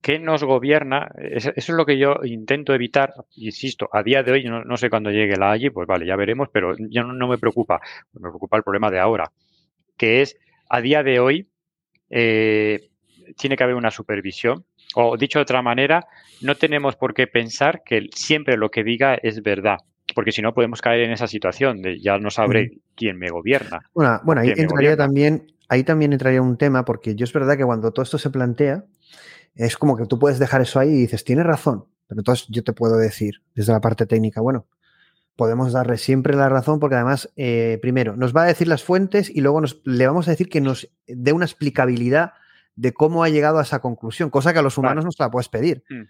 ¿qué 0.00 0.18
nos 0.18 0.44
gobierna? 0.44 1.10
Eso 1.18 1.52
es 1.54 1.68
lo 1.68 1.84
que 1.84 1.98
yo 1.98 2.20
intento 2.24 2.74
evitar, 2.74 3.12
insisto, 3.34 3.88
a 3.92 4.02
día 4.02 4.22
de 4.22 4.32
hoy, 4.32 4.44
no, 4.44 4.76
sé 4.76 4.88
cuándo 4.88 5.10
llegue 5.10 5.36
la 5.36 5.52
allí, 5.52 5.70
pues 5.70 5.86
vale, 5.86 6.06
ya 6.06 6.16
veremos, 6.16 6.48
pero 6.50 6.74
ya 6.78 7.02
no, 7.02 7.28
me 7.28 7.38
preocupa, 7.38 7.80
me 8.12 8.20
preocupa 8.20 8.56
el 8.56 8.62
problema 8.62 8.90
de 8.90 8.98
ahora, 8.98 9.32
que 9.96 10.22
es 10.22 10.38
a 10.68 10.80
día 10.80 11.02
de 11.02 11.20
hoy 11.20 11.48
eh, 12.10 12.88
tiene 13.36 13.56
que 13.56 13.64
haber 13.64 13.76
una 13.76 13.90
supervisión. 13.90 14.64
O 14.94 15.16
dicho 15.16 15.38
de 15.38 15.42
otra 15.42 15.62
manera, 15.62 16.06
no 16.40 16.54
tenemos 16.54 16.96
por 16.96 17.12
qué 17.12 17.26
pensar 17.26 17.82
que 17.84 18.08
siempre 18.14 18.56
lo 18.56 18.70
que 18.70 18.84
diga 18.84 19.14
es 19.14 19.42
verdad, 19.42 19.78
porque 20.14 20.32
si 20.32 20.42
no 20.42 20.54
podemos 20.54 20.80
caer 20.80 21.00
en 21.00 21.12
esa 21.12 21.26
situación 21.26 21.82
de 21.82 22.00
ya 22.00 22.18
no 22.18 22.30
sabré 22.30 22.78
quién 22.94 23.18
me 23.18 23.28
gobierna. 23.28 23.80
Bueno, 23.94 24.40
ahí 24.40 24.52
entraría 24.56 24.96
también, 24.96 25.52
ahí 25.68 25.84
también 25.84 26.12
entraría 26.12 26.40
un 26.40 26.56
tema, 26.56 26.84
porque 26.84 27.14
yo 27.14 27.24
es 27.24 27.32
verdad 27.32 27.56
que 27.56 27.64
cuando 27.64 27.90
todo 27.92 28.04
esto 28.04 28.16
se 28.16 28.30
plantea, 28.30 28.84
es 29.54 29.76
como 29.76 29.96
que 29.96 30.06
tú 30.06 30.18
puedes 30.18 30.38
dejar 30.38 30.62
eso 30.62 30.78
ahí 30.78 30.90
y 30.90 31.00
dices, 31.00 31.24
tiene 31.24 31.42
razón, 31.42 31.86
pero 32.06 32.20
entonces 32.20 32.46
yo 32.48 32.62
te 32.62 32.72
puedo 32.72 32.96
decir 32.96 33.42
desde 33.54 33.72
la 33.72 33.80
parte 33.80 34.06
técnica, 34.06 34.40
bueno, 34.40 34.66
podemos 35.36 35.72
darle 35.72 35.98
siempre 35.98 36.34
la 36.34 36.48
razón 36.48 36.80
porque 36.80 36.96
además, 36.96 37.30
eh, 37.36 37.78
primero, 37.82 38.16
nos 38.16 38.34
va 38.34 38.42
a 38.42 38.46
decir 38.46 38.66
las 38.66 38.82
fuentes 38.82 39.30
y 39.30 39.42
luego 39.42 39.60
nos, 39.60 39.80
le 39.84 40.06
vamos 40.06 40.26
a 40.26 40.30
decir 40.30 40.48
que 40.48 40.62
nos 40.62 40.90
dé 41.06 41.32
una 41.32 41.44
explicabilidad 41.44 42.32
de 42.74 42.92
cómo 42.92 43.22
ha 43.22 43.28
llegado 43.28 43.58
a 43.58 43.62
esa 43.62 43.78
conclusión, 43.80 44.30
cosa 44.30 44.52
que 44.52 44.58
a 44.58 44.62
los 44.62 44.78
humanos 44.78 45.04
no 45.04 45.12
se 45.12 45.22
la 45.22 45.30
puedes 45.30 45.48
pedir. 45.48 45.84
Mm. 45.88 46.02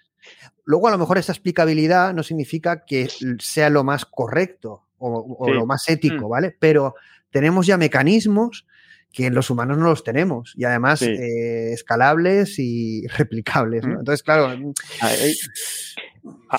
Luego, 0.64 0.88
a 0.88 0.90
lo 0.92 0.98
mejor 0.98 1.18
esa 1.18 1.32
explicabilidad 1.32 2.14
no 2.14 2.22
significa 2.22 2.84
que 2.84 3.08
sea 3.38 3.70
lo 3.70 3.84
más 3.84 4.04
correcto 4.04 4.84
o, 4.98 5.50
lo 5.52 5.66
más 5.66 5.88
ético, 5.88 6.26
mm. 6.26 6.30
¿vale? 6.30 6.56
Pero 6.58 6.94
tenemos 7.30 7.66
ya 7.66 7.76
mecanismos 7.76 8.66
que 9.12 9.26
en 9.26 9.34
los 9.34 9.50
humanos 9.50 9.78
no 9.78 9.84
los 9.84 10.04
tenemos 10.04 10.54
y 10.56 10.64
además 10.64 11.02
eh, 11.02 11.72
escalables 11.72 12.58
y 12.58 13.06
replicables. 13.16 13.84
Mm. 13.84 13.98
Entonces, 13.98 14.22
claro. 14.22 14.52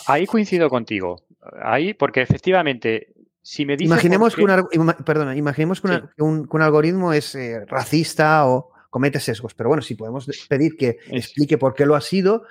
ahí 0.08 0.26
coincido 0.26 0.70
contigo 0.70 1.27
ahí, 1.62 1.94
porque 1.94 2.22
efectivamente, 2.22 3.14
si 3.42 3.66
me 3.66 3.78
dices. 3.78 3.92
Imaginemos 3.92 4.36
que, 4.36 4.44
un, 4.44 4.94
perdona, 5.06 5.36
imaginemos 5.36 5.82
que, 5.82 6.02
un, 6.22 6.62
algoritmo 6.62 7.14
es 7.14 7.36
eh, 7.36 7.66
racista 7.66 8.48
o 8.48 8.72
comete 8.90 9.20
sesgos, 9.20 9.54
pero 9.54 9.70
bueno, 9.70 9.82
si 9.82 9.96
podemos 9.96 10.28
pedir 10.50 10.76
que 10.76 10.98
explique 11.10 11.58
por 11.58 11.74
qué 11.74 11.86
lo 11.86 11.96
ha 11.96 12.02
sido, 12.02 12.44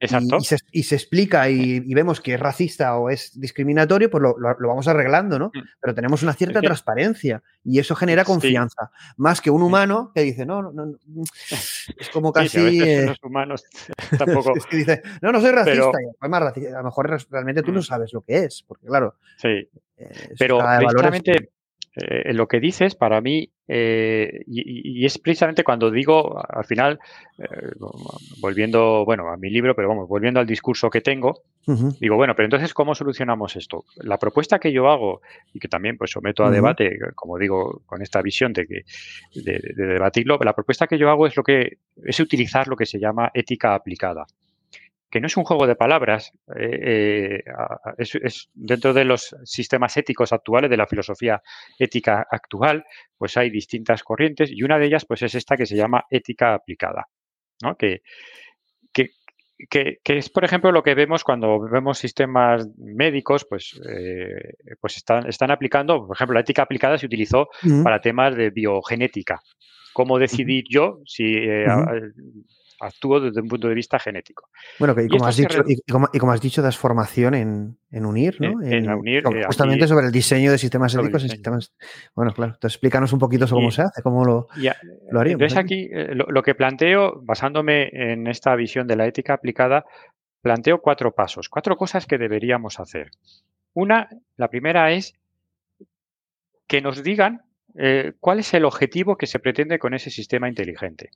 Exacto. 0.00 0.38
Y, 0.72 0.82
se, 0.82 0.94
explica 0.94 1.48
y, 1.48 1.80
vemos 1.94 2.20
que 2.20 2.34
es 2.34 2.40
racista 2.40 2.96
o 2.96 3.10
es 3.10 3.38
discriminatorio, 3.40 4.10
pues 4.10 4.22
lo, 4.22 4.34
vamos 4.68 4.86
arreglando, 4.88 5.38
¿no? 5.38 5.46
Mm. 5.54 5.62
Pero 5.80 5.94
tenemos 5.94 6.22
una 6.22 6.34
cierta 6.34 6.60
transparencia 6.60 7.42
y 7.64 7.78
eso 7.78 7.94
genera 7.94 8.24
confianza. 8.24 8.90
Más 9.16 9.40
que 9.40 9.50
un 9.50 9.62
humano 9.62 10.12
que 10.14 10.22
dice, 10.22 10.44
no, 10.44 10.62
no, 10.62 10.72
no 10.72 10.98
es 11.98 12.08
como 12.12 12.32
casi. 12.32 12.82
Eh, 12.82 13.06
los 13.06 13.22
humanos 13.22 13.64
tampoco. 14.18 14.52
es 14.56 14.66
que 14.66 14.76
dice, 14.76 15.02
no, 15.22 15.32
no 15.32 15.40
soy 15.40 15.52
racista. 15.52 15.90
Más 16.20 16.42
racista. 16.42 16.74
A 16.74 16.78
lo 16.78 16.84
mejor 16.84 17.24
realmente 17.30 17.62
tú 17.62 17.72
no 17.72 17.80
mm. 17.80 17.84
sabes 17.84 18.12
lo 18.12 18.22
que 18.22 18.44
es, 18.44 18.62
porque 18.66 18.86
claro. 18.86 19.14
Sí. 19.38 19.68
Eh, 19.96 20.34
pero 20.38 20.58
precisamente 20.58 21.50
eh, 21.96 22.32
lo 22.32 22.48
que 22.48 22.60
dices, 22.60 22.94
para 22.94 23.20
mí, 23.20 23.52
eh, 23.66 24.44
y, 24.46 25.04
es 25.04 25.18
precisamente 25.18 25.64
cuando 25.64 25.90
digo, 25.90 26.38
al 26.46 26.64
final, 26.64 26.98
eh, 27.38 27.72
volviendo, 28.40 29.04
bueno, 29.04 29.28
a 29.28 29.36
mi 29.36 29.50
libro, 29.50 29.74
pero 29.74 29.88
vamos, 29.88 30.08
volviendo 30.08 30.40
al 30.40 30.46
discurso 30.46 30.90
que 30.90 31.00
tengo, 31.00 31.42
digo, 31.98 32.16
bueno, 32.16 32.34
pero 32.34 32.46
entonces, 32.46 32.74
¿cómo 32.74 32.94
solucionamos 32.94 33.56
esto? 33.56 33.84
La 33.96 34.18
propuesta 34.18 34.58
que 34.58 34.72
yo 34.72 34.88
hago 34.88 35.22
y 35.52 35.58
que 35.58 35.68
también 35.68 35.96
pues 35.96 36.10
someto 36.10 36.44
a 36.44 36.50
debate, 36.50 36.98
como 37.14 37.38
digo, 37.38 37.82
con 37.86 38.02
esta 38.02 38.20
visión 38.20 38.52
de, 38.52 38.66
que, 38.66 38.84
de, 39.34 39.58
debatirlo, 39.74 40.38
la 40.44 40.52
propuesta 40.52 40.86
que 40.86 40.98
yo 40.98 41.08
hago 41.08 41.26
es 41.26 41.36
lo 41.36 41.42
que 41.42 41.78
es 42.04 42.20
utilizar 42.20 42.68
lo 42.68 42.76
que 42.76 42.86
se 42.86 42.98
llama 42.98 43.30
ética 43.32 43.74
aplicada 43.74 44.26
que 45.14 45.20
no 45.20 45.28
es 45.28 45.36
un 45.36 45.44
juego 45.44 45.68
de 45.68 45.76
palabras, 45.76 46.32
eh, 46.58 47.38
eh, 47.38 47.44
es, 47.98 48.50
dentro 48.52 48.92
de 48.92 49.04
los 49.04 49.36
sistemas 49.44 49.96
éticos 49.96 50.32
actuales, 50.32 50.68
de 50.68 50.76
la 50.76 50.88
filosofía 50.88 51.40
ética 51.78 52.26
actual, 52.28 52.84
pues 53.16 53.36
hay 53.36 53.48
distintas 53.48 54.02
corrientes 54.02 54.50
y 54.50 54.64
una 54.64 54.76
de 54.76 54.86
ellas 54.86 55.04
pues 55.04 55.22
es 55.22 55.36
esta 55.36 55.56
que 55.56 55.66
se 55.66 55.76
llama 55.76 56.04
ética 56.10 56.54
aplicada, 56.54 57.06
¿no? 57.62 57.76
que, 57.76 58.02
que, 58.92 59.10
que, 60.02 60.18
es, 60.18 60.30
por 60.30 60.44
ejemplo, 60.44 60.72
lo 60.72 60.82
que 60.82 60.96
vemos 60.96 61.22
cuando 61.22 61.60
vemos 61.60 61.96
sistemas 61.96 62.66
médicos, 62.76 63.46
pues, 63.48 63.80
eh, 63.88 64.54
pues 64.80 64.96
están, 64.96 65.28
están 65.28 65.52
aplicando, 65.52 66.08
por 66.08 66.16
ejemplo, 66.16 66.34
la 66.34 66.40
ética 66.40 66.62
aplicada 66.62 66.98
se 66.98 67.06
utilizó 67.06 67.50
para 67.84 68.00
temas 68.00 68.34
de 68.34 68.50
biogenética. 68.50 69.40
¿Cómo 69.92 70.18
decidir 70.18 70.64
yo 70.68 70.98
si 71.06 71.36
actúo 72.80 73.20
desde 73.20 73.40
un 73.40 73.48
punto 73.48 73.68
de 73.68 73.74
vista 73.74 73.98
genético. 73.98 74.48
Bueno, 74.78 74.94
y, 75.00 75.08
como, 75.08 75.26
has 75.26 75.36
dicho, 75.36 75.62
y, 75.66 75.80
como, 75.90 76.32
has 76.32 76.40
dicho, 76.40 76.62
das 76.62 76.76
formación 76.76 77.34
en, 77.34 77.78
en 77.90 78.06
UNIR, 78.06 78.40
¿no? 78.40 78.62
En, 78.62 78.90
UNIR. 78.90 79.24
Eh, 79.34 79.44
justamente 79.46 79.86
sobre 79.86 80.06
el 80.06 80.12
diseño 80.12 80.50
de 80.50 80.58
sistemas 80.58 80.94
éticos 80.94 81.22
sistemas. 81.22 81.72
Bueno, 82.14 82.32
claro. 82.32 82.54
Entonces, 82.54 82.76
explícanos 82.76 83.12
un 83.12 83.18
poquito 83.18 83.46
cómo 83.48 83.70
se 83.70 83.82
hace, 83.82 84.02
cómo 84.02 84.24
lo, 84.24 84.48
lo 85.10 85.20
haríamos. 85.20 85.42
Entonces, 85.42 85.58
aquí 85.58 85.88
eh, 85.92 86.14
lo, 86.14 86.42
que 86.42 86.54
planteo, 86.54 87.20
basándome 87.22 87.88
en 87.92 88.26
esta 88.26 88.54
visión 88.56 88.86
de 88.86 88.96
la 88.96 89.06
ética 89.06 89.34
aplicada, 89.34 89.84
planteo 90.42 90.80
cuatro 90.80 91.12
pasos, 91.12 91.48
cuatro 91.48 91.76
cosas 91.76 92.06
que 92.06 92.18
deberíamos 92.18 92.80
hacer. 92.80 93.10
Una, 93.72 94.08
la 94.36 94.48
primera 94.48 94.92
es 94.92 95.14
que 96.66 96.80
nos 96.80 97.02
digan 97.02 97.42
eh, 97.76 98.12
cuál 98.20 98.38
es 98.38 98.54
el 98.54 98.64
objetivo 98.64 99.16
que 99.16 99.26
se 99.26 99.38
pretende 99.38 99.78
con 99.78 99.94
ese 99.94 100.10
sistema 100.10 100.48
inteligente. 100.48 101.10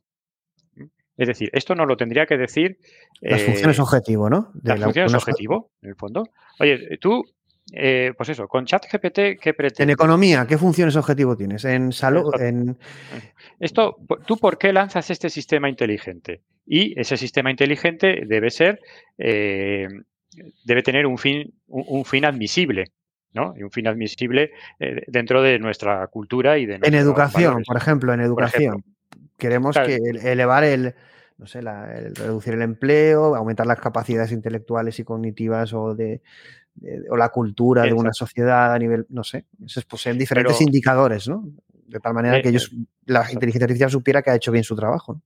Es 1.19 1.27
decir, 1.27 1.51
esto 1.53 1.75
no 1.75 1.85
lo 1.85 1.97
tendría 1.97 2.27
que 2.27 2.39
decir. 2.39 2.79
Las 3.21 3.43
funciones 3.43 3.79
eh, 3.79 3.83
objetivo, 3.83 4.31
¿no? 4.31 4.53
las 4.63 4.81
funciones 4.81 5.13
objetivo, 5.15 5.73
en 5.83 5.91
el 5.91 5.97
fondo. 5.97 6.29
Oye, 6.61 6.97
tú, 7.01 7.25
eh, 7.73 8.13
pues 8.17 8.29
eso, 8.29 8.47
con 8.47 8.65
ChatGPT, 8.65 9.41
¿qué 9.41 9.53
pretendes? 9.53 9.81
En 9.81 9.91
economía, 9.91 10.47
¿qué 10.47 10.57
funciones 10.57 10.95
objetivo 10.95 11.37
tienes? 11.37 11.65
En 11.65 11.93
salud, 11.93 12.33
en. 12.41 12.79
Esto, 13.59 13.97
¿tú 14.27 14.39
por 14.39 14.59
qué 14.59 14.73
lanzas 14.73 15.11
este 15.11 15.29
sistema 15.29 15.69
inteligente? 15.69 16.43
Y 16.65 16.99
ese 16.99 17.17
sistema 17.17 17.51
inteligente 17.51 18.23
debe 18.25 18.51
ser, 18.51 18.79
eh, 19.19 19.89
debe 20.65 20.83
tener 20.85 21.05
un 21.05 21.19
fin, 21.19 21.53
un, 21.67 22.05
fin 22.05 22.27
admisible. 22.27 22.93
¿no? 23.35 23.55
Y 23.57 23.63
un 23.63 23.71
fin 23.71 23.87
admisible 23.87 24.53
dentro 25.07 25.43
de 25.43 25.59
nuestra 25.59 26.07
cultura 26.07 26.59
y 26.59 26.65
de 26.65 26.79
En 26.83 26.95
educación, 26.95 27.63
por 27.65 27.77
ejemplo, 27.77 28.13
en 28.15 28.21
educación. 28.21 28.85
Queremos 29.39 29.77
que 29.77 29.97
elevar 30.25 30.65
el, 30.65 30.95
no 31.39 31.47
sé, 31.47 31.61
reducir 31.61 32.55
el 32.55 32.63
empleo, 32.63 33.35
aumentar 33.37 33.67
las 33.67 33.79
capacidades 33.79 34.33
intelectuales 34.33 34.99
y 34.99 35.05
cognitivas 35.05 35.73
o 35.73 35.95
de, 35.95 36.21
o 37.11 37.17
la 37.17 37.29
cultura 37.31 37.85
de 37.85 37.93
una 37.93 38.13
sociedad 38.13 38.75
a 38.75 38.79
nivel, 38.79 39.07
no 39.09 39.25
sé, 39.25 39.45
se 39.67 39.83
poseen 39.83 40.19
diferentes 40.19 40.61
indicadores, 40.61 41.29
¿no? 41.29 41.49
De 41.87 42.01
tal 42.01 42.15
manera 42.15 42.39
eh, 42.39 42.43
que 42.43 42.51
ellos, 42.51 42.71
eh, 42.73 42.85
la 43.07 43.21
inteligencia 43.33 43.65
artificial 43.65 43.91
supiera 43.91 44.23
que 44.23 44.31
ha 44.31 44.35
hecho 44.35 44.53
bien 44.53 44.65
su 44.65 44.77
trabajo. 44.77 45.23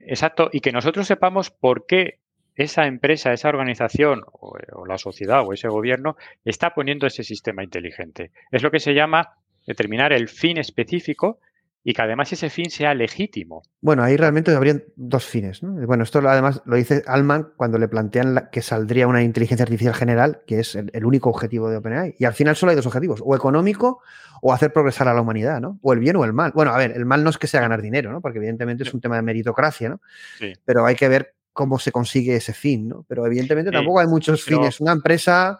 Exacto, 0.00 0.50
y 0.52 0.60
que 0.60 0.72
nosotros 0.72 1.06
sepamos 1.06 1.50
por 1.50 1.86
qué 1.86 2.18
esa 2.56 2.86
empresa, 2.86 3.32
esa 3.32 3.48
organización 3.48 4.22
o, 4.32 4.56
o, 4.72 4.86
la 4.86 4.98
sociedad 4.98 5.46
o 5.46 5.52
ese 5.52 5.68
gobierno 5.68 6.16
está 6.44 6.74
poniendo 6.74 7.06
ese 7.06 7.24
sistema 7.24 7.62
inteligente. 7.62 8.32
Es 8.50 8.62
lo 8.62 8.70
que 8.70 8.80
se 8.80 8.94
llama 8.94 9.36
determinar 9.66 10.12
el 10.12 10.28
fin 10.28 10.58
específico 10.58 11.38
y 11.82 11.94
que 11.94 12.02
además 12.02 12.30
ese 12.32 12.50
fin 12.50 12.70
sea 12.70 12.94
legítimo. 12.94 13.62
Bueno, 13.80 14.02
ahí 14.02 14.16
realmente 14.16 14.54
habrían 14.54 14.84
dos 14.96 15.24
fines. 15.24 15.62
¿no? 15.62 15.86
Bueno, 15.86 16.04
esto 16.04 16.18
además 16.18 16.62
lo 16.66 16.76
dice 16.76 17.02
Alman 17.06 17.52
cuando 17.56 17.78
le 17.78 17.88
plantean 17.88 18.48
que 18.52 18.60
saldría 18.60 19.06
una 19.06 19.22
inteligencia 19.22 19.64
artificial 19.64 19.94
general, 19.94 20.42
que 20.46 20.60
es 20.60 20.74
el, 20.74 21.04
único 21.04 21.30
objetivo 21.30 21.70
de 21.70 21.78
OpenAI. 21.78 22.16
Y 22.18 22.26
al 22.26 22.34
final 22.34 22.54
solo 22.54 22.70
hay 22.70 22.76
dos 22.76 22.86
objetivos, 22.86 23.22
o 23.24 23.34
económico 23.34 24.02
o 24.42 24.52
hacer 24.52 24.72
progresar 24.72 25.08
a 25.08 25.14
la 25.14 25.22
humanidad, 25.22 25.60
¿no? 25.60 25.78
O 25.82 25.92
el 25.92 26.00
bien 26.00 26.16
o 26.16 26.24
el 26.24 26.32
mal. 26.32 26.52
Bueno, 26.54 26.72
a 26.72 26.78
ver, 26.78 26.92
el 26.92 27.06
mal 27.06 27.24
no 27.24 27.30
es 27.30 27.38
que 27.38 27.46
sea 27.46 27.60
ganar 27.60 27.80
dinero, 27.80 28.12
¿no? 28.12 28.20
Porque 28.20 28.38
evidentemente 28.38 28.82
es 28.82 28.92
un 28.92 29.00
tema 29.00 29.16
de 29.16 29.22
meritocracia, 29.22 29.88
¿no? 29.88 30.00
Sí. 30.38 30.52
Pero 30.64 30.84
hay 30.84 30.96
que 30.96 31.08
ver 31.08 31.34
cómo 31.52 31.78
se 31.78 31.92
consigue 31.92 32.36
ese 32.36 32.52
fin, 32.52 32.88
¿no? 32.88 33.04
Pero 33.08 33.26
evidentemente 33.26 33.70
tampoco 33.70 34.00
hay 34.00 34.06
muchos 34.06 34.44
fines. 34.44 34.80
Una 34.80 34.92
empresa... 34.92 35.58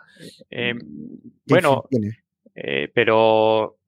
Eh, 0.50 0.74
bueno, 1.46 1.84
eh, 2.54 2.90
pero 2.94 3.79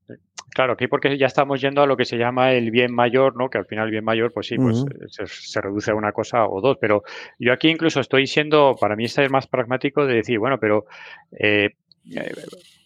Claro, 0.55 0.75
aquí 0.75 0.87
porque 0.87 1.17
ya 1.17 1.27
estamos 1.27 1.61
yendo 1.61 1.83
a 1.83 1.87
lo 1.87 1.97
que 1.97 2.05
se 2.05 2.19
llama 2.19 2.53
el 2.53 2.71
bien 2.71 2.95
mayor, 2.95 3.37
¿no? 3.37 3.49
Que 3.49 3.59
al 3.59 3.65
final 3.65 3.87
el 3.87 3.91
bien 3.91 4.05
mayor, 4.05 4.33
pues 4.33 4.49
sí, 4.49 4.57
pues 4.57 4.85
se, 5.09 5.61
reduce 5.61 5.91
a 5.91 5.95
una 5.95 6.13
cosa 6.13 6.47
o 6.47 6.61
dos. 6.61 6.77
Pero 6.79 7.05
yo 7.39 7.53
aquí 7.53 7.69
incluso 7.69 8.01
estoy 8.01 8.27
siendo, 8.27 8.77
para 8.79 8.95
mí 8.95 9.05
este 9.05 9.25
es 9.25 9.31
más 9.31 9.47
pragmático 9.47 10.05
de 10.07 10.17
decir, 10.17 10.39
bueno, 10.39 10.59
pero 10.59 10.87
eh, 11.33 11.71
eh 12.15 12.33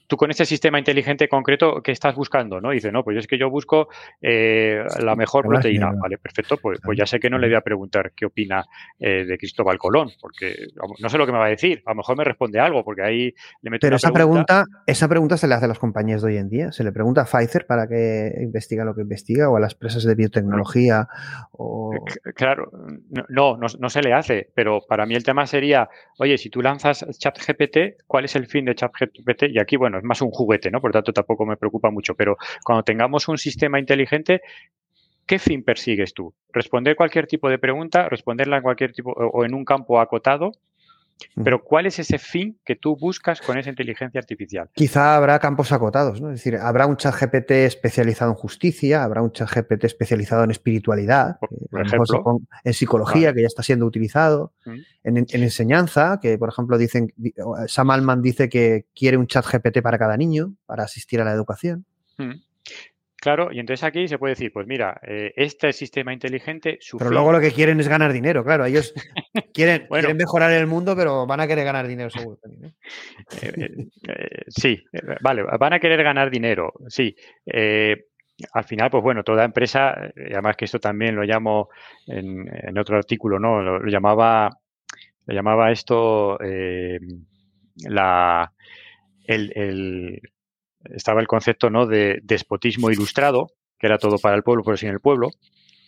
tú 0.07 0.16
con 0.16 0.30
este 0.30 0.44
sistema 0.44 0.78
inteligente 0.78 1.28
concreto, 1.28 1.82
¿qué 1.82 1.92
estás 1.92 2.14
buscando? 2.14 2.61
¿no? 2.61 2.70
Dice, 2.70 2.92
no, 2.92 3.02
pues 3.02 3.18
es 3.18 3.26
que 3.26 3.38
yo 3.38 3.50
busco 3.50 3.88
eh, 4.20 4.82
la 5.00 5.14
mejor 5.16 5.46
proteína. 5.46 5.92
Vale, 5.92 6.18
perfecto, 6.18 6.57
pues, 6.57 6.80
pues, 6.82 6.98
ya 6.98 7.07
sé 7.07 7.18
que 7.18 7.30
no 7.30 7.38
le 7.38 7.48
voy 7.48 7.57
a 7.57 7.61
preguntar 7.61 8.12
qué 8.14 8.26
opina 8.26 8.64
eh, 8.98 9.24
de 9.24 9.38
Cristóbal 9.38 9.78
Colón, 9.78 10.11
porque 10.20 10.54
no 11.00 11.09
sé 11.09 11.18
lo 11.18 11.26
que 11.26 11.32
me 11.32 11.38
va 11.38 11.46
a 11.46 11.50
decir. 11.50 11.82
A 11.86 11.90
lo 11.90 11.96
mejor 11.96 12.16
me 12.16 12.24
responde 12.24 12.61
algo, 12.61 12.84
porque 12.84 13.02
ahí 13.02 13.34
le 13.62 13.70
meto 13.70 13.86
Pero 13.86 13.96
esa 13.96 14.12
pregunta. 14.12 14.64
esa 14.86 15.09
pregunta 15.09 15.36
se 15.36 15.48
le 15.48 15.54
hace 15.54 15.64
a 15.64 15.68
las 15.68 15.78
compañías 15.78 16.22
de 16.22 16.28
hoy 16.28 16.36
en 16.36 16.48
día. 16.48 16.72
Se 16.72 16.84
le 16.84 16.92
pregunta 16.92 17.22
a 17.22 17.24
Pfizer 17.24 17.66
para 17.66 17.86
que 17.86 18.32
investiga 18.40 18.84
lo 18.84 18.94
que 18.94 19.02
investiga, 19.02 19.50
o 19.50 19.57
a 19.57 19.61
las 19.61 19.72
empresas 19.74 20.04
de 20.04 20.14
biotecnología. 20.14 21.09
O... 21.52 21.90
Claro, 22.34 22.70
no, 23.28 23.57
no, 23.57 23.66
no 23.78 23.90
se 23.90 24.02
le 24.02 24.12
hace, 24.12 24.50
pero 24.54 24.80
para 24.88 25.07
mí 25.07 25.14
el 25.14 25.24
tema 25.24 25.46
sería, 25.46 25.88
oye, 26.18 26.38
si 26.38 26.50
tú 26.50 26.62
lanzas 26.62 27.04
ChatGPT, 27.18 28.02
¿cuál 28.07 28.24
es 28.24 28.36
el 28.36 28.46
fin 28.46 28.64
de 28.64 28.74
ChatGPT? 28.74 29.44
Y 29.50 29.59
aquí, 29.59 29.76
bueno, 29.76 29.95
es 29.99 30.05
más 30.05 30.20
un 30.22 30.30
juguete, 30.30 30.70
¿no? 30.70 30.80
Por 30.80 30.92
tanto, 30.92 31.12
tampoco 31.12 31.47
me 31.47 31.57
preocupa 31.57 31.90
mucho. 31.90 32.14
Pero 32.14 32.36
cuando 32.64 32.82
tengamos 32.82 33.28
un 33.28 33.38
sistema 33.38 33.78
inteligente, 33.78 34.42
¿qué 35.26 35.38
fin 35.38 35.62
persigues 35.62 36.14
tú? 36.14 36.34
¿Responder 36.53 36.97
cualquier 36.97 37.26
tipo 37.26 37.49
de 37.49 37.59
pregunta? 37.59 38.09
¿Responderla 38.09 38.59
en 38.59 38.62
cualquier 38.62 38.92
tipo 38.92 39.11
o 39.12 39.44
en 39.44 39.55
un 39.55 39.64
campo 39.64 40.01
acotado? 40.01 40.53
Pero 41.42 41.62
¿cuál 41.62 41.86
es 41.86 41.98
ese 41.98 42.18
fin 42.18 42.58
que 42.64 42.76
tú 42.76 42.96
buscas 42.96 43.40
con 43.40 43.58
esa 43.58 43.70
inteligencia 43.70 44.18
artificial? 44.18 44.70
Quizá 44.74 45.16
habrá 45.16 45.38
campos 45.38 45.72
acotados, 45.72 46.20
¿no? 46.20 46.30
Es 46.30 46.36
decir, 46.36 46.56
habrá 46.56 46.86
un 46.86 46.96
chat 46.96 47.14
GPT 47.14 47.50
especializado 47.66 48.30
en 48.30 48.36
justicia, 48.36 49.02
habrá 49.02 49.22
un 49.22 49.32
chat 49.32 49.48
GPT 49.50 49.84
especializado 49.84 50.44
en 50.44 50.50
espiritualidad, 50.50 51.38
por, 51.70 51.86
ejemplo, 51.86 52.40
en 52.64 52.74
psicología, 52.74 53.32
que 53.34 53.42
ya 53.42 53.46
está 53.46 53.62
siendo 53.62 53.86
utilizado, 53.86 54.52
en, 55.04 55.26
enseñanza, 55.30 56.18
que 56.20 56.38
por 56.38 56.48
ejemplo 56.48 56.78
dicen, 56.78 57.12
Sam 57.66 57.90
Alman 57.90 58.22
dice 58.22 58.48
que 58.48 58.86
quiere 58.94 59.16
un 59.16 59.26
chat 59.26 59.46
GPT 59.46 59.82
para 59.82 59.98
cada 59.98 60.16
niño, 60.16 60.55
para 60.66 60.84
asistir 60.84 61.20
a 61.20 61.24
la 61.24 61.32
educación. 61.32 61.84
Claro, 63.27 63.51
y 63.51 63.59
entonces 63.59 63.82
aquí 63.82 64.07
se 64.07 64.19
puede 64.19 64.35
decir, 64.35 64.53
pues 64.53 64.69
mira, 64.69 65.01
eh, 65.03 65.32
este 65.35 65.73
sistema 65.73 66.12
inteligente... 66.12 66.78
pero 66.97 67.11
luego 67.11 67.32
lo 67.32 67.40
que 67.40 67.51
quieren 67.51 67.81
es 67.81 67.89
ganar 67.89 68.12
dinero, 68.12 68.44
claro. 68.44 68.65
Ellos 68.65 68.94
quieren, 69.53 69.89
mejorar 70.15 70.53
el 70.53 70.69
mundo, 70.69 70.94
pero 70.94 71.27
van 71.27 71.40
a 71.40 71.48
querer 71.48 71.65
ganar 71.65 71.89
dinero 71.89 72.09
seguro 72.09 72.36
también. 72.36 72.77
¿eh? 73.43 73.59
Eh, 74.07 74.44
sí, 74.47 74.81
vale, 75.23 75.43
van 75.43 75.73
a 75.73 75.81
querer 75.81 76.05
ganar 76.05 76.31
dinero, 76.31 76.73
sí. 76.86 77.16
al 78.53 78.65
final, 78.65 78.90
pues 78.90 79.03
bueno, 79.03 79.24
toda 79.24 79.44
empresa, 79.44 79.93
además 80.15 80.57
que 80.57 80.66
esto 80.66 80.78
también 80.78 81.16
lo 81.16 81.24
llamo 81.24 81.70
en, 82.07 82.78
otro 82.78 82.97
artículo, 82.97 83.40
¿no? 83.40 83.61
Lo, 83.61 83.89
llamaba, 83.89 84.57
lo 85.27 85.35
llamaba 85.35 85.73
esto 85.73 86.39
la... 87.89 88.53
el, 89.24 90.20
estaba 90.94 91.20
el 91.20 91.26
concepto 91.26 91.70
¿no? 91.70 91.86
de 91.86 92.20
despotismo 92.22 92.90
ilustrado, 92.90 93.48
que 93.78 93.86
era 93.86 93.98
todo 93.98 94.18
para 94.18 94.36
el 94.36 94.42
pueblo, 94.42 94.62
pero 94.64 94.76
sin 94.76 94.90
el 94.90 95.00
pueblo. 95.00 95.30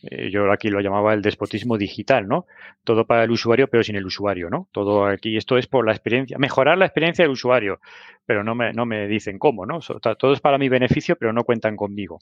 Eh, 0.03 0.31
yo 0.31 0.51
aquí 0.53 0.69
lo 0.69 0.81
llamaba 0.81 1.13
el 1.13 1.23
despotismo 1.23 1.77
digital, 1.77 2.29
¿no? 2.29 2.47
Todo 2.85 3.05
para 3.05 3.25
el 3.25 3.31
usuario, 3.31 3.69
pero 3.69 3.83
sin 3.83 3.97
el 3.97 4.07
usuario, 4.07 4.49
¿no? 4.49 4.69
Todo 4.71 5.07
aquí, 5.07 5.37
esto 5.37 5.59
es 5.59 5.67
por 5.67 5.85
la 5.85 5.93
experiencia, 5.93 6.39
mejorar 6.39 6.79
la 6.79 6.87
experiencia 6.87 7.25
del 7.25 7.33
usuario, 7.33 7.81
pero 8.25 8.45
no 8.45 8.55
me, 8.55 8.73
no 8.73 8.87
me 8.87 9.09
dicen 9.09 9.39
cómo, 9.39 9.67
¿no? 9.67 9.81
todo 9.81 10.33
es 10.33 10.41
para 10.41 10.59
mi 10.59 10.69
beneficio, 10.69 11.17
pero 11.17 11.33
no 11.33 11.43
cuentan 11.43 11.75
conmigo. 11.75 12.21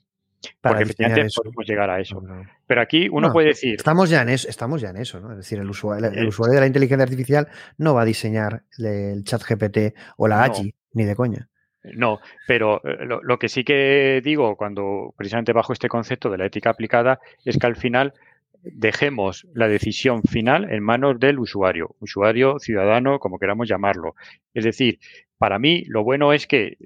porque 0.63 0.85
efectivamente 0.85 1.29
podemos 1.37 1.67
llegar 1.67 1.91
a 1.91 2.01
eso. 2.01 2.23
Pero 2.67 2.81
aquí 2.81 3.09
uno 3.11 3.31
puede 3.31 3.49
decir. 3.49 3.75
Estamos 3.75 4.09
ya 4.09 4.23
en 4.23 4.31
eso, 4.31 4.49
estamos 4.49 4.81
ya 4.81 4.91
en 4.91 4.97
eso, 4.97 5.21
¿no? 5.21 5.33
Es 5.33 5.39
decir, 5.39 5.59
el 5.59 5.69
usuario, 5.69 6.11
el, 6.11 6.29
usuario 6.29 6.55
de 6.55 6.61
la 6.61 6.67
inteligencia 6.67 7.03
artificial 7.03 7.49
no 7.77 7.95
va 7.95 8.03
a 8.03 8.05
diseñar 8.07 8.63
el 8.79 9.23
chat 9.25 9.43
GPT 9.43 9.95
o 10.17 10.29
la 10.29 10.45
AGI, 10.45 10.75
ni 10.95 11.05
de 11.05 11.15
coña. 11.15 11.49
No, 11.95 12.21
pero 12.47 12.81
eh, 12.85 13.07
lo, 13.07 13.39
que 13.39 13.49
sí 13.49 13.65
que 13.65 14.21
digo 14.25 14.57
cuando 14.57 15.15
precisamente 15.17 15.53
bajo 15.53 15.73
este 15.73 15.89
concepto 15.89 16.31
de 16.31 16.39
la 16.39 16.47
ética 16.47 16.71
aplicada 16.71 17.21
es 17.45 17.59
que 17.59 17.67
al 17.67 17.77
final 17.77 18.13
dejemos 18.63 19.47
la 19.55 19.69
decisión 19.69 20.23
final 20.23 20.73
en 20.73 20.83
manos 20.83 21.21
del 21.21 21.39
usuario, 21.39 21.95
usuario, 22.01 22.59
ciudadano, 22.59 23.19
como 23.19 23.39
queramos 23.39 23.69
llamarlo. 23.69 24.15
Es 24.55 24.65
decir, 24.65 24.99
para 25.39 25.59
mí 25.59 25.85
lo 25.87 26.03
bueno 26.03 26.33
es 26.33 26.47
que 26.47 26.77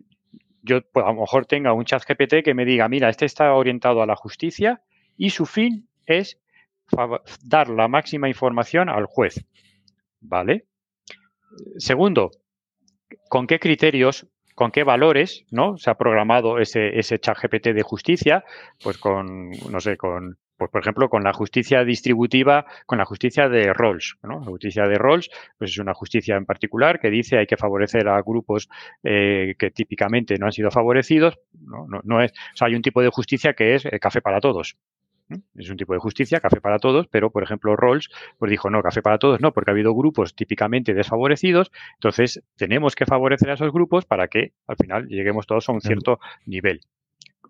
yo 0.63 0.83
pues, 0.83 1.05
a 1.07 1.13
lo 1.13 1.21
mejor 1.21 1.47
tenga 1.47 1.73
un 1.73 1.85
chat 1.85 2.03
GPT 2.07 2.45
que 2.45 2.55
me 2.55 2.65
diga, 2.65 2.89
mira, 2.89 3.09
este 3.09 3.25
está 3.25 3.55
orientado 3.55 4.03
a 4.03 4.07
la 4.07 4.17
justicia 4.17 4.83
y 5.17 5.31
su 5.31 5.47
fin 5.47 5.89
es 6.07 6.39
dar 7.43 7.69
la 7.69 7.89
máxima 7.89 8.29
información 8.29 8.89
al 8.89 9.07
juez. 9.07 9.45
¿Vale? 10.21 10.67
Segundo, 11.79 12.31
¿con 13.29 13.47
qué 13.47 13.59
criterios, 13.59 14.27
con 14.61 14.73
qué 14.73 14.85
valores, 14.85 15.47
¿no? 15.51 15.79
Se 15.79 15.89
ha 15.89 15.95
programado 15.95 16.59
ese, 16.59 16.99
ese 16.99 17.19
chat 17.19 17.35
GPT 17.35 17.69
de 17.69 17.83
justicia, 17.83 18.45
pues 18.85 18.99
con, 18.99 19.49
no 19.71 19.81
sé, 19.81 19.97
con 19.97 20.37
pues 20.59 20.71
por 20.71 20.83
ejemplo, 20.83 21.09
con 21.09 21.25
la 21.25 21.33
justicia 21.33 21.83
distributiva, 21.83 22.67
con 22.85 22.99
la 22.99 23.07
justicia 23.07 23.49
de 23.49 23.73
Rawls. 23.73 24.19
¿no? 24.23 24.41
La 24.41 24.45
justicia 24.45 24.87
de 24.87 24.99
Rawls 24.99 25.31
pues 25.57 25.71
es 25.71 25.79
una 25.79 25.95
justicia 25.95 26.37
en 26.37 26.45
particular 26.45 27.01
que 27.01 27.09
dice 27.09 27.39
hay 27.39 27.47
que 27.47 27.57
favorecer 27.57 28.07
a 28.07 28.21
grupos 28.21 28.69
eh, 29.03 29.55
que 29.59 29.71
típicamente 29.71 30.37
no 30.37 30.45
han 30.45 30.53
sido 30.53 30.71
favorecidos. 30.71 31.39
No, 31.59 31.87
no, 32.05 32.23
es, 32.23 32.33
o 32.33 32.57
sea, 32.57 32.69
hay 32.69 32.75
un 32.75 32.83
tipo 32.83 33.01
de 33.01 33.09
justicia 33.09 33.55
que 33.55 33.77
es 33.77 33.87
eh, 33.87 33.99
café 33.99 34.21
para 34.21 34.41
todos. 34.41 34.77
Es 35.55 35.71
un 35.71 35.77
tipo 35.77 35.93
de 35.93 35.99
justicia, 35.99 36.41
café 36.41 36.61
para 36.61 36.79
todos, 36.79 37.07
pero 37.09 37.31
por 37.31 37.43
ejemplo 37.43 37.77
Rawls 37.77 38.11
pues 38.39 38.51
dijo 38.51 38.71
no, 38.71 38.83
café 38.83 39.03
para 39.03 39.19
todos 39.19 39.41
no, 39.41 39.53
porque 39.53 39.71
ha 39.71 39.73
habido 39.73 39.95
grupos 39.95 40.35
típicamente 40.35 40.95
desfavorecidos, 40.95 41.71
entonces 41.95 42.43
tenemos 42.57 42.95
que 42.95 43.07
favorecer 43.07 43.51
a 43.51 43.55
esos 43.55 43.73
grupos 43.73 44.05
para 44.05 44.29
que 44.29 44.53
al 44.67 44.77
final 44.77 45.09
lleguemos 45.09 45.47
todos 45.47 45.69
a 45.69 45.73
un 45.73 45.81
cierto 45.81 46.21
nivel. 46.47 46.81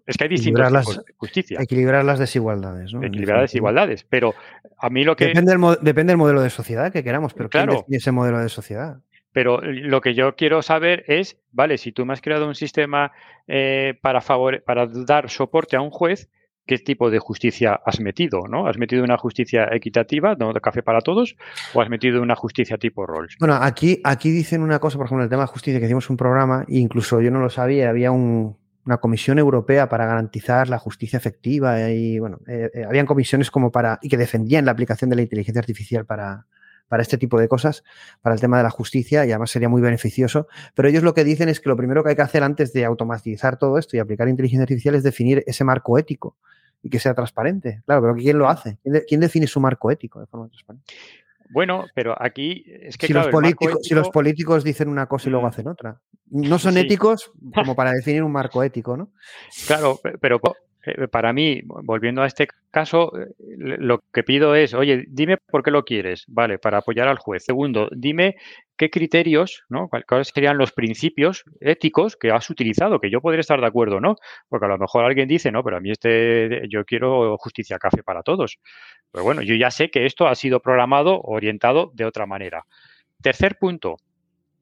Es 0.07 0.17
que 0.17 0.25
hay 0.25 0.31
distintos 0.31 0.67
tipos 0.67 1.05
de 1.05 1.13
justicia. 1.17 1.61
Equilibrar 1.61 2.05
las 2.05 2.19
desigualdades. 2.19 2.93
¿no? 2.93 3.05
Equilibrar 3.05 3.39
las 3.39 3.51
desigualdades. 3.53 4.05
Pero 4.05 4.35
a 4.77 4.91
mí 4.91 5.05
lo 5.05 5.15
que. 5.15 5.27
Depende 5.27 5.53
del, 5.53 5.79
depende 5.83 6.11
del 6.11 6.19
modelo 6.19 6.43
de 6.43 6.51
sociedad 6.51 6.93
que 6.93 7.05
queramos, 7.05 7.33
pero 7.33 7.49
claro, 7.49 7.85
¿quién 7.87 7.99
ese 7.99 8.11
modelo 8.11 8.39
de 8.41 8.49
sociedad? 8.49 8.99
Pero 9.33 9.61
lo 9.61 10.01
que 10.01 10.15
yo 10.15 10.35
quiero 10.35 10.63
saber 10.63 11.05
es, 11.07 11.39
vale, 11.53 11.79
si 11.79 11.93
tú 11.93 12.05
me 12.05 12.13
has 12.13 12.21
creado 12.21 12.49
un 12.49 12.57
sistema 12.57 13.13
eh, 13.47 13.97
para, 14.03 14.21
favor, 14.21 14.63
para 14.65 14.87
dar 14.87 15.31
soporte 15.31 15.77
a 15.77 15.81
un 15.81 15.91
juez, 15.91 16.29
¿qué 16.71 16.79
tipo 16.79 17.11
de 17.11 17.19
justicia 17.19 17.81
has 17.85 17.99
metido? 17.99 18.47
¿no? 18.49 18.69
¿Has 18.69 18.79
metido 18.79 19.03
una 19.03 19.19
justicia 19.19 19.69
equitativa, 19.73 20.37
no 20.37 20.53
de 20.53 20.61
café 20.61 20.85
para 20.85 21.01
todos, 21.01 21.35
o 21.75 21.81
has 21.81 21.89
metido 21.89 22.23
una 22.23 22.37
justicia 22.37 22.79
tipo 22.79 23.07
Rolls? 23.07 23.35
Bueno, 23.41 23.57
aquí, 23.57 24.01
aquí 24.05 24.31
dicen 24.31 24.63
una 24.63 24.79
cosa, 24.79 24.97
por 24.97 25.07
ejemplo, 25.07 25.25
el 25.25 25.31
tema 25.31 25.43
de 25.43 25.49
justicia, 25.49 25.81
que 25.81 25.87
hicimos 25.87 26.09
un 26.11 26.17
programa, 26.17 26.65
e 26.69 26.79
incluso 26.79 27.21
yo 27.21 27.33
no 27.33 27.41
lo 27.41 27.51
sabía, 27.51 27.91
había 27.91 28.13
un, 28.13 28.57
una 28.87 28.99
comisión 28.99 29.41
europea 29.41 29.89
para 29.89 30.07
garantizar 30.07 30.69
la 30.69 30.79
justicia 30.79 31.17
efectiva 31.17 31.91
y 31.91 32.21
bueno, 32.21 32.39
eh, 32.47 32.71
eh, 32.73 32.85
habían 32.85 33.05
comisiones 33.07 33.51
como 33.51 33.73
para 33.73 33.99
y 34.01 34.09
que 34.09 34.17
defendían 34.17 34.65
la 34.65 34.71
aplicación 34.71 35.11
de 35.11 35.17
la 35.17 35.23
inteligencia 35.23 35.59
artificial 35.59 36.07
para, 36.07 36.47
para 36.87 37.03
este 37.03 37.19
tipo 37.19 37.41
de 37.41 37.49
cosas, 37.49 37.83
para 38.23 38.37
el 38.37 38.41
tema 38.41 38.59
de 38.59 38.63
la 38.63 38.71
justicia 38.71 39.27
y 39.27 39.31
además 39.31 39.51
sería 39.51 39.69
muy 39.69 39.83
beneficioso. 39.83 40.47
Pero 40.77 40.89
ellos 40.89 41.03
lo 41.03 41.15
que 41.15 41.25
dicen 41.25 41.49
es 41.49 41.59
que 41.59 41.69
lo 41.69 41.77
primero 41.77 42.05
que 42.05 42.11
hay 42.11 42.17
que 42.17 42.23
hacer 42.23 42.45
antes 42.45 42.73
de 42.73 42.85
automatizar 42.85 43.59
todo 43.59 43.77
esto 43.77 43.97
y 43.97 43.99
aplicar 43.99 44.29
inteligencia 44.29 44.63
artificial 44.63 44.95
es 44.95 45.03
definir 45.03 45.43
ese 45.49 45.65
marco 45.65 45.99
ético 45.99 46.37
y 46.83 46.91
que 46.91 46.99
sea 46.99 47.15
transparente. 47.15 47.83
Claro, 47.87 48.03
pero 48.03 48.15
¿quién 48.15 48.39
lo 48.39 48.49
hace? 48.49 48.79
¿Quién, 49.07 49.21
define 49.21 49.47
su 49.47 49.61
marco 49.61 49.91
ético 49.91 50.21
de 50.21 50.27
forma 50.27 50.49
transparente? 50.49 50.93
Bueno, 51.51 51.87
pero 51.95 52.15
aquí 52.21 52.65
es 52.67 52.97
que. 52.97 53.09
Si, 53.09 53.13
los, 53.13 53.29
políticos, 53.29 53.79
si 53.83 53.95
los 53.95 54.09
políticos 54.11 54.63
dicen 54.63 54.89
una 54.89 55.07
cosa 55.07 55.29
y 55.29 55.33
luego 55.33 55.47
hacen 55.47 55.67
otra. 55.67 56.01
No 56.31 56.59
son 56.59 56.77
éticos 56.77 57.33
como 57.55 57.75
para 57.75 57.93
definir 57.93 58.23
un 58.23 58.33
marco 58.33 58.63
ético, 58.63 58.97
¿no? 58.97 59.11
Claro, 59.67 59.99
pero 60.21 60.41
para 61.11 61.33
mí, 61.33 61.61
volviendo 61.65 62.23
a 62.23 62.27
este 62.27 62.49
caso, 62.71 63.13
eh, 63.19 63.27
lo 63.39 64.03
que 64.13 64.23
pido 64.23 64.55
es, 64.55 64.73
oye, 64.73 65.05
dime 65.09 65.37
por 65.37 65.63
qué 65.63 65.71
lo 65.71 65.85
quieres, 65.85 66.25
¿vale? 66.29 66.59
Para 66.59 66.79
apoyar 66.79 67.09
al 67.09 67.19
juez. 67.19 67.45
Segundo, 67.45 67.89
dime 67.93 68.37
qué 68.77 68.89
criterios, 68.89 69.65
¿no? 69.69 69.91
¿Cuáles 70.07 70.29
serían 70.29 70.57
los 70.57 70.73
principios 70.73 71.45
éticos 71.61 72.17
que 72.17 72.31
has 72.31 72.49
utilizado? 72.49 72.99
Que 72.99 73.11
yo 73.11 73.21
podría 73.21 73.41
estar 73.41 73.61
de 73.61 73.67
acuerdo, 73.67 74.01
¿no? 74.01 74.17
Porque 74.49 74.67
a 74.67 74.69
lo 74.71 74.79
mejor 74.79 75.05
alguien 75.05 75.29
dice, 75.29 75.53
no, 75.53 75.63
pero 75.63 75.77
a 75.77 75.81
mí 75.81 75.91
este, 75.91 76.63
yo 76.69 76.85
quiero 76.85 77.37
justicia 77.37 77.79
café 77.79 78.03
para 78.03 78.23
todos. 78.23 78.59
Pero 79.13 79.25
bueno, 79.25 79.43
yo 79.43 79.55
ya 79.57 79.71
sé 79.71 79.91
que 79.91 80.07
esto 80.07 80.29
ha 80.29 80.35
sido 80.35 80.61
programado, 80.61 81.21
orientado 81.23 81.91
de 81.95 82.07
otra 82.07 82.25
manera. 82.27 82.65
Tercer 83.21 83.59
punto, 83.59 83.97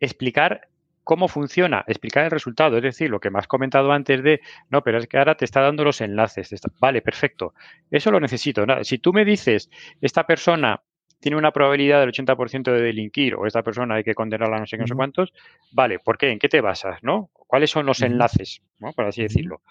explicar 0.01 0.69
cómo 1.09 1.26
funciona, 1.26 1.85
explicar 1.86 2.26
el 2.26 2.30
resultado, 2.30 2.76
es 2.76 2.82
decir, 2.82 3.09
lo 3.09 3.18
que 3.18 3.30
me 3.30 3.39
has 3.39 3.47
comentado 3.47 3.93
antes 3.93 4.22
de, 4.22 4.43
no, 4.68 4.82
pero 4.82 4.98
es 4.98 5.06
que 5.06 5.16
ahora 5.16 5.36
te 5.36 5.47
está 5.47 5.62
dando 5.62 5.82
los 5.82 6.02
enlaces. 6.02 6.51
vale, 6.78 7.01
perfecto. 7.01 7.55
Eso 7.90 8.10
lo 8.10 8.20
necesito. 8.20 8.66
Si 8.82 8.98
tú 8.98 9.14
me 9.14 9.24
dices, 9.24 9.70
esta 10.02 10.26
persona 10.26 10.82
tiene 11.18 11.39
una 11.39 11.51
probabilidad 11.51 12.01
del 12.01 12.12
80% 12.12 12.70
de 12.70 12.82
delinquir 12.82 13.36
o 13.36 13.47
esta 13.47 13.62
persona 13.62 13.94
hay 13.94 14.05
que 14.05 14.14
condenarla 14.14 14.59
no 14.59 14.66
sé 14.66 14.76
qué, 14.76 14.82
no 14.82 14.86
sé 14.86 14.94
cuántos, 14.94 15.32
vale, 15.72 15.98
¿por 15.98 16.18
qué? 16.18 16.30
¿En 16.30 16.39
qué 16.39 16.51
te 16.51 16.60
basas? 16.60 17.02
¿no? 17.02 17.30
¿Cuáles 17.32 17.70
son 17.70 17.86
los 17.86 18.02
enlaces? 18.02 18.60
¿no? 18.78 18.93
Por 18.93 19.06
así 19.06 19.22
decirlo. 19.22 19.62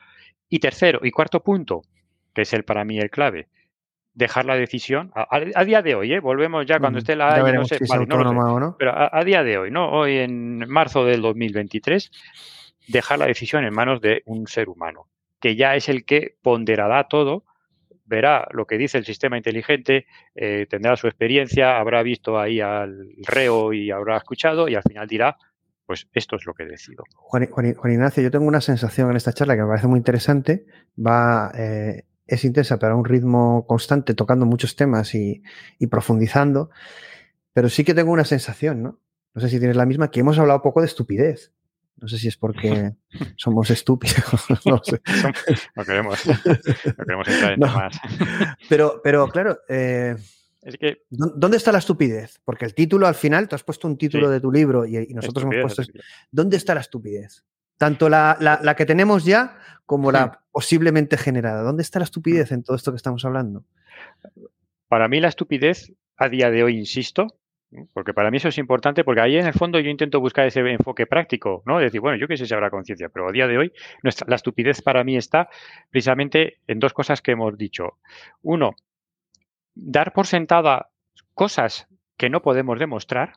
Y 0.49 0.57
tercero 0.57 1.01
y 1.03 1.11
cuarto 1.11 1.43
punto, 1.43 1.83
que 2.33 2.41
es 2.41 2.53
el 2.53 2.63
para 2.63 2.83
mí 2.83 2.97
el 2.97 3.11
clave, 3.11 3.47
dejar 4.17 4.45
la 4.45 4.55
decisión 4.55 5.11
a, 5.13 5.63
día 5.63 5.83
de 5.83 5.93
hoy, 5.93 6.11
¿eh? 6.11 6.19
volvemos 6.19 6.65
ya 6.65 6.79
cuando 6.79 6.97
esté 6.97 7.15
la 7.15 7.37
no 7.53 7.65
sé, 7.65 7.77
pero 8.79 8.91
a, 8.95 9.23
día 9.23 9.43
de 9.43 9.59
hoy, 9.59 9.69
¿no? 9.69 9.91
Hoy 9.91 10.17
en 10.17 10.67
marzo 10.67 11.05
del 11.05 11.21
2023, 11.21 12.09
dejar 12.87 13.19
la 13.19 13.27
decisión 13.27 13.63
en 13.63 13.75
manos 13.75 14.01
de 14.01 14.23
un 14.25 14.47
ser 14.47 14.69
humano, 14.69 15.07
que 15.39 15.55
ya 15.55 15.75
es 15.75 15.87
el 15.87 16.03
que 16.03 16.35
ponderará 16.41 17.07
todo, 17.07 17.43
verá 18.05 18.47
lo 18.53 18.65
que 18.65 18.79
dice 18.79 18.97
el 18.97 19.05
sistema 19.05 19.37
inteligente, 19.37 20.07
eh, 20.33 20.65
tendrá 20.67 20.95
su 20.95 21.05
experiencia, 21.05 21.77
habrá 21.77 22.01
visto 22.01 22.39
ahí 22.39 22.59
al 22.59 23.09
reo 23.19 23.71
y 23.71 23.91
habrá 23.91 24.17
escuchado 24.17 24.67
y 24.67 24.73
al 24.73 24.81
final 24.81 25.07
dirá, 25.07 25.37
pues 25.85 26.07
esto 26.11 26.37
es 26.37 26.45
lo 26.47 26.55
que 26.55 26.65
decido. 26.65 27.03
Juan, 27.15 27.45
Juan, 27.51 27.91
Ignacio, 27.91 28.23
yo 28.23 28.31
tengo 28.31 28.47
una 28.47 28.61
sensación 28.61 29.11
en 29.11 29.17
esta 29.17 29.31
charla 29.31 29.55
que 29.55 29.61
me 29.61 29.67
parece 29.67 29.87
muy 29.87 29.99
interesante. 29.99 30.65
Va, 30.97 31.51
eh, 31.55 32.03
es 32.27 32.43
intensa, 32.43 32.77
pero 32.77 32.93
a 32.93 32.97
un 32.97 33.05
ritmo 33.05 33.65
constante, 33.67 34.13
tocando 34.13 34.45
muchos 34.45 34.75
temas 34.75 35.15
y, 35.15 35.41
profundizando. 35.89 36.69
Pero 37.53 37.69
sí 37.69 37.83
que 37.83 37.93
tengo 37.93 38.11
una 38.11 38.25
sensación, 38.25 38.83
¿no? 38.83 38.99
No 39.33 39.41
sé 39.41 39.49
si 39.49 39.59
tienes 39.59 39.77
la 39.77 39.85
misma, 39.85 40.11
que 40.11 40.19
hemos 40.19 40.37
hablado 40.37 40.61
poco 40.61 40.81
de 40.81 40.87
estupidez. 40.87 41.53
No 41.95 42.07
sé 42.07 42.19
si 42.19 42.27
es 42.27 42.37
porque 42.37 42.93
somos 43.37 43.69
estúpidos. 43.69 44.17
No, 44.65 44.81
sé. 44.83 45.01
no, 45.75 45.85
queremos, 45.85 46.25
no 46.25 47.05
queremos 47.05 47.27
entrar 47.27 47.53
en 47.53 47.59
más. 47.59 47.99
Pero, 48.69 49.01
pero 49.03 49.27
claro, 49.29 49.59
eh, 49.69 50.15
es 50.61 50.77
que, 50.77 51.03
¿dónde 51.09 51.57
está 51.57 51.71
la 51.71 51.77
estupidez? 51.77 52.41
Porque 52.43 52.65
el 52.65 52.73
título 52.73 53.07
al 53.07 53.15
final, 53.15 53.47
tú 53.47 53.55
has 53.55 53.63
puesto 53.63 53.87
un 53.87 53.97
título 53.97 54.29
de 54.29 54.41
tu 54.41 54.51
libro 54.51 54.85
y, 54.85 55.13
nosotros 55.13 55.45
hemos 55.45 55.73
puesto... 55.73 55.93
¿Dónde 56.29 56.57
está 56.57 56.75
la 56.75 56.81
estupidez? 56.81 57.45
Tanto 57.77 58.09
la, 58.09 58.37
la, 58.39 58.75
que 58.75 58.85
tenemos 58.85 59.23
ya 59.23 59.57
como 59.85 60.11
la 60.11 60.41
posiblemente 60.51 61.17
generada. 61.17 61.61
¿Dónde 61.61 61.83
está 61.83 61.99
la 61.99 62.05
estupidez 62.05 62.51
en 62.51 62.63
todo 62.63 62.75
esto 62.75 62.91
que 62.91 62.97
estamos 62.97 63.23
hablando? 63.25 63.63
Para 64.87 65.07
mí 65.07 65.19
la 65.19 65.27
estupidez, 65.27 65.93
a 66.17 66.29
día 66.29 66.49
de 66.49 66.63
hoy, 66.63 66.77
insisto, 66.77 67.27
porque 67.93 68.13
para 68.13 68.31
mí 68.31 68.37
eso 68.37 68.47
es 68.47 68.57
importante, 68.57 69.03
porque 69.03 69.21
ahí 69.21 69.37
en 69.37 69.45
el 69.45 69.53
fondo 69.53 69.79
yo 69.79 69.89
intento 69.89 70.19
buscar 70.19 70.47
ese 70.47 70.61
enfoque 70.61 71.05
práctico, 71.05 71.63
¿no? 71.65 71.79
decir, 71.79 71.99
bueno, 71.99 72.17
yo 72.17 72.27
qué 72.27 72.37
sé 72.37 72.45
si 72.45 72.53
habrá 72.53 72.69
conciencia, 72.69 73.09
pero 73.09 73.27
a 73.27 73.31
día 73.31 73.47
de 73.47 73.57
hoy 73.57 73.73
nuestra, 74.03 74.25
la 74.29 74.37
estupidez 74.37 74.81
para 74.81 75.03
mí 75.03 75.17
está 75.17 75.49
precisamente 75.89 76.59
en 76.67 76.79
dos 76.79 76.93
cosas 76.93 77.21
que 77.21 77.31
hemos 77.31 77.57
dicho. 77.57 77.97
Uno, 78.41 78.75
dar 79.75 80.13
por 80.13 80.27
sentada 80.27 80.89
cosas 81.33 81.87
que 82.15 82.29
no 82.29 82.41
podemos 82.41 82.79
demostrar 82.79 83.33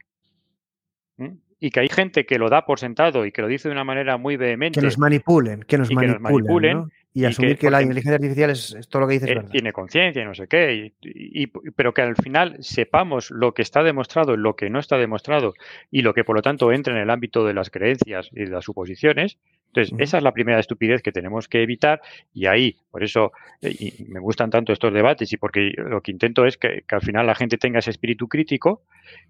y 1.61 1.71
que 1.71 1.81
hay 1.81 1.89
gente 1.89 2.25
que 2.25 2.39
lo 2.39 2.49
da 2.49 2.65
por 2.65 2.81
sentado 2.81 3.27
y 3.27 3.33
que 3.33 3.43
lo 3.43 3.49
dice 3.49 3.69
de 3.69 3.73
una 3.73 3.85
manera 3.85 4.17
muy 4.17 4.37
vehemente. 4.37 4.81
Que 4.81 4.87
nos 4.87 4.99
manipulen, 4.99 5.63
que 5.63 5.79
nos 5.79 5.91
manipulen. 5.93 6.91
Y, 7.13 7.25
asumir 7.25 7.59
que, 7.59 7.71
la 7.71 7.83
inteligencia 7.83 8.15
artificial 8.15 8.51
es, 8.51 8.89
todo 8.89 9.03
lo 9.03 9.09
que 9.09 9.15
dices. 9.15 9.31
Eh, 9.31 9.43
tiene 9.51 9.73
conciencia 9.73 10.23
y 10.23 10.25
no 10.25 10.33
sé 10.33 10.47
qué, 10.47 10.93
y, 11.03 11.47
pero 11.49 11.93
que 11.93 12.03
al 12.03 12.15
final 12.15 12.57
sepamos 12.61 13.33
lo 13.33 13.53
que 13.53 13.63
está 13.63 13.83
demostrado, 13.83 14.37
lo 14.37 14.55
que 14.55 14.71
no 14.71 14.79
está 14.79 14.97
demostrado 14.97 15.55
y 15.91 16.03
lo 16.03 16.15
que 16.15 16.23
por 16.23 16.37
lo 16.37 16.43
tanto 16.43 16.71
entra 16.73 16.95
en 16.95 17.01
el 17.01 17.11
ámbito 17.11 17.45
de 17.45 17.53
las 17.53 17.69
creencias 17.69 18.31
y 18.33 18.45
de 18.45 18.51
las 18.51 18.65
suposiciones, 18.65 19.39
entonces, 19.73 19.95
esa 20.01 20.19
es 20.19 20.25
la 20.25 20.33
primera 20.33 20.59
estupidez 20.59 21.01
que 21.01 21.13
tenemos 21.13 21.47
que 21.47 21.63
evitar 21.63 22.01
y 22.35 22.47
ahí, 22.47 22.77
por 22.91 23.05
eso 23.05 23.33
eh, 23.63 24.05
me 24.09 24.19
gustan 24.19 24.51
tanto 24.51 24.73
estos 24.73 24.93
debates 24.93 25.33
y 25.33 25.37
porque 25.37 25.73
lo 25.77 26.01
que 26.01 26.11
intento 26.11 26.45
es 26.45 26.57
que, 26.57 26.83
al 26.89 27.01
final 27.01 27.27
la 27.27 27.37
gente 27.37 27.57
tenga 27.57 27.79
ese 27.79 27.91
espíritu 27.91 28.29
crítico. 28.29 28.83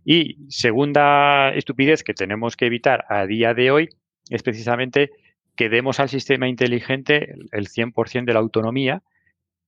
Y 0.04 0.38
segunda 0.48 1.50
estupidez 1.50 2.02
que 2.02 2.14
tenemos 2.14 2.56
que 2.56 2.66
evitar 2.66 3.04
a 3.08 3.26
día 3.26 3.52
de 3.52 3.70
hoy 3.70 3.88
es 4.30 4.42
precisamente 4.42 5.10
que 5.56 5.68
demos 5.68 6.00
al 6.00 6.08
sistema 6.08 6.48
inteligente 6.48 7.34
el 7.52 7.68
100% 7.68 8.24
de 8.24 8.32
la 8.32 8.40
autonomía 8.40 9.02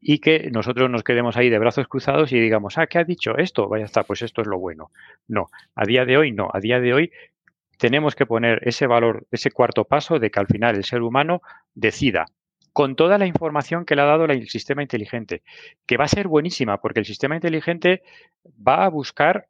y 0.00 0.18
que 0.18 0.50
nosotros 0.50 0.90
nos 0.90 1.04
quedemos 1.04 1.36
ahí 1.36 1.50
de 1.50 1.58
brazos 1.58 1.86
cruzados 1.86 2.32
y 2.32 2.40
digamos, 2.40 2.78
ah, 2.78 2.86
¿qué 2.86 2.98
ha 2.98 3.04
dicho 3.04 3.36
esto? 3.36 3.68
Vaya 3.68 3.84
está, 3.84 4.04
pues 4.04 4.22
esto 4.22 4.40
es 4.40 4.48
lo 4.48 4.58
bueno. 4.58 4.90
No, 5.28 5.48
a 5.74 5.84
día 5.84 6.06
de 6.06 6.16
hoy 6.16 6.32
no, 6.32 6.48
a 6.52 6.60
día 6.60 6.80
de 6.80 6.94
hoy 6.94 7.12
tenemos 7.82 8.14
que 8.14 8.26
poner 8.26 8.60
ese 8.62 8.86
valor, 8.86 9.26
ese 9.32 9.50
cuarto 9.50 9.82
paso 9.82 10.20
de 10.20 10.30
que 10.30 10.38
al 10.38 10.46
final 10.46 10.76
el 10.76 10.84
ser 10.84 11.02
humano 11.02 11.42
decida 11.74 12.26
con 12.72 12.94
toda 12.94 13.18
la 13.18 13.26
información 13.26 13.84
que 13.84 13.96
le 13.96 14.02
ha 14.02 14.04
dado 14.04 14.24
el 14.26 14.48
sistema 14.48 14.82
inteligente, 14.82 15.42
que 15.84 15.96
va 15.96 16.04
a 16.04 16.08
ser 16.08 16.28
buenísima 16.28 16.80
porque 16.80 17.00
el 17.00 17.06
sistema 17.06 17.34
inteligente 17.34 18.04
va 18.46 18.84
a 18.84 18.88
buscar 18.88 19.48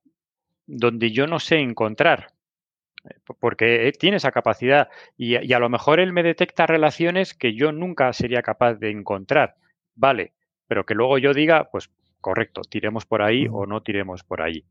donde 0.67 1.11
yo 1.11 1.27
no 1.27 1.41
sé 1.41 1.57
encontrar, 1.59 2.29
porque 3.39 3.93
tiene 4.01 4.17
esa 4.17 4.33
capacidad 4.33 4.89
y, 5.19 5.37
y, 5.37 5.53
a 5.53 5.59
lo 5.59 5.69
mejor 5.69 6.01
él 6.01 6.15
me 6.15 6.23
detecta 6.23 6.67
relaciones 6.67 7.35
que 7.35 7.55
yo 7.55 7.71
nunca 7.71 8.15
sería 8.15 8.41
capaz 8.41 8.77
de 8.77 8.93
encontrar, 8.93 9.57
vale, 9.95 10.33
pero 10.69 10.87
que 10.87 10.95
luego 10.95 11.19
yo 11.19 11.35
diga, 11.35 11.69
pues 11.71 11.91
correcto, 12.23 12.63
tiremos 12.63 13.05
por 13.05 13.21
ahí 13.21 13.47
o 13.53 13.67
no 13.67 13.83
tiremos 13.83 14.25
por 14.25 14.41
ahí. 14.41 14.65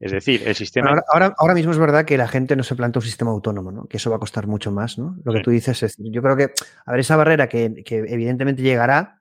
Es 0.00 0.12
decir, 0.12 0.42
el 0.46 0.54
sistema. 0.54 1.02
ahora, 1.08 1.34
ahora, 1.38 1.54
mismo 1.54 1.72
es 1.72 1.78
verdad 1.78 2.04
que 2.04 2.16
la 2.16 2.28
gente 2.28 2.54
no 2.54 2.62
se 2.62 2.76
plantea 2.76 3.00
un 3.00 3.04
sistema 3.06 3.32
autónomo, 3.32 3.72
¿no? 3.72 3.86
Que 3.86 3.96
eso 3.96 4.10
va 4.10 4.16
a 4.16 4.20
costar 4.20 4.46
mucho 4.46 4.70
más, 4.70 4.96
¿no? 4.96 5.16
Lo 5.24 5.32
que 5.32 5.40
tú 5.40 5.50
dices 5.50 5.82
es. 5.82 5.96
Yo 5.98 6.22
creo 6.22 6.36
que, 6.36 6.52
a 6.86 6.92
ver, 6.92 7.00
esa 7.00 7.16
barrera 7.16 7.48
que, 7.48 7.82
que, 7.84 7.98
evidentemente 8.06 8.62
llegará, 8.62 9.20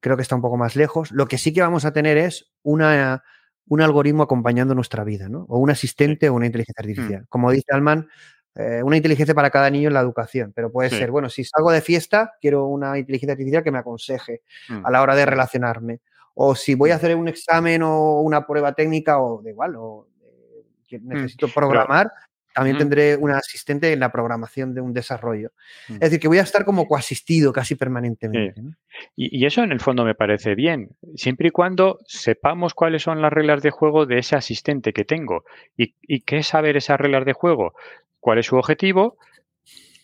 creo 0.00 0.16
que 0.16 0.22
está 0.22 0.34
un 0.34 0.42
poco 0.42 0.56
más 0.56 0.74
lejos. 0.74 1.12
Lo 1.12 1.26
que 1.28 1.38
sí 1.38 1.52
que 1.52 1.60
vamos 1.60 1.84
a 1.84 1.92
tener 1.92 2.18
es 2.18 2.50
una, 2.62 3.22
un 3.68 3.80
algoritmo 3.80 4.24
acompañando 4.24 4.74
nuestra 4.74 5.04
vida, 5.04 5.28
¿no? 5.28 5.46
O 5.48 5.58
un 5.58 5.70
asistente 5.70 6.28
o 6.28 6.34
una 6.34 6.46
inteligencia 6.46 6.82
Mm. 6.82 6.88
artificial. 6.88 7.26
Como 7.28 7.50
dice 7.52 7.66
Alman, 7.70 8.08
eh, 8.56 8.82
una 8.82 8.96
inteligencia 8.96 9.36
para 9.36 9.50
cada 9.50 9.70
niño 9.70 9.86
en 9.86 9.94
la 9.94 10.00
educación, 10.00 10.52
pero 10.52 10.72
puede 10.72 10.90
Sí. 10.90 10.96
ser, 10.96 11.12
bueno, 11.12 11.28
si 11.28 11.44
salgo 11.44 11.70
de 11.70 11.80
fiesta, 11.80 12.32
quiero 12.40 12.66
una 12.66 12.98
inteligencia 12.98 13.34
artificial 13.34 13.62
que 13.62 13.70
me 13.70 13.78
aconseje 13.78 14.42
Mm. 14.68 14.84
a 14.84 14.90
la 14.90 15.00
hora 15.02 15.14
de 15.14 15.26
relacionarme. 15.26 16.00
O 16.40 16.54
si 16.54 16.74
voy 16.76 16.90
a 16.90 16.94
hacer 16.94 17.16
un 17.16 17.26
examen 17.26 17.82
o 17.82 18.20
una 18.20 18.46
prueba 18.46 18.72
técnica 18.72 19.20
o 19.20 19.42
de 19.42 19.50
igual, 19.50 19.74
o 19.76 20.06
eh, 20.22 20.62
que 20.86 21.00
necesito 21.00 21.48
programar, 21.48 22.12
también 22.54 22.76
Mm. 22.76 22.78
tendré 22.78 23.16
un 23.16 23.30
asistente 23.32 23.92
en 23.92 23.98
la 23.98 24.12
programación 24.12 24.72
de 24.72 24.80
un 24.80 24.92
desarrollo. 24.92 25.50
Mm. 25.88 25.94
Es 25.94 26.00
decir, 26.00 26.20
que 26.20 26.28
voy 26.28 26.38
a 26.38 26.42
estar 26.42 26.64
como 26.64 26.86
coasistido 26.86 27.52
casi 27.52 27.74
permanentemente. 27.74 28.62
¿no? 28.62 28.72
Y, 29.16 29.36
y 29.36 29.46
eso 29.46 29.64
en 29.64 29.72
el 29.72 29.80
fondo 29.80 30.04
me 30.04 30.14
parece 30.14 30.54
bien, 30.54 30.90
siempre 31.16 31.48
y 31.48 31.50
cuando 31.50 31.98
sepamos 32.06 32.72
cuáles 32.72 33.02
son 33.02 33.20
las 33.20 33.32
reglas 33.32 33.62
de 33.62 33.70
juego 33.70 34.06
de 34.06 34.18
ese 34.18 34.36
asistente 34.36 34.92
que 34.92 35.04
tengo. 35.04 35.44
¿Y, 35.76 35.94
y 36.02 36.20
qué 36.20 36.38
es 36.38 36.46
saber 36.46 36.76
esas 36.76 37.00
reglas 37.00 37.24
de 37.24 37.32
juego? 37.32 37.74
¿Cuál 38.20 38.38
es 38.38 38.46
su 38.46 38.56
objetivo? 38.56 39.18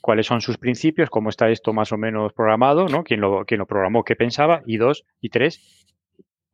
¿Cuáles 0.00 0.26
son 0.26 0.40
sus 0.40 0.58
principios? 0.58 1.10
¿Cómo 1.10 1.30
está 1.30 1.48
esto 1.48 1.72
más 1.72 1.92
o 1.92 1.96
menos 1.96 2.32
programado? 2.32 2.88
¿no? 2.88 3.04
¿Quién, 3.04 3.20
lo, 3.20 3.44
quién 3.46 3.60
lo 3.60 3.66
programó? 3.66 4.04
¿Qué 4.04 4.16
pensaba? 4.16 4.62
Y 4.66 4.76
dos, 4.76 5.06
y 5.20 5.30
tres, 5.30 5.60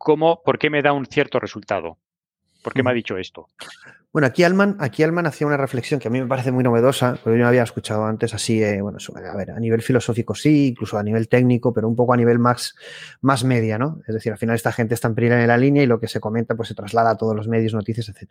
¿cómo, 0.01 0.43
¿por 0.43 0.59
qué 0.59 0.71
me 0.71 0.81
da 0.81 0.95
un 0.95 1.05
cierto 1.05 1.39
resultado? 1.39 1.99
¿Por 2.63 2.73
qué 2.73 2.83
me 2.83 2.91
ha 2.91 2.95
dicho 2.95 3.19
esto? 3.19 3.49
Bueno, 4.13 4.27
aquí 4.27 4.43
Alman, 4.43 4.77
aquí 4.81 5.03
Alman 5.03 5.27
hacía 5.27 5.47
una 5.47 5.59
reflexión 5.59 6.01
que 6.01 6.09
a 6.09 6.11
mí 6.11 6.21
me 6.21 6.27
parece 6.27 6.51
muy 6.51 6.65
novedosa, 6.65 7.19
pero 7.23 7.37
yo 7.37 7.43
no 7.43 7.49
había 7.49 7.63
escuchado 7.63 8.07
antes 8.07 8.35
así, 8.35 8.63
eh, 8.63 8.81
bueno, 8.81 8.99
a 9.15 9.37
ver, 9.37 9.53
a 9.53 9.61
nivel 9.61 9.83
filosófico 9.83 10.35
sí, 10.35 10.69
incluso 10.69 10.99
a 10.99 11.03
nivel 11.03 11.29
técnico, 11.29 11.73
pero 11.73 11.87
un 11.87 11.95
poco 11.95 12.15
a 12.15 12.17
nivel 12.17 12.39
más, 12.39 12.75
más 13.21 13.45
media, 13.45 13.79
¿no? 13.79 14.01
Es 14.09 14.15
decir, 14.15 14.33
al 14.33 14.39
final 14.39 14.57
esta 14.57 14.73
gente 14.73 14.95
está 14.95 15.07
en 15.07 15.15
primera 15.15 15.41
en 15.41 15.49
la 15.49 15.57
línea 15.57 15.83
y 15.83 15.87
lo 15.87 16.01
que 16.01 16.09
se 16.09 16.19
comenta 16.19 16.55
pues 16.55 16.69
se 16.69 16.75
traslada 16.75 17.11
a 17.11 17.17
todos 17.17 17.37
los 17.37 17.47
medios, 17.47 17.73
noticias, 17.75 18.09
etc. 18.09 18.31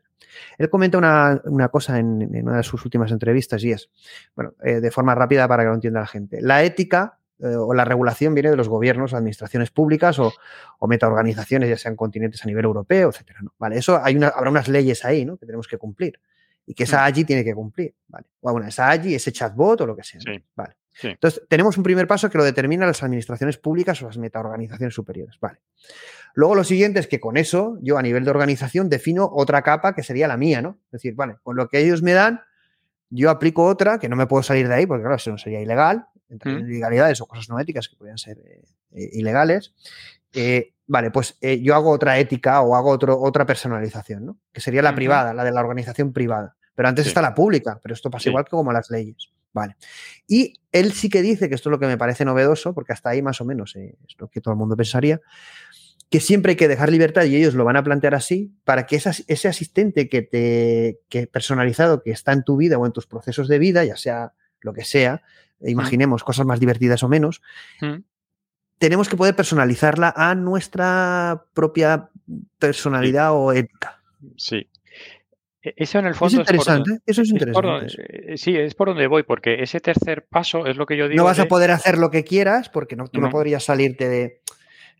Él 0.58 0.70
comenta 0.70 0.98
una, 0.98 1.40
una 1.46 1.70
cosa 1.70 2.00
en, 2.00 2.24
en, 2.36 2.48
una 2.48 2.58
de 2.58 2.64
sus 2.64 2.84
últimas 2.84 3.12
entrevistas 3.12 3.64
y 3.64 3.72
es, 3.72 3.90
bueno, 4.36 4.54
eh, 4.64 4.82
de 4.82 4.92
forma 4.92 5.16
rápida 5.16 5.48
para 5.48 5.64
que 5.64 5.70
lo 5.70 5.76
entienda 5.76 6.02
la 6.02 6.08
gente, 6.08 6.42
la 6.42 6.64
ética 6.64 7.19
eh, 7.40 7.56
o 7.56 7.74
la 7.74 7.86
regulación 7.86 8.34
viene 8.34 8.50
de 8.50 8.58
los 8.58 8.70
gobiernos, 8.70 9.14
administraciones 9.14 9.72
públicas 9.72 10.20
o, 10.20 10.34
o 10.80 10.88
metaorganizaciones, 10.88 11.70
ya 11.70 11.78
sean 11.78 11.96
continentes 11.96 12.44
a 12.44 12.48
nivel 12.48 12.66
europeo, 12.66 13.10
etcétera. 13.10 13.40
¿no? 13.42 13.54
Vale, 13.58 13.78
eso 13.78 14.04
hay 14.04 14.16
una, 14.16 14.28
habrá 14.28 14.50
unas 14.50 14.68
leyes 14.68 15.06
ahí, 15.06 15.26
¿no? 15.26 15.38
Que 15.38 15.46
tenemos 15.46 15.68
que 15.68 15.78
cumplir 15.78 16.20
y 16.70 16.76
que 16.76 16.84
esa 16.84 17.04
AGI 17.06 17.24
tiene 17.26 17.44
que 17.44 17.56
cumplir, 17.56 17.96
¿vale? 18.08 18.28
O 18.42 18.52
bueno, 18.52 18.68
esa 18.68 18.92
AGI, 18.92 19.16
ese 19.16 19.32
chatbot 19.32 19.82
o 19.82 19.88
lo 19.88 19.96
que 19.96 20.04
sea. 20.04 20.22
¿vale? 20.56 20.76
Sí. 20.92 21.08
Entonces, 21.08 21.42
tenemos 21.50 21.76
un 21.78 21.84
primer 21.84 22.06
paso 22.06 22.30
que 22.30 22.38
lo 22.38 22.44
determinan 22.44 22.88
las 22.88 23.02
administraciones 23.02 23.58
públicas 23.58 24.00
o 24.04 24.06
las 24.06 24.20
metaorganizaciones 24.20 24.94
superiores, 24.94 25.40
¿vale? 25.40 25.58
Luego 26.36 26.54
lo 26.54 26.64
siguiente 26.64 27.00
es 27.00 27.08
que 27.08 27.20
con 27.20 27.38
eso 27.38 27.80
yo 27.82 27.98
a 27.98 28.04
nivel 28.04 28.24
de 28.24 28.30
organización 28.30 28.88
defino 28.88 29.28
otra 29.34 29.64
capa 29.64 29.96
que 29.96 30.04
sería 30.04 30.28
la 30.28 30.38
mía, 30.38 30.62
¿no? 30.62 30.78
Es 30.86 30.92
decir, 30.92 31.16
vale, 31.16 31.38
con 31.42 31.56
lo 31.56 31.68
que 31.70 31.80
ellos 31.80 32.04
me 32.04 32.14
dan, 32.14 32.42
yo 33.10 33.32
aplico 33.32 33.66
otra 33.66 33.98
que 33.98 34.08
no 34.08 34.16
me 34.16 34.28
puedo 34.28 34.44
salir 34.44 34.68
de 34.68 34.76
ahí 34.76 34.86
porque 34.86 35.02
claro, 35.02 35.16
eso 35.16 35.32
no 35.32 35.40
sería 35.40 35.62
ilegal, 35.62 36.06
entre 36.30 36.54
Mm. 36.54 36.70
ilegalidades 36.70 37.22
o 37.22 37.26
cosas 37.26 37.50
no 37.50 37.60
éticas 37.60 37.88
que 37.90 37.96
podrían 37.96 38.18
ser 38.18 38.38
eh, 38.40 38.62
eh, 38.92 39.10
ilegales. 39.14 39.74
Eh, 40.34 40.74
vale, 40.88 41.12
pues 41.12 41.38
yo 41.62 41.76
hago 41.76 41.90
otra 41.92 42.18
ética 42.20 42.62
o 42.62 42.76
hago 42.76 42.90
otro, 42.92 43.20
otra 43.20 43.46
personalización, 43.46 44.26
¿no? 44.26 44.40
Que 44.52 44.62
sería 44.62 44.82
la 44.82 44.94
privada, 44.96 45.34
la 45.34 45.44
de 45.44 45.52
la 45.52 45.62
organización 45.62 46.14
privada. 46.14 46.56
Pero 46.76 46.88
antes 46.88 47.06
Sí. 47.06 47.10
está 47.10 47.22
la 47.22 47.34
pública, 47.36 47.80
pero 47.82 47.94
esto 47.94 48.10
pasa 48.10 48.24
Sí. 48.24 48.30
igual 48.30 48.46
que 48.46 48.52
como 48.52 48.72
las 48.72 48.90
leyes. 48.90 49.30
Vale. 49.52 49.76
Y 50.28 50.54
él 50.72 50.94
sí 50.94 51.10
que 51.10 51.22
dice, 51.24 51.50
que 51.50 51.56
esto 51.56 51.70
es 51.70 51.72
lo 51.72 51.80
que 51.80 51.88
me 51.88 51.98
parece 51.98 52.24
novedoso, 52.26 52.74
porque 52.76 52.94
hasta 52.94 53.10
ahí 53.10 53.22
más 53.24 53.42
o 53.42 53.46
menos 53.46 53.76
es 53.76 53.96
lo 54.20 54.28
que 54.30 54.42
todo 54.42 54.54
el 54.54 54.60
mundo 54.60 54.78
pensaría, 54.78 55.20
que 56.12 56.20
siempre 56.20 56.52
hay 56.52 56.56
que 56.56 56.68
dejar 56.68 56.92
libertad 56.92 57.24
y 57.26 57.36
ellos 57.36 57.56
lo 57.56 57.66
van 57.66 57.76
a 57.76 57.84
plantear 57.84 58.14
así 58.16 58.54
para 58.64 58.86
que 58.86 58.96
ese 58.96 59.48
asistente 59.48 60.08
que 60.10 60.22
te 60.22 61.00
que 61.10 61.28
personalizado 61.28 62.02
que 62.04 62.12
está 62.12 62.32
en 62.34 62.44
tu 62.44 62.58
vida 62.58 62.78
o 62.78 62.86
en 62.86 62.92
tus 62.92 63.08
procesos 63.08 63.48
de 63.48 63.60
vida, 63.60 63.84
ya 63.84 63.98
sea 63.98 64.34
lo 64.62 64.74
que 64.74 64.86
sea, 64.86 65.22
imaginemos 65.62 66.24
cosas 66.24 66.46
más 66.46 66.60
divertidas 66.60 67.04
o 67.04 67.10
menos, 67.10 67.42
Mm. 67.82 68.02
tenemos 68.78 69.10
que 69.10 69.18
poder 69.18 69.36
personalizarla 69.36 70.14
a 70.16 70.36
nuestra 70.36 71.44
propia 71.54 72.10
personalidad 72.60 73.32
o 73.34 73.52
ética. 73.52 74.00
Sí. 74.38 74.70
E- 75.62 75.74
Eso 75.76 76.00
en 76.00 76.06
el 76.06 76.12
Es 76.14 76.18
fondo 76.18 76.42
es, 76.42 76.48
por 76.48 76.56
interesante, 76.56 76.92
eso 77.06 77.22
es 77.22 77.28
es 77.34 77.34
por 77.54 77.66
interesante. 77.66 78.34
eh, 78.34 78.38
sí, 78.38 78.56
es 78.56 78.76
por 78.76 78.88
donde 78.88 79.08
voy, 79.08 79.24
porque 79.24 79.62
ese 79.62 79.82
tercer 79.82 80.26
paso 80.30 80.66
es 80.66 80.78
lo 80.78 80.86
que 80.86 80.96
yo 80.96 81.08
digo. 81.10 81.18
No 81.18 81.26
vas 81.26 81.40
a 81.40 81.44
de- 81.44 81.48
poder 81.50 81.72
hacer 81.72 81.98
lo 81.98 82.10
que 82.12 82.24
quieras 82.24 82.70
porque 82.70 82.96
no, 82.96 83.08
tú 83.08 83.20
no, 83.20 83.28
No. 83.28 83.32
podrías 83.32 83.64
salirte 83.66 84.08
de, 84.08 84.42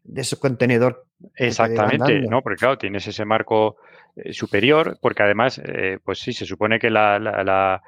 de 0.04 0.22
ese 0.22 0.38
contenedor. 0.38 1.06
Exactamente. 1.36 2.22
¿no? 2.22 2.42
Porque 2.42 2.58
claro, 2.58 2.78
tienes 2.78 3.08
ese 3.08 3.24
marco 3.26 3.78
eh, 4.16 4.34
superior, 4.34 4.98
porque 5.02 5.24
además, 5.24 5.62
eh, 5.64 6.00
pues 6.04 6.20
sí, 6.20 6.34
se 6.34 6.46
supone 6.46 6.78
que 6.80 6.90
la, 6.90 7.20
la, 7.20 7.44
la, 7.44 7.76
eh, 7.76 7.82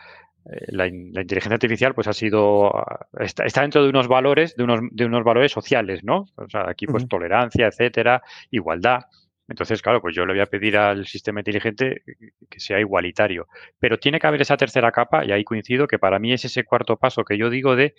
la 0.67 0.87
in- 0.87 1.11
la 1.13 1.21
inteligencia 1.21 1.55
artificial 1.55 1.93
pues 1.93 2.07
ha 2.07 2.13
sido 2.13 2.75
ah, 2.75 3.07
está, 3.19 3.45
está 3.45 3.61
dentro 3.61 3.83
de 3.83 3.89
unos 3.89 4.07
valores, 4.07 4.55
de 4.55 4.63
unos, 4.63 4.79
de 4.91 5.05
unos 5.05 5.23
valores 5.23 5.51
sociales, 5.51 6.03
¿no? 6.03 6.25
O 6.35 6.49
sea, 6.49 6.69
aquí 6.69 6.87
pues 6.87 7.07
tolerancia, 7.07 7.67
etcétera, 7.67 8.21
igualdad. 8.49 9.01
Entonces, 9.47 9.81
claro, 9.81 10.01
pues 10.01 10.15
yo 10.15 10.25
le 10.25 10.33
voy 10.33 10.41
a 10.41 10.45
pedir 10.45 10.77
al 10.77 11.05
sistema 11.05 11.41
inteligente 11.41 12.03
que 12.49 12.59
sea 12.59 12.79
igualitario. 12.79 13.47
Pero 13.79 13.99
tiene 13.99 14.17
que 14.19 14.27
haber 14.27 14.41
esa 14.41 14.55
tercera 14.55 14.91
capa, 14.93 15.25
y 15.25 15.31
ahí 15.33 15.43
coincido 15.43 15.87
que 15.87 15.99
para 15.99 16.19
mí 16.19 16.31
es 16.31 16.45
ese 16.45 16.63
cuarto 16.63 16.95
paso 16.97 17.25
que 17.25 17.37
yo 17.37 17.49
digo 17.49 17.75
de 17.75 17.93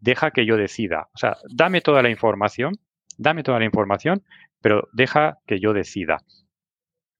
deja 0.00 0.32
que 0.32 0.44
yo 0.46 0.56
decida. 0.56 1.08
O 1.14 1.18
sea, 1.18 1.36
dame 1.54 1.80
toda 1.80 2.02
la 2.02 2.10
información, 2.10 2.74
dame 3.18 3.44
toda 3.44 3.60
la 3.60 3.64
información, 3.66 4.24
pero 4.60 4.88
deja 4.92 5.38
que 5.46 5.60
yo 5.60 5.72
decida. 5.72 6.18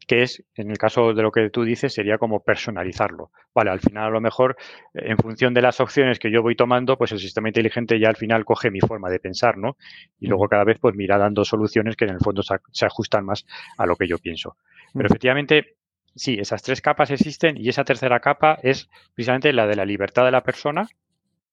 Que 0.07 0.23
es, 0.23 0.45
en 0.55 0.70
el 0.70 0.78
caso 0.78 1.15
de 1.15 1.23
lo 1.23 1.33
que 1.33 1.51
tú 1.51 1.65
dices, 1.65 1.93
sería 1.93 2.19
como 2.19 2.41
personalizarlo. 2.41 3.31
Vale, 3.55 3.70
al 3.70 3.81
final 3.81 4.05
a 4.05 4.11
lo 4.11 4.20
mejor, 4.20 4.57
eh, 4.95 5.07
en 5.07 5.19
función 5.19 5.53
de 5.53 5.62
las 5.62 5.81
opciones 5.81 6.19
que 6.19 6.31
yo 6.31 6.43
voy 6.43 6.55
tomando, 6.55 6.97
pues 6.97 7.12
el 7.12 7.19
sistema 7.19 7.49
inteligente 7.49 7.99
ya 7.99 8.09
al 8.09 8.16
final 8.16 8.45
coge 8.45 8.70
mi 8.70 8.81
forma 8.81 9.11
de 9.11 9.19
pensar, 9.19 9.59
¿no? 9.59 9.77
Y 10.20 10.28
luego 10.28 10.49
cada 10.49 10.65
vez 10.65 10.78
pues 10.81 10.95
mira 10.95 11.19
dando 11.19 11.45
soluciones 11.45 11.97
que 11.97 12.05
en 12.05 12.12
el 12.12 12.20
fondo 12.20 12.43
se, 12.43 12.87
ajustan 12.87 13.24
más 13.24 13.47
a 13.78 13.87
lo 13.87 13.97
que 13.97 14.07
yo 14.07 14.19
pienso. 14.19 14.57
Pero 14.93 15.07
Ujú. 15.07 15.15
efectivamente, 15.15 15.77
sí, 16.15 16.37
esas 16.39 16.62
tres 16.62 16.81
capas 16.81 17.11
existen 17.11 17.57
y 17.57 17.69
esa 17.69 17.85
tercera 17.85 18.20
capa 18.20 18.59
es 18.62 18.89
precisamente 19.15 19.53
la 19.53 19.66
de 19.66 19.77
la 19.77 19.85
libertad 19.85 20.24
de 20.24 20.31
la 20.31 20.43
persona. 20.43 20.89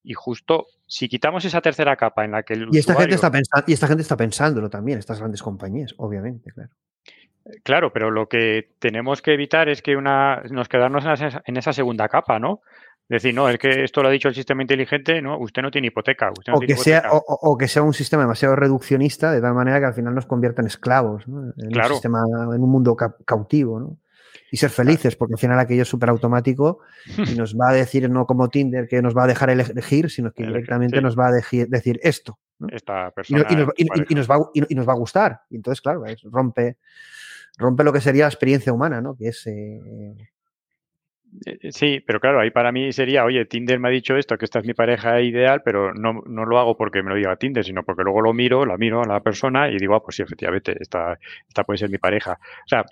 Y 0.03 0.13
justo 0.13 0.67
si 0.85 1.07
quitamos 1.07 1.45
esa 1.45 1.61
tercera 1.61 1.95
capa 1.95 2.25
en 2.25 2.31
la 2.31 2.43
que 2.43 2.53
el 2.53 2.67
Y 2.71 2.77
esta, 2.77 2.95
gente 2.95 3.15
está 3.15 3.31
pensando, 3.31 3.65
y 3.67 3.73
esta 3.73 3.87
gente 3.87 4.01
está 4.01 4.17
pensándolo 4.17 4.69
también, 4.69 4.99
estas 4.99 5.19
grandes 5.19 5.41
compañías, 5.41 5.93
obviamente, 5.97 6.51
claro. 6.51 6.69
Claro, 7.63 7.91
pero 7.91 8.09
lo 8.11 8.27
que 8.29 8.69
tenemos 8.79 9.21
que 9.21 9.33
evitar 9.33 9.67
es 9.69 9.81
que 9.81 9.95
una, 9.97 10.41
nos 10.49 10.69
quedarnos 10.69 11.03
en 11.05 11.11
esa, 11.11 11.41
en 11.45 11.57
esa 11.57 11.73
segunda 11.73 12.07
capa, 12.07 12.39
¿no? 12.39 12.61
Decir, 13.09 13.35
no, 13.35 13.49
es 13.49 13.57
que 13.57 13.83
esto 13.83 14.01
lo 14.01 14.07
ha 14.07 14.11
dicho 14.11 14.29
el 14.29 14.33
sistema 14.35 14.61
inteligente, 14.61 15.21
no, 15.21 15.37
usted 15.37 15.61
no 15.61 15.69
tiene 15.69 15.87
hipoteca. 15.87 16.31
Usted 16.31 16.51
no 16.53 16.57
O 16.57 16.59
tiene 16.61 16.75
que, 16.75 16.79
sea, 16.81 16.99
hipoteca. 16.99 17.15
o, 17.17 17.19
o- 17.27 17.51
o 17.51 17.57
que 17.57 17.67
sea 17.67 17.83
un 17.83 17.93
sistema 17.93 18.23
demasiado 18.23 18.55
reduccionista, 18.55 19.31
de 19.33 19.41
tal 19.41 19.53
manera 19.53 19.79
que 19.79 19.85
al 19.87 19.93
final 19.93 20.15
nos 20.15 20.25
convierta 20.25 20.61
en 20.61 20.67
esclavos, 20.67 21.27
¿no? 21.27 21.51
en, 21.57 21.69
Claro. 21.71 21.89
un 21.89 21.93
sistema, 21.95 22.19
en 22.55 22.61
un 22.63 22.69
mundo 22.71 22.95
ca- 22.95 23.15
cautivo. 23.25 23.79
¿no? 23.79 23.97
Y 24.51 24.57
ser 24.57 24.69
felices, 24.69 25.15
porque 25.17 25.33
al 25.33 25.39
final 25.39 25.59
aquello 25.59 25.81
es 25.81 25.87
súper 25.89 26.09
automático 26.09 26.79
y 27.35 27.35
nos 27.35 27.55
va 27.55 27.71
a 27.71 27.73
decir, 27.73 28.09
no 28.09 28.25
como 28.25 28.49
Tinder, 28.49 28.87
que 28.87 29.01
nos 29.01 29.15
va 29.17 29.25
a 29.25 29.27
dejar 29.27 29.49
elegir, 29.49 30.09
sino 30.09 30.31
que 30.31 30.45
directamente 30.47 30.97
sí. 30.97 31.03
nos 31.03 31.19
va 31.19 31.27
a 31.27 31.31
decir 31.33 31.99
esto. 32.03 32.39
¿no? 32.59 32.67
Esta 32.71 33.09
Y, 33.09 33.11
persona. 33.11 33.45
y 33.49 33.55
nos, 33.57 33.67
va- 33.67 33.73
y- 33.75 34.15
nos 34.15 34.31
va, 34.31 34.37
y- 34.53 34.73
y 34.73 34.75
nos 34.75 34.87
va 34.87 34.93
a 34.93 34.97
gustar. 34.97 35.41
Y 35.49 35.57
entonces, 35.57 35.81
claro, 35.81 36.03
rompe, 36.31 36.77
rompe 37.57 37.83
lo 37.83 37.93
que 37.93 38.01
sería 38.01 38.23
la 38.25 38.29
experiencia 38.29 38.73
humana, 38.73 39.01
¿no? 39.01 39.15
Que 39.15 39.29
es. 39.29 39.45
eh, 39.47 39.79
Eh, 41.45 41.71
Sí, 41.71 41.99
pero 42.05 42.19
claro, 42.19 42.39
ahí 42.39 42.51
para 42.51 42.71
mí 42.71 42.91
sería, 42.93 43.25
oye, 43.25 43.45
Tinder 43.45 43.79
me 43.79 43.87
ha 43.87 43.91
dicho 43.91 44.15
esto, 44.17 44.37
que 44.37 44.45
esta 44.45 44.59
es 44.59 44.65
mi 44.65 44.73
pareja 44.73 45.19
ideal, 45.21 45.61
pero 45.65 45.93
no, 45.93 46.21
no 46.27 46.45
lo 46.45 46.59
hago 46.59 46.77
porque 46.77 47.01
me 47.03 47.09
lo 47.09 47.15
diga 47.15 47.35
Tinder, 47.37 47.63
sino 47.65 47.83
porque 47.83 48.03
luego 48.03 48.21
lo 48.21 48.33
miro, 48.33 48.65
la 48.65 48.77
miro 48.77 49.01
a 49.01 49.07
la 49.07 49.19
persona 49.21 49.69
y 49.69 49.77
digo, 49.77 49.95
ah, 49.95 50.03
pues 50.03 50.15
sí, 50.17 50.21
efectivamente, 50.23 50.75
esta, 50.79 51.17
esta 51.47 51.63
puede 51.63 51.79
ser 51.79 51.89
mi 51.89 51.97
pareja. 51.97 52.33
O 52.65 52.67
sea, 52.67 52.85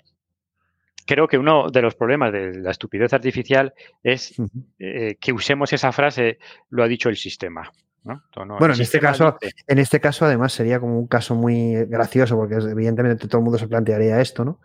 creo 1.06 1.26
que 1.28 1.38
uno 1.38 1.68
de 1.70 1.82
los 1.82 1.94
problemas 1.94 2.32
de 2.32 2.54
la 2.60 2.70
estupidez 2.70 3.12
artificial 3.12 3.74
es 4.02 4.34
eh, 4.78 5.16
que 5.20 5.32
usemos 5.32 5.72
esa 5.72 5.92
frase, 5.92 6.38
lo 6.70 6.82
ha 6.82 6.88
dicho 6.88 7.08
el 7.08 7.16
sistema. 7.16 7.70
Bueno, 8.04 8.74
en 8.74 8.80
este 8.80 8.98
caso, 8.98 9.38
en 9.66 9.78
este 9.78 10.00
caso 10.00 10.24
además 10.24 10.52
sería 10.52 10.80
como 10.80 10.98
un 10.98 11.06
caso 11.06 11.34
muy 11.34 11.84
gracioso 11.86 12.36
porque 12.36 12.54
evidentemente 12.54 13.28
todo 13.28 13.38
el 13.38 13.44
mundo 13.44 13.58
se 13.58 13.68
plantearía 13.68 14.20
esto, 14.20 14.44
¿no? 14.44 14.60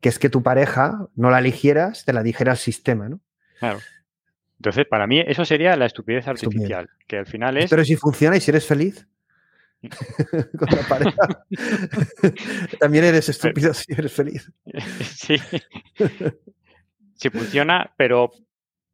Que 0.00 0.08
es 0.08 0.18
que 0.18 0.28
tu 0.28 0.42
pareja 0.42 1.06
no 1.14 1.30
la 1.30 1.38
eligieras, 1.38 2.04
te 2.04 2.12
la 2.12 2.22
dijera 2.22 2.52
el 2.52 2.58
sistema, 2.58 3.08
¿no? 3.08 3.20
claro. 3.58 3.78
Entonces, 4.58 4.84
para 4.86 5.06
mí, 5.06 5.18
eso 5.26 5.46
sería 5.46 5.74
la 5.74 5.86
estupidez 5.86 6.26
Estupidez. 6.26 6.44
artificial, 6.44 6.90
que 7.06 7.16
al 7.16 7.24
final 7.24 7.56
es. 7.56 7.70
Pero 7.70 7.82
si 7.82 7.96
funciona 7.96 8.36
y 8.36 8.42
si 8.42 8.50
eres 8.50 8.66
feliz 8.66 9.08
con 10.58 10.68
la 10.70 10.86
pareja, 10.86 11.46
también 12.78 13.04
eres 13.04 13.30
estúpido 13.30 13.72
si 13.72 13.90
eres 13.90 14.12
feliz. 14.12 14.52
sí. 15.16 15.36
Si 17.14 17.30
funciona, 17.30 17.94
pero 17.96 18.32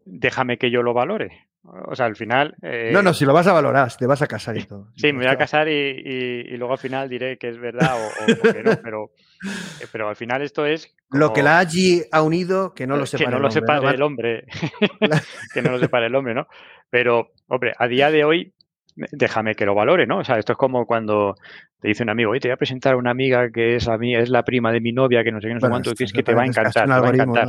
déjame 0.04 0.56
que 0.56 0.70
yo 0.70 0.82
lo 0.82 0.94
valore. 0.94 1.45
O 1.88 1.94
sea, 1.96 2.06
al 2.06 2.16
final. 2.16 2.54
eh, 2.62 2.90
No, 2.92 3.02
no, 3.02 3.12
si 3.14 3.24
lo 3.24 3.32
vas 3.32 3.46
a 3.46 3.52
valorar, 3.52 3.90
si 3.90 3.98
te 3.98 4.06
vas 4.06 4.22
a 4.22 4.26
casar 4.26 4.56
y 4.56 4.64
todo. 4.64 4.88
Sí, 4.96 5.12
me 5.12 5.24
voy 5.24 5.26
a 5.32 5.36
casar 5.38 5.68
y, 5.68 5.72
y- 5.72 6.40
y 6.54 6.56
luego 6.56 6.72
al 6.74 6.78
final 6.78 7.08
diré 7.08 7.38
que 7.38 7.48
es 7.48 7.58
verdad 7.58 7.94
o, 7.96 8.06
o- 8.06 8.52
que 8.52 8.62
no, 8.62 8.72
pero, 8.82 9.10
eh, 9.80 9.86
pero 9.92 10.08
al 10.08 10.16
final 10.16 10.42
esto 10.42 10.64
es. 10.66 10.94
Lo 11.10 11.32
que 11.32 11.42
la 11.42 11.58
allí 11.58 12.02
ha 12.12 12.22
unido, 12.22 12.72
que 12.74 12.86
no 12.86 12.96
lo 12.96 13.02
que 13.04 13.08
separe. 13.08 13.30
no 13.30 13.36
el 13.36 13.42
lo 13.42 13.48
hombre, 13.48 13.60
separe 13.60 13.82
¿no? 13.86 13.90
el 13.90 14.02
hombre. 14.02 14.44
que 15.54 15.62
no 15.62 15.70
lo 15.72 15.78
separe 15.78 16.06
el 16.06 16.14
hombre, 16.14 16.34
¿no? 16.34 16.46
Pero, 16.90 17.32
hombre, 17.48 17.74
a 17.78 17.88
día 17.88 18.10
de 18.10 18.24
hoy, 18.24 18.52
déjame 18.96 19.54
que 19.54 19.66
lo 19.66 19.74
valore, 19.74 20.06
¿no? 20.06 20.18
O 20.18 20.24
sea, 20.24 20.38
esto 20.38 20.52
es 20.52 20.58
como 20.58 20.86
cuando 20.86 21.36
te 21.80 21.88
dice 21.88 22.02
un 22.02 22.10
amigo, 22.10 22.30
oye, 22.30 22.40
te 22.40 22.48
voy 22.48 22.54
a 22.54 22.56
presentar 22.56 22.94
a 22.94 22.96
una 22.96 23.10
amiga 23.10 23.50
que 23.50 23.76
es 23.76 23.86
a 23.88 23.98
mí, 23.98 24.16
es 24.16 24.30
la 24.30 24.44
prima 24.44 24.72
de 24.72 24.80
mi 24.80 24.92
novia, 24.92 25.22
que 25.22 25.32
no 25.32 25.40
sé 25.40 25.48
qué, 25.48 25.54
no 25.54 25.60
sé 25.60 25.68
cuánto, 25.68 25.94
que 25.94 26.04
es 26.04 26.12
que 26.12 26.22
te 26.22 26.34
va 26.34 26.42
a 26.42 26.46
encantar, 26.46 26.86
te 26.86 26.90
va 26.90 27.08
a 27.08 27.10
encantar. 27.10 27.48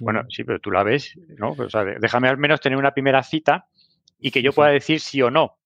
Bueno, 0.00 0.24
sí, 0.30 0.44
pero 0.44 0.58
tú 0.58 0.70
la 0.70 0.82
ves, 0.82 1.14
¿no? 1.36 1.50
O 1.52 1.68
sea, 1.68 1.84
déjame 1.84 2.28
al 2.28 2.38
menos 2.38 2.60
tener 2.60 2.78
una 2.78 2.92
primera 2.92 3.22
cita 3.22 3.66
y 4.18 4.30
que 4.30 4.42
yo 4.42 4.52
pueda 4.52 4.70
decir 4.70 5.00
sí 5.00 5.20
o 5.22 5.30
no. 5.30 5.58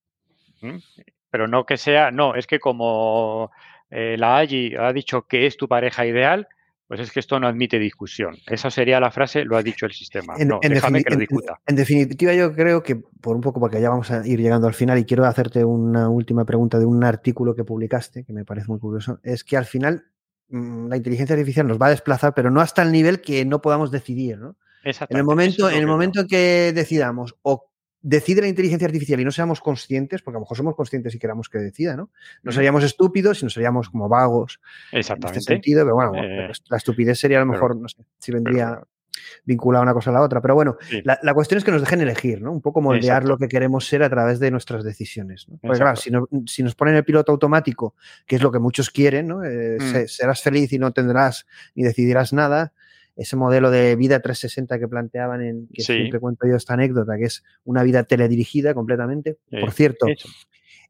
Pero 1.30 1.48
no 1.48 1.64
que 1.64 1.76
sea, 1.76 2.10
no, 2.10 2.34
es 2.34 2.46
que 2.46 2.58
como 2.58 3.50
eh, 3.90 4.16
la 4.18 4.38
Agi 4.38 4.74
ha 4.76 4.92
dicho 4.92 5.22
que 5.22 5.46
es 5.46 5.56
tu 5.56 5.68
pareja 5.68 6.04
ideal, 6.04 6.48
pues 6.92 7.00
es 7.00 7.10
que 7.10 7.20
esto 7.20 7.40
no 7.40 7.48
admite 7.48 7.78
discusión. 7.78 8.36
Esa 8.46 8.70
sería 8.70 9.00
la 9.00 9.10
frase, 9.10 9.46
lo 9.46 9.56
ha 9.56 9.62
dicho 9.62 9.86
el 9.86 9.92
sistema. 9.92 10.34
En, 10.36 10.48
no, 10.48 10.60
en 10.60 10.74
déjame 10.74 11.02
que 11.02 11.14
lo 11.14 11.20
discuta. 11.20 11.58
en 11.66 11.74
definitiva, 11.74 12.34
yo 12.34 12.54
creo 12.54 12.82
que, 12.82 12.96
por 12.96 13.34
un 13.34 13.40
poco, 13.40 13.60
porque 13.60 13.80
ya 13.80 13.88
vamos 13.88 14.10
a 14.10 14.26
ir 14.26 14.38
llegando 14.38 14.66
al 14.66 14.74
final 14.74 14.98
y 14.98 15.06
quiero 15.06 15.24
hacerte 15.24 15.64
una 15.64 16.10
última 16.10 16.44
pregunta 16.44 16.78
de 16.78 16.84
un 16.84 17.02
artículo 17.02 17.54
que 17.54 17.64
publicaste, 17.64 18.24
que 18.24 18.34
me 18.34 18.44
parece 18.44 18.66
muy 18.68 18.78
curioso, 18.78 19.20
es 19.22 19.42
que 19.42 19.56
al 19.56 19.64
final 19.64 20.04
mm, 20.50 20.88
la 20.88 20.98
inteligencia 20.98 21.32
artificial 21.32 21.66
nos 21.66 21.80
va 21.80 21.86
a 21.86 21.90
desplazar, 21.92 22.34
pero 22.34 22.50
no 22.50 22.60
hasta 22.60 22.82
el 22.82 22.92
nivel 22.92 23.22
que 23.22 23.42
no 23.46 23.62
podamos 23.62 23.90
decidir, 23.90 24.36
¿no? 24.36 24.48
En 24.48 24.54
el 24.84 24.90
Exactamente, 24.90 25.24
momento, 25.24 25.70
en 25.70 25.78
el 25.78 25.86
momento 25.86 26.20
en 26.20 26.26
que 26.26 26.72
decidamos 26.74 27.36
o 27.40 27.71
decide 28.02 28.40
la 28.40 28.48
inteligencia 28.48 28.86
artificial 28.86 29.20
y 29.20 29.24
no 29.24 29.30
seamos 29.30 29.60
conscientes, 29.60 30.22
porque 30.22 30.36
a 30.36 30.38
lo 30.38 30.40
mejor 30.40 30.56
somos 30.56 30.74
conscientes 30.76 31.14
y 31.14 31.18
queramos 31.18 31.48
que 31.48 31.58
decida, 31.58 31.96
¿no? 31.96 32.10
No 32.42 32.50
seríamos 32.52 32.82
estúpidos 32.84 33.40
y 33.42 33.46
no 33.46 33.50
seríamos 33.50 33.88
como 33.90 34.08
vagos 34.08 34.60
veo. 34.60 34.90
en 34.92 34.98
Exactamente. 34.98 35.38
este 35.38 35.52
sentido, 35.54 35.84
pero 35.84 35.94
bueno, 35.94 36.12
Eh, 36.16 36.20
pero 36.48 36.52
la 36.68 36.76
estupidez 36.76 37.18
sería 37.18 37.38
a 37.40 37.44
lo 37.44 37.52
pero- 37.52 37.62
mejor, 37.68 37.76
no 37.80 37.88
sé, 37.88 38.04
si 38.18 38.32
vendría 38.32 38.82
vinculada 39.44 39.82
una 39.84 39.92
cosa 39.94 40.10
a 40.10 40.14
la 40.14 40.22
otra, 40.22 40.40
pero 40.40 40.54
bueno, 40.54 40.76
Sí. 40.88 41.00
la, 41.04 41.18
la 41.22 41.32
cuestión 41.34 41.58
es 41.58 41.64
que 41.64 41.70
nos 41.70 41.80
dejen 41.80 42.00
elegir, 42.00 42.40
¿no? 42.42 42.50
Un 42.50 42.60
poco 42.60 42.80
moldear 42.80 43.04
Exacto. 43.22 43.28
lo 43.28 43.38
que 43.38 43.46
queremos 43.48 43.86
ser 43.86 44.02
a 44.02 44.10
través 44.10 44.40
de 44.40 44.50
nuestras 44.50 44.82
decisiones, 44.84 45.48
¿no? 45.48 45.58
Porque 45.58 45.78
claro, 45.78 45.96
si, 45.96 46.10
no- 46.10 46.28
si 46.46 46.62
nos 46.62 46.74
ponen 46.74 46.94
el 46.96 47.04
piloto 47.04 47.30
automático, 47.30 47.94
que 48.26 48.36
es 48.36 48.42
lo 48.42 48.50
que 48.50 48.58
muchos 48.58 48.90
quieren, 48.90 49.28
¿no? 49.28 49.44
Eh, 49.44 49.76
Mm. 49.80 49.92
se- 49.92 50.08
serás 50.08 50.42
feliz 50.42 50.72
y 50.72 50.78
no 50.78 50.92
tendrás 50.92 51.46
ni 51.74 51.84
decidirás 51.84 52.32
nada, 52.32 52.72
ese 53.16 53.36
modelo 53.36 53.70
de 53.70 53.94
vida 53.96 54.20
360 54.20 54.78
que 54.78 54.88
planteaban 54.88 55.42
en, 55.42 55.68
que 55.72 55.82
Sí. 55.82 55.94
siempre 55.94 56.18
cuento 56.20 56.46
yo 56.48 56.56
esta 56.56 56.74
anécdota, 56.74 57.16
que 57.18 57.24
es 57.24 57.42
una 57.64 57.82
vida 57.82 58.04
teledirigida 58.04 58.74
completamente. 58.74 59.38
Por 59.50 59.72
cierto, 59.72 60.06
eso. 60.08 60.28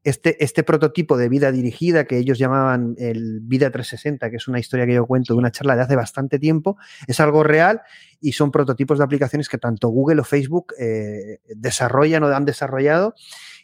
este, 0.05 0.41
este 0.43 0.63
prototipo 0.63 1.17
de 1.17 1.29
vida 1.29 1.51
dirigida 1.51 2.05
que 2.05 2.17
ellos 2.17 2.37
llamaban 2.37 2.95
el 2.97 3.39
Vida 3.41 3.71
360, 3.71 4.29
que 4.29 4.35
es 4.37 4.47
una 4.47 4.59
historia 4.59 4.85
que 4.85 4.93
yo 4.93 5.05
cuento 5.05 5.33
de 5.33 5.39
una 5.39 5.51
charla 5.51 5.75
de 5.75 5.81
hace 5.83 5.95
bastante 5.95 6.39
tiempo, 6.39 6.77
es 7.07 7.19
algo 7.19 7.43
real 7.43 7.81
y 8.21 8.31
son 8.33 8.51
prototipos 8.51 8.97
de 8.97 9.03
aplicaciones 9.05 9.47
que 9.49 9.57
tanto 9.57 9.89
Google 9.89 10.21
o 10.21 10.23
Facebook 10.23 10.73
eh, 10.79 11.39
desarrollan 11.55 12.23
o 12.23 12.27
han 12.27 12.45
desarrollado 12.45 13.15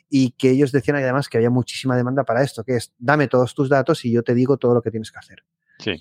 y 0.10 0.31
que 0.31 0.49
ellos 0.49 0.72
decían 0.72 0.98
además 0.98 1.30
que 1.30 1.38
había 1.38 1.49
muchísima 1.49 1.95
demanda 1.95 2.23
para 2.23 2.41
esto, 2.44 2.64
que 2.64 2.76
es 2.77 2.94
dame 2.98 3.27
todos 3.27 3.53
tus 3.53 3.69
datos 3.69 4.03
y 4.06 4.11
yo 4.11 4.23
te 4.23 4.34
digo 4.34 4.57
todo 4.57 4.73
lo 4.73 4.81
que 4.81 4.91
tienes 4.91 5.11
que 5.11 5.19
hacer. 5.19 5.44
Sí. 5.80 5.94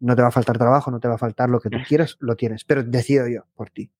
No 0.00 0.14
te 0.14 0.22
va 0.22 0.28
a 0.28 0.32
faltar 0.32 0.58
trabajo, 0.58 0.90
no 0.90 1.00
te 1.00 1.08
va 1.08 1.14
a 1.14 1.18
faltar 1.18 1.48
lo 1.48 1.60
que 1.60 1.70
tú 1.70 1.78
quieras, 1.88 2.16
lo 2.20 2.36
tienes, 2.36 2.64
pero 2.64 2.82
decido 2.82 3.28
yo 3.28 3.44
por 3.54 3.70
ti. 3.70 3.90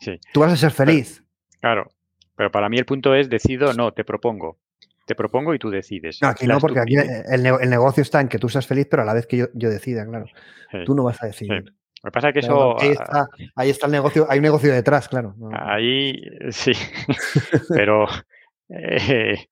Sí. 0.00 0.18
Tú 0.32 0.40
vas 0.40 0.52
a 0.52 0.56
ser 0.56 0.70
feliz. 0.70 1.22
Claro, 1.60 1.90
pero 2.36 2.50
para 2.50 2.68
mí 2.68 2.78
el 2.78 2.84
punto 2.86 3.14
es 3.14 3.28
decido, 3.28 3.72
no, 3.74 3.92
te 3.92 4.04
propongo. 4.04 4.58
Te 5.06 5.14
propongo 5.14 5.54
y 5.54 5.58
tú 5.58 5.70
decides. 5.70 6.20
No, 6.20 6.28
aquí 6.28 6.46
no, 6.46 6.58
porque 6.58 6.80
aquí 6.80 6.94
el, 6.94 7.42
ne- 7.42 7.58
el 7.62 7.70
negocio 7.70 8.02
está 8.02 8.20
en 8.20 8.28
que 8.28 8.38
tú 8.38 8.48
seas 8.48 8.66
feliz, 8.66 8.86
pero 8.90 9.02
a 9.02 9.06
la 9.06 9.14
vez 9.14 9.26
que 9.26 9.38
yo, 9.38 9.46
yo 9.54 9.70
decida, 9.70 10.04
claro. 10.06 10.26
Sí. 10.70 10.78
Tú 10.84 10.94
no 10.94 11.02
vas 11.02 11.22
a 11.22 11.26
decidir. 11.26 11.64
Lo 12.02 12.10
que 12.10 12.12
pasa 12.12 12.28
es 12.28 12.34
que 12.34 12.40
eso 12.40 12.80
ahí, 12.80 12.90
ah, 12.90 13.02
está, 13.02 13.28
ahí 13.56 13.70
está 13.70 13.86
el 13.86 13.92
negocio, 13.92 14.26
hay 14.30 14.38
un 14.38 14.44
negocio 14.44 14.72
detrás, 14.72 15.08
claro. 15.08 15.34
no, 15.36 15.50
ahí 15.52 16.14
sí, 16.50 16.70
pero 17.74 18.06
eh, 18.68 19.48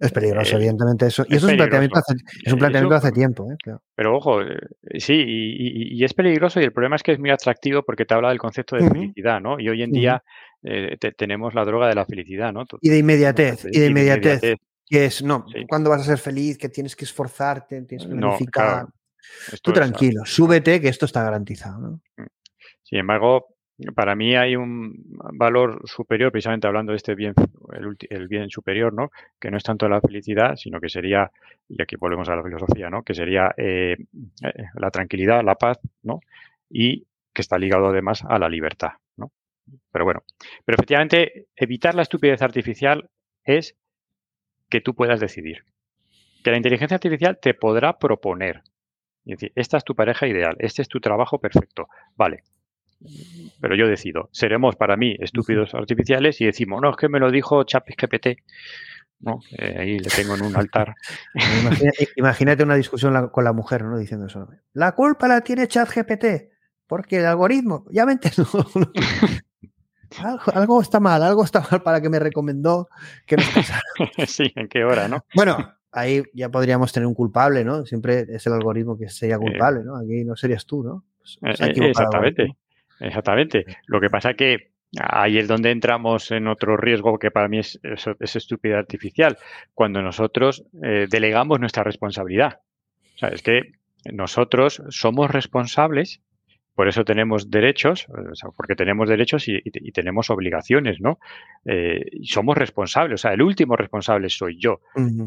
es 0.00 0.12
peligroso, 0.12 0.52
eh, 0.54 0.56
evidentemente 0.58 1.06
eso. 1.06 1.22
Y 1.28 1.32
es 1.32 1.38
eso 1.38 1.46
es 1.46 1.52
un 1.52 1.56
planteamiento 1.58 1.98
hace, 1.98 2.14
es 2.44 2.52
un 2.52 2.58
planteamiento 2.58 2.96
Eso- 2.96 3.06
hace 3.06 3.14
tiempo, 3.14 3.50
¿eh? 3.52 3.56
Claro. 3.62 3.82
pero 3.94 4.16
ojo, 4.16 4.42
eh, 4.42 4.58
sí, 4.98 5.14
y, 5.14 5.94
y- 5.94 6.00
y 6.00 6.04
es 6.04 6.14
peligroso 6.14 6.60
y 6.60 6.64
el 6.64 6.72
problema 6.72 6.96
es 6.96 7.02
que 7.02 7.12
es 7.12 7.18
muy 7.18 7.30
atractivo 7.30 7.82
porque 7.82 8.04
te 8.04 8.14
habla 8.14 8.28
del 8.30 8.38
concepto 8.38 8.76
de 8.76 8.88
felicidad, 8.88 9.40
¿no? 9.40 9.58
Y 9.60 9.68
hoy 9.68 9.82
en 9.82 9.92
día 9.92 10.22
eh, 10.62 10.96
te- 11.00 11.12
tenemos 11.12 11.54
la 11.54 11.64
droga 11.64 11.88
de 11.88 11.94
la 11.94 12.04
felicidad, 12.04 12.52
¿no? 12.52 12.64
Y 12.80 12.88
de 12.88 12.98
inmediatez, 12.98 13.64
y 13.70 13.78
de 13.78 13.86
inmediatez. 13.86 14.40
Que 14.90 15.04
es, 15.04 15.22
no, 15.22 15.44
Sí. 15.52 15.66
¿cuándo 15.68 15.90
vas 15.90 16.00
a 16.00 16.04
ser 16.04 16.18
feliz? 16.18 16.56
Que 16.56 16.68
tienes 16.70 16.96
que 16.96 17.04
esforzarte, 17.04 17.82
tienes 17.82 18.06
que 18.06 18.14
No, 18.14 18.20
planificar. 18.30 18.64
claro. 18.66 18.88
Tú 19.62 19.70
es- 19.70 19.74
tranquilo, 19.74 20.22
súbete, 20.24 20.80
que 20.80 20.88
esto 20.88 21.04
está 21.04 21.22
garantizado. 21.22 21.78
¿no? 22.16 22.26
Sin 22.82 22.98
embargo, 22.98 23.57
para 23.94 24.16
mí 24.16 24.34
hay 24.34 24.56
un 24.56 24.94
valor 25.34 25.82
superior, 25.84 26.32
precisamente 26.32 26.66
hablando 26.66 26.92
de 26.92 26.96
este 26.96 27.14
bien, 27.14 27.34
el, 27.72 27.96
el 28.10 28.28
bien 28.28 28.50
superior, 28.50 28.92
¿no? 28.92 29.10
Que 29.38 29.50
no 29.50 29.56
es 29.56 29.62
tanto 29.62 29.88
la 29.88 30.00
felicidad, 30.00 30.56
sino 30.56 30.80
que 30.80 30.88
sería, 30.88 31.30
y 31.68 31.80
aquí 31.80 31.96
volvemos 31.96 32.28
a 32.28 32.36
la 32.36 32.42
filosofía, 32.42 32.90
¿no? 32.90 33.02
Que 33.02 33.14
sería 33.14 33.54
eh, 33.56 33.96
eh, 34.42 34.64
la 34.74 34.90
tranquilidad, 34.90 35.44
la 35.44 35.54
paz, 35.54 35.78
¿no? 36.02 36.20
Y 36.68 37.06
que 37.32 37.42
está 37.42 37.56
ligado 37.56 37.86
además 37.86 38.24
a 38.28 38.38
la 38.38 38.48
libertad, 38.48 38.92
¿no? 39.16 39.30
Pero 39.92 40.04
bueno, 40.04 40.22
pero 40.64 40.74
efectivamente, 40.74 41.46
evitar 41.54 41.94
la 41.94 42.02
estupidez 42.02 42.42
artificial 42.42 43.08
es 43.44 43.76
que 44.68 44.80
tú 44.80 44.94
puedas 44.94 45.20
decidir. 45.20 45.64
Que 46.42 46.50
la 46.50 46.56
inteligencia 46.56 46.96
artificial 46.96 47.38
te 47.40 47.54
podrá 47.54 47.98
proponer. 47.98 48.62
Y 49.24 49.32
decir, 49.32 49.52
esta 49.54 49.76
es 49.76 49.84
tu 49.84 49.94
pareja 49.94 50.26
ideal, 50.26 50.56
este 50.58 50.82
es 50.82 50.88
tu 50.88 51.00
trabajo 51.00 51.38
perfecto. 51.38 51.88
Vale, 52.16 52.42
pero 53.60 53.76
yo 53.76 53.86
decido. 53.86 54.28
Seremos 54.32 54.76
para 54.76 54.96
mí 54.96 55.16
estúpidos 55.20 55.74
artificiales 55.74 56.40
y 56.40 56.46
decimos, 56.46 56.80
no, 56.82 56.90
es 56.90 56.96
que 56.96 57.08
me 57.08 57.20
lo 57.20 57.30
dijo 57.30 57.62
ChatGPT. 57.64 58.38
¿no? 59.20 59.40
Eh, 59.58 59.76
ahí 59.78 59.98
le 59.98 60.10
tengo 60.10 60.36
en 60.36 60.42
un 60.42 60.56
altar. 60.56 60.94
Imagina- 61.34 61.90
imagínate 62.16 62.62
una 62.62 62.76
discusión 62.76 63.12
la- 63.12 63.28
con 63.28 63.42
la 63.42 63.52
mujer, 63.52 63.82
¿no? 63.82 63.98
Diciendo 63.98 64.26
eso. 64.26 64.48
La 64.74 64.92
culpa 64.92 65.26
la 65.26 65.40
tiene 65.40 65.66
ChatGPT, 65.66 66.24
porque 66.86 67.18
el 67.18 67.26
algoritmo, 67.26 67.84
ya 67.90 68.06
me 68.06 68.12
entiendo. 68.12 68.46
algo, 70.22 70.42
algo 70.54 70.80
está 70.82 71.00
mal, 71.00 71.22
algo 71.22 71.44
está 71.44 71.66
mal 71.70 71.82
para 71.82 72.00
que 72.00 72.08
me 72.08 72.18
recomendó 72.20 72.88
que 73.26 73.36
nos 73.36 73.46
sí, 74.30 74.52
¿en 74.54 74.68
qué 74.68 74.84
hora, 74.84 75.08
no? 75.08 75.24
Bueno, 75.34 75.56
ahí 75.90 76.22
ya 76.32 76.48
podríamos 76.48 76.92
tener 76.92 77.06
un 77.06 77.14
culpable, 77.14 77.64
¿no? 77.64 77.84
Siempre 77.86 78.24
es 78.28 78.46
el 78.46 78.52
algoritmo 78.52 78.96
que 78.96 79.08
sería 79.08 79.36
culpable, 79.38 79.80
¿no? 79.84 79.96
Aquí 79.96 80.24
no 80.24 80.36
serías 80.36 80.64
tú, 80.64 80.82
¿no? 80.84 81.04
Pues 81.18 81.38
Eh, 81.42 81.64
eh, 81.66 81.88
exactamente. 81.90 82.56
Exactamente. 83.00 83.64
Lo 83.86 84.00
que 84.00 84.10
pasa 84.10 84.34
que 84.34 84.70
ahí 84.98 85.38
es 85.38 85.48
donde 85.48 85.70
entramos 85.70 86.30
en 86.30 86.48
otro 86.48 86.76
riesgo 86.76 87.18
que 87.18 87.30
para 87.30 87.48
mí 87.48 87.58
es, 87.58 87.78
es, 87.82 88.06
es 88.18 88.36
estúpida 88.36 88.78
artificial, 88.78 89.38
cuando 89.74 90.02
nosotros 90.02 90.64
eh, 90.82 91.06
delegamos 91.10 91.60
nuestra 91.60 91.84
responsabilidad. 91.84 92.60
O 93.14 93.18
sea, 93.18 93.28
es 93.30 93.42
que 93.42 93.72
nosotros 94.12 94.82
somos 94.90 95.30
responsables, 95.30 96.22
por 96.78 96.86
eso 96.86 97.04
tenemos 97.04 97.50
derechos, 97.50 98.06
o 98.08 98.34
sea, 98.36 98.50
porque 98.56 98.76
tenemos 98.76 99.08
derechos 99.08 99.48
y, 99.48 99.56
y- 99.56 99.62
y 99.88 99.90
tenemos 99.90 100.30
obligaciones, 100.30 101.00
¿no? 101.00 101.18
Eh, 101.64 102.04
y 102.12 102.28
somos 102.28 102.56
responsables, 102.56 103.14
o 103.14 103.22
sea, 103.22 103.32
el 103.32 103.42
último 103.42 103.74
responsable 103.74 104.28
soy 104.28 104.60
yo. 104.60 104.78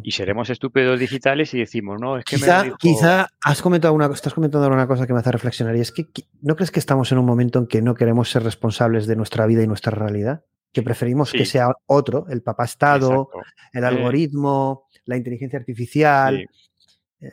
Y 0.01 0.11
seremos 0.11 0.49
estúpidos 0.49 0.97
digitales 0.97 1.53
y 1.53 1.59
decimos, 1.59 1.99
no, 1.99 2.17
es 2.17 2.23
que 2.23 2.37
me 2.37 2.43
Quizá, 2.43 2.63
dijo- 2.63 2.77
quizá 2.79 3.27
has 3.43 3.61
comentado 3.61 3.93
una, 3.93 4.05
estás 4.05 4.33
comentando 4.33 4.65
una 4.69 4.87
cosa 4.87 5.05
que 5.05 5.11
me 5.11 5.19
hace 5.19 5.33
reflexionar 5.33 5.75
y 5.75 5.81
es 5.81 5.91
que 5.91 6.05
¿no 6.41 6.55
crees 6.55 6.71
que 6.71 6.79
estamos 6.79 7.11
en 7.11 7.17
un 7.17 7.25
momento 7.25 7.59
en 7.59 7.67
que 7.67 7.81
no 7.81 7.95
queremos 7.95 8.29
ser 8.31 8.43
responsables 8.43 9.05
de 9.05 9.17
nuestra 9.17 9.45
vida 9.45 9.61
y 9.61 9.67
nuestra 9.67 9.91
realidad? 9.91 10.45
Que 10.71 10.83
preferimos 10.83 11.33
que 11.33 11.43
sea 11.45 11.67
otro, 11.85 12.27
el 12.29 12.43
papá 12.43 12.63
Estado, 12.63 13.07
Exacto. 13.29 13.41
el 13.73 13.83
Eh, 13.83 13.87
algoritmo, 13.87 14.87
la 15.03 15.17
inteligencia 15.17 15.59
artificial, 15.59 16.37
Sí. 16.37 17.25
eh, 17.27 17.29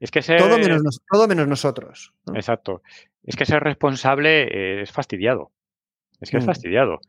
Es 0.00 0.10
que 0.10 0.22
ser, 0.22 0.38
todo, 0.40 0.56
menos, 0.56 0.82
nos- 0.82 1.02
todo 1.06 1.28
menos 1.28 1.46
nosotros. 1.46 2.14
¿no? 2.26 2.34
Exacto. 2.34 2.80
Es 3.28 3.36
que 3.36 3.44
ser 3.46 3.62
responsable 3.62 4.42
eh, 4.50 4.82
es 4.82 4.90
fastidiado. 4.92 5.52
Es 6.20 6.30
que 6.30 6.38
es 6.38 6.44
Mm. 6.44 6.46
fastidiado. 6.46 7.00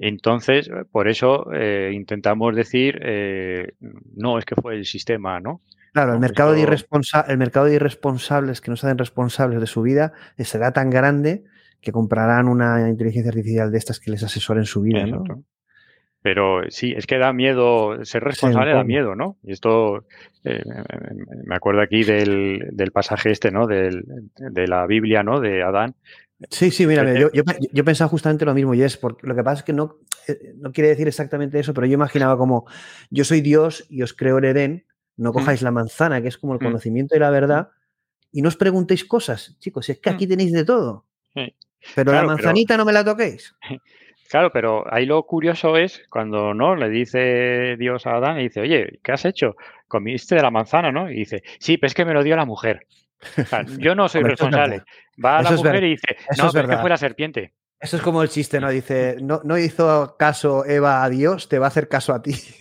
Entonces, 0.00 0.70
por 0.92 1.08
eso 1.08 1.46
eh, 1.54 1.90
intentamos 1.94 2.54
decir, 2.54 3.00
eh, 3.02 3.72
no, 4.14 4.38
es 4.38 4.44
que 4.44 4.54
fue 4.54 4.74
el 4.76 4.84
sistema, 4.84 5.40
¿no? 5.40 5.62
Claro, 5.92 6.12
el 6.12 6.20
mercado, 6.20 6.52
de 6.52 6.58
esto- 6.60 6.70
irresponsa- 6.70 7.24
el 7.26 7.38
mercado 7.38 7.66
de 7.66 7.74
irresponsables 7.74 8.60
que 8.60 8.70
no 8.70 8.76
se 8.76 8.86
hacen 8.86 8.98
responsables 8.98 9.58
de 9.60 9.66
su 9.66 9.80
vida 9.82 10.12
eh, 10.36 10.44
será 10.44 10.72
tan 10.72 10.90
grande 10.90 11.44
que 11.80 11.92
comprarán 11.92 12.48
una 12.48 12.88
inteligencia 12.88 13.30
artificial 13.30 13.72
de 13.72 13.78
estas 13.78 13.98
que 13.98 14.10
les 14.10 14.22
asesore 14.22 14.60
en 14.60 14.66
su 14.66 14.82
vida, 14.82 15.06
¿no? 15.06 15.24
Pero 16.20 16.62
sí, 16.70 16.92
es 16.96 17.06
que 17.06 17.16
da 17.18 17.32
miedo, 17.32 18.04
ser 18.04 18.24
responsable 18.24 18.72
da 18.72 18.82
miedo, 18.82 19.14
¿no? 19.14 19.36
Y 19.44 19.52
esto, 19.52 20.04
eh, 20.44 20.62
me 21.44 21.54
acuerdo 21.54 21.80
aquí 21.80 22.02
del, 22.02 22.68
del 22.72 22.90
pasaje 22.90 23.30
este, 23.30 23.50
¿no? 23.52 23.66
Del, 23.68 24.04
de 24.36 24.66
la 24.66 24.84
Biblia, 24.86 25.22
¿no? 25.22 25.40
De 25.40 25.62
Adán. 25.62 25.94
Sí, 26.50 26.70
sí, 26.72 26.86
mira, 26.86 27.08
Eh, 27.08 27.20
yo, 27.20 27.30
yo, 27.32 27.42
yo 27.72 27.84
pensaba 27.84 28.08
justamente 28.08 28.44
lo 28.44 28.54
mismo, 28.54 28.74
y 28.74 28.82
es 28.82 28.96
porque 28.96 29.26
lo 29.26 29.34
que 29.36 29.44
pasa 29.44 29.60
es 29.60 29.64
que 29.64 29.72
no, 29.72 29.96
eh, 30.26 30.54
no 30.56 30.72
quiere 30.72 30.88
decir 30.90 31.06
exactamente 31.08 31.58
eso, 31.60 31.72
pero 31.72 31.86
yo 31.86 31.94
imaginaba 31.94 32.36
como 32.36 32.66
yo 33.10 33.24
soy 33.24 33.40
Dios 33.40 33.86
y 33.88 34.02
os 34.02 34.12
creo 34.12 34.38
el 34.38 34.44
Edén, 34.44 34.86
no 35.16 35.32
cojáis 35.32 35.62
la 35.62 35.70
manzana, 35.70 36.20
que 36.22 36.28
es 36.28 36.38
como 36.38 36.52
el 36.54 36.60
Mm. 36.60 36.64
conocimiento 36.64 37.16
y 37.16 37.20
la 37.20 37.30
verdad, 37.30 37.70
y 38.32 38.42
no 38.42 38.48
os 38.48 38.56
preguntéis 38.56 39.04
cosas, 39.04 39.56
chicos, 39.60 39.88
es 39.88 39.98
que 40.00 40.10
aquí 40.10 40.26
tenéis 40.26 40.52
de 40.52 40.64
todo. 40.64 41.06
Pero 41.32 42.10
Claro, 42.10 42.12
la 42.12 42.20
pero- 42.20 42.26
manzanita 42.28 42.76
no 42.76 42.84
me 42.84 42.92
la 42.92 43.04
toquéis. 43.04 43.54
Claro, 44.28 44.52
pero 44.52 44.84
ahí 44.92 45.06
lo 45.06 45.22
curioso 45.24 45.76
es 45.76 46.02
cuando 46.10 46.52
no 46.52 46.76
le 46.76 46.90
dice 46.90 47.76
Dios 47.78 48.06
a 48.06 48.16
Adán 48.16 48.38
y 48.38 48.44
dice, 48.44 48.60
oye, 48.60 49.00
¿qué 49.02 49.12
has 49.12 49.24
hecho? 49.24 49.56
Comiste 49.86 50.34
de 50.34 50.42
la 50.42 50.50
manzana, 50.50 50.92
¿no? 50.92 51.10
Y 51.10 51.14
dice, 51.14 51.42
sí, 51.58 51.78
pero 51.78 51.88
es 51.88 51.94
que 51.94 52.04
me 52.04 52.12
lo 52.12 52.22
dio 52.22 52.36
la 52.36 52.44
mujer. 52.44 52.86
O 53.38 53.44
sea, 53.44 53.64
yo 53.78 53.94
no 53.94 54.08
soy 54.08 54.22
responsable. 54.24 54.82
Va 55.24 55.38
a 55.38 55.42
la 55.42 55.52
mujer 55.52 55.82
y 55.84 55.90
dice, 55.90 56.16
no, 56.36 56.50
pero 56.52 56.68
es 56.68 56.76
que 56.76 56.80
fue 56.80 56.90
la 56.90 56.98
serpiente. 56.98 57.52
Eso 57.80 57.96
es 57.96 58.02
como 58.02 58.22
el 58.24 58.28
chiste, 58.28 58.58
¿no? 58.60 58.70
Dice, 58.70 59.18
no, 59.22 59.40
no 59.44 59.56
hizo 59.56 60.16
caso 60.18 60.64
Eva 60.64 61.04
a 61.04 61.08
Dios, 61.08 61.48
te 61.48 61.60
va 61.60 61.66
a 61.66 61.68
hacer 61.68 61.86
caso 61.88 62.12
a 62.12 62.20
ti. 62.20 62.32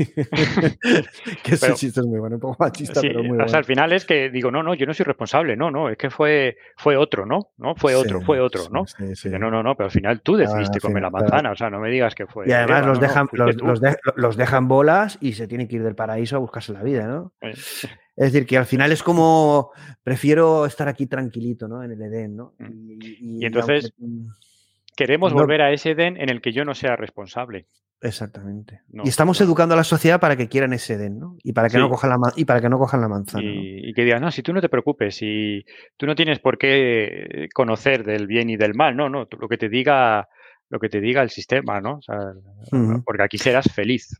que 1.43 1.55
ese 1.55 1.65
Pero- 1.65 1.75
chiste 1.75 1.99
es 2.01 2.05
muy 2.05 2.19
bueno, 2.19 2.35
un 2.35 2.39
poco 2.41 2.55
machista, 2.59 3.01
Sí, 3.01 3.07
pero 3.07 3.19
muy 3.21 3.29
o 3.31 3.33
bueno. 3.35 3.47
sea, 3.47 3.57
al 3.59 3.65
final 3.65 3.93
es 3.93 4.05
que 4.05 4.29
digo, 4.29 4.51
no, 4.51 4.61
no, 4.61 4.75
yo 4.75 4.85
no 4.85 4.93
soy 4.93 5.05
responsable, 5.05 5.55
no, 5.55 5.71
no, 5.71 5.89
es 5.89 5.97
que 5.97 6.09
fue, 6.11 6.57
fue 6.77 6.97
otro, 6.97 7.25
¿no? 7.25 7.49
¿No? 7.57 7.75
Fue 7.75 7.95
otro, 7.95 8.19
Sí, 8.19 8.25
fue 8.25 8.39
otro, 8.39 8.61
sí, 8.63 8.69
¿no? 8.71 8.85
sí, 8.85 8.95
sí. 9.15 9.29
Dice, 9.29 9.39
no, 9.39 9.49
no, 9.49 9.63
no, 9.63 9.75
pero 9.75 9.85
al 9.85 9.91
final 9.91 10.21
tú 10.21 10.35
decidiste 10.35 10.77
al 10.77 10.81
comer 10.81 11.01
la 11.03 11.09
manzana, 11.09 11.51
o 11.51 11.55
sea, 11.55 11.69
no 11.71 11.79
me 11.79 11.89
digas 11.89 12.13
que 12.13 12.27
fue. 12.27 12.47
Y 12.47 12.51
además 12.51 12.79
Eva, 12.79 12.87
los, 12.89 12.97
no, 12.99 13.07
dejan, 13.07 13.27
los, 13.31 13.81
de- 13.81 13.97
los 14.15 14.37
dejan 14.37 14.67
bolas 14.67 15.17
y 15.19 15.33
se 15.33 15.47
tienen 15.47 15.67
que 15.67 15.77
ir 15.77 15.83
del 15.83 15.95
paraíso 15.95 16.35
a 16.35 16.39
buscarse 16.39 16.73
la 16.73 16.83
vida, 16.83 17.07
¿no? 17.07 17.33
Eh, 17.41 17.53
Es 18.15 18.31
decir, 18.33 18.45
que 18.47 18.57
al 18.57 18.65
final 18.65 18.91
es 18.91 19.01
como 19.03 19.71
prefiero 20.03 20.65
estar 20.67 20.87
aquí 20.87 21.07
tranquilito, 21.07 21.67
¿no? 21.67 21.83
En 21.83 21.91
el 21.91 22.01
Edén, 22.01 22.35
¿no? 22.35 22.53
Mm. 22.59 22.91
Y, 23.01 23.17
Y 23.41 23.45
entonces- 23.45 23.91
aunque- 23.99 24.31
Queremos 24.97 25.31
No- 25.31 25.39
volver 25.39 25.61
a 25.61 25.71
ese 25.71 25.91
Edén 25.91 26.17
en 26.19 26.27
el 26.29 26.41
que 26.41 26.51
yo 26.51 26.65
no 26.65 26.75
sea 26.75 26.97
responsable. 26.97 27.67
exactamente. 28.01 28.81
No, 28.89 29.03
y 29.05 29.09
estamos 29.09 29.39
no. 29.39 29.45
educando 29.45 29.73
a 29.73 29.77
la 29.77 29.83
sociedad 29.83 30.19
para 30.19 30.35
que 30.35 30.47
quieran 30.47 30.71
ese 30.73 30.95
Edén, 30.95 31.17
¿no? 31.19 31.37
Y 31.43 31.53
para 31.53 31.67
que 31.67 31.73
Sí. 31.73 31.79
no 31.79 31.89
cojan 31.89 32.09
la 32.11 32.17
y 32.35 32.45
para 32.45 32.61
que 32.61 32.69
no 32.69 32.77
cojan 32.77 33.01
la 33.01 33.07
manzana. 33.07 33.43
¿no? 33.43 33.49
Y, 33.49 33.89
y 33.89 33.93
que 33.93 34.03
digas, 34.03 34.21
no, 34.21 34.29
si 34.31 34.43
tú 34.43 34.53
no 34.53 34.61
te 34.61 34.69
preocupes, 34.69 35.15
si 35.15 35.65
tú 35.97 36.05
no 36.05 36.13
tienes 36.15 36.39
por 36.39 36.57
qué 36.57 37.47
conocer 37.53 38.03
del 38.03 38.27
bien 38.27 38.49
y 38.51 38.57
del 38.57 38.73
mal, 38.75 38.95
no, 38.95 39.09
no, 39.09 39.27
lo 39.39 39.47
que 39.47 39.57
te 39.57 39.67
diga, 39.69 40.27
lo 40.69 40.79
que 40.79 40.89
te 40.89 40.99
diga 40.99 41.21
el 41.23 41.29
sistema, 41.31 41.79
¿no? 41.81 41.95
O 41.97 42.01
sea, 42.01 42.17
Ujú. 42.71 43.03
porque 43.03 43.23
aquí 43.23 43.37
serás 43.37 43.65
feliz. 43.73 44.19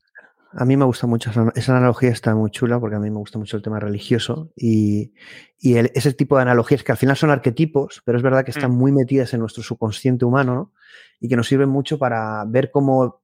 A 0.53 0.65
mí 0.65 0.77
me 0.77 0.85
gusta 0.85 1.07
mucho, 1.07 1.29
esa, 1.55 1.75
analogía 1.77 2.09
está 2.09 2.33
muy 2.33 2.49
chula 2.51 2.79
porque 2.79 2.95
a 2.95 2.99
mí 2.99 3.09
me 3.09 3.17
gusta 3.17 3.37
mucho 3.37 3.57
el 3.57 3.63
tema 3.63 3.79
religioso 3.79 4.51
y, 4.55 5.13
y 5.59 5.75
el- 5.75 5.91
ese 5.93 6.13
tipo 6.13 6.35
de 6.37 6.43
analogías 6.43 6.83
que 6.83 6.91
al 6.91 6.97
final 6.97 7.17
son 7.17 7.29
arquetipos, 7.29 8.01
pero 8.05 8.17
es 8.17 8.23
verdad 8.23 8.43
que 8.45 8.51
están 8.51 8.71
Mm. 8.71 8.75
muy 8.77 8.91
metidas 8.91 9.33
en 9.33 9.41
nuestro 9.41 9.61
subconsciente 9.63 10.25
humano 10.25 10.55
¿no? 10.55 10.71
y 11.19 11.27
que 11.27 11.35
nos 11.35 11.47
sirven 11.47 11.69
mucho 11.69 11.97
para 11.99 12.43
ver 12.45 12.71
cómo 12.71 13.21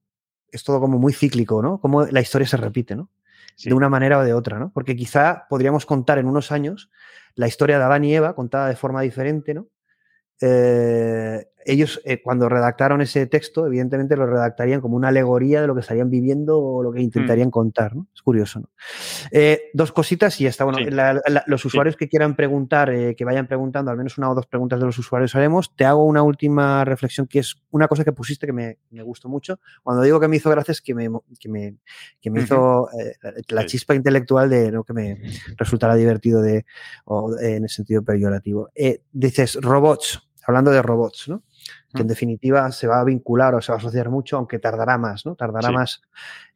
es 0.52 0.62
todo 0.64 0.80
como 0.80 0.98
muy 0.98 1.12
cíclico, 1.12 1.60
¿no? 1.62 1.80
Cómo 1.80 2.04
la 2.06 2.20
historia 2.20 2.46
se 2.46 2.56
repite, 2.56 2.94
¿no? 2.94 3.10
Sí. 3.56 3.68
De 3.70 3.74
una 3.74 3.88
manera 3.88 4.18
o 4.18 4.24
de 4.24 4.34
otra, 4.34 4.58
¿no? 4.58 4.70
Porque 4.72 4.94
quizá 4.94 5.46
podríamos 5.48 5.86
contar 5.86 6.18
en 6.18 6.26
unos 6.26 6.52
años 6.52 6.90
la 7.34 7.48
historia 7.48 7.78
de 7.78 7.84
Adán 7.84 8.04
y 8.04 8.14
Eva 8.14 8.34
contada 8.36 8.68
de 8.68 8.76
forma 8.76 9.00
diferente, 9.02 9.54
¿no? 9.54 9.66
Eh, 10.40 11.46
ellos, 11.66 12.00
eh, 12.04 12.20
cuando 12.22 12.48
redactaron 12.48 13.00
ese 13.00 13.26
texto, 13.26 13.66
evidentemente 13.66 14.16
lo 14.16 14.26
redactarían 14.26 14.80
como 14.80 14.96
una 14.96 15.08
alegoría 15.08 15.60
de 15.60 15.66
lo 15.66 15.74
que 15.74 15.80
estarían 15.80 16.10
viviendo 16.10 16.58
o 16.60 16.82
lo 16.82 16.92
que 16.92 17.00
Mm. 17.00 17.02
intentarían 17.02 17.50
contar. 17.50 17.94
¿no? 17.96 18.06
Es 18.14 18.22
curioso. 18.22 18.60
¿no? 18.60 18.68
Eh, 19.30 19.70
dos 19.74 19.92
cositas 19.92 20.40
y 20.40 20.44
ya 20.44 20.50
está. 20.50 20.64
Bueno, 20.64 20.78
Sí. 20.78 20.84
la- 20.90 21.14
la- 21.26 21.44
los 21.46 21.64
usuarios 21.64 21.96
que 21.96 22.08
quieran 22.08 22.36
preguntar, 22.36 22.90
eh, 22.90 23.14
que 23.16 23.24
vayan 23.24 23.46
preguntando, 23.46 23.90
al 23.90 23.96
menos 23.96 24.18
una 24.18 24.30
o 24.30 24.34
dos 24.34 24.46
preguntas 24.46 24.78
de 24.80 24.86
los 24.86 24.98
usuarios 24.98 25.34
haremos. 25.34 25.74
Te 25.76 25.84
hago 25.84 26.04
una 26.04 26.22
última 26.22 26.84
reflexión 26.84 27.26
que 27.26 27.40
es 27.40 27.56
una 27.70 27.88
cosa 27.88 28.04
que 28.04 28.12
pusiste 28.12 28.46
que 28.46 28.52
me, 28.52 28.78
me 28.90 29.02
gustó 29.02 29.28
mucho. 29.28 29.58
Cuando 29.82 30.02
digo 30.02 30.20
que 30.20 30.28
me 30.28 30.36
hizo 30.36 30.50
gracia 30.50 30.72
es 30.72 30.80
que 30.80 30.94
me, 30.94 31.08
que 31.38 31.48
me, 31.48 31.76
que 32.20 32.30
me 32.30 32.42
hizo 32.42 32.88
la, 33.48 33.62
Sí. 33.62 33.66
chispa 33.68 33.94
intelectual 33.94 34.48
de 34.50 34.70
lo 34.70 34.84
que 34.84 34.92
me 34.92 35.18
resultara 35.58 35.94
divertido 35.94 36.42
de, 36.42 36.64
o, 37.04 37.36
en 37.38 37.64
el 37.64 37.68
sentido 37.68 38.02
peyorativo. 38.02 38.68
Dices 39.12 39.54
robots, 39.60 40.20
hablando 40.46 40.70
de 40.70 40.82
robots, 40.82 41.28
¿no? 41.28 41.42
Que 41.94 42.02
en 42.02 42.06
Mm. 42.06 42.08
definitiva 42.08 42.72
se 42.72 42.86
va 42.86 43.00
a 43.00 43.04
vincular 43.04 43.54
o 43.54 43.60
se 43.62 43.72
va 43.72 43.76
a 43.76 43.78
asociar 43.78 44.10
mucho, 44.10 44.36
aunque 44.36 44.58
tardará 44.58 44.98
más, 44.98 45.24
¿no? 45.26 45.34
Tardará 45.34 45.68
Sí. 45.68 45.74
más 45.74 46.02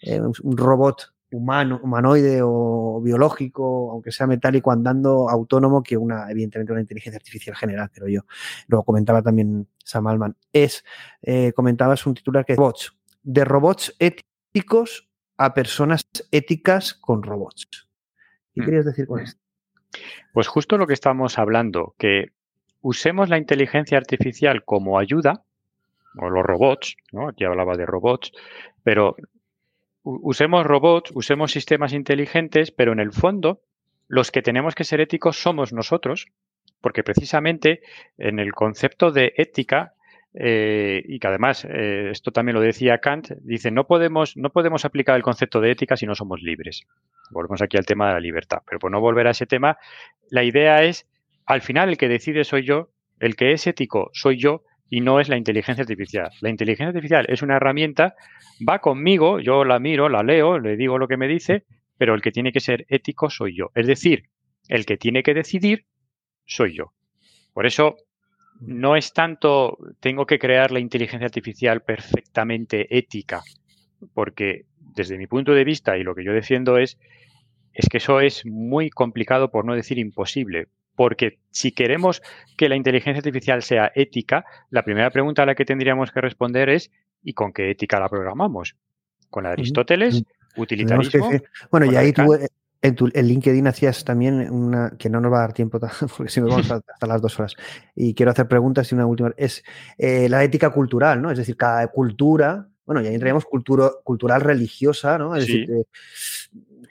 eh, 0.01 0.20
un 0.20 0.56
robot 0.56 1.14
humano, 1.30 1.78
humanoide 1.82 2.40
o 2.43 3.01
biológico, 3.02 3.90
aunque 3.93 4.10
sea 4.12 4.26
metálico, 4.26 4.70
andando 4.70 5.28
autónomo, 5.28 5.82
que 5.82 5.97
una, 5.97 6.30
evidentemente, 6.30 6.72
una 6.72 6.80
inteligencia 6.80 7.18
artificial 7.18 7.55
general, 7.56 7.90
creo 7.93 8.09
yo. 8.09 8.20
Lo 8.68 8.82
comentaba 8.82 9.20
también 9.22 9.68
Sam 9.85 10.06
Altman. 10.06 10.36
Es, 10.52 10.85
eh, 11.22 11.52
comentabas 11.52 12.06
un 12.06 12.14
titular 12.14 12.44
que 12.47 12.52
es 12.55 12.59
robots, 12.59 12.97
de 13.22 13.44
robots 13.44 13.94
éticos 13.98 15.09
a 15.36 15.52
personas 15.52 16.02
éticas 16.30 16.94
con 16.94 17.22
robots. 17.22 17.89
¿Qué 18.55 18.62
Mm. 18.62 18.64
querías 18.64 18.85
decir 18.86 19.06
con 19.06 19.20
esto? 19.20 19.40
Pues 20.32 20.48
justo 20.48 20.78
lo 20.78 20.86
que 20.86 20.94
estamos 20.94 21.39
hablando, 21.39 21.94
que 21.98 22.32
usemos 22.89 23.28
la 23.28 23.36
inteligencia 23.36 23.98
artificial 23.98 24.65
como 24.65 24.98
ayuda, 24.98 25.43
o 26.16 26.31
los 26.31 26.43
robots, 26.43 26.97
¿no? 27.12 27.28
Aquí 27.28 27.44
hablaba 27.44 27.77
de 27.77 27.85
robots, 27.85 28.32
pero 28.82 29.15
usemos 30.02 30.65
robots, 30.65 31.10
usemos 31.15 31.52
sistemas 31.52 31.93
inteligentes, 31.93 32.70
pero 32.70 32.93
en 32.93 33.01
el 33.01 33.12
fondo 33.12 33.60
los 34.06 34.31
que 34.31 34.40
tenemos 34.40 34.74
que 34.74 34.85
ser 34.85 35.02
éticos 35.02 35.36
somos 35.36 35.74
nosotros, 35.74 36.28
porque 36.81 37.02
precisamente 37.02 37.82
en 38.16 38.39
el 38.39 38.52
concepto 38.52 39.12
de 39.12 39.35
ética, 39.36 39.93
eh, 40.32 41.02
y 41.06 41.19
que 41.19 41.27
además 41.27 41.66
eh, 41.66 42.09
esto 42.10 42.31
también 42.31 42.55
lo 42.55 42.62
decía 42.62 42.98
Kant, 42.98 43.32
dice, 43.43 43.70
no 43.70 43.86
podemos, 43.86 44.35
no 44.39 44.48
podemos 44.48 44.86
aplicar 44.86 45.15
el 45.15 45.23
concepto 45.23 45.60
de 45.60 45.73
ética 45.73 45.98
si 45.98 46.06
no 46.06 46.15
somos 46.15 46.40
libres. 46.40 46.86
Volvemos 47.31 47.60
aquí 47.60 47.77
al 47.77 47.85
tema 47.85 48.09
de 48.09 48.15
la 48.15 48.20
libertad, 48.20 48.62
pero 48.65 48.78
por 48.78 48.90
no 48.90 48.98
volver 48.98 49.27
a 49.27 49.32
ese 49.32 49.44
tema, 49.44 49.77
la 50.31 50.43
idea 50.43 50.85
es, 50.85 51.06
al 51.49 51.62
final 51.62 51.89
el 51.89 51.97
que 51.97 52.09
decide 52.09 52.45
soy 52.45 52.62
yo, 52.62 52.91
el 53.20 53.35
que 53.35 53.53
es 53.53 53.66
ético 53.66 54.11
soy 54.12 54.37
yo 54.37 54.65
y 54.91 55.01
no 55.01 55.19
es 55.19 55.31
la 55.31 55.39
inteligencia 55.39 55.81
artificial. 55.83 56.31
La 56.43 56.51
inteligencia 56.51 56.89
artificial 56.89 57.25
es 57.29 57.41
una 57.41 57.57
herramienta, 57.57 58.15
va 58.69 58.81
conmigo, 58.81 59.41
yo 59.41 59.65
la 59.65 59.79
miro, 59.79 60.11
la 60.11 60.23
leo, 60.23 60.59
le 60.59 60.77
digo 60.77 60.99
lo 60.99 61.09
que 61.09 61.16
me 61.16 61.27
dice, 61.27 61.65
pero 61.97 62.15
el 62.15 62.20
que 62.20 62.33
tiene 62.33 62.53
que 62.53 62.61
ser 62.61 62.85
ético 62.91 63.31
soy 63.31 63.57
yo. 63.57 63.70
Es 63.75 63.87
decir, 63.87 64.25
el 64.69 64.85
que 64.85 64.99
tiene 64.99 65.23
que 65.23 65.33
decidir 65.33 65.87
soy 66.45 66.77
yo. 66.77 66.93
Por 67.55 67.65
eso 67.65 67.97
no 68.61 68.95
es 68.95 69.15
tanto 69.15 69.79
tengo 70.01 70.27
que 70.27 70.39
crear 70.39 70.70
la 70.70 70.81
inteligencia 70.81 71.27
artificial 71.27 71.81
perfectamente 71.81 72.95
ética, 72.97 73.43
porque 74.12 74.66
desde 74.95 75.16
mi 75.16 75.27
punto 75.27 75.55
de 75.55 75.65
vista 75.65 75.97
y 75.97 76.03
lo 76.03 76.15
que 76.15 76.25
yo 76.25 76.33
defiendo 76.35 76.77
es 76.77 76.99
es 77.73 77.89
que 77.89 77.99
eso 77.99 78.20
es 78.20 78.45
muy 78.45 78.91
complicado 78.91 79.51
por 79.51 79.65
no 79.65 79.75
decir 79.75 79.99
imposible, 79.99 80.66
porque 80.99 81.39
si 81.53 81.70
queremos 81.70 82.23
que 82.57 82.69
la 82.69 82.75
inteligencia 82.75 83.19
artificial 83.19 83.62
sea 83.62 83.93
ética, 83.95 84.45
la 84.70 84.83
primera 84.83 85.11
pregunta 85.11 85.45
a 85.45 85.47
la 85.47 85.55
que 85.55 85.65
tendríamos 85.65 86.11
que 86.11 86.20
responder 86.20 86.69
es 86.70 86.91
¿y 87.23 87.35
con 87.35 87.53
qué 87.53 87.70
ética 87.70 88.01
la 88.01 88.09
programamos? 88.09 88.75
¿Con 89.31 89.45
la 89.45 89.51
de 89.51 89.53
Aristóteles? 89.53 90.25
¿Utilitarismo? 90.57 91.31
bueno, 91.70 91.87
y 91.87 91.95
ahí 91.95 92.12
tú 92.12 92.35
eh, 92.35 92.49
en, 92.83 92.97
tu, 92.97 93.09
en 93.15 93.29
LinkedIn 93.29 93.69
hacías 93.69 94.05
también 94.05 94.51
una 94.51 94.91
que 94.99 95.09
no 95.09 95.20
nos 95.20 95.33
va 95.33 95.37
a 95.37 95.41
dar 95.43 95.53
tiempo 95.53 95.79
porque 96.16 96.33
si 96.33 96.41
nos 96.41 96.51
vamos 96.51 96.69
hasta 96.89 97.07
las 97.07 97.23
dos 97.23 97.39
horas. 97.39 97.55
Y 97.95 98.12
quiero 98.15 98.33
hacer 98.33 98.49
preguntas 98.49 98.91
y 98.91 98.97
una 98.97 99.07
última 99.07 99.33
es 99.37 99.62
eh, 99.99 100.29
la 100.29 100.43
ética 100.43 100.70
cultural, 100.70 101.23
¿no? 101.23 101.31
Es 101.31 101.39
decir, 101.39 101.57
cada 101.57 101.87
cultura, 101.87 102.66
bueno, 102.85 103.03
y 103.03 103.07
ahí 103.07 103.15
entraríamos 103.15 103.45
cultura, 103.45 103.89
cultural 104.03 104.41
religiosa, 104.41 105.16
¿no? 105.16 105.37
Es 105.37 105.45
Sí. 105.45 105.61
decir, 105.61 105.77
eh, 105.77 105.85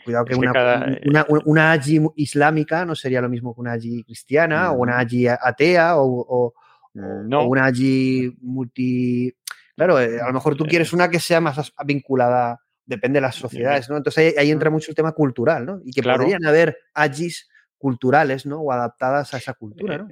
cuidado 0.07 0.25
que, 0.25 0.33
Es 0.33 0.39
que 0.39 0.45
una, 0.45 0.53
cada- 0.53 0.97
una, 1.05 1.25
una 1.45 1.71
aji 1.73 1.99
islámica 2.15 2.85
no 2.85 2.95
sería 2.95 3.21
lo 3.21 3.27
mismo 3.29 3.53
que 3.53 3.61
una 3.61 3.73
aji 3.73 4.03
cristiana 4.03 4.71
o 4.71 4.77
una 4.79 4.97
aji 4.99 5.27
atea 5.27 5.97
o, 5.97 6.05
o- 6.05 6.53
No. 6.93 7.41
o 7.41 7.47
una 7.47 7.65
aji 7.65 8.35
multi... 8.41 9.33
Claro, 9.75 9.99
eh, 9.99 10.19
a 10.21 10.27
lo 10.27 10.33
mejor 10.33 10.55
tú 10.55 10.65
quieres 10.65 10.91
una 10.93 11.09
que 11.09 11.19
sea 11.19 11.39
más 11.41 11.71
vinculada, 11.85 12.59
depende 12.85 13.17
de 13.17 13.21
las 13.21 13.35
sociedades, 13.35 13.89
¿no? 13.89 13.97
Entonces 13.97 14.33
ahí, 14.37 14.45
ahí 14.45 14.51
entra 14.51 14.69
mucho 14.71 14.89
el 14.89 14.95
tema 14.95 15.11
cultural, 15.11 15.65
¿no? 15.65 15.81
Y 15.85 15.91
que 15.91 16.01
Claro. 16.01 16.19
podrían 16.23 16.45
haber 16.45 16.77
agis 16.95 17.47
culturales, 17.77 18.45
¿no? 18.47 18.61
O 18.61 18.71
adaptadas 18.71 19.33
a 19.33 19.37
esa 19.37 19.53
cultura, 19.53 19.97
¿no? 19.99 20.07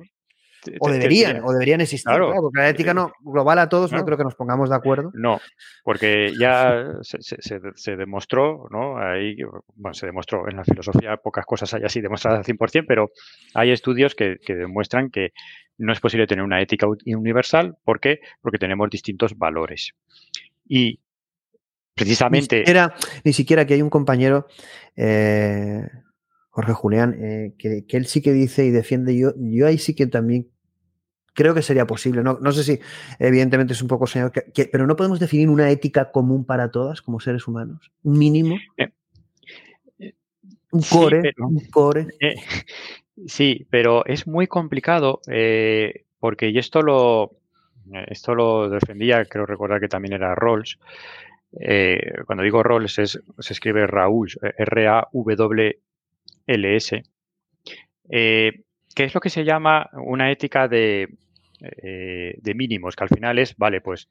O 0.80 0.90
deberían, 0.90 1.42
o 1.44 1.52
deberían 1.52 1.82
existir, 1.82 2.10
claro, 2.10 2.34
porque 2.40 2.60
la 2.60 2.70
ética 2.70 2.94
no, 2.94 3.12
global 3.22 3.60
a 3.60 3.70
todos 3.70 3.92
no 3.92 4.04
creo 4.06 4.18
que 4.18 4.24
nos 4.24 4.36
pongamos 4.36 4.70
de 4.70 4.76
acuerdo. 4.76 5.12
No, 5.14 5.40
porque 5.84 6.34
ya 6.40 6.94
se, 7.02 7.96
demostró, 7.96 8.68
¿no? 8.72 8.98
Ahí, 8.98 9.38
bueno, 9.76 9.94
se 9.94 10.06
demostró 10.06 10.50
en 10.50 10.58
la 10.58 10.64
filosofía, 10.64 11.18
pocas 11.18 11.46
cosas 11.46 11.74
hay 11.74 11.84
así 11.84 12.02
demostradas 12.02 12.40
al 12.40 12.58
100%, 12.58 12.86
pero 12.88 13.12
hay 13.54 13.72
estudios 13.72 14.16
que, 14.16 14.38
demuestran 14.48 15.10
que 15.10 15.32
no 15.78 15.92
es 15.92 16.00
posible 16.00 16.28
tener 16.28 16.44
una 16.44 16.62
ética 16.62 16.88
universal. 17.06 17.78
¿Por 17.84 18.00
qué? 18.00 18.20
Porque 18.42 18.58
tenemos 18.58 18.90
distintos 18.90 19.38
valores. 19.38 19.92
Y 20.68 21.02
precisamente... 21.94 22.58
Ni 22.58 22.62
siquiera, 22.62 22.96
ni 23.24 23.34
siquiera 23.34 23.66
que 23.66 23.74
hay 23.74 23.82
un 23.82 23.90
compañero... 23.90 24.48
Eh, 24.96 25.82
Jorge 26.56 26.72
Julián, 26.72 27.18
eh, 27.22 27.54
que, 27.58 27.84
él 27.90 28.06
sí 28.06 28.22
que 28.22 28.32
dice 28.32 28.66
y 28.66 28.72
defiende, 28.72 29.18
yo, 29.18 29.34
yo 29.38 29.68
ahí 29.68 29.78
sí 29.78 29.94
que 29.94 30.08
también 30.08 30.48
creo 31.36 31.54
que 31.54 31.62
sería 31.62 31.86
posible. 31.86 32.24
No, 32.24 32.40
no 32.42 32.52
sé 32.52 32.64
si, 32.64 32.80
evidentemente, 33.20 33.74
es 33.74 33.82
un 33.84 33.88
poco 33.88 34.08
señor, 34.08 34.32
que, 34.32 34.66
pero 34.66 34.88
no 34.88 34.96
podemos 34.96 35.20
definir 35.20 35.50
una 35.50 35.70
ética 35.70 36.12
común 36.12 36.46
para 36.46 36.72
todas 36.72 37.04
como 37.04 37.20
seres 37.20 37.48
humanos, 37.48 37.92
un 38.02 38.18
mínimo. 38.18 38.58
Eh, 38.78 38.92
un 40.72 40.82
core, 40.82 41.34
un 41.38 41.60
core. 41.70 42.08
Eh, 42.20 42.36
sí, 43.28 43.68
pero 43.70 44.04
es 44.06 44.26
muy 44.26 44.48
complicado 44.48 45.22
porque, 46.20 46.50
y 46.50 46.58
esto 46.58 46.82
lo, 46.82 47.38
esto 48.08 48.34
lo 48.34 48.70
defendía, 48.70 49.24
creo 49.26 49.46
recordar 49.46 49.80
que 49.80 49.88
también 49.88 50.14
era 50.14 50.34
Rawls. 50.34 50.80
cuando 52.26 52.44
digo 52.44 52.64
Rawls 52.64 52.98
es, 52.98 53.22
se 53.40 53.54
escribe 53.54 53.86
Raúl, 53.86 54.30
R-A-W 54.42 55.80
LS, 56.48 57.04
eh, 58.10 58.64
que 58.96 59.04
es 59.04 59.14
lo 59.14 59.22
que 59.22 59.30
se 59.30 59.44
llama 59.44 59.90
una 59.94 60.32
ética 60.32 60.68
de, 60.68 61.10
eh, 61.62 62.36
de 62.38 62.54
mínimos, 62.54 62.96
que 62.96 63.04
al 63.04 63.10
final 63.10 63.40
es, 63.40 63.56
vale, 63.58 63.82
pues 63.82 64.08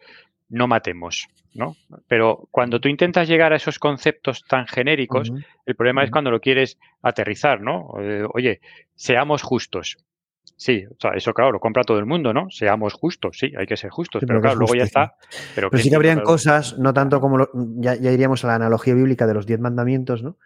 no 0.48 0.66
matemos, 0.68 1.26
¿no? 1.54 1.76
Pero 2.06 2.48
cuando 2.50 2.80
tú 2.80 2.88
intentas 2.88 3.28
llegar 3.28 3.52
a 3.52 3.56
esos 3.56 3.78
conceptos 3.78 4.44
tan 4.44 4.66
genéricos, 4.66 5.32
el 5.66 5.74
problema 5.74 6.04
es 6.04 6.10
cuando 6.10 6.30
lo 6.30 6.40
quieres 6.40 6.78
aterrizar, 7.02 7.60
¿no? 7.60 7.94
Eh, 8.00 8.26
oye, 8.32 8.60
seamos 8.94 9.42
justos. 9.42 9.96
Sí, 10.56 10.84
o 10.88 10.94
sea, 11.00 11.12
eso 11.12 11.34
claro, 11.34 11.52
lo 11.52 11.58
compra 11.60 11.82
todo 11.82 11.98
el 11.98 12.06
mundo, 12.06 12.32
¿no? 12.32 12.48
Seamos 12.50 12.92
justos, 12.92 13.38
sí, 13.38 13.52
hay 13.58 13.66
que 13.66 13.76
ser 13.76 13.90
justos, 13.90 14.22
pero, 14.26 14.40
claro, 14.40 14.56
luego 14.56 14.74
ya 14.74 14.84
está. 14.84 15.14
Pero, 15.54 15.68
sí 15.72 15.90
que 15.90 15.96
habrían 15.96 16.20
cosas, 16.20 16.78
no 16.78 16.94
tanto 16.94 17.20
como 17.20 17.48
ya, 17.76 17.96
ya, 17.96 18.12
iríamos 18.12 18.44
a 18.44 18.48
la 18.48 18.54
analogía 18.54 18.94
bíblica 18.94 19.26
de 19.26 19.34
los 19.34 19.46
diez 19.46 19.58
mandamientos, 19.58 20.22
¿no? 20.22 20.36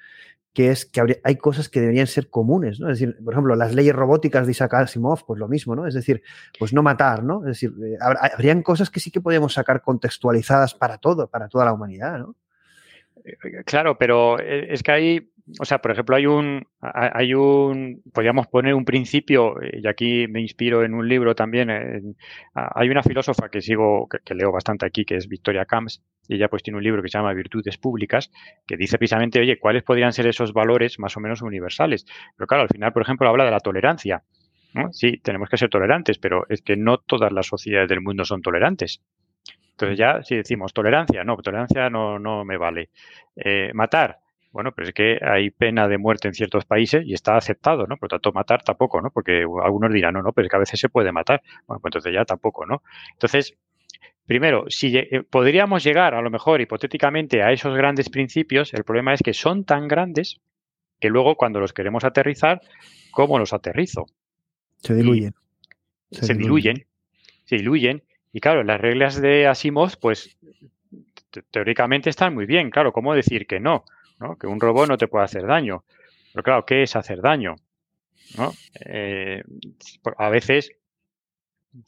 Que 0.59 0.73
es 0.73 0.87
que 0.87 1.21
hay 1.23 1.37
cosas 1.37 1.69
que 1.69 1.79
deberían 1.79 2.09
ser 2.09 2.31
comunes, 2.31 2.81
¿no? 2.81 2.91
Es 2.91 2.99
decir, 2.99 3.17
por 3.25 3.33
ejemplo, 3.33 3.55
las 3.55 3.77
leyes 3.77 3.95
robóticas 3.95 4.45
de 4.45 4.51
Isaac 4.51 4.75
Asimov, 4.75 5.25
pues 5.25 5.39
lo 5.39 5.47
mismo, 5.47 5.77
¿no? 5.77 5.87
Es 5.87 5.95
decir, 5.95 6.21
pues 6.59 6.73
no 6.73 6.83
matar, 6.83 7.23
¿no? 7.23 7.43
Es 7.43 7.61
decir, 7.61 7.73
eh, 7.81 7.97
habrían 8.01 8.65
cosas 8.65 8.91
que 8.91 8.99
sí 8.99 9.13
que 9.13 9.21
podríamos 9.21 9.55
sacar 9.55 9.83
contextualizadas 9.83 10.75
para 10.75 10.99
todo, 10.99 11.29
para 11.29 11.47
toda 11.47 11.65
la 11.65 11.73
humanidad, 11.73 12.19
¿no? 12.19 12.35
Eh, 13.25 13.63
claro, 13.65 13.99
pero 13.99 14.41
eh, 14.41 14.67
es 14.75 14.83
que 14.83 14.91
hay 14.91 15.33
o 15.59 15.65
sea, 15.65 15.79
por 15.79 15.93
ejemplo, 15.93 16.17
hay 16.17 16.27
un, 16.27 16.67
hay 16.81 17.35
un, 17.35 18.03
podríamos 18.13 18.47
poner 18.49 18.75
un 18.75 18.85
principio, 18.85 19.57
y 19.63 19.87
aquí 19.87 20.27
me 20.29 20.41
inspiro 20.41 20.85
en 20.85 20.95
un 20.95 21.09
libro 21.09 21.35
también, 21.35 21.71
hay 22.55 22.89
una 22.89 23.03
filósofa 23.03 23.49
que 23.49 23.61
sigo, 23.61 24.09
que, 24.09 24.35
leo 24.35 24.53
bastante 24.53 24.87
aquí, 24.87 25.05
que 25.05 25.17
es 25.17 25.29
Victoria 25.29 25.65
Camps, 25.65 26.03
y 26.29 26.35
ella 26.37 26.49
pues 26.49 26.63
tiene 26.63 26.77
un 26.77 26.85
libro 26.85 27.03
que 27.03 27.09
se 27.09 27.19
llama 27.19 27.33
Virtudes 27.33 27.79
Públicas, 27.79 28.31
que 28.67 28.77
dice 28.77 28.99
precisamente, 28.99 29.41
oye, 29.41 29.59
¿cuáles 29.59 29.83
podrían 29.83 30.13
ser 30.13 30.27
esos 30.27 30.53
valores 30.53 30.99
más 30.99 31.17
o 31.17 31.21
menos 31.21 31.43
universales? 31.43 32.05
Pero 32.37 32.47
claro, 32.47 32.63
al 32.63 32.69
final, 32.69 32.93
por 32.93 33.03
ejemplo, 33.03 33.29
habla 33.29 33.45
de 33.45 33.51
la 33.51 33.61
tolerancia. 33.61 34.23
Sí, 34.93 35.19
tenemos 35.19 35.49
que 35.49 35.57
ser 35.57 35.71
tolerantes, 35.71 36.19
pero 36.19 36.45
es 36.49 36.63
que 36.63 36.77
no 36.77 36.99
todas 36.99 37.33
las 37.33 37.47
sociedades 37.47 37.89
del 37.89 38.01
mundo 38.01 38.25
son 38.25 38.43
tolerantes. 38.43 39.03
Entonces 39.71 39.99
ya, 39.99 40.23
si 40.23 40.37
decimos 40.37 40.73
tolerancia, 40.73 41.25
no, 41.25 41.37
tolerancia 41.37 41.89
no, 41.89 42.19
no 42.19 42.45
me 42.45 42.57
vale. 42.57 42.91
Eh, 43.37 43.71
matar, 43.75 44.19
bueno, 44.51 44.73
pero 44.73 44.89
es 44.89 44.95
que 44.95 45.19
hay 45.23 45.51
pena 45.51 45.89
de 45.89 45.99
muerte 45.99 46.29
en 46.29 46.35
ciertos 46.35 46.65
países 46.65 47.05
y 47.07 47.13
está 47.13 47.37
aceptado, 47.37 47.87
¿no? 47.87 47.97
Por 47.97 48.09
tanto, 48.09 48.33
matar 48.33 48.63
tampoco, 48.63 49.01
¿no? 49.01 49.11
Porque 49.11 49.45
algunos 49.63 49.93
dirán, 49.93 50.15
no, 50.15 50.23
no, 50.23 50.33
pero 50.33 50.47
es 50.47 50.51
que 50.51 50.57
a 50.57 50.61
veces 50.61 50.81
se 50.81 50.89
puede 50.89 51.13
matar. 51.13 51.43
Bueno, 51.67 51.81
pues 51.81 51.91
entonces 51.91 52.15
ya 52.15 52.25
tampoco, 52.25 52.65
¿no? 52.67 52.83
Entonces, 53.13 53.55
primero, 54.27 54.65
si 54.69 54.97
eh, 54.97 55.23
podríamos 55.29 55.85
llegar 55.85 56.15
a 56.15 56.23
lo 56.23 56.31
mejor 56.31 56.61
hipotéticamente 56.61 57.43
a 57.43 57.53
esos 57.53 57.77
grandes 57.77 58.09
principios, 58.09 58.73
el 58.73 58.85
problema 58.85 59.13
es 59.13 59.23
que 59.23 59.35
son 59.35 59.65
tan 59.65 59.87
grandes 59.87 60.41
que 61.01 61.11
luego 61.11 61.37
cuando 61.37 61.61
los 61.61 61.73
queremos 61.73 62.05
aterrizar, 62.05 62.61
¿cómo 63.13 63.39
los 63.39 63.53
aterrizo? 63.53 64.07
Se 64.79 64.95
diluyen. 64.95 65.35
Se, 66.11 66.35
diluyen. 66.35 66.87
Se 67.45 67.57
diluyen. 67.57 68.03
Y 68.33 68.41
claro, 68.41 68.65
las 68.65 68.81
reglas 68.81 69.21
de 69.21 69.47
Asimov, 69.47 69.99
pues 70.01 70.37
teóricamente 71.51 72.11
están 72.11 72.35
muy 72.35 72.47
bien. 72.47 72.71
Claro, 72.71 72.93
¿cómo 72.93 73.15
decir 73.15 73.47
que 73.47 73.61
no? 73.61 73.85
Que 74.41 74.47
un 74.47 74.61
robot 74.61 74.89
no 74.89 74.99
te 74.99 75.09
puede 75.09 75.25
hacer 75.25 75.47
daño. 75.47 75.85
Pero 76.33 76.43
claro, 76.43 76.67
¿qué 76.67 76.83
es 76.83 76.97
hacer 76.97 77.21
daño? 77.21 77.57
Eh, 78.85 79.43
a 80.19 80.29
veces, 80.29 80.73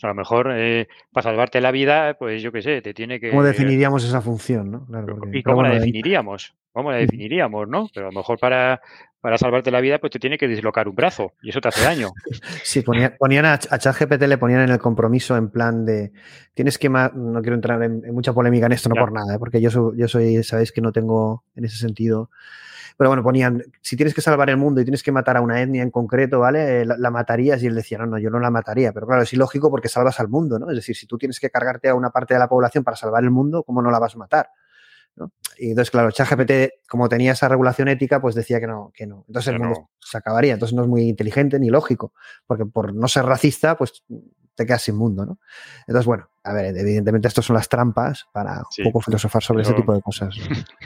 a 0.03 0.09
lo 0.09 0.15
mejor 0.15 0.53
eh, 0.55 0.89
para 1.13 1.25
salvarte 1.25 1.61
la 1.61 1.71
vida, 1.71 2.15
pues 2.15 2.43
yo 2.43 2.53
qué 2.53 2.63
sé, 2.63 2.83
te 2.83 2.95
tiene 2.95 3.21
que... 3.21 3.31
¿Cómo 3.31 3.43
definiríamos 3.43 4.05
esa 4.05 4.21
función? 4.21 4.71
¿no? 4.71 4.87
¿Y 5.33 5.43
cómo 5.43 5.63
la 5.63 5.71
definiríamos? 5.71 6.55
¿Cómo 6.73 6.91
la 6.91 6.99
definiríamos? 6.99 7.69
¿no? 7.69 7.89
Pero 7.93 8.07
a 8.07 8.11
lo 8.11 8.19
mejor 8.19 8.39
para, 8.39 8.81
para 9.21 9.37
salvarte 9.37 9.71
la 9.71 9.81
vida, 9.81 9.99
pues 9.99 10.13
te 10.13 10.19
tiene 10.19 10.39
que 10.39 10.49
dislocar 10.49 10.89
un 10.89 10.95
brazo 10.95 11.33
y 11.43 11.51
eso 11.51 11.61
te 11.61 11.69
hace 11.69 11.85
daño. 11.85 12.11
Sí, 12.63 12.83
ponían, 12.83 13.45
a, 13.45 13.55
a 13.55 13.79
ChatGPT 13.79 14.23
le 14.23 14.39
ponían 14.39 14.61
en 14.61 14.71
el 14.71 14.79
compromiso 14.79 15.37
en 15.37 15.51
plan 15.51 15.85
de 15.85 16.13
tienes 16.55 16.79
que 16.79 16.89
no 16.89 17.41
quiero 17.41 17.55
entrar 17.55 17.83
en, 17.83 18.03
mucha 18.15 18.33
polémica 18.33 18.67
en 18.67 18.73
esto, 18.73 18.89
no 18.89 18.95
por 18.95 19.13
nada, 19.13 19.35
¿eh? 19.35 19.39
porque 19.39 19.61
yo 19.61 19.71
soy, 19.71 19.99
yo 19.99 20.09
soy, 20.09 20.43
sabéis 20.43 20.73
que 20.73 20.81
no 20.81 20.93
tengo 20.93 21.45
en 21.57 21.65
ese 21.65 21.77
sentido. 21.77 22.31
Pero 22.97 23.09
bueno, 23.09 23.23
ponían, 23.23 23.63
si 23.81 23.97
tienes 23.97 24.15
que 24.15 24.21
salvar 24.21 24.51
el 24.51 24.59
mundo 24.59 24.81
y 24.81 24.85
tienes 24.85 25.03
que 25.03 25.11
matar 25.11 25.39
a 25.39 25.41
una 25.41 25.63
etnia 25.63 25.83
en 25.83 25.91
concreto, 25.91 26.41
¿vale? 26.41 26.85
La, 26.85 26.99
la, 26.99 27.11
matarías 27.11 27.63
y 27.63 27.67
él 27.67 27.75
decía, 27.75 27.97
no, 27.97 28.05
no, 28.05 28.19
yo 28.19 28.29
no 28.29 28.39
la 28.41 28.51
mataría. 28.51 28.93
Pero 28.93 29.07
claro, 29.07 29.23
es 29.23 29.33
ilógico 29.33 29.71
porque 29.71 29.89
salvas 29.89 30.21
al 30.21 30.29
mundo, 30.29 30.59
¿no? 30.59 30.69
Es 30.69 30.77
decir, 30.77 30.95
si 30.95 31.07
tú 31.07 31.17
tienes 31.17 31.41
que 31.41 31.49
cargarte 31.49 31.89
a 31.89 31.95
una 31.95 32.11
parte 32.11 32.35
de 32.35 32.41
la 32.41 32.49
población 32.49 32.85
para 32.85 32.99
salvar 32.99 33.25
el 33.25 33.31
mundo, 33.31 33.63
¿cómo 33.63 33.81
no 33.81 33.91
la 33.91 33.99
vas 33.99 34.17
a 34.17 34.19
matar? 34.19 34.51
Y 35.59 35.71
entonces, 35.71 35.91
claro, 35.91 36.11
ChatGPT, 36.11 36.89
como 36.89 37.09
tenía 37.09 37.33
esa 37.33 37.49
regulación 37.49 37.89
ética, 37.89 38.21
pues 38.21 38.35
decía 38.35 38.61
que 38.61 38.67
no, 38.67 38.93
que 38.95 39.07
no. 39.07 39.25
Entonces 39.29 39.53
el 39.53 39.61
mundo 39.61 39.91
se 40.01 40.17
acabaría. 40.17 40.55
Entonces 40.55 40.75
no 40.75 40.83
es 40.83 40.89
muy 40.89 41.03
inteligente 41.03 41.59
ni 41.61 41.69
lógico, 41.69 42.15
porque 42.47 42.65
por 42.65 42.95
no 42.95 43.09
ser 43.09 43.27
racista, 43.27 43.77
pues 43.77 44.03
te 44.55 44.65
quedas 44.65 44.83
sin 44.83 44.97
mundo, 44.97 45.27
¿no? 45.27 45.39
Entonces, 45.87 46.07
bueno, 46.07 46.30
a 46.43 46.53
ver, 46.55 46.77
evidentemente 46.77 47.29
estas 47.29 47.45
son 47.45 47.55
las 47.55 47.69
trampas 47.69 48.27
para 48.33 48.63
un 48.79 48.85
poco 48.85 49.01
filosofar 49.01 49.43
sobre 49.43 49.63
ese 49.63 49.75
tipo 49.75 49.95
de 49.95 50.03
cosas. 50.03 50.37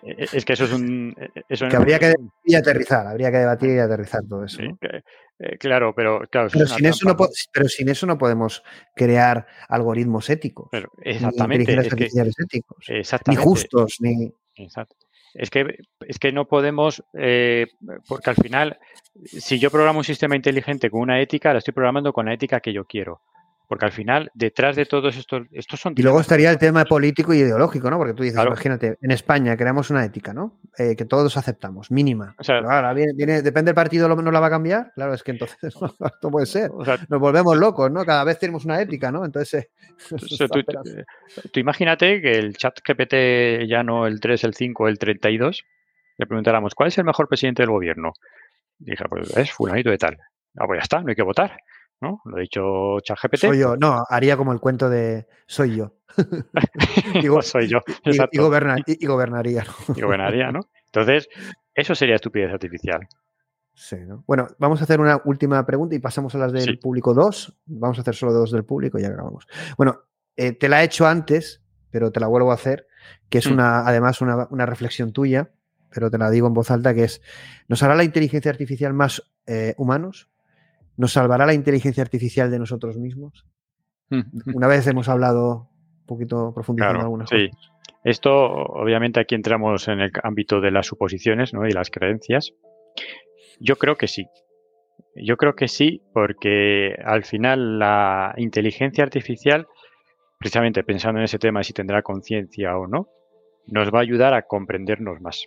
E, 0.00 0.26
es 0.32 0.44
que 0.44 0.52
eso 0.52 0.64
es 0.64 0.72
un... 0.72 1.14
E, 1.48 1.68
que 1.68 1.76
habría 1.76 1.98
que 1.98 2.06
debatir 2.06 2.30
y 2.44 2.54
aterrizar, 2.54 3.06
habría 3.06 3.30
que 3.30 3.38
debatir 3.38 3.70
y 3.70 3.78
aterrizar 3.78 4.22
todo 4.28 4.44
eso. 4.44 4.62
Eh, 4.62 5.58
claro, 5.58 5.94
pero 5.94 6.20
claro, 6.30 6.48
pero, 6.52 6.66
sin 6.66 6.86
eso 6.86 7.06
no 7.06 7.16
pero 7.52 7.68
sin 7.68 7.88
eso 7.88 8.06
no 8.06 8.16
podemos 8.16 8.62
crear 8.94 9.46
algoritmos 9.68 10.30
éticos. 10.30 10.68
Pero 10.70 10.90
exactamente. 11.02 11.72
Ni 11.72 11.78
artificiales 11.78 12.34
éticos. 12.38 12.86
Ni 13.26 13.36
justos, 13.36 13.96
ni. 14.00 14.32
Exacto. 14.54 14.96
Es 15.34 15.50
que, 15.50 15.78
es 16.00 16.18
que 16.18 16.32
no 16.32 16.46
podemos, 16.46 17.04
eh, 17.12 17.66
porque 18.06 18.30
al 18.30 18.36
final, 18.36 18.78
si 19.24 19.58
yo 19.58 19.70
programo 19.70 20.00
un 20.00 20.04
sistema 20.04 20.36
inteligente 20.36 20.90
con 20.90 21.00
una 21.00 21.20
ética, 21.20 21.52
lo 21.52 21.58
estoy 21.58 21.74
programando 21.74 22.12
con 22.12 22.26
la 22.26 22.34
ética 22.34 22.60
que 22.60 22.72
yo 22.72 22.84
quiero. 22.84 23.20
Porque 23.68 23.84
al 23.84 23.92
final, 23.92 24.30
detrás 24.32 24.76
de 24.76 24.86
todos 24.86 25.14
estos, 25.14 25.46
estos 25.52 25.78
son... 25.78 25.92
Y 25.94 26.02
luego 26.02 26.22
estaría 26.22 26.50
el 26.50 26.56
tema 26.56 26.86
político 26.86 27.34
y 27.34 27.40
ideológico, 27.40 27.90
¿no? 27.90 27.98
Porque 27.98 28.14
tú 28.14 28.22
dices, 28.22 28.42
imagínate, 28.42 28.96
en 28.98 29.10
España 29.10 29.58
creamos 29.58 29.90
una 29.90 30.02
ética, 30.02 30.32
¿no? 30.32 30.58
Eh, 30.78 30.96
que 30.96 31.04
todos 31.04 31.36
aceptamos, 31.36 31.90
mínima. 31.90 32.34
O 32.38 32.44
sea, 32.44 32.60
ahora 32.60 32.94
viene, 32.94 33.42
depende 33.42 33.68
del 33.68 33.74
partido, 33.74 34.08
¿no 34.08 34.30
la 34.30 34.40
va 34.40 34.46
a 34.46 34.50
cambiar? 34.50 34.90
Claro, 34.94 35.12
es 35.12 35.22
que 35.22 35.32
entonces 35.32 35.58
esto 35.62 36.30
puede 36.30 36.46
ser. 36.46 36.70
Nos 37.10 37.20
volvemos 37.20 37.58
locos, 37.58 37.90
¿no? 37.90 38.06
Cada 38.06 38.24
vez 38.24 38.38
tenemos 38.38 38.64
una 38.64 38.80
ética, 38.80 39.12
¿no? 39.12 39.22
Entonces... 39.22 39.68
tú, 41.52 41.60
imagínate 41.60 42.22
que 42.22 42.38
el 42.38 42.56
chat 42.56 42.80
GPT 42.82 43.68
ya 43.68 43.82
no 43.82 44.06
el 44.06 44.18
3, 44.18 44.44
el 44.44 44.54
5, 44.54 44.88
el 44.88 44.98
32, 44.98 45.62
le 46.16 46.26
preguntáramos, 46.26 46.74
¿cuál 46.74 46.88
es 46.88 46.96
el 46.96 47.04
mejor 47.04 47.28
presidente 47.28 47.62
del 47.62 47.70
gobierno? 47.70 48.14
Y 48.80 48.92
dije, 48.92 49.04
pues 49.10 49.36
es 49.36 49.52
fulanito 49.52 49.90
de 49.90 49.98
tal. 49.98 50.16
Ah, 50.56 50.66
pues 50.66 50.78
ya 50.78 50.82
está, 50.84 51.00
no 51.02 51.10
hay 51.10 51.14
que 51.14 51.22
votar. 51.22 51.58
¿No? 52.00 52.20
Lo 52.24 52.36
ha 52.36 52.40
dicho 52.40 53.00
ChatGPT. 53.00 53.36
Soy 53.36 53.58
yo, 53.58 53.76
no, 53.76 54.04
haría 54.08 54.36
como 54.36 54.52
el 54.52 54.60
cuento 54.60 54.88
de 54.88 55.26
soy 55.46 55.76
yo. 55.76 55.94
Digo, 57.22 57.42
soy 57.42 57.68
yo, 57.68 57.78
y, 58.04 58.10
y, 58.32 58.38
gobernaría. 58.38 58.84
y 58.88 59.06
gobernaría, 60.00 60.50
¿no? 60.50 60.60
Entonces, 60.86 61.28
eso 61.74 61.94
sería 61.94 62.16
estupidez 62.16 62.52
artificial. 62.52 63.06
Sí, 63.74 63.96
¿no? 63.96 64.24
Bueno, 64.26 64.48
vamos 64.58 64.80
a 64.80 64.84
hacer 64.84 65.00
una 65.00 65.22
última 65.24 65.64
pregunta 65.64 65.94
y 65.94 66.00
pasamos 66.00 66.34
a 66.34 66.38
las 66.38 66.52
del 66.52 66.80
público 66.80 67.14
2. 67.14 67.58
Vamos 67.66 67.98
a 67.98 68.00
hacer 68.00 68.16
solo 68.16 68.32
dos 68.32 68.50
del 68.50 68.64
público 68.64 68.98
y 68.98 69.02
ya 69.02 69.10
grabamos. 69.10 69.46
Bueno, 69.76 70.00
eh, 70.36 70.50
te 70.50 70.68
la 70.68 70.82
he 70.82 70.86
hecho 70.86 71.06
antes, 71.06 71.62
pero 71.90 72.10
te 72.10 72.18
la 72.18 72.26
vuelvo 72.26 72.50
a 72.50 72.54
hacer, 72.54 72.88
que 73.28 73.38
es 73.38 73.48
mm. 73.48 73.52
una, 73.52 73.86
además 73.86 74.20
una, 74.20 74.48
una, 74.50 74.66
reflexión 74.66 75.12
tuya, 75.12 75.52
pero 75.90 76.10
te 76.10 76.18
la 76.18 76.28
digo 76.28 76.48
en 76.48 76.54
voz 76.54 76.72
alta, 76.72 76.92
que 76.92 77.04
es, 77.04 77.22
¿nos 77.68 77.84
hará 77.84 77.94
la 77.94 78.02
inteligencia 78.02 78.50
artificial 78.50 78.94
más 78.94 79.22
eh, 79.46 79.74
humanos? 79.78 80.28
¿Nos 80.98 81.12
salvará 81.12 81.46
la 81.46 81.54
inteligencia 81.54 82.02
artificial 82.02 82.50
de 82.50 82.58
nosotros 82.58 82.98
mismos? 82.98 83.46
Una 84.52 84.66
vez 84.66 84.84
hemos 84.88 85.08
hablado 85.08 85.70
un 86.00 86.06
poquito 86.06 86.52
profundizando 86.52 86.94
Claro, 86.94 87.04
algunas 87.04 87.30
sí. 87.30 87.48
cosas. 87.48 87.72
Esto, 88.02 88.32
obviamente, 88.34 89.20
aquí 89.20 89.36
entramos 89.36 89.86
en 89.86 90.00
el 90.00 90.10
ámbito 90.24 90.60
de 90.60 90.72
las 90.72 90.86
suposiciones 90.86 91.54
¿no? 91.54 91.66
y 91.68 91.70
las 91.70 91.90
creencias. 91.90 92.52
Yo 93.60 93.76
creo 93.76 93.96
que 93.96 94.08
sí. 94.08 94.26
Yo 95.14 95.36
creo 95.36 95.54
que 95.54 95.68
sí, 95.68 96.02
porque 96.12 96.96
al 97.04 97.24
final 97.24 97.78
la 97.78 98.34
inteligencia 98.36 99.04
artificial, 99.04 99.68
precisamente 100.38 100.82
pensando 100.82 101.20
en 101.20 101.24
ese 101.24 101.38
tema, 101.38 101.62
si 101.62 101.72
tendrá 101.72 102.02
conciencia 102.02 102.76
o 102.76 102.88
no, 102.88 103.08
nos 103.66 103.94
va 103.94 103.98
a 103.98 104.02
ayudar 104.02 104.34
a 104.34 104.42
comprendernos 104.42 105.20
más. 105.20 105.44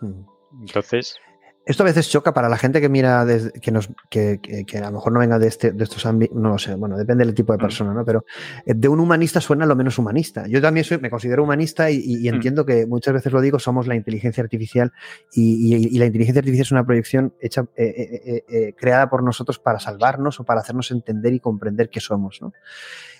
Mm. 0.00 0.22
Entonces, 0.60 1.18
Esto 1.64 1.84
a 1.84 1.86
veces 1.86 2.08
choca 2.08 2.34
para 2.34 2.48
la 2.48 2.56
gente 2.58 2.80
que 2.80 2.88
mira, 2.88 3.24
desde- 3.24 3.52
que, 3.52 3.70
nos, 3.70 3.88
que, 4.10 4.40
que- 4.42 4.64
que 4.64 4.78
a 4.78 4.86
lo 4.86 4.92
mejor 4.92 5.12
no 5.12 5.20
venga 5.20 5.38
de, 5.38 5.46
este, 5.46 5.70
de 5.70 5.84
estos 5.84 6.04
ámbitos, 6.06 6.36
no 6.36 6.48
lo 6.48 6.58
sé, 6.58 6.74
bueno, 6.74 6.98
depende 6.98 7.24
del 7.24 7.34
tipo 7.34 7.52
de 7.52 7.58
Mm. 7.58 7.60
persona, 7.60 7.94
¿no? 7.94 8.04
Pero 8.04 8.24
eh, 8.66 8.74
de 8.74 8.88
un 8.88 8.98
humanista 8.98 9.40
suena 9.40 9.64
lo 9.64 9.76
menos 9.76 9.96
humanista. 9.96 10.44
Yo 10.48 10.60
también 10.60 10.82
soy, 10.84 10.98
me 10.98 11.08
considero 11.08 11.44
humanista 11.44 11.88
y, 11.90 12.28
Mm. 12.30 12.34
entiendo 12.34 12.66
que 12.66 12.84
muchas 12.86 13.14
veces 13.14 13.32
lo 13.32 13.40
digo, 13.40 13.60
somos 13.60 13.86
la 13.86 13.94
inteligencia 13.94 14.42
artificial 14.42 14.92
y, 15.32 15.74
y- 15.76 15.86
y 15.94 15.98
la 15.98 16.06
inteligencia 16.06 16.40
artificial 16.40 16.62
es 16.66 16.72
una 16.72 16.84
proyección 16.84 17.32
hecha, 17.40 17.64
eh, 17.76 18.42
eh, 18.48 18.74
creada 18.76 19.08
por 19.08 19.22
nosotros 19.22 19.60
para 19.60 19.78
salvarnos 19.78 20.40
o 20.40 20.44
para 20.44 20.60
hacernos 20.62 20.90
entender 20.90 21.32
y 21.32 21.38
comprender 21.40 21.90
qué 21.90 22.00
somos, 22.00 22.40
¿no? 22.42 22.52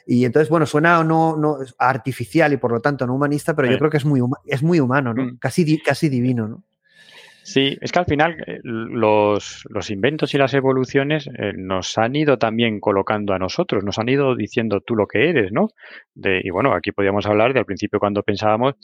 Y 0.04 0.24
entonces, 0.24 0.48
bueno, 0.48 0.66
suena 0.66 1.04
no, 1.04 1.36
no 1.36 1.58
artificial 1.78 2.52
y 2.52 2.56
por 2.56 2.72
lo 2.72 2.80
tanto 2.80 3.06
no 3.06 3.14
humanista, 3.14 3.54
pero 3.54 3.70
yo 3.70 3.78
creo 3.78 3.88
que 3.88 3.98
es 3.98 4.04
muy, 4.04 4.20
huma- 4.20 4.40
es 4.46 4.60
muy 4.64 4.80
humano, 4.80 5.14
¿no? 5.14 5.24
Mm. 5.26 5.36
Casi, 5.38 5.62
di- 5.62 5.80
casi 5.80 6.08
divino, 6.08 6.48
¿no? 6.48 6.64
Sí, 7.44 7.76
es 7.80 7.90
que 7.90 7.98
al 7.98 8.06
final 8.06 8.36
eh, 8.46 8.60
los, 8.62 9.64
los 9.68 9.90
inventos 9.90 10.32
y 10.34 10.38
las 10.38 10.54
evoluciones 10.54 11.26
eh, 11.26 11.52
nos 11.56 11.98
han 11.98 12.14
ido 12.14 12.38
también 12.38 12.78
colocando 12.80 13.34
a 13.34 13.38
nosotros, 13.38 13.84
nos 13.84 13.98
han 13.98 14.08
ido 14.08 14.36
diciendo 14.36 14.80
tú 14.80 14.94
lo 14.94 15.06
que 15.06 15.28
eres, 15.28 15.52
¿no? 15.52 15.68
De, 16.14 16.40
y 16.42 16.50
bueno, 16.50 16.72
aquí 16.72 16.92
podríamos 16.92 17.26
hablar 17.26 17.52
de 17.52 17.58
al 17.58 17.66
principio 17.66 17.98
cuando 17.98 18.22
pensábamos 18.22 18.74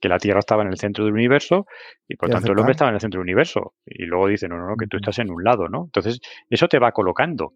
que 0.00 0.08
la 0.08 0.18
Tierra 0.18 0.40
estaba 0.40 0.62
en 0.62 0.68
el 0.68 0.78
centro 0.78 1.04
del 1.04 1.14
universo 1.14 1.66
y 2.06 2.16
por 2.16 2.28
tanto 2.28 2.52
el 2.52 2.58
hombre 2.58 2.72
aceptar. 2.72 2.74
estaba 2.74 2.90
en 2.90 2.94
el 2.94 3.00
centro 3.00 3.18
del 3.18 3.24
universo. 3.24 3.74
Y 3.84 4.04
luego 4.04 4.28
dicen, 4.28 4.50
no, 4.50 4.58
no, 4.58 4.68
no, 4.68 4.76
que 4.76 4.86
tú 4.86 4.96
estás 4.96 5.18
en 5.18 5.30
un 5.30 5.42
lado, 5.42 5.68
¿no? 5.68 5.84
Entonces, 5.86 6.20
eso 6.48 6.68
te 6.68 6.78
va 6.78 6.92
colocando, 6.92 7.52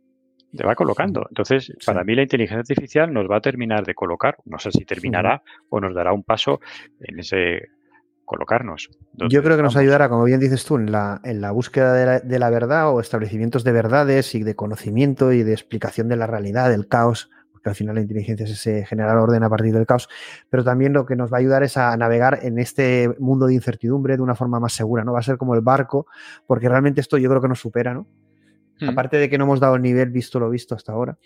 te 0.56 0.64
va 0.64 0.74
colocando. 0.74 1.26
Entonces, 1.28 1.72
para 1.86 2.04
mí 2.04 2.14
la 2.14 2.22
inteligencia 2.22 2.60
artificial 2.60 3.12
nos 3.12 3.30
va 3.30 3.36
a 3.36 3.40
terminar 3.40 3.84
de 3.84 3.94
colocar, 3.94 4.36
no 4.44 4.58
sé 4.58 4.70
si 4.72 4.84
terminará 4.84 5.42
o 5.70 5.80
nos 5.80 5.94
dará 5.94 6.12
un 6.12 6.24
paso 6.24 6.60
en 7.00 7.20
ese 7.20 7.62
colocarnos. 8.24 8.90
Yo 9.28 9.42
creo 9.42 9.56
que 9.56 9.62
nos 9.62 9.76
ayudará, 9.76 10.08
como 10.08 10.24
bien 10.24 10.40
dices 10.40 10.64
tú, 10.64 10.76
en 10.76 10.90
la, 10.90 11.20
en 11.24 11.40
la 11.40 11.50
búsqueda 11.50 11.92
de 11.92 12.06
la, 12.06 12.20
de 12.20 12.38
la 12.38 12.50
verdad 12.50 12.90
o 12.90 13.00
establecimientos 13.00 13.64
de 13.64 13.72
verdades 13.72 14.34
y 14.34 14.42
de 14.42 14.54
conocimiento 14.56 15.32
y 15.32 15.42
de 15.42 15.52
explicación 15.52 16.08
de 16.08 16.16
la 16.16 16.26
realidad, 16.26 16.70
del 16.70 16.88
caos, 16.88 17.30
porque 17.52 17.68
al 17.68 17.76
final 17.76 17.94
la 17.94 18.00
inteligencia 18.00 18.44
es 18.44 18.50
ese 18.50 18.84
generar 18.86 19.16
orden 19.18 19.42
a 19.44 19.48
partir 19.48 19.72
del 19.72 19.86
caos, 19.86 20.08
pero 20.50 20.64
también 20.64 20.92
lo 20.92 21.06
que 21.06 21.14
nos 21.14 21.32
va 21.32 21.36
a 21.36 21.40
ayudar 21.40 21.62
es 21.62 21.76
a 21.76 21.96
navegar 21.96 22.40
en 22.42 22.58
este 22.58 23.14
mundo 23.18 23.46
de 23.46 23.54
incertidumbre 23.54 24.16
de 24.16 24.22
una 24.22 24.34
forma 24.34 24.58
más 24.58 24.72
segura, 24.72 25.04
¿no? 25.04 25.12
Va 25.12 25.20
a 25.20 25.22
ser 25.22 25.36
como 25.36 25.54
el 25.54 25.60
barco, 25.60 26.06
porque 26.46 26.68
realmente 26.68 27.00
esto 27.00 27.18
yo 27.18 27.28
creo 27.28 27.40
que 27.40 27.48
nos 27.48 27.60
supera, 27.60 27.94
¿no? 27.94 28.06
Mm. 28.80 28.88
Aparte 28.88 29.16
de 29.16 29.28
que 29.30 29.38
no 29.38 29.44
hemos 29.44 29.60
dado 29.60 29.76
el 29.76 29.82
nivel 29.82 30.10
visto 30.10 30.40
lo 30.40 30.50
visto 30.50 30.74
hasta 30.74 30.92
ahora, 30.92 31.18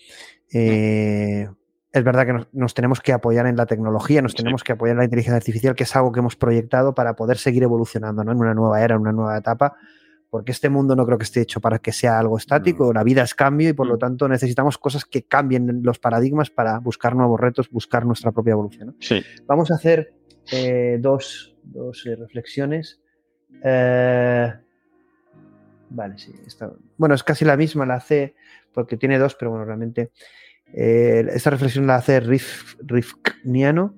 eh, 0.53 1.49
es 1.97 2.05
verdad 2.05 2.27
que 2.27 2.33
nos, 2.33 2.49
nos 2.53 2.75
tenemos 2.75 3.01
que 3.01 3.13
apoyar 3.13 3.47
en 3.47 3.57
la 3.57 3.67
tecnología, 3.67 4.21
nos 4.23 4.33
Sí. 4.33 4.39
tenemos 4.39 4.63
que 4.63 4.73
apoyar 4.73 4.95
en 4.95 4.99
la 4.99 5.05
inteligencia 5.05 5.37
artificial, 5.37 5.75
que 5.75 5.85
es 5.85 5.97
algo 5.97 6.13
que 6.13 6.21
hemos 6.21 6.37
proyectado 6.37 6.95
para 6.95 7.15
poder 7.17 7.39
seguir 7.39 7.63
evolucionando 7.63 8.23
¿no? 8.25 8.33
en 8.33 8.39
una 8.39 8.55
nueva 8.55 8.83
era, 8.83 8.95
en 8.95 9.01
una 9.01 9.13
nueva 9.13 9.37
etapa, 9.39 9.77
porque 10.31 10.53
este 10.53 10.69
mundo 10.69 10.95
no 10.97 11.07
creo 11.07 11.17
que 11.19 11.25
esté 11.25 11.41
hecho 11.41 11.61
para 11.61 11.79
que 11.79 11.93
sea 11.93 12.19
algo 12.19 12.37
estático, 12.37 12.93
la 12.93 13.03
vida 13.05 13.23
es 13.23 13.35
cambio 13.35 13.69
y 13.71 13.73
por 13.73 13.87
lo 13.87 13.95
Mm. 13.95 13.99
tanto 13.99 14.29
necesitamos 14.29 14.77
cosas 14.77 15.05
que 15.05 15.23
cambien 15.25 15.81
los 15.83 15.99
paradigmas 15.99 16.51
para 16.51 16.79
buscar 16.81 17.15
nuevos 17.17 17.41
retos, 17.41 17.71
buscar 17.71 18.05
nuestra 18.05 18.33
propia 18.33 18.53
evolución. 18.53 18.89
¿no? 18.89 18.95
Sí. 19.01 19.23
Vamos 19.47 19.71
a 19.71 19.75
hacer 19.77 20.13
eh, 20.53 20.99
dos, 21.01 21.57
dos, 21.65 22.05
eh, 22.07 22.15
reflexiones. 22.17 23.01
Eh, 23.65 24.53
vale, 25.91 26.19
sí. 26.19 26.33
Está, 26.47 26.71
bueno, 26.99 27.15
es 27.15 27.23
casi 27.23 27.45
la 27.45 27.57
misma, 27.57 27.87
la 27.87 27.95
hace, 27.95 28.35
porque 28.73 28.97
tiene 28.97 29.19
dos, 29.19 29.35
pero 29.37 29.51
bueno, 29.53 29.65
realmente. 29.65 30.11
Eh, 30.73 31.27
esta 31.33 31.51
reflexión 31.51 31.87
la 31.87 31.97
hace 31.97 32.21
Rif, 32.21 32.75
Rifkniano. 32.81 33.95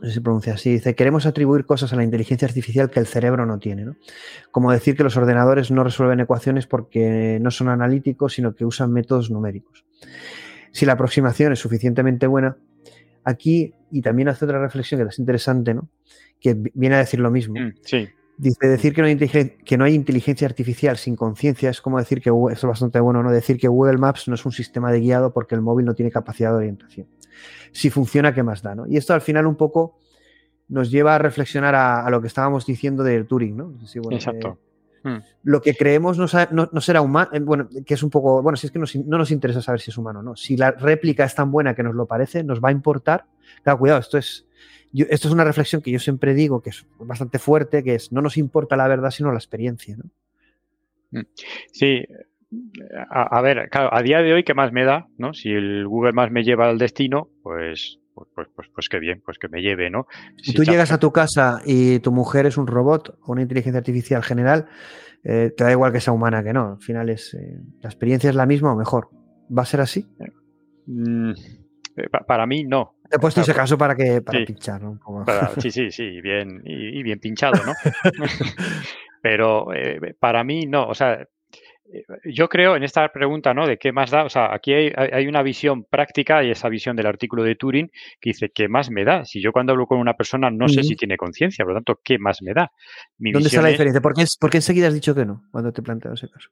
No 0.00 0.08
sé 0.08 0.14
si 0.14 0.20
pronuncia 0.20 0.54
así. 0.54 0.70
Dice: 0.72 0.94
Queremos 0.94 1.24
atribuir 1.26 1.64
cosas 1.66 1.92
a 1.92 1.96
la 1.96 2.04
inteligencia 2.04 2.46
artificial 2.48 2.90
que 2.90 3.00
el 3.00 3.06
cerebro 3.06 3.46
no 3.46 3.58
tiene. 3.58 3.84
¿no? 3.84 3.96
Como 4.50 4.72
decir 4.72 4.96
que 4.96 5.04
los 5.04 5.16
ordenadores 5.16 5.70
no 5.70 5.84
resuelven 5.84 6.20
ecuaciones 6.20 6.66
porque 6.66 7.38
no 7.40 7.50
son 7.50 7.68
analíticos, 7.68 8.34
sino 8.34 8.54
que 8.54 8.64
usan 8.64 8.92
métodos 8.92 9.30
numéricos. 9.30 9.84
Si 10.72 10.84
la 10.84 10.94
aproximación 10.94 11.52
es 11.52 11.60
suficientemente 11.60 12.26
buena, 12.26 12.56
aquí, 13.22 13.72
y 13.92 14.02
también 14.02 14.28
hace 14.28 14.44
otra 14.44 14.60
reflexión 14.60 15.00
que 15.00 15.08
es 15.08 15.18
interesante, 15.18 15.72
¿no? 15.74 15.88
que 16.40 16.54
vi- 16.54 16.72
viene 16.74 16.96
a 16.96 16.98
decir 16.98 17.20
lo 17.20 17.30
mismo. 17.30 17.54
Mm, 17.58 17.72
sí. 17.82 18.08
Dice, 18.36 18.66
decir 18.66 18.92
que 18.94 19.00
no, 19.00 19.06
hay 19.06 19.12
inteligen- 19.16 19.56
que 19.64 19.78
no 19.78 19.84
hay 19.84 19.94
inteligencia 19.94 20.46
artificial 20.48 20.96
sin 20.96 21.14
conciencia 21.14 21.70
es 21.70 21.80
como 21.80 21.98
decir 21.98 22.20
que, 22.20 22.30
Google- 22.30 22.54
esto 22.54 22.66
es 22.66 22.70
bastante 22.70 22.98
bueno, 23.00 23.22
¿no? 23.22 23.30
Decir 23.30 23.58
que 23.58 23.68
Google 23.68 23.96
Maps 23.98 24.26
no 24.28 24.34
es 24.34 24.44
un 24.44 24.50
sistema 24.52 24.90
de 24.90 25.00
guiado 25.00 25.32
porque 25.32 25.54
el 25.54 25.60
móvil 25.60 25.86
no 25.86 25.94
tiene 25.94 26.10
capacidad 26.10 26.50
de 26.50 26.56
orientación. 26.56 27.06
Si 27.72 27.90
funciona, 27.90 28.34
¿qué 28.34 28.42
más 28.42 28.62
da? 28.62 28.74
¿no? 28.74 28.86
Y 28.88 28.96
esto 28.96 29.14
al 29.14 29.20
final 29.20 29.46
un 29.46 29.54
poco 29.56 29.98
nos 30.68 30.90
lleva 30.90 31.14
a 31.14 31.18
reflexionar 31.18 31.74
a, 31.74 32.04
a 32.04 32.10
lo 32.10 32.20
que 32.20 32.26
estábamos 32.26 32.66
diciendo 32.66 33.04
de 33.04 33.22
Turing, 33.24 33.56
¿no? 33.56 33.72
Bueno, 34.02 34.16
Exacto. 34.16 34.58
eh, 34.60 34.64
Mm. 35.06 35.18
lo 35.42 35.60
que 35.60 35.74
creemos 35.76 36.16
no, 36.16 36.24
no- 36.50 36.70
no 36.72 36.80
será 36.80 37.02
humano, 37.02 37.28
bueno, 37.42 37.68
que 37.84 37.92
es 37.92 38.02
un 38.02 38.08
poco, 38.08 38.40
bueno, 38.42 38.56
si 38.56 38.66
es 38.68 38.72
que 38.72 38.78
nos 38.78 38.96
no 38.96 39.18
nos 39.18 39.30
interesa 39.30 39.60
saber 39.60 39.78
si 39.82 39.90
es 39.90 39.98
humano 39.98 40.20
o 40.20 40.22
no. 40.22 40.34
Si 40.34 40.56
la 40.56 40.70
réplica 40.70 41.24
es 41.24 41.34
tan 41.34 41.52
buena 41.52 41.74
que 41.74 41.82
nos 41.82 41.94
lo 41.94 42.06
parece, 42.06 42.42
nos 42.42 42.58
va 42.58 42.70
a 42.70 42.72
importar. 42.72 43.26
Claro, 43.62 43.78
cuidado, 43.78 44.00
esto 44.00 44.16
es, 44.16 44.46
yo- 44.92 45.06
esto 45.10 45.28
es 45.28 45.34
una 45.34 45.44
reflexión 45.44 45.82
que 45.82 45.90
yo 45.90 45.98
siempre 45.98 46.34
digo, 46.34 46.62
que 46.62 46.70
es 46.70 46.86
bastante 46.98 47.38
fuerte, 47.38 47.82
que 47.82 47.94
es, 47.94 48.12
no 48.12 48.20
nos 48.22 48.36
importa 48.36 48.76
la 48.76 48.88
verdad, 48.88 49.10
sino 49.10 49.30
la 49.30 49.38
experiencia. 49.38 49.96
¿no? 49.96 51.22
Sí, 51.72 52.04
a, 53.10 53.36
a 53.38 53.40
ver, 53.42 53.68
claro, 53.70 53.92
a 53.92 54.02
día 54.02 54.22
de 54.22 54.32
hoy, 54.32 54.44
¿qué 54.44 54.54
más 54.54 54.72
me 54.72 54.84
da? 54.84 55.06
¿no? 55.18 55.32
Si 55.34 55.50
el 55.50 55.86
Google 55.86 56.12
más 56.12 56.30
me 56.30 56.42
lleva 56.44 56.68
al 56.68 56.78
destino, 56.78 57.28
pues, 57.42 57.98
pues, 58.14 58.28
pues, 58.34 58.48
pues, 58.54 58.68
pues 58.74 58.88
qué 58.88 58.98
bien, 58.98 59.22
pues 59.24 59.38
que 59.38 59.48
me 59.48 59.60
lleve, 59.60 59.90
¿no? 59.90 60.06
Si 60.42 60.52
tú 60.54 60.62
llegas 60.72 60.92
a 60.92 60.98
tu 60.98 61.12
casa 61.12 61.60
y 61.64 61.98
tu 62.00 62.12
mujer 62.12 62.46
es 62.46 62.56
un 62.56 62.66
robot 62.66 63.18
o 63.22 63.32
una 63.32 63.42
inteligencia 63.42 63.78
artificial 63.78 64.22
general, 64.22 64.66
eh, 65.24 65.52
te 65.56 65.64
da 65.64 65.70
igual 65.72 65.92
que 65.92 66.00
sea 66.00 66.12
humana 66.12 66.44
que 66.44 66.52
no. 66.52 66.72
Al 66.74 66.80
final 66.82 67.08
es, 67.10 67.34
eh, 67.34 67.58
la 67.80 67.88
experiencia 67.88 68.30
es 68.30 68.36
la 68.36 68.46
misma 68.46 68.72
o 68.72 68.76
mejor. 68.76 69.08
¿Va 69.56 69.62
a 69.62 69.66
ser 69.66 69.80
así? 69.80 70.06
Mm, 70.86 71.30
eh, 71.96 72.08
pa- 72.10 72.24
para 72.26 72.46
mí 72.46 72.64
no. 72.64 72.93
Te 73.08 73.16
he 73.16 73.18
puesto 73.18 73.40
ese 73.42 73.54
caso 73.54 73.76
para 73.78 73.94
que 73.94 74.22
para 74.22 74.38
Sí. 74.40 74.44
pinchar, 74.46 74.82
¿no? 74.82 74.92
Un 74.92 74.98
poco. 74.98 75.24
Para- 75.24 75.48
sí, 75.60 75.70
sí, 75.70 75.90
sí, 75.90 76.20
bien 76.20 76.62
y, 76.64 76.98
y 76.98 77.02
bien 77.02 77.20
pinchado, 77.20 77.62
¿no? 77.64 77.74
Pero 79.22 79.72
eh, 79.74 80.14
para 80.18 80.44
mí 80.44 80.66
no, 80.66 80.86
o 80.88 80.94
sea, 80.94 81.26
yo 82.24 82.48
creo 82.48 82.76
en 82.76 82.82
esta 82.82 83.06
pregunta, 83.12 83.54
¿no? 83.54 83.66
De 83.66 83.78
qué 83.78 83.92
más 83.92 84.10
da, 84.10 84.24
o 84.24 84.28
sea, 84.28 84.52
aquí 84.54 84.72
hay, 84.72 85.26
una 85.26 85.42
visión 85.42 85.84
práctica 85.84 86.42
y 86.42 86.50
esa 86.50 86.68
visión 86.68 86.96
del 86.96 87.06
artículo 87.06 87.42
de 87.42 87.54
Turing 87.56 87.88
que 88.20 88.30
dice, 88.30 88.50
¿qué 88.54 88.68
más 88.68 88.90
me 88.90 89.04
da? 89.04 89.24
Si 89.24 89.40
yo 89.40 89.52
cuando 89.52 89.72
hablo 89.72 89.86
con 89.86 89.98
una 89.98 90.14
persona 90.14 90.50
no 90.50 90.68
sé 90.68 90.82
si 90.82 90.96
tiene 90.96 91.16
conciencia, 91.16 91.64
por 91.64 91.72
lo 91.74 91.78
tanto, 91.78 92.00
¿qué 92.02 92.18
más 92.18 92.42
me 92.42 92.52
da? 92.52 92.70
Mi 93.18 93.32
¿Dónde 93.32 93.48
está 93.48 93.62
la 93.62 93.68
diferencia? 93.68 94.00
¿Por 94.00 94.14
qué, 94.14 94.24
por 94.40 94.50
qué 94.50 94.58
enseguida 94.58 94.88
has 94.88 94.94
dicho 94.94 95.14
que 95.14 95.24
no 95.24 95.42
cuando 95.50 95.72
te 95.72 95.80
he 95.80 95.84
planteado 95.84 96.14
ese 96.14 96.28
caso? 96.28 96.48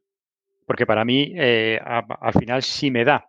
porque 0.64 0.86
para 0.86 1.04
mí 1.04 1.32
eh, 1.36 1.78
a- 1.84 2.06
al 2.20 2.32
final 2.34 2.62
sí 2.62 2.90
me 2.90 3.04
da, 3.04 3.26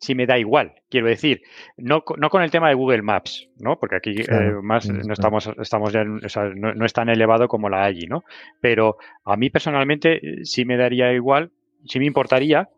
sí 0.00 0.14
me 0.14 0.26
da 0.26 0.38
igual. 0.38 0.72
Quiero 0.88 1.06
decir, 1.08 1.42
no, 1.76 2.02
no 2.16 2.30
con 2.30 2.42
el 2.42 2.50
tema 2.50 2.68
de 2.68 2.74
Google 2.74 3.02
Maps, 3.02 3.48
¿no? 3.58 3.78
Porque 3.78 3.96
aquí 3.96 4.14
eh, 4.20 4.54
más 4.62 4.88
no 5.06 5.12
estamos, 5.12 5.50
estamos 5.60 5.92
ya, 5.92 6.00
en- 6.00 6.24
o 6.24 6.28
sea, 6.28 6.44
no, 6.54 6.74
no 6.74 6.84
es 6.86 6.92
tan 6.92 7.08
elevado 7.10 7.46
como 7.48 7.68
la 7.68 7.84
allí, 7.84 8.06
¿no? 8.06 8.24
Pero 8.60 8.96
a 9.24 9.36
mí 9.36 9.50
personalmente 9.50 10.14
eh, 10.40 10.44
sí 10.44 10.64
me 10.64 10.76
daría 10.76 11.12
igual, 11.12 11.50
sí 11.84 11.98
me 11.98 12.06
importaría 12.06 12.68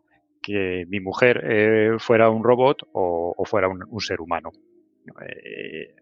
que 0.41 0.85
mi 0.89 0.99
mujer 0.99 1.41
eh, 1.49 1.91
fuera 1.99 2.29
un 2.29 2.43
robot 2.43 2.83
o, 2.91 3.33
o 3.37 3.45
fuera 3.45 3.69
un, 3.69 3.83
un 3.87 4.01
ser 4.01 4.19
humano. 4.19 4.51
Eh, 5.25 5.95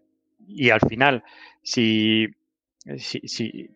y 0.48 0.70
al 0.70 0.80
final, 0.80 1.22
si, 1.62 2.26
si, 2.98 3.20
si- 3.28 3.70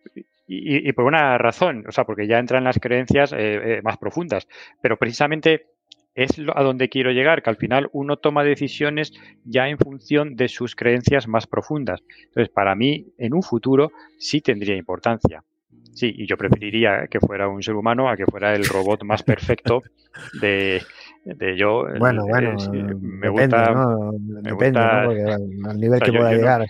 y, 0.49 0.89
y 0.89 0.93
por 0.93 1.05
una 1.05 1.39
razón, 1.39 1.85
o 1.89 1.93
sea, 1.93 2.05
porque 2.05 2.27
ya 2.27 2.39
entran 2.39 2.65
las 2.65 2.79
creencias 2.79 3.35
más 3.83 3.97
profundas, 3.99 4.47
pero 4.81 4.97
precisamente 4.97 5.67
es 6.17 6.31
a 6.55 6.63
donde 6.63 6.89
quiero 6.89 7.13
llegar, 7.13 7.43
que 7.43 7.51
al 7.51 7.57
final 7.57 7.89
uno 7.93 8.17
toma 8.17 8.43
decisiones 8.43 9.13
ya 9.45 9.69
en 9.69 9.79
función 9.79 10.35
de 10.35 10.49
sus 10.49 10.75
creencias 10.75 11.29
más 11.29 11.47
profundas. 11.47 12.03
Entonces, 12.25 12.49
para 12.49 12.75
mí, 12.75 13.07
en 13.19 13.35
un 13.35 13.43
futuro 13.43 13.93
sí 14.19 14.41
tendría 14.41 14.75
importancia. 14.77 15.45
Sí, 15.93 16.13
y 16.15 16.27
yo 16.27 16.37
preferiría 16.37 17.07
que 17.09 17.21
fuera 17.21 17.49
un 17.49 17.63
ser 17.63 17.75
humano 17.75 18.11
a 18.11 18.17
que 18.17 18.27
fuera 18.27 18.55
el 18.55 18.65
robot 18.67 19.03
más 19.05 19.23
perfecto 19.23 19.83
de, 20.41 20.83
de 21.25 21.57
yo. 21.57 21.85
Bueno, 21.99 22.27
bueno, 22.27 22.53
eh, 22.53 22.59
sí, 22.59 22.71
me 22.71 23.29
depende, 23.31 23.57
gusta, 23.57 23.71
¿no? 23.73 24.13
Depende, 24.13 24.51
gusta- 24.81 25.01
¿no? 25.03 25.09
Porque 25.09 25.23
bueno, 25.23 25.71
al 25.71 25.81
nivel 25.81 25.95
o 25.95 25.99
sea, 25.99 26.07
que 26.07 26.13
yo- 26.13 26.19
pueda 26.19 26.31
yo 26.33 26.37
no- 26.37 26.43
llegar. 26.43 26.67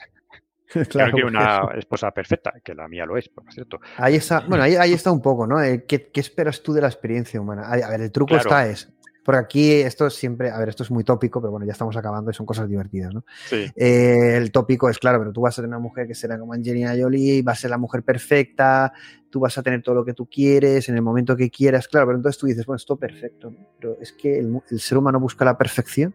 claro, 0.90 1.16
que 1.16 1.24
una 1.24 1.68
esposa 1.76 2.10
perfecta, 2.10 2.52
que 2.62 2.74
la 2.74 2.88
mía 2.88 3.06
lo 3.06 3.16
es, 3.16 3.28
por 3.28 3.44
cierto. 3.52 3.80
Ahí 3.96 4.16
está, 4.16 4.40
bueno, 4.48 4.64
ahí, 4.64 4.74
ahí 4.74 4.92
está 4.92 5.10
un 5.12 5.22
poco, 5.22 5.46
¿no? 5.46 5.62
Eh, 5.62 5.84
¿Qué, 5.86 6.08
¿Qué, 6.12 6.20
esperas 6.20 6.62
tú 6.62 6.72
de 6.72 6.80
la 6.80 6.88
experiencia 6.88 7.40
humana? 7.40 7.62
A 7.68 7.88
ver, 7.90 8.00
el 8.00 8.10
truco 8.12 8.34
claro. 8.34 8.42
está 8.50 8.68
es, 8.68 8.92
porque 9.26 9.40
aquí 9.40 9.72
esto 9.72 10.06
es 10.06 10.14
siempre, 10.14 10.50
a 10.50 10.58
ver, 10.60 10.68
esto 10.68 10.84
es 10.84 10.90
muy 10.92 11.02
tópico, 11.02 11.40
pero 11.40 11.50
bueno, 11.50 11.66
ya 11.66 11.72
estamos 11.72 11.96
acabando 11.96 12.30
y 12.30 12.34
son 12.34 12.46
cosas 12.46 12.68
divertidas, 12.68 13.12
¿no? 13.12 13.24
Sí. 13.46 13.66
Eh, 13.74 14.36
el 14.36 14.52
tópico 14.52 14.88
es, 14.88 15.00
claro, 15.00 15.18
pero 15.18 15.32
tú 15.32 15.40
vas 15.40 15.58
a 15.58 15.62
tener 15.62 15.76
una 15.76 15.82
mujer 15.82 16.06
que 16.06 16.14
será 16.14 16.38
como 16.38 16.52
Angelina 16.52 16.94
Jolie, 16.96 17.42
va 17.42 17.50
a 17.50 17.56
ser 17.56 17.70
la 17.70 17.76
mujer 17.76 18.04
perfecta, 18.04 18.92
tú 19.28 19.40
vas 19.40 19.58
a 19.58 19.64
tener 19.64 19.82
todo 19.82 19.96
lo 19.96 20.04
que 20.04 20.14
tú 20.14 20.26
quieres 20.26 20.88
en 20.88 20.94
el 20.94 21.02
momento 21.02 21.36
que 21.36 21.50
quieras, 21.50 21.88
claro, 21.88 22.06
pero 22.06 22.18
entonces 22.18 22.38
tú 22.38 22.46
dices, 22.46 22.64
bueno, 22.64 22.76
esto 22.76 22.96
perfecto, 22.96 23.50
¿no? 23.50 23.58
pero 23.80 23.98
es 24.00 24.12
que 24.12 24.38
el, 24.38 24.60
el, 24.70 24.78
ser 24.78 24.96
humano 24.96 25.18
busca 25.18 25.44
la 25.44 25.58
perfección. 25.58 26.14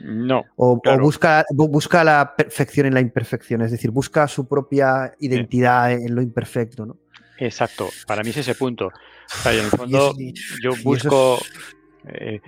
No. 0.00 0.42
O, 0.56 0.80
claro. 0.80 1.02
o, 1.02 1.04
busca, 1.04 1.44
busca 1.50 2.04
la 2.04 2.34
perfección 2.34 2.86
en 2.86 2.94
la 2.94 3.00
imperfección, 3.00 3.60
es 3.60 3.70
decir, 3.70 3.90
busca 3.90 4.26
su 4.28 4.48
propia 4.48 5.14
identidad 5.18 5.94
sí. 5.94 6.04
en 6.06 6.14
lo 6.14 6.22
imperfecto, 6.22 6.86
¿no? 6.86 6.96
Exacto, 7.38 7.90
para 8.06 8.22
mí 8.22 8.30
es 8.30 8.38
ese 8.38 8.54
punto. 8.54 8.86
O 8.86 9.42
sea, 9.42 9.52
en 9.52 9.64
el 9.64 9.70
fondo, 9.70 10.14
yo 10.62 10.72
busco. 10.82 11.38
Eh, 12.08 12.40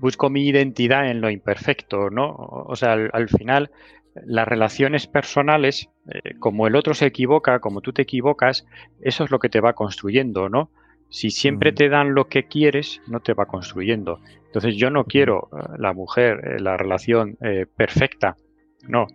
busco 0.00 0.30
mi 0.30 0.46
identidad 0.46 1.08
en 1.08 1.20
lo 1.20 1.30
imperfecto, 1.30 2.10
¿no? 2.10 2.34
O 2.34 2.76
sea, 2.76 2.92
al, 2.92 3.10
al 3.12 3.28
final, 3.28 3.70
las 4.26 4.46
relaciones 4.46 5.06
personales, 5.06 5.90
eh, 6.08 6.34
como 6.38 6.66
el 6.66 6.76
otro 6.76 6.94
se 6.94 7.06
equivoca, 7.06 7.60
como 7.60 7.80
tú 7.80 7.92
te 7.92 8.02
equivocas, 8.02 8.66
eso 9.00 9.24
es 9.24 9.30
lo 9.30 9.38
que 9.38 9.48
te 9.48 9.60
va 9.60 9.74
construyendo, 9.74 10.48
¿no? 10.48 10.70
Si 11.08 11.30
siempre 11.30 11.72
te 11.72 11.88
dan 11.88 12.14
lo 12.14 12.28
que 12.28 12.44
quieres, 12.44 13.00
no 13.06 13.20
te 13.20 13.34
va 13.34 13.46
construyendo. 13.46 14.20
Entonces 14.46 14.76
yo 14.76 14.90
no 14.90 15.04
quiero 15.04 15.48
uh, 15.52 15.80
la 15.80 15.92
mujer, 15.92 16.40
eh, 16.44 16.60
la 16.60 16.76
relación 16.76 17.36
eh, 17.40 17.66
perfecta, 17.66 18.36
no. 18.88 19.06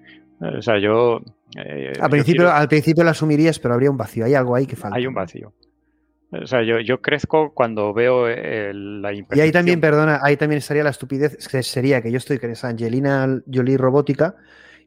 O 0.42 0.62
sea, 0.62 0.80
yo... 0.80 1.22
Eh, 1.58 1.94
al, 2.00 2.10
principio, 2.10 2.44
quiero... 2.44 2.52
al 2.52 2.68
principio 2.68 3.04
la 3.04 3.12
asumirías, 3.12 3.60
pero 3.60 3.74
habría 3.74 3.92
un 3.92 3.98
vacío, 3.98 4.26
hay 4.26 4.34
algo 4.34 4.56
ahí 4.56 4.66
que 4.66 4.76
falta. 4.76 4.98
Hay 4.98 5.08
un 5.08 5.14
vacío. 5.14 5.54
O 6.32 6.46
sea, 6.46 6.62
yo, 6.62 6.80
yo 6.80 7.02
crezco 7.02 7.54
cuando 7.54 7.92
veo 7.92 8.30
eh, 8.30 8.72
la 8.74 9.14
Y 9.14 9.40
ahí 9.40 9.52
también, 9.52 9.82
perdona, 9.82 10.20
ahí 10.22 10.38
también 10.38 10.60
estaría 10.60 10.84
la 10.84 10.92
estupidez, 10.92 11.48
que 11.48 11.64
sería 11.64 12.02
que 12.04 12.12
yo 12.12 12.18
estoy 12.18 12.38
con 12.38 12.52
esa 12.52 12.68
Angelina 12.68 13.42
Jolie 13.52 13.78
robótica 13.78 14.36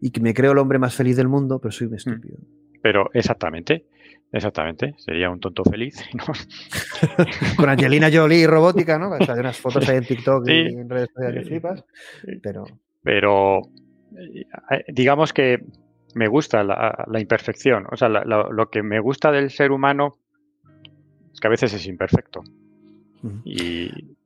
y 0.00 0.10
que 0.10 0.20
me 0.20 0.34
creo 0.34 0.52
el 0.52 0.58
hombre 0.58 0.78
más 0.78 0.94
feliz 0.94 1.16
del 1.16 1.28
mundo, 1.28 1.58
pero 1.60 1.72
soy 1.72 1.88
un 1.88 1.94
estúpido. 1.94 2.38
Pero 2.80 3.10
exactamente, 3.12 3.86
exactamente, 4.30 4.94
sería 4.98 5.30
un 5.30 5.40
tonto 5.40 5.64
feliz. 5.64 6.00
¿no? 6.14 6.24
con 7.56 7.68
Angelina 7.68 8.08
Jolie 8.12 8.46
robótica, 8.46 8.96
¿no? 8.98 9.10
O 9.10 9.24
sea, 9.24 9.34
hay 9.34 9.40
unas 9.40 9.58
fotos 9.58 9.88
ahí 9.88 9.96
en 9.96 10.04
TikTok 10.04 10.46
sí, 10.46 10.52
y 10.52 10.74
en 10.74 10.88
redes 10.88 11.08
sociales 11.12 11.42
que 11.42 11.48
flipas, 11.48 11.84
pero... 12.42 12.64
Pero 13.02 13.62
digamos 14.88 15.32
que 15.32 15.64
me 16.14 16.28
gusta 16.28 16.62
la, 16.62 17.04
la 17.08 17.20
imperfección, 17.20 17.86
o 17.90 17.96
sea, 17.96 18.08
la, 18.08 18.24
la, 18.24 18.48
lo 18.48 18.70
que 18.70 18.84
me 18.84 19.00
gusta 19.00 19.32
del 19.32 19.50
ser 19.50 19.72
humano 19.72 20.18
que 21.40 21.46
a 21.46 21.50
veces 21.50 21.72
es 21.74 21.86
imperfecto. 21.86 22.42
Y... 23.44 24.16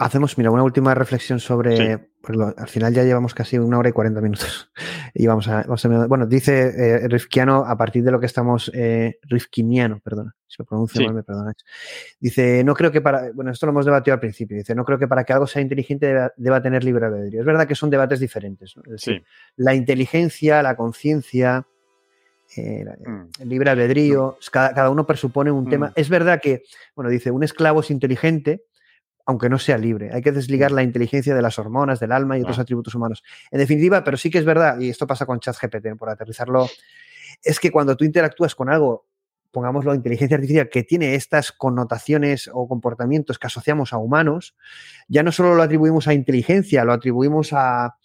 Hacemos, 0.00 0.38
mira, 0.38 0.52
una 0.52 0.62
última 0.62 0.94
reflexión 0.94 1.40
sobre. 1.40 1.76
Sí. 1.76 2.04
Lo, 2.28 2.54
al 2.56 2.68
final 2.68 2.94
ya 2.94 3.02
llevamos 3.02 3.34
casi 3.34 3.58
una 3.58 3.78
hora 3.78 3.88
y 3.88 3.92
cuarenta 3.92 4.20
minutos. 4.20 4.70
Y 5.14 5.26
vamos 5.26 5.48
a. 5.48 5.62
Vamos 5.62 5.84
a 5.84 6.06
bueno, 6.06 6.26
dice 6.26 6.68
eh, 6.76 7.08
Rifkiano, 7.08 7.64
a 7.66 7.76
partir 7.76 8.04
de 8.04 8.12
lo 8.12 8.20
que 8.20 8.26
estamos. 8.26 8.70
Eh, 8.74 9.18
Rifkiniano, 9.22 9.98
perdona. 10.00 10.36
Si 10.46 10.56
lo 10.58 10.66
pronuncio 10.66 11.00
sí. 11.00 11.04
mal, 11.06 11.14
me 11.14 11.22
perdonáis. 11.24 11.56
Dice: 12.20 12.62
No 12.62 12.74
creo 12.74 12.92
que 12.92 13.00
para. 13.00 13.32
Bueno, 13.32 13.50
esto 13.50 13.66
lo 13.66 13.70
hemos 13.70 13.86
debatido 13.86 14.14
al 14.14 14.20
principio. 14.20 14.56
Dice: 14.56 14.74
No 14.74 14.84
creo 14.84 14.98
que 14.98 15.08
para 15.08 15.24
que 15.24 15.32
algo 15.32 15.46
sea 15.48 15.62
inteligente 15.62 16.06
deba, 16.06 16.32
deba 16.36 16.62
tener 16.62 16.84
libre 16.84 17.06
albedrío. 17.06 17.40
Es 17.40 17.46
verdad 17.46 17.66
que 17.66 17.74
son 17.74 17.90
debates 17.90 18.20
diferentes. 18.20 18.76
¿no? 18.76 18.82
Es 18.84 18.90
decir, 18.92 19.20
sí. 19.20 19.24
la 19.56 19.74
inteligencia, 19.74 20.62
la 20.62 20.76
conciencia 20.76 21.66
eh, 22.56 22.84
mm. 22.84 23.42
el 23.42 23.48
libre 23.48 23.70
albedrío, 23.70 24.38
cada, 24.50 24.72
cada, 24.74 24.90
uno 24.90 25.06
presupone 25.06 25.50
un 25.50 25.64
mm. 25.64 25.68
tema. 25.68 25.92
Es 25.96 26.08
verdad 26.08 26.40
que, 26.40 26.62
bueno, 26.94 27.10
dice, 27.10 27.30
un 27.30 27.42
esclavo 27.42 27.80
es 27.80 27.90
inteligente, 27.90 28.64
aunque 29.26 29.50
no 29.50 29.58
sea 29.58 29.76
libre. 29.76 30.10
Hay 30.14 30.22
que 30.22 30.32
desligar 30.32 30.72
la 30.72 30.82
inteligencia 30.82 31.34
de 31.34 31.42
las 31.42 31.58
hormonas, 31.58 32.00
del 32.00 32.12
alma 32.12 32.38
y 32.38 32.40
otros 32.40 32.58
ah. 32.58 32.62
atributos 32.62 32.94
humanos. 32.94 33.22
En 33.50 33.58
definitiva, 33.58 34.02
pero 34.02 34.16
sí 34.16 34.30
que 34.30 34.38
es 34.38 34.46
verdad, 34.46 34.80
y 34.80 34.88
esto 34.88 35.06
pasa 35.06 35.26
con 35.26 35.38
ChatGPT, 35.38 35.98
por 35.98 36.08
aterrizarlo, 36.08 36.66
es 37.42 37.60
que 37.60 37.70
cuando 37.70 37.94
tú 37.94 38.06
interactúas 38.06 38.54
con 38.54 38.70
algo, 38.70 39.06
pongámoslo, 39.50 39.94
inteligencia 39.94 40.36
artificial, 40.36 40.70
que 40.70 40.82
tiene 40.82 41.14
estas 41.14 41.52
connotaciones 41.52 42.48
o 42.50 42.66
comportamientos 42.66 43.38
que 43.38 43.48
asociamos 43.48 43.92
a 43.92 43.98
humanos, 43.98 44.56
ya 45.08 45.22
no 45.22 45.30
solo 45.30 45.54
lo 45.54 45.62
atribuimos 45.62 46.08
a 46.08 46.14
inteligencia, 46.14 46.84
lo 46.84 46.94
atribuimos 46.94 47.52
a... 47.52 47.96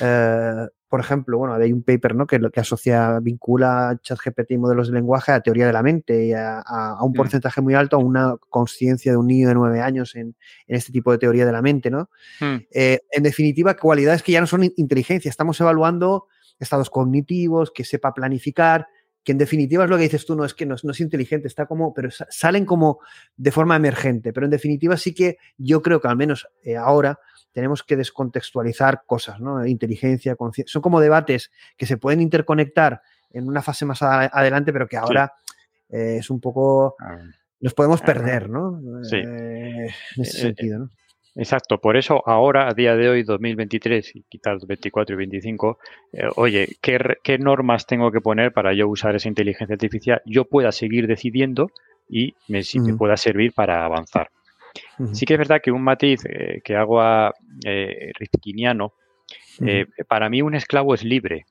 Eh, 0.00 0.68
por 0.92 1.00
ejemplo, 1.00 1.38
bueno, 1.38 1.54
hay 1.54 1.72
un 1.72 1.82
paper 1.82 2.14
¿no? 2.14 2.26
que, 2.26 2.38
que 2.52 2.60
asocia, 2.60 3.18
vincula 3.20 3.98
ChatGPT 4.02 4.50
y 4.50 4.58
modelos 4.58 4.88
de 4.88 4.92
lenguaje 4.92 5.32
a 5.32 5.40
teoría 5.40 5.66
de 5.66 5.72
la 5.72 5.82
mente 5.82 6.26
y 6.26 6.34
a, 6.34 6.60
a 6.60 7.02
un 7.02 7.14
porcentaje 7.14 7.62
muy 7.62 7.72
alto, 7.72 7.96
a 7.96 7.98
una 7.98 8.36
conciencia 8.50 9.10
de 9.10 9.16
un 9.16 9.26
niño 9.26 9.48
de 9.48 9.54
nueve 9.54 9.80
años 9.80 10.14
en, 10.16 10.36
en, 10.66 10.76
este 10.76 10.92
tipo 10.92 11.10
de 11.10 11.16
teoría 11.16 11.46
de 11.46 11.52
la 11.52 11.62
mente, 11.62 11.88
¿no? 11.88 12.10
Mm. 12.40 12.56
Eh, 12.70 13.00
en 13.10 13.22
definitiva, 13.22 13.74
cualidades 13.74 14.22
que 14.22 14.32
ya 14.32 14.42
no 14.42 14.46
son 14.46 14.64
inteligencia, 14.76 15.30
estamos 15.30 15.58
evaluando 15.62 16.26
estados 16.60 16.90
cognitivos, 16.90 17.70
que 17.70 17.84
sepa 17.84 18.12
planificar, 18.12 18.86
que 19.24 19.32
en 19.32 19.38
definitiva 19.38 19.84
es 19.84 19.90
lo 19.90 19.96
que 19.96 20.02
dices 20.04 20.26
tú, 20.26 20.34
no 20.34 20.44
es 20.44 20.54
que 20.54 20.66
no, 20.66 20.74
no, 20.82 20.90
es 20.90 21.00
inteligente, 21.00 21.46
está 21.46 21.66
como, 21.66 21.94
pero 21.94 22.08
salen 22.10 22.64
como 22.64 23.00
de 23.36 23.52
forma 23.52 23.76
emergente, 23.76 24.32
pero 24.32 24.46
en 24.46 24.50
definitiva 24.50 24.96
sí 24.96 25.14
que 25.14 25.38
yo 25.56 25.80
creo 25.82 26.00
que 26.00 26.08
al 26.08 26.16
menos 26.16 26.48
eh, 26.64 26.76
ahora 26.76 27.18
tenemos 27.52 27.82
que 27.82 27.96
descontextualizar 27.96 29.02
cosas, 29.06 29.40
¿no? 29.40 29.64
Inteligencia, 29.66 30.34
conciencia, 30.36 30.72
son 30.72 30.82
como 30.82 31.00
debates 31.00 31.52
que 31.76 31.86
se 31.86 31.98
pueden 31.98 32.20
interconectar 32.20 33.02
en 33.30 33.46
una 33.46 33.62
fase 33.62 33.84
más 33.84 34.02
adelante, 34.02 34.72
pero 34.72 34.88
que 34.88 34.96
ahora 34.96 35.32
sí. 35.88 35.96
eh, 35.96 36.16
es 36.18 36.30
un 36.30 36.40
poco, 36.40 36.96
nos 37.60 37.74
podemos 37.74 38.00
perder, 38.02 38.50
¿no? 38.50 38.80
Sí. 39.04 39.16
Eh, 39.16 39.86
en 40.16 40.22
ese 40.22 40.38
sentido, 40.38 40.78
¿no? 40.80 40.90
Exacto, 41.34 41.78
por 41.78 41.96
eso 41.96 42.22
ahora, 42.26 42.68
a 42.68 42.74
día 42.74 42.94
de 42.94 43.08
hoy, 43.08 43.22
2023 43.22 44.16
y 44.16 44.22
quizás 44.28 44.66
24 44.66 45.14
y 45.14 45.16
25, 45.16 45.78
eh, 46.12 46.28
oye, 46.36 46.76
¿qué, 46.82 46.98
¿qué, 47.22 47.38
normas 47.38 47.86
tengo 47.86 48.12
que 48.12 48.20
poner 48.20 48.52
para 48.52 48.74
yo 48.74 48.86
usar 48.86 49.16
esa 49.16 49.28
inteligencia 49.28 49.74
artificial? 49.74 50.20
Yo 50.26 50.44
pueda 50.44 50.72
seguir 50.72 51.06
decidiendo 51.06 51.70
y 52.06 52.34
me, 52.48 52.62
si 52.62 52.80
me 52.80 52.94
pueda 52.94 53.16
servir 53.16 53.54
para 53.54 53.84
avanzar. 53.84 54.28
Uh 54.98 55.04
-huh. 55.04 55.14
Sí 55.14 55.24
que 55.24 55.34
es 55.34 55.38
verdad 55.38 55.62
que 55.62 55.72
un 55.72 55.82
matiz 55.82 56.20
eh, 56.26 56.60
que 56.62 56.76
hago 56.76 57.00
a 57.00 57.32
eh, 57.64 58.12
Rifkiniano, 58.18 58.92
uh 59.60 59.64
-huh. 59.64 60.06
para 60.06 60.28
mí 60.28 60.42
un 60.42 60.54
esclavo 60.54 60.92
es 60.94 61.02
libre, 61.02 61.46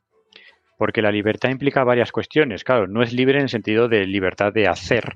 porque 0.78 1.02
la 1.02 1.12
libertad 1.12 1.50
implica 1.50 1.84
varias 1.84 2.12
cuestiones. 2.12 2.64
Claro, 2.64 2.88
no 2.88 3.02
es 3.02 3.14
libre 3.14 3.38
en 3.38 3.44
el 3.44 3.50
sentido 3.50 3.88
de 3.88 4.06
libertad 4.06 4.54
de 4.54 4.68
hacer, 4.68 5.14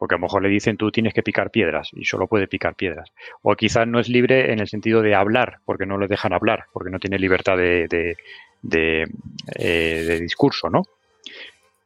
porque 0.00 0.14
a 0.14 0.18
lo 0.18 0.22
mejor 0.22 0.42
le 0.42 0.48
dicen 0.48 0.78
tú 0.78 0.90
tienes 0.90 1.12
que 1.12 1.22
picar 1.22 1.50
piedras 1.50 1.90
y 1.92 2.06
solo 2.06 2.26
puede 2.26 2.48
picar 2.48 2.74
piedras. 2.74 3.12
O 3.42 3.54
quizás 3.54 3.86
no 3.86 4.00
es 4.00 4.08
libre 4.08 4.50
en 4.50 4.58
el 4.58 4.66
sentido 4.66 5.02
de 5.02 5.14
hablar, 5.14 5.58
porque 5.66 5.84
no 5.84 5.98
le 5.98 6.08
dejan 6.08 6.32
hablar, 6.32 6.64
porque 6.72 6.88
no 6.90 6.98
tiene 6.98 7.18
libertad 7.18 7.58
de, 7.58 7.86
de, 7.86 8.16
de, 8.62 9.02
eh, 9.56 10.04
de 10.08 10.20
discurso, 10.20 10.70
¿no? 10.70 10.84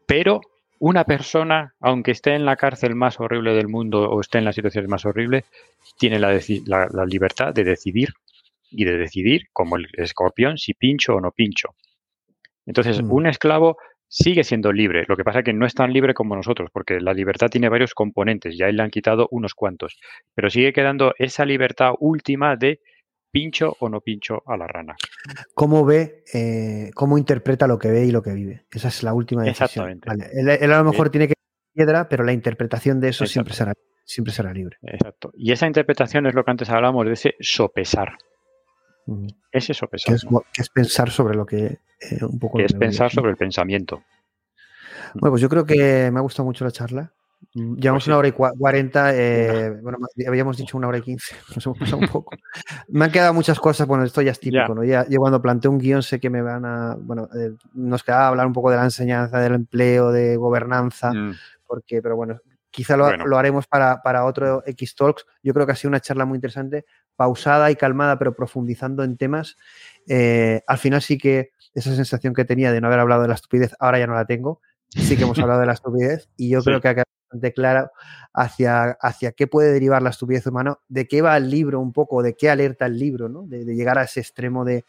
Pero 0.07 0.43
una 0.79 1.03
persona, 1.03 1.75
aunque 1.81 2.13
esté 2.13 2.37
en 2.37 2.45
la 2.45 2.55
cárcel 2.55 2.95
más 2.95 3.19
horrible 3.19 3.53
del 3.53 3.67
mundo 3.67 4.09
o 4.09 4.21
esté 4.21 4.39
en 4.39 4.45
las 4.45 4.55
situaciones 4.55 4.89
más 4.89 5.05
horribles, 5.05 5.45
tiene 5.99 6.21
la, 6.21 6.39
la, 6.67 6.87
la 6.93 7.07
libertad 7.07 7.53
de 7.53 7.65
decidir 7.65 8.11
y 8.71 8.85
de 8.85 8.97
decidir, 8.97 9.49
como 9.53 9.77
el 9.77 9.89
escorpión, 9.95 10.57
si 10.57 10.73
pincho 10.75 11.17
o 11.17 11.21
no 11.21 11.33
pincho. 11.33 11.75
Entonces, 12.65 13.03
mm. 13.03 13.13
un 13.13 13.27
esclavo 13.27 13.77
sigue 14.15 14.45
siendo 14.45 14.73
libre. 14.73 15.05
Lo 15.09 15.17
que 15.17 15.25
pasa 15.25 15.41
es 15.41 15.45
que 15.45 15.53
no 15.53 15.67
es 15.67 15.75
tan 15.75 15.93
libre 15.93 16.15
como 16.15 16.37
nosotros, 16.37 16.71
porque 16.73 17.01
la 17.01 17.13
libertad 17.13 17.49
tiene 17.49 17.69
varios 17.69 17.95
componentes, 17.95 18.57
ya 18.57 18.69
le 18.69 18.81
han 18.81 18.91
quitado 18.91 19.27
unos 19.33 19.55
cuantos, 19.55 19.99
pero 20.35 20.51
sigue 20.51 20.73
quedando 20.73 21.15
esa 21.19 21.45
libertad 21.45 21.95
última 21.99 22.55
de 22.55 22.81
pincho 23.33 23.77
o 23.81 23.89
no 23.89 24.01
pincho 24.01 24.45
a 24.47 24.57
la 24.57 24.69
rana. 24.69 24.95
¿Cómo 25.55 25.85
ve, 25.85 26.23
eh, 26.33 26.93
cómo 26.95 27.19
interpreta 27.19 27.67
lo 27.67 27.77
que 27.77 27.89
ve 27.89 28.07
y 28.07 28.13
lo 28.13 28.23
que 28.23 28.33
vive? 28.33 28.67
Esa 28.71 28.87
es 28.87 29.03
la 29.03 29.13
última 29.13 29.43
decisión. 29.43 29.89
Exactamente. 29.91 30.09
Vale. 30.09 30.27
Él, 30.33 30.49
él, 30.49 30.73
a 30.73 30.79
lo 30.79 30.85
mejor 30.85 31.09
sí. 31.09 31.11
tiene 31.11 31.27
que 31.27 31.35
piedra, 31.75 32.09
pero 32.09 32.23
la 32.23 32.33
interpretación 32.33 33.01
de 33.01 33.09
eso 33.09 33.27
siempre 33.27 33.53
será, 33.53 33.73
siempre 34.05 34.33
será 34.33 34.53
libre. 34.53 34.77
Exacto. 34.83 35.33
Y 35.35 35.51
esa 35.51 35.67
interpretación 35.67 36.27
es 36.27 36.35
lo 36.35 36.45
que 36.45 36.53
antes 36.53 36.71
hablábamos 36.71 37.05
de 37.07 37.15
ese 37.15 37.35
sopesar. 37.41 38.17
-huh. 39.07 39.27
Ese 39.51 39.75
sopesar. 39.75 40.13
Que 40.13 40.17
es, 40.17 40.25
que 40.25 40.63
es, 40.63 40.69
pensar 40.69 41.11
sobre 41.11 41.35
lo 41.35 41.47
que 41.47 41.79
eh, 42.01 42.25
un 42.25 42.39
poco. 42.39 42.59
Que 42.59 42.65
es 42.65 42.73
pensar 42.73 43.11
sobre 43.11 43.31
el 43.31 43.37
pensamiento. 43.37 44.03
Bueno, 45.15 45.33
pues 45.33 45.43
yo 45.43 45.49
creo 45.49 45.65
que 45.65 46.11
me 46.11 46.19
ha 46.19 46.23
gustado 46.23 46.45
mucho 46.45 46.65
la 46.65 46.71
charla. 46.71 47.13
Llevamos 47.53 47.83
pues 47.83 48.05
sí. 48.05 48.11
una 48.11 48.19
hora 48.19 48.29
y 48.29 48.33
cuarenta, 48.33 49.15
eh, 49.15 49.71
bueno, 49.83 49.99
habíamos 50.27 50.57
dicho 50.57 50.77
una 50.77 50.89
hora 50.89 50.99
y 50.99 51.03
quince, 51.03 51.37
nos 51.55 51.67
hemos 51.67 51.79
pasado 51.79 51.99
un 51.99 52.09
poco. 52.09 52.35
me 52.89 53.05
han 53.05 53.13
quedado 53.13 53.35
muchas 53.35 53.61
cosas, 53.61 53.87
bueno, 53.87 54.03
esto 54.05 54.23
ya 54.23 54.33
es 54.33 54.41
típico, 54.41 54.69
ya. 54.69 54.75
¿no? 54.75 54.85
Ya, 54.85 55.07
yo 55.09 55.21
cuando 55.21 55.41
planteo 55.41 55.71
un 55.71 55.79
guion 55.79 56.03
sé 56.03 56.19
que 56.19 56.31
me 56.31 56.43
van 56.43 56.65
a, 56.65 56.97
bueno, 56.99 57.29
eh, 57.39 57.53
nos 57.75 58.03
queda 58.03 58.29
hablar 58.29 58.47
un 58.47 58.53
poco 58.53 58.71
de 58.71 58.77
la 58.77 58.85
enseñanza, 58.85 59.39
del 59.41 59.55
empleo, 59.55 60.11
de 60.11 60.37
gobernanza, 60.37 61.13
mm. 61.13 61.35
porque, 61.67 62.03
pero 62.03 62.17
bueno, 62.17 62.41
quizá 62.71 62.97
lo, 62.97 63.39
haremos 63.39 63.67
para, 63.67 64.03
para, 64.03 64.25
otro 64.25 64.63
X 64.67 64.97
Talks. 64.97 65.25
Yo 65.43 65.55
creo 65.55 65.65
que 65.65 65.73
ha 65.73 65.77
sido 65.77 65.91
una 65.91 66.01
charla 66.01 66.25
muy 66.25 66.37
interesante, 66.37 66.87
pausada 67.17 67.71
y 67.71 67.77
calmada, 67.77 68.19
pero 68.19 68.35
profundizando 68.35 69.05
en 69.05 69.17
temas. 69.17 69.57
Eh, 70.09 70.63
al 70.67 70.79
final 70.79 71.03
sí 71.03 71.19
que 71.19 71.51
esa 71.75 71.95
sensación 71.95 72.35
que 72.35 72.45
tenía 72.45 72.73
de 72.73 72.81
no 72.81 72.89
haber 72.89 73.01
hablado 73.01 73.23
de 73.23 73.29
la 73.29 73.35
estupidez, 73.35 73.75
ahora 73.79 73.99
ya 73.99 74.07
no 74.07 74.15
la 74.15 74.27
tengo. 74.27 74.61
Sí 74.91 75.17
que 75.17 75.25
hemos 75.25 75.39
hablado 75.41 75.61
de 75.61 75.67
la 75.67 75.73
estupidez 75.73 76.29
y 76.37 76.51
yo 76.51 76.63
creo 76.63 76.81
que 76.81 76.89
ha 76.89 76.95
quedado 76.95 77.11
bastante 77.31 77.53
claro 77.53 77.91
hacia, 78.33 78.91
hacia 79.01 79.33
qué 79.33 79.47
puede 79.47 79.73
derivar 79.73 80.03
la 80.03 80.11
estupidez 80.11 80.47
humana, 80.47 80.79
de 80.89 81.07
qué 81.09 81.23
va 81.23 81.37
el 81.37 81.51
libro 81.51 81.81
un 81.81 81.93
poco, 81.93 82.23
de 82.23 82.35
qué 82.35 82.51
alerta 82.51 82.87
el 82.87 82.99
libro, 82.99 83.29
¿no? 83.29 83.43
de 83.43 83.65
llegar 83.65 83.99
a 83.99 84.05
ese 84.05 84.21
extremo 84.21 84.65
de, 84.65 84.85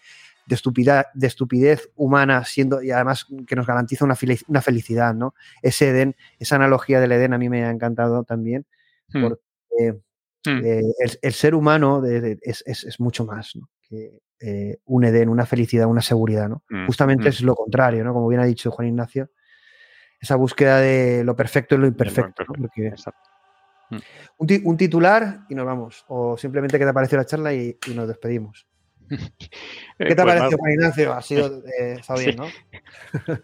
de, 0.46 0.56
estupidez, 0.56 1.06
de 1.14 1.28
estupidez 1.28 1.90
humana, 1.96 2.44
siendo, 2.46 2.82
y 2.82 2.92
además 2.92 3.26
que 3.48 3.56
nos 3.56 3.66
garantiza 3.66 4.06
una, 4.06 4.16
una 4.48 4.62
felicidad, 4.62 5.14
¿no? 5.14 5.34
Ese 5.62 5.90
Edén, 5.90 6.16
esa 6.40 6.56
analogía 6.56 7.00
del 7.00 7.12
Edén 7.12 7.34
a 7.34 7.38
mí 7.38 7.50
me 7.50 7.66
ha 7.66 7.72
encantado 7.72 8.24
también, 8.24 8.66
hmm. 9.14 9.22
porque 9.22 10.02
hmm. 10.46 10.62
eh, 10.64 10.82
el, 11.22 11.34
ser 11.34 11.56
humano 11.56 12.04
es, 12.06 13.00
mucho 13.00 13.26
más 13.26 13.54
que 13.82 14.20
eh, 14.40 14.78
un 14.86 15.06
Edén, 15.06 15.30
una 15.30 15.46
felicidad, 15.46 15.88
una 15.88 16.02
seguridad, 16.02 16.50
¿no? 16.50 16.64
Hmm. 16.70 16.88
Justamente 16.88 17.30
es 17.30 17.42
lo 17.42 17.56
contrario, 17.56 18.04
¿no? 18.04 18.14
Como 18.14 18.28
bien 18.28 18.42
ha 18.42 18.46
dicho 18.46 18.72
Juan 18.72 18.90
Ignacio, 18.90 19.30
esa 20.20 20.36
búsqueda 20.36 20.80
de 20.80 21.24
lo 21.24 21.36
perfecto 21.36 21.76
y 21.76 21.78
lo 21.78 21.88
imperfecto. 21.88 22.44
un, 24.38 24.78
titular 24.78 25.46
y 25.50 25.56
nos 25.56 25.66
vamos. 25.66 26.06
O 26.08 26.38
simplemente 26.38 26.80
que 26.80 26.86
te 26.86 26.94
pareció 26.94 27.18
la 27.18 27.26
charla 27.26 27.54
y 27.54 27.78
nos 27.94 28.08
despedimos. 28.08 28.68
¿Qué 29.98 30.16
te 30.16 30.22
ha 30.22 30.26
pues 30.26 30.36
parecido, 30.36 30.58
Juan 30.58 30.72
Ignacio? 30.72 31.14
Ha 31.14 31.22
sido, 31.22 31.64
eh, 31.80 32.02
bien, 32.18 32.36
¿no? 32.36 32.48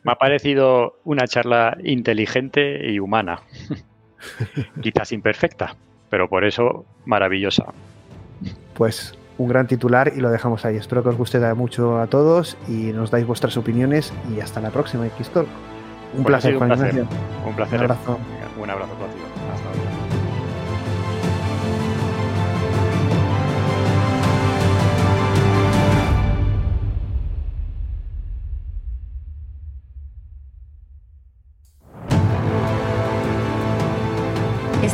Me 0.04 0.12
ha 0.12 0.16
parecido 0.16 1.00
una 1.04 1.28
charla 1.28 1.78
inteligente 1.84 2.92
y 2.92 3.00
humana. 3.00 3.42
Quizás 4.82 5.12
imperfecta, 5.12 5.76
pero 6.12 6.30
por 6.30 6.44
eso 6.44 6.86
maravillosa. 7.06 7.66
Pues 8.76 9.18
un 9.38 9.48
gran 9.48 9.66
titular 9.66 10.12
y 10.16 10.20
lo 10.20 10.30
dejamos 10.30 10.66
ahí. 10.66 10.76
Espero 10.76 11.02
que 11.02 11.10
os 11.10 11.18
guste 11.18 11.40
mucho 11.56 12.00
a 12.00 12.08
todos 12.08 12.58
y 12.68 12.92
nos 12.92 13.10
dais 13.10 13.26
vuestras 13.26 13.58
opiniones 13.58 14.14
y 14.36 14.42
hasta 14.42 14.62
la 14.62 14.70
próxima, 14.70 15.08
Xtalk. 15.08 15.48
Un, 16.16 16.24
placer. 16.26 16.56
Un 16.56 16.68
placer. 17.56 17.80
Un 17.80 17.82
abrazo. 17.82 18.20
Un 18.62 18.70
abrazo 18.70 18.94
contigo. 18.96 19.11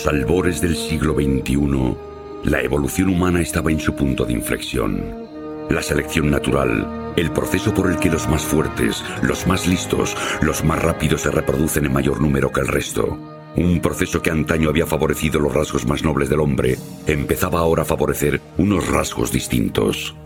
Los 0.00 0.06
albores 0.06 0.62
del 0.62 0.76
siglo 0.76 1.12
XXI, 1.12 1.94
la 2.44 2.62
evolución 2.62 3.10
humana 3.10 3.42
estaba 3.42 3.70
en 3.70 3.78
su 3.78 3.94
punto 3.94 4.24
de 4.24 4.32
inflexión. 4.32 5.04
La 5.68 5.82
selección 5.82 6.30
natural, 6.30 7.12
el 7.16 7.30
proceso 7.32 7.74
por 7.74 7.90
el 7.90 7.98
que 7.98 8.08
los 8.08 8.26
más 8.26 8.42
fuertes, 8.42 9.04
los 9.20 9.46
más 9.46 9.66
listos, 9.66 10.16
los 10.40 10.64
más 10.64 10.80
rápidos 10.82 11.20
se 11.20 11.30
reproducen 11.30 11.84
en 11.84 11.92
mayor 11.92 12.18
número 12.18 12.50
que 12.50 12.60
el 12.60 12.68
resto. 12.68 13.18
Un 13.56 13.80
proceso 13.82 14.22
que 14.22 14.30
antaño 14.30 14.70
había 14.70 14.86
favorecido 14.86 15.38
los 15.38 15.52
rasgos 15.52 15.84
más 15.86 16.02
nobles 16.02 16.30
del 16.30 16.40
hombre, 16.40 16.78
empezaba 17.06 17.60
ahora 17.60 17.82
a 17.82 17.86
favorecer 17.86 18.40
unos 18.56 18.88
rasgos 18.88 19.30
distintos. 19.30 20.16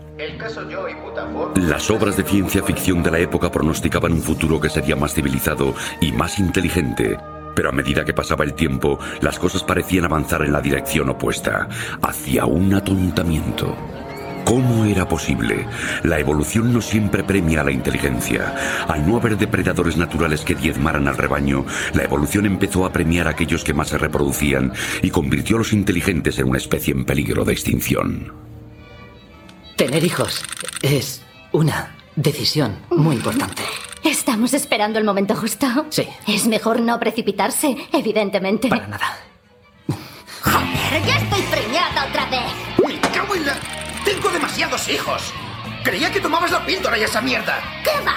Las 1.55 1.91
obras 1.91 2.15
de 2.15 2.23
ciencia 2.23 2.63
ficción 2.63 3.03
de 3.03 3.11
la 3.11 3.19
época 3.19 3.51
pronosticaban 3.51 4.13
un 4.13 4.21
futuro 4.21 4.61
que 4.61 4.69
sería 4.69 4.95
más 4.95 5.13
civilizado 5.13 5.73
y 5.99 6.13
más 6.13 6.39
inteligente, 6.39 7.17
pero 7.55 7.69
a 7.69 7.71
medida 7.71 8.05
que 8.05 8.13
pasaba 8.13 8.43
el 8.43 8.53
tiempo, 8.53 8.99
las 9.21 9.39
cosas 9.39 9.63
parecían 9.63 10.05
avanzar 10.05 10.43
en 10.43 10.51
la 10.51 10.61
dirección 10.61 11.09
opuesta, 11.09 11.67
hacia 12.01 12.45
un 12.45 12.73
atontamiento. 12.73 13.75
¿Cómo 14.45 14.85
era 14.85 15.07
posible? 15.07 15.65
La 16.03 16.19
evolución 16.19 16.71
no 16.71 16.79
siempre 16.79 17.23
premia 17.23 17.61
a 17.61 17.63
la 17.63 17.71
inteligencia. 17.71 18.53
Al 18.87 19.07
no 19.07 19.17
haber 19.17 19.37
depredadores 19.37 19.97
naturales 19.97 20.41
que 20.41 20.53
diezmaran 20.53 21.07
al 21.07 21.17
rebaño, 21.17 21.65
la 21.93 22.03
evolución 22.03 22.45
empezó 22.45 22.85
a 22.85 22.91
premiar 22.91 23.27
a 23.27 23.31
aquellos 23.31 23.63
que 23.63 23.73
más 23.73 23.87
se 23.89 23.97
reproducían 23.97 24.71
y 25.01 25.09
convirtió 25.09 25.55
a 25.55 25.59
los 25.59 25.73
inteligentes 25.73 26.37
en 26.37 26.47
una 26.47 26.59
especie 26.59 26.93
en 26.93 27.05
peligro 27.05 27.43
de 27.43 27.53
extinción. 27.53 28.33
Tener 29.77 30.03
hijos 30.03 30.43
es 30.83 31.23
una 31.51 31.95
decisión 32.15 32.77
muy 32.89 33.15
importante. 33.17 33.63
¿Estamos 34.03 34.53
esperando 34.53 34.99
el 34.99 35.05
momento 35.05 35.35
justo? 35.35 35.67
Sí. 35.89 36.07
Es 36.27 36.45
mejor 36.47 36.79
no 36.79 36.99
precipitarse, 36.99 37.75
evidentemente. 37.91 38.69
Para 38.69 38.87
nada. 38.87 39.17
¡Joder, 40.41 41.05
ya 41.05 41.15
estoy 41.17 41.41
preñada 41.43 42.05
otra 42.07 42.25
vez! 42.29 42.41
¡Me 42.87 42.99
cago 43.09 43.35
en 43.35 43.45
la... 43.47 43.55
¡Tengo 44.03 44.29
demasiados 44.29 44.87
hijos! 44.89 45.33
Creía 45.83 46.11
que 46.11 46.19
tomabas 46.19 46.51
la 46.51 46.65
píldora 46.65 46.97
y 46.97 47.03
esa 47.03 47.21
mierda. 47.21 47.59
¿Qué 47.83 47.91
va? 48.05 48.15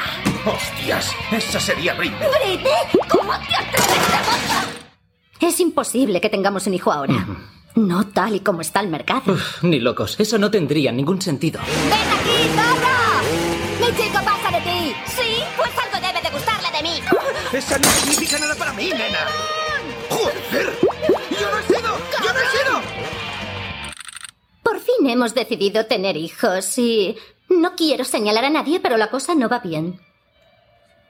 ¡Hostias! 0.50 1.10
Esa 1.32 1.58
sería 1.60 1.94
Britney. 1.94 2.28
¿Britney? 2.40 2.72
¿Cómo 3.08 3.32
te 3.32 3.56
atreves 3.56 4.12
a 5.40 5.46
Es 5.46 5.60
imposible 5.60 6.20
que 6.20 6.28
tengamos 6.28 6.66
un 6.66 6.74
hijo 6.74 6.92
ahora. 6.92 7.26
No 7.74 8.06
tal 8.08 8.36
y 8.36 8.40
como 8.40 8.60
está 8.60 8.80
el 8.80 8.88
mercado. 8.88 9.36
ni 9.62 9.80
locos. 9.80 10.18
Eso 10.18 10.38
no 10.38 10.50
tendría 10.50 10.92
ningún 10.92 11.20
sentido. 11.22 11.60
¡Ven 11.60 11.92
aquí, 11.92 12.48
Zorro! 12.54 13.07
¡Mi 13.88 13.94
chico 13.94 14.18
pasa 14.22 14.50
de 14.50 14.60
ti! 14.60 14.94
¿Sí? 15.06 15.42
Pues 15.56 15.70
algo 15.78 16.06
debe 16.06 16.20
de 16.20 16.30
gustarle 16.30 16.68
de 16.76 16.82
mí. 16.82 17.00
Esa 17.56 17.78
no 17.78 17.88
significa 17.88 18.38
nada 18.38 18.54
para 18.54 18.74
mí, 18.74 18.90
nena. 18.90 19.26
¡Joder! 20.10 20.78
¡Yo 21.40 21.50
no 21.50 21.58
he 21.58 21.62
sido! 21.62 21.98
¡Yo 22.22 22.32
no 22.34 22.38
he 22.38 22.46
sido! 22.50 22.82
Por 24.62 24.78
fin 24.80 25.08
hemos 25.08 25.34
decidido 25.34 25.86
tener 25.86 26.18
hijos 26.18 26.76
y... 26.76 27.16
No 27.48 27.76
quiero 27.76 28.04
señalar 28.04 28.44
a 28.44 28.50
nadie, 28.50 28.78
pero 28.78 28.98
la 28.98 29.08
cosa 29.08 29.34
no 29.34 29.48
va 29.48 29.60
bien. 29.60 29.98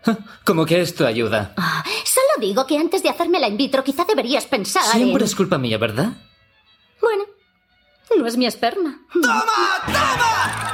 ¿Cómo 0.45 0.65
que 0.65 0.81
esto 0.81 1.05
ayuda? 1.05 1.55
Ah, 1.57 1.83
solo 2.05 2.47
digo 2.47 2.65
que 2.65 2.79
antes 2.79 3.03
de 3.03 3.09
hacerme 3.09 3.41
la 3.41 3.49
in 3.49 3.57
vitro 3.57 3.83
quizá 3.83 4.05
deberías 4.05 4.47
pensar 4.47 4.85
Siempre 4.85 5.25
es 5.25 5.35
culpa 5.35 5.59
mía, 5.59 5.79
¿verdad? 5.79 6.13
Bueno, 7.01 7.25
no 8.17 8.25
es 8.25 8.37
mi 8.37 8.47
esperma. 8.47 9.01
¡Toma! 9.13 9.43
¡Toma! 9.85 10.68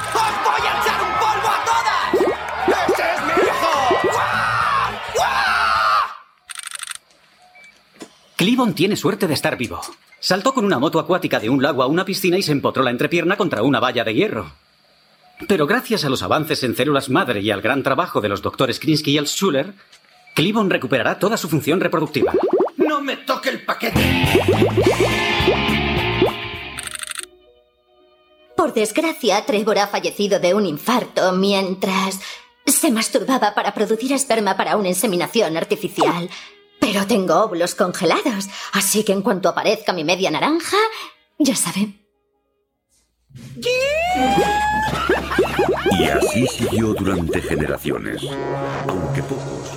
Cleavon 8.45 8.75
tiene 8.75 8.95
suerte 8.95 9.27
de 9.27 9.33
estar 9.33 9.57
vivo. 9.57 9.81
Saltó 10.19 10.53
con 10.53 10.65
una 10.65 10.77
moto 10.77 10.99
acuática 10.99 11.39
de 11.39 11.49
un 11.49 11.63
lago 11.63 11.81
a 11.81 11.87
una 11.87 12.05
piscina 12.05 12.37
y 12.37 12.43
se 12.43 12.51
empotró 12.51 12.83
la 12.83 12.91
entrepierna 12.91 13.37
contra 13.37 13.63
una 13.63 13.79
valla 13.79 14.03
de 14.03 14.13
hierro. 14.13 14.51
Pero 15.47 15.65
gracias 15.65 16.05
a 16.05 16.09
los 16.09 16.21
avances 16.21 16.61
en 16.61 16.75
células 16.75 17.09
madre 17.09 17.41
y 17.41 17.49
al 17.49 17.63
gran 17.63 17.81
trabajo 17.81 18.21
de 18.21 18.29
los 18.29 18.43
doctores 18.43 18.79
Krinsky 18.79 19.17
y 19.17 19.25
Schuller, 19.25 19.73
Cleavon 20.35 20.69
recuperará 20.69 21.17
toda 21.17 21.37
su 21.37 21.49
función 21.49 21.81
reproductiva. 21.81 22.33
¡No 22.77 23.01
me 23.01 23.17
toque 23.17 23.49
el 23.49 23.65
paquete! 23.65 23.99
Por 28.55 28.75
desgracia, 28.75 29.43
Trevor 29.43 29.79
ha 29.79 29.87
fallecido 29.87 30.39
de 30.39 30.53
un 30.53 30.67
infarto 30.67 31.31
mientras 31.31 32.19
se 32.67 32.91
masturbaba 32.91 33.55
para 33.55 33.73
producir 33.73 34.13
esperma 34.13 34.55
para 34.55 34.77
una 34.77 34.89
inseminación 34.89 35.57
artificial. 35.57 36.29
Pero 36.85 37.07
tengo 37.07 37.41
óvulos 37.41 37.73
congelados, 37.73 38.47
así 38.73 39.03
que 39.03 39.11
en 39.11 39.23
cuanto 39.23 39.49
aparezca 39.49 39.91
mi 39.91 40.03
media 40.03 40.29
naranja, 40.29 40.77
ya 41.39 41.55
saben. 41.55 41.99
Y 45.97 46.03
así 46.03 46.45
siguió 46.45 46.93
durante 46.93 47.41
generaciones, 47.41 48.21
aunque 48.87 49.23
pocos. 49.23 49.71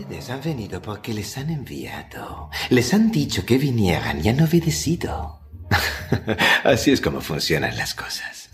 Ustedes 0.00 0.30
han 0.30 0.40
venido 0.42 0.80
porque 0.80 1.12
les 1.12 1.36
han 1.38 1.50
enviado. 1.50 2.50
Les 2.70 2.94
han 2.94 3.10
dicho 3.10 3.44
que 3.44 3.58
vinieran 3.58 4.24
y 4.24 4.28
han 4.28 4.40
obedecido. 4.42 5.40
Así 6.62 6.92
es 6.92 7.00
como 7.00 7.20
funcionan 7.20 7.76
las 7.76 7.94
cosas. 7.94 8.50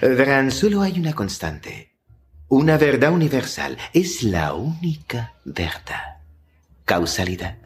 Verán, 0.00 0.52
solo 0.52 0.82
hay 0.82 1.00
una 1.00 1.14
constante. 1.14 1.93
Una 2.54 2.78
verdad 2.78 3.10
universal. 3.10 3.76
Es 3.92 4.22
la 4.22 4.54
única 4.54 5.34
verdad. 5.44 6.20
Causalidad. 6.84 7.58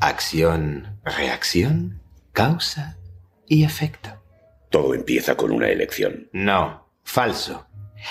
Acción, 0.00 0.98
reacción, 1.04 2.00
causa 2.32 2.96
y 3.46 3.62
efecto. 3.62 4.08
Todo 4.70 4.94
empieza 4.94 5.36
con 5.36 5.52
una 5.52 5.68
elección. 5.68 6.30
No, 6.32 6.88
falso. 7.02 7.66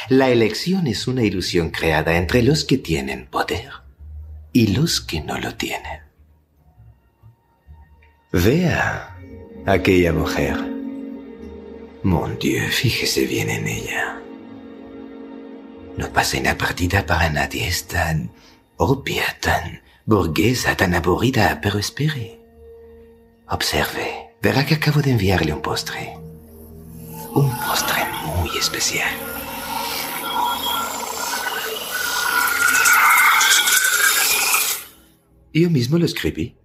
La 0.10 0.30
elección 0.30 0.86
es 0.86 1.08
una 1.08 1.24
ilusión 1.24 1.72
creada 1.72 2.18
entre 2.18 2.44
los 2.44 2.66
que 2.66 2.78
tienen 2.78 3.26
poder 3.26 3.72
y 4.52 4.76
los 4.76 5.02
que 5.02 5.22
no 5.22 5.40
lo 5.40 5.56
tienen. 5.56 6.04
Vea 8.32 9.18
aquella 9.66 10.14
mujer. 10.14 10.56
Mon 12.04 12.38
Dieu, 12.38 12.70
fíjese 12.70 13.26
bien 13.26 13.50
en 13.50 13.66
ella. 13.66 14.23
No 15.98 16.12
pasa 16.12 16.58
partida 16.58 17.06
para 17.06 17.30
nadie, 17.30 17.68
es 17.68 17.88
tan 17.88 18.32
obvia, 18.78 19.38
tan 19.40 19.84
burguesa, 20.06 20.76
tan 20.76 20.96
aburrida, 20.96 21.60
pero 21.62 21.78
espere. 21.78 22.42
Observe, 23.48 24.36
verá 24.42 24.66
que 24.66 24.76
acabo 24.76 25.02
de 25.02 25.12
enviarle 25.12 25.54
un 25.54 25.62
postre. 25.62 26.18
Un 27.36 27.50
postre 27.60 28.02
muy 28.26 28.50
especial. 28.58 29.14
Yo 35.54 35.70
mismo 35.70 36.00
lo 36.00 36.06
escribí. 36.06 36.58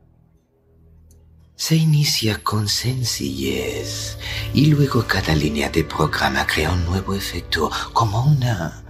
Se 1.56 1.76
inicia 1.76 2.42
con 2.42 2.68
sencillez 2.68 4.16
y 4.54 4.66
luego 4.66 5.06
cada 5.06 5.34
línea 5.34 5.68
de 5.68 5.84
programa 5.84 6.46
crea 6.46 6.72
un 6.72 6.86
nuevo 6.86 7.14
efecto, 7.14 7.70
como 7.92 8.22
una 8.22 8.87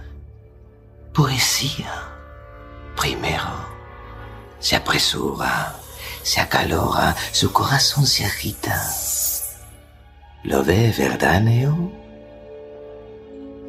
poesía. 1.19 1.91
Primero, 2.95 3.51
se 4.59 4.77
apresura, 4.77 5.75
se 6.23 6.39
acalora, 6.39 7.13
su 7.33 7.51
corazón 7.51 8.07
se 8.07 8.23
agita. 8.23 8.89
¿Lo 10.43 10.63
ve, 10.63 10.95
verdad, 10.97 11.41
Neo? 11.41 11.91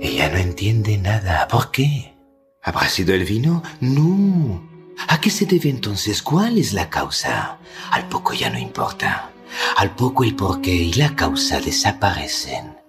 Ella 0.00 0.28
no 0.28 0.38
entiende 0.38 0.96
nada. 0.96 1.48
¿Por 1.48 1.72
qué? 1.72 2.14
¿Habrá 2.62 2.88
sido 2.88 3.14
el 3.14 3.24
vino? 3.24 3.64
No. 3.80 4.62
¿A 5.08 5.20
qué 5.20 5.28
se 5.28 5.44
debe 5.44 5.70
entonces? 5.70 6.22
¿Cuál 6.22 6.56
es 6.56 6.72
la 6.72 6.88
causa? 6.88 7.58
Al 7.90 8.08
poco 8.08 8.32
ya 8.32 8.48
no 8.50 8.60
importa. 8.60 9.32
Al 9.76 9.96
poco 9.96 10.22
el 10.22 10.36
porqué 10.36 10.72
y 10.72 10.92
la 10.92 11.16
causa 11.16 11.58
desaparecen. 11.58 12.79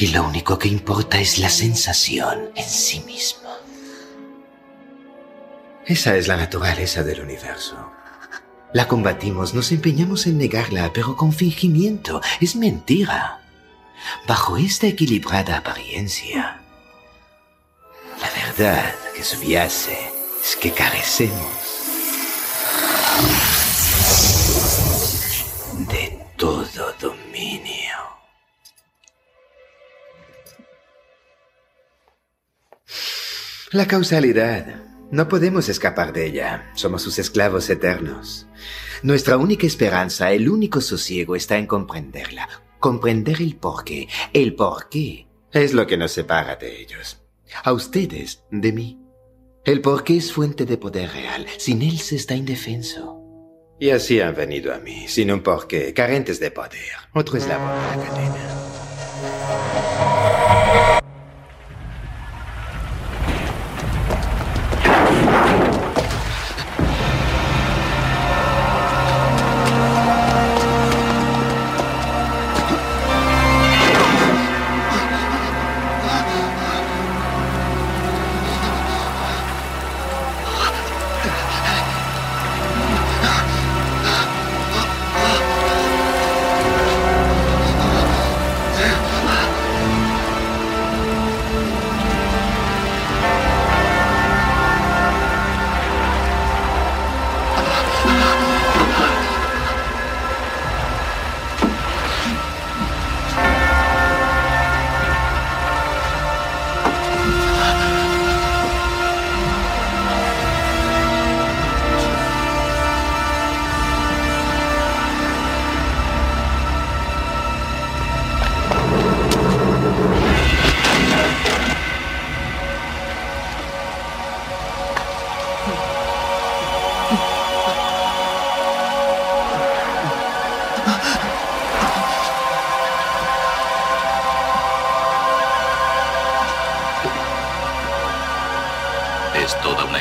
Y 0.00 0.06
lo 0.06 0.22
único 0.22 0.56
que 0.60 0.68
importa 0.68 1.18
es 1.18 1.38
la 1.38 1.50
sensación 1.50 2.52
en 2.54 2.68
sí 2.68 3.00
mismo. 3.00 3.50
Esa 5.84 6.14
es 6.16 6.28
la 6.28 6.36
naturaleza 6.36 7.02
del 7.02 7.20
universo. 7.20 7.90
La 8.72 8.86
combatimos, 8.86 9.54
nos 9.54 9.72
empeñamos 9.72 10.28
en 10.28 10.38
negarla, 10.38 10.92
pero 10.92 11.16
con 11.16 11.32
fingimiento. 11.32 12.20
Es 12.40 12.54
mentira. 12.54 13.40
Bajo 14.28 14.56
esta 14.56 14.86
equilibrada 14.86 15.56
apariencia, 15.56 16.60
la 18.20 18.30
verdad 18.30 18.94
que 19.16 19.24
subyace 19.24 19.98
es 20.40 20.54
que 20.54 20.70
carecemos 20.70 21.50
de 25.90 26.24
todo 26.36 26.94
dominio. 27.00 27.77
La 33.70 33.86
causalidad. 33.86 34.82
No 35.10 35.28
podemos 35.28 35.68
escapar 35.68 36.14
de 36.14 36.24
ella. 36.24 36.70
Somos 36.74 37.02
sus 37.02 37.18
esclavos 37.18 37.68
eternos. 37.68 38.46
Nuestra 39.02 39.36
única 39.36 39.66
esperanza, 39.66 40.32
el 40.32 40.48
único 40.48 40.80
sosiego 40.80 41.36
está 41.36 41.58
en 41.58 41.66
comprenderla. 41.66 42.48
Comprender 42.80 43.42
el 43.42 43.56
porqué. 43.56 44.08
El 44.32 44.54
porqué 44.54 45.26
es 45.52 45.74
lo 45.74 45.86
que 45.86 45.98
nos 45.98 46.12
separa 46.12 46.56
de 46.56 46.80
ellos. 46.80 47.20
A 47.62 47.74
ustedes, 47.74 48.42
de 48.50 48.72
mí. 48.72 49.02
El 49.66 49.82
porqué 49.82 50.16
es 50.16 50.32
fuente 50.32 50.64
de 50.64 50.78
poder 50.78 51.10
real. 51.10 51.46
Sin 51.58 51.82
él 51.82 51.98
se 51.98 52.16
está 52.16 52.34
indefenso. 52.34 53.20
Y 53.78 53.90
así 53.90 54.18
han 54.22 54.34
venido 54.34 54.72
a 54.72 54.78
mí, 54.78 55.08
sin 55.08 55.30
un 55.30 55.42
porqué, 55.42 55.92
carentes 55.92 56.40
de 56.40 56.50
poder. 56.50 56.88
Otro 57.12 57.36
eslabón 57.36 57.68
la 57.68 58.02
cadena. 58.02 59.77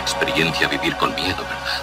Experiencia 0.07 0.69
vivir 0.69 0.95
con 0.95 1.13
miedo, 1.15 1.43
¿verdad? 1.43 1.81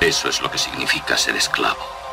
Eso 0.00 0.28
es 0.28 0.40
lo 0.40 0.48
que 0.50 0.58
significa 0.58 1.16
ser 1.18 1.34
esclavo. 1.34 2.03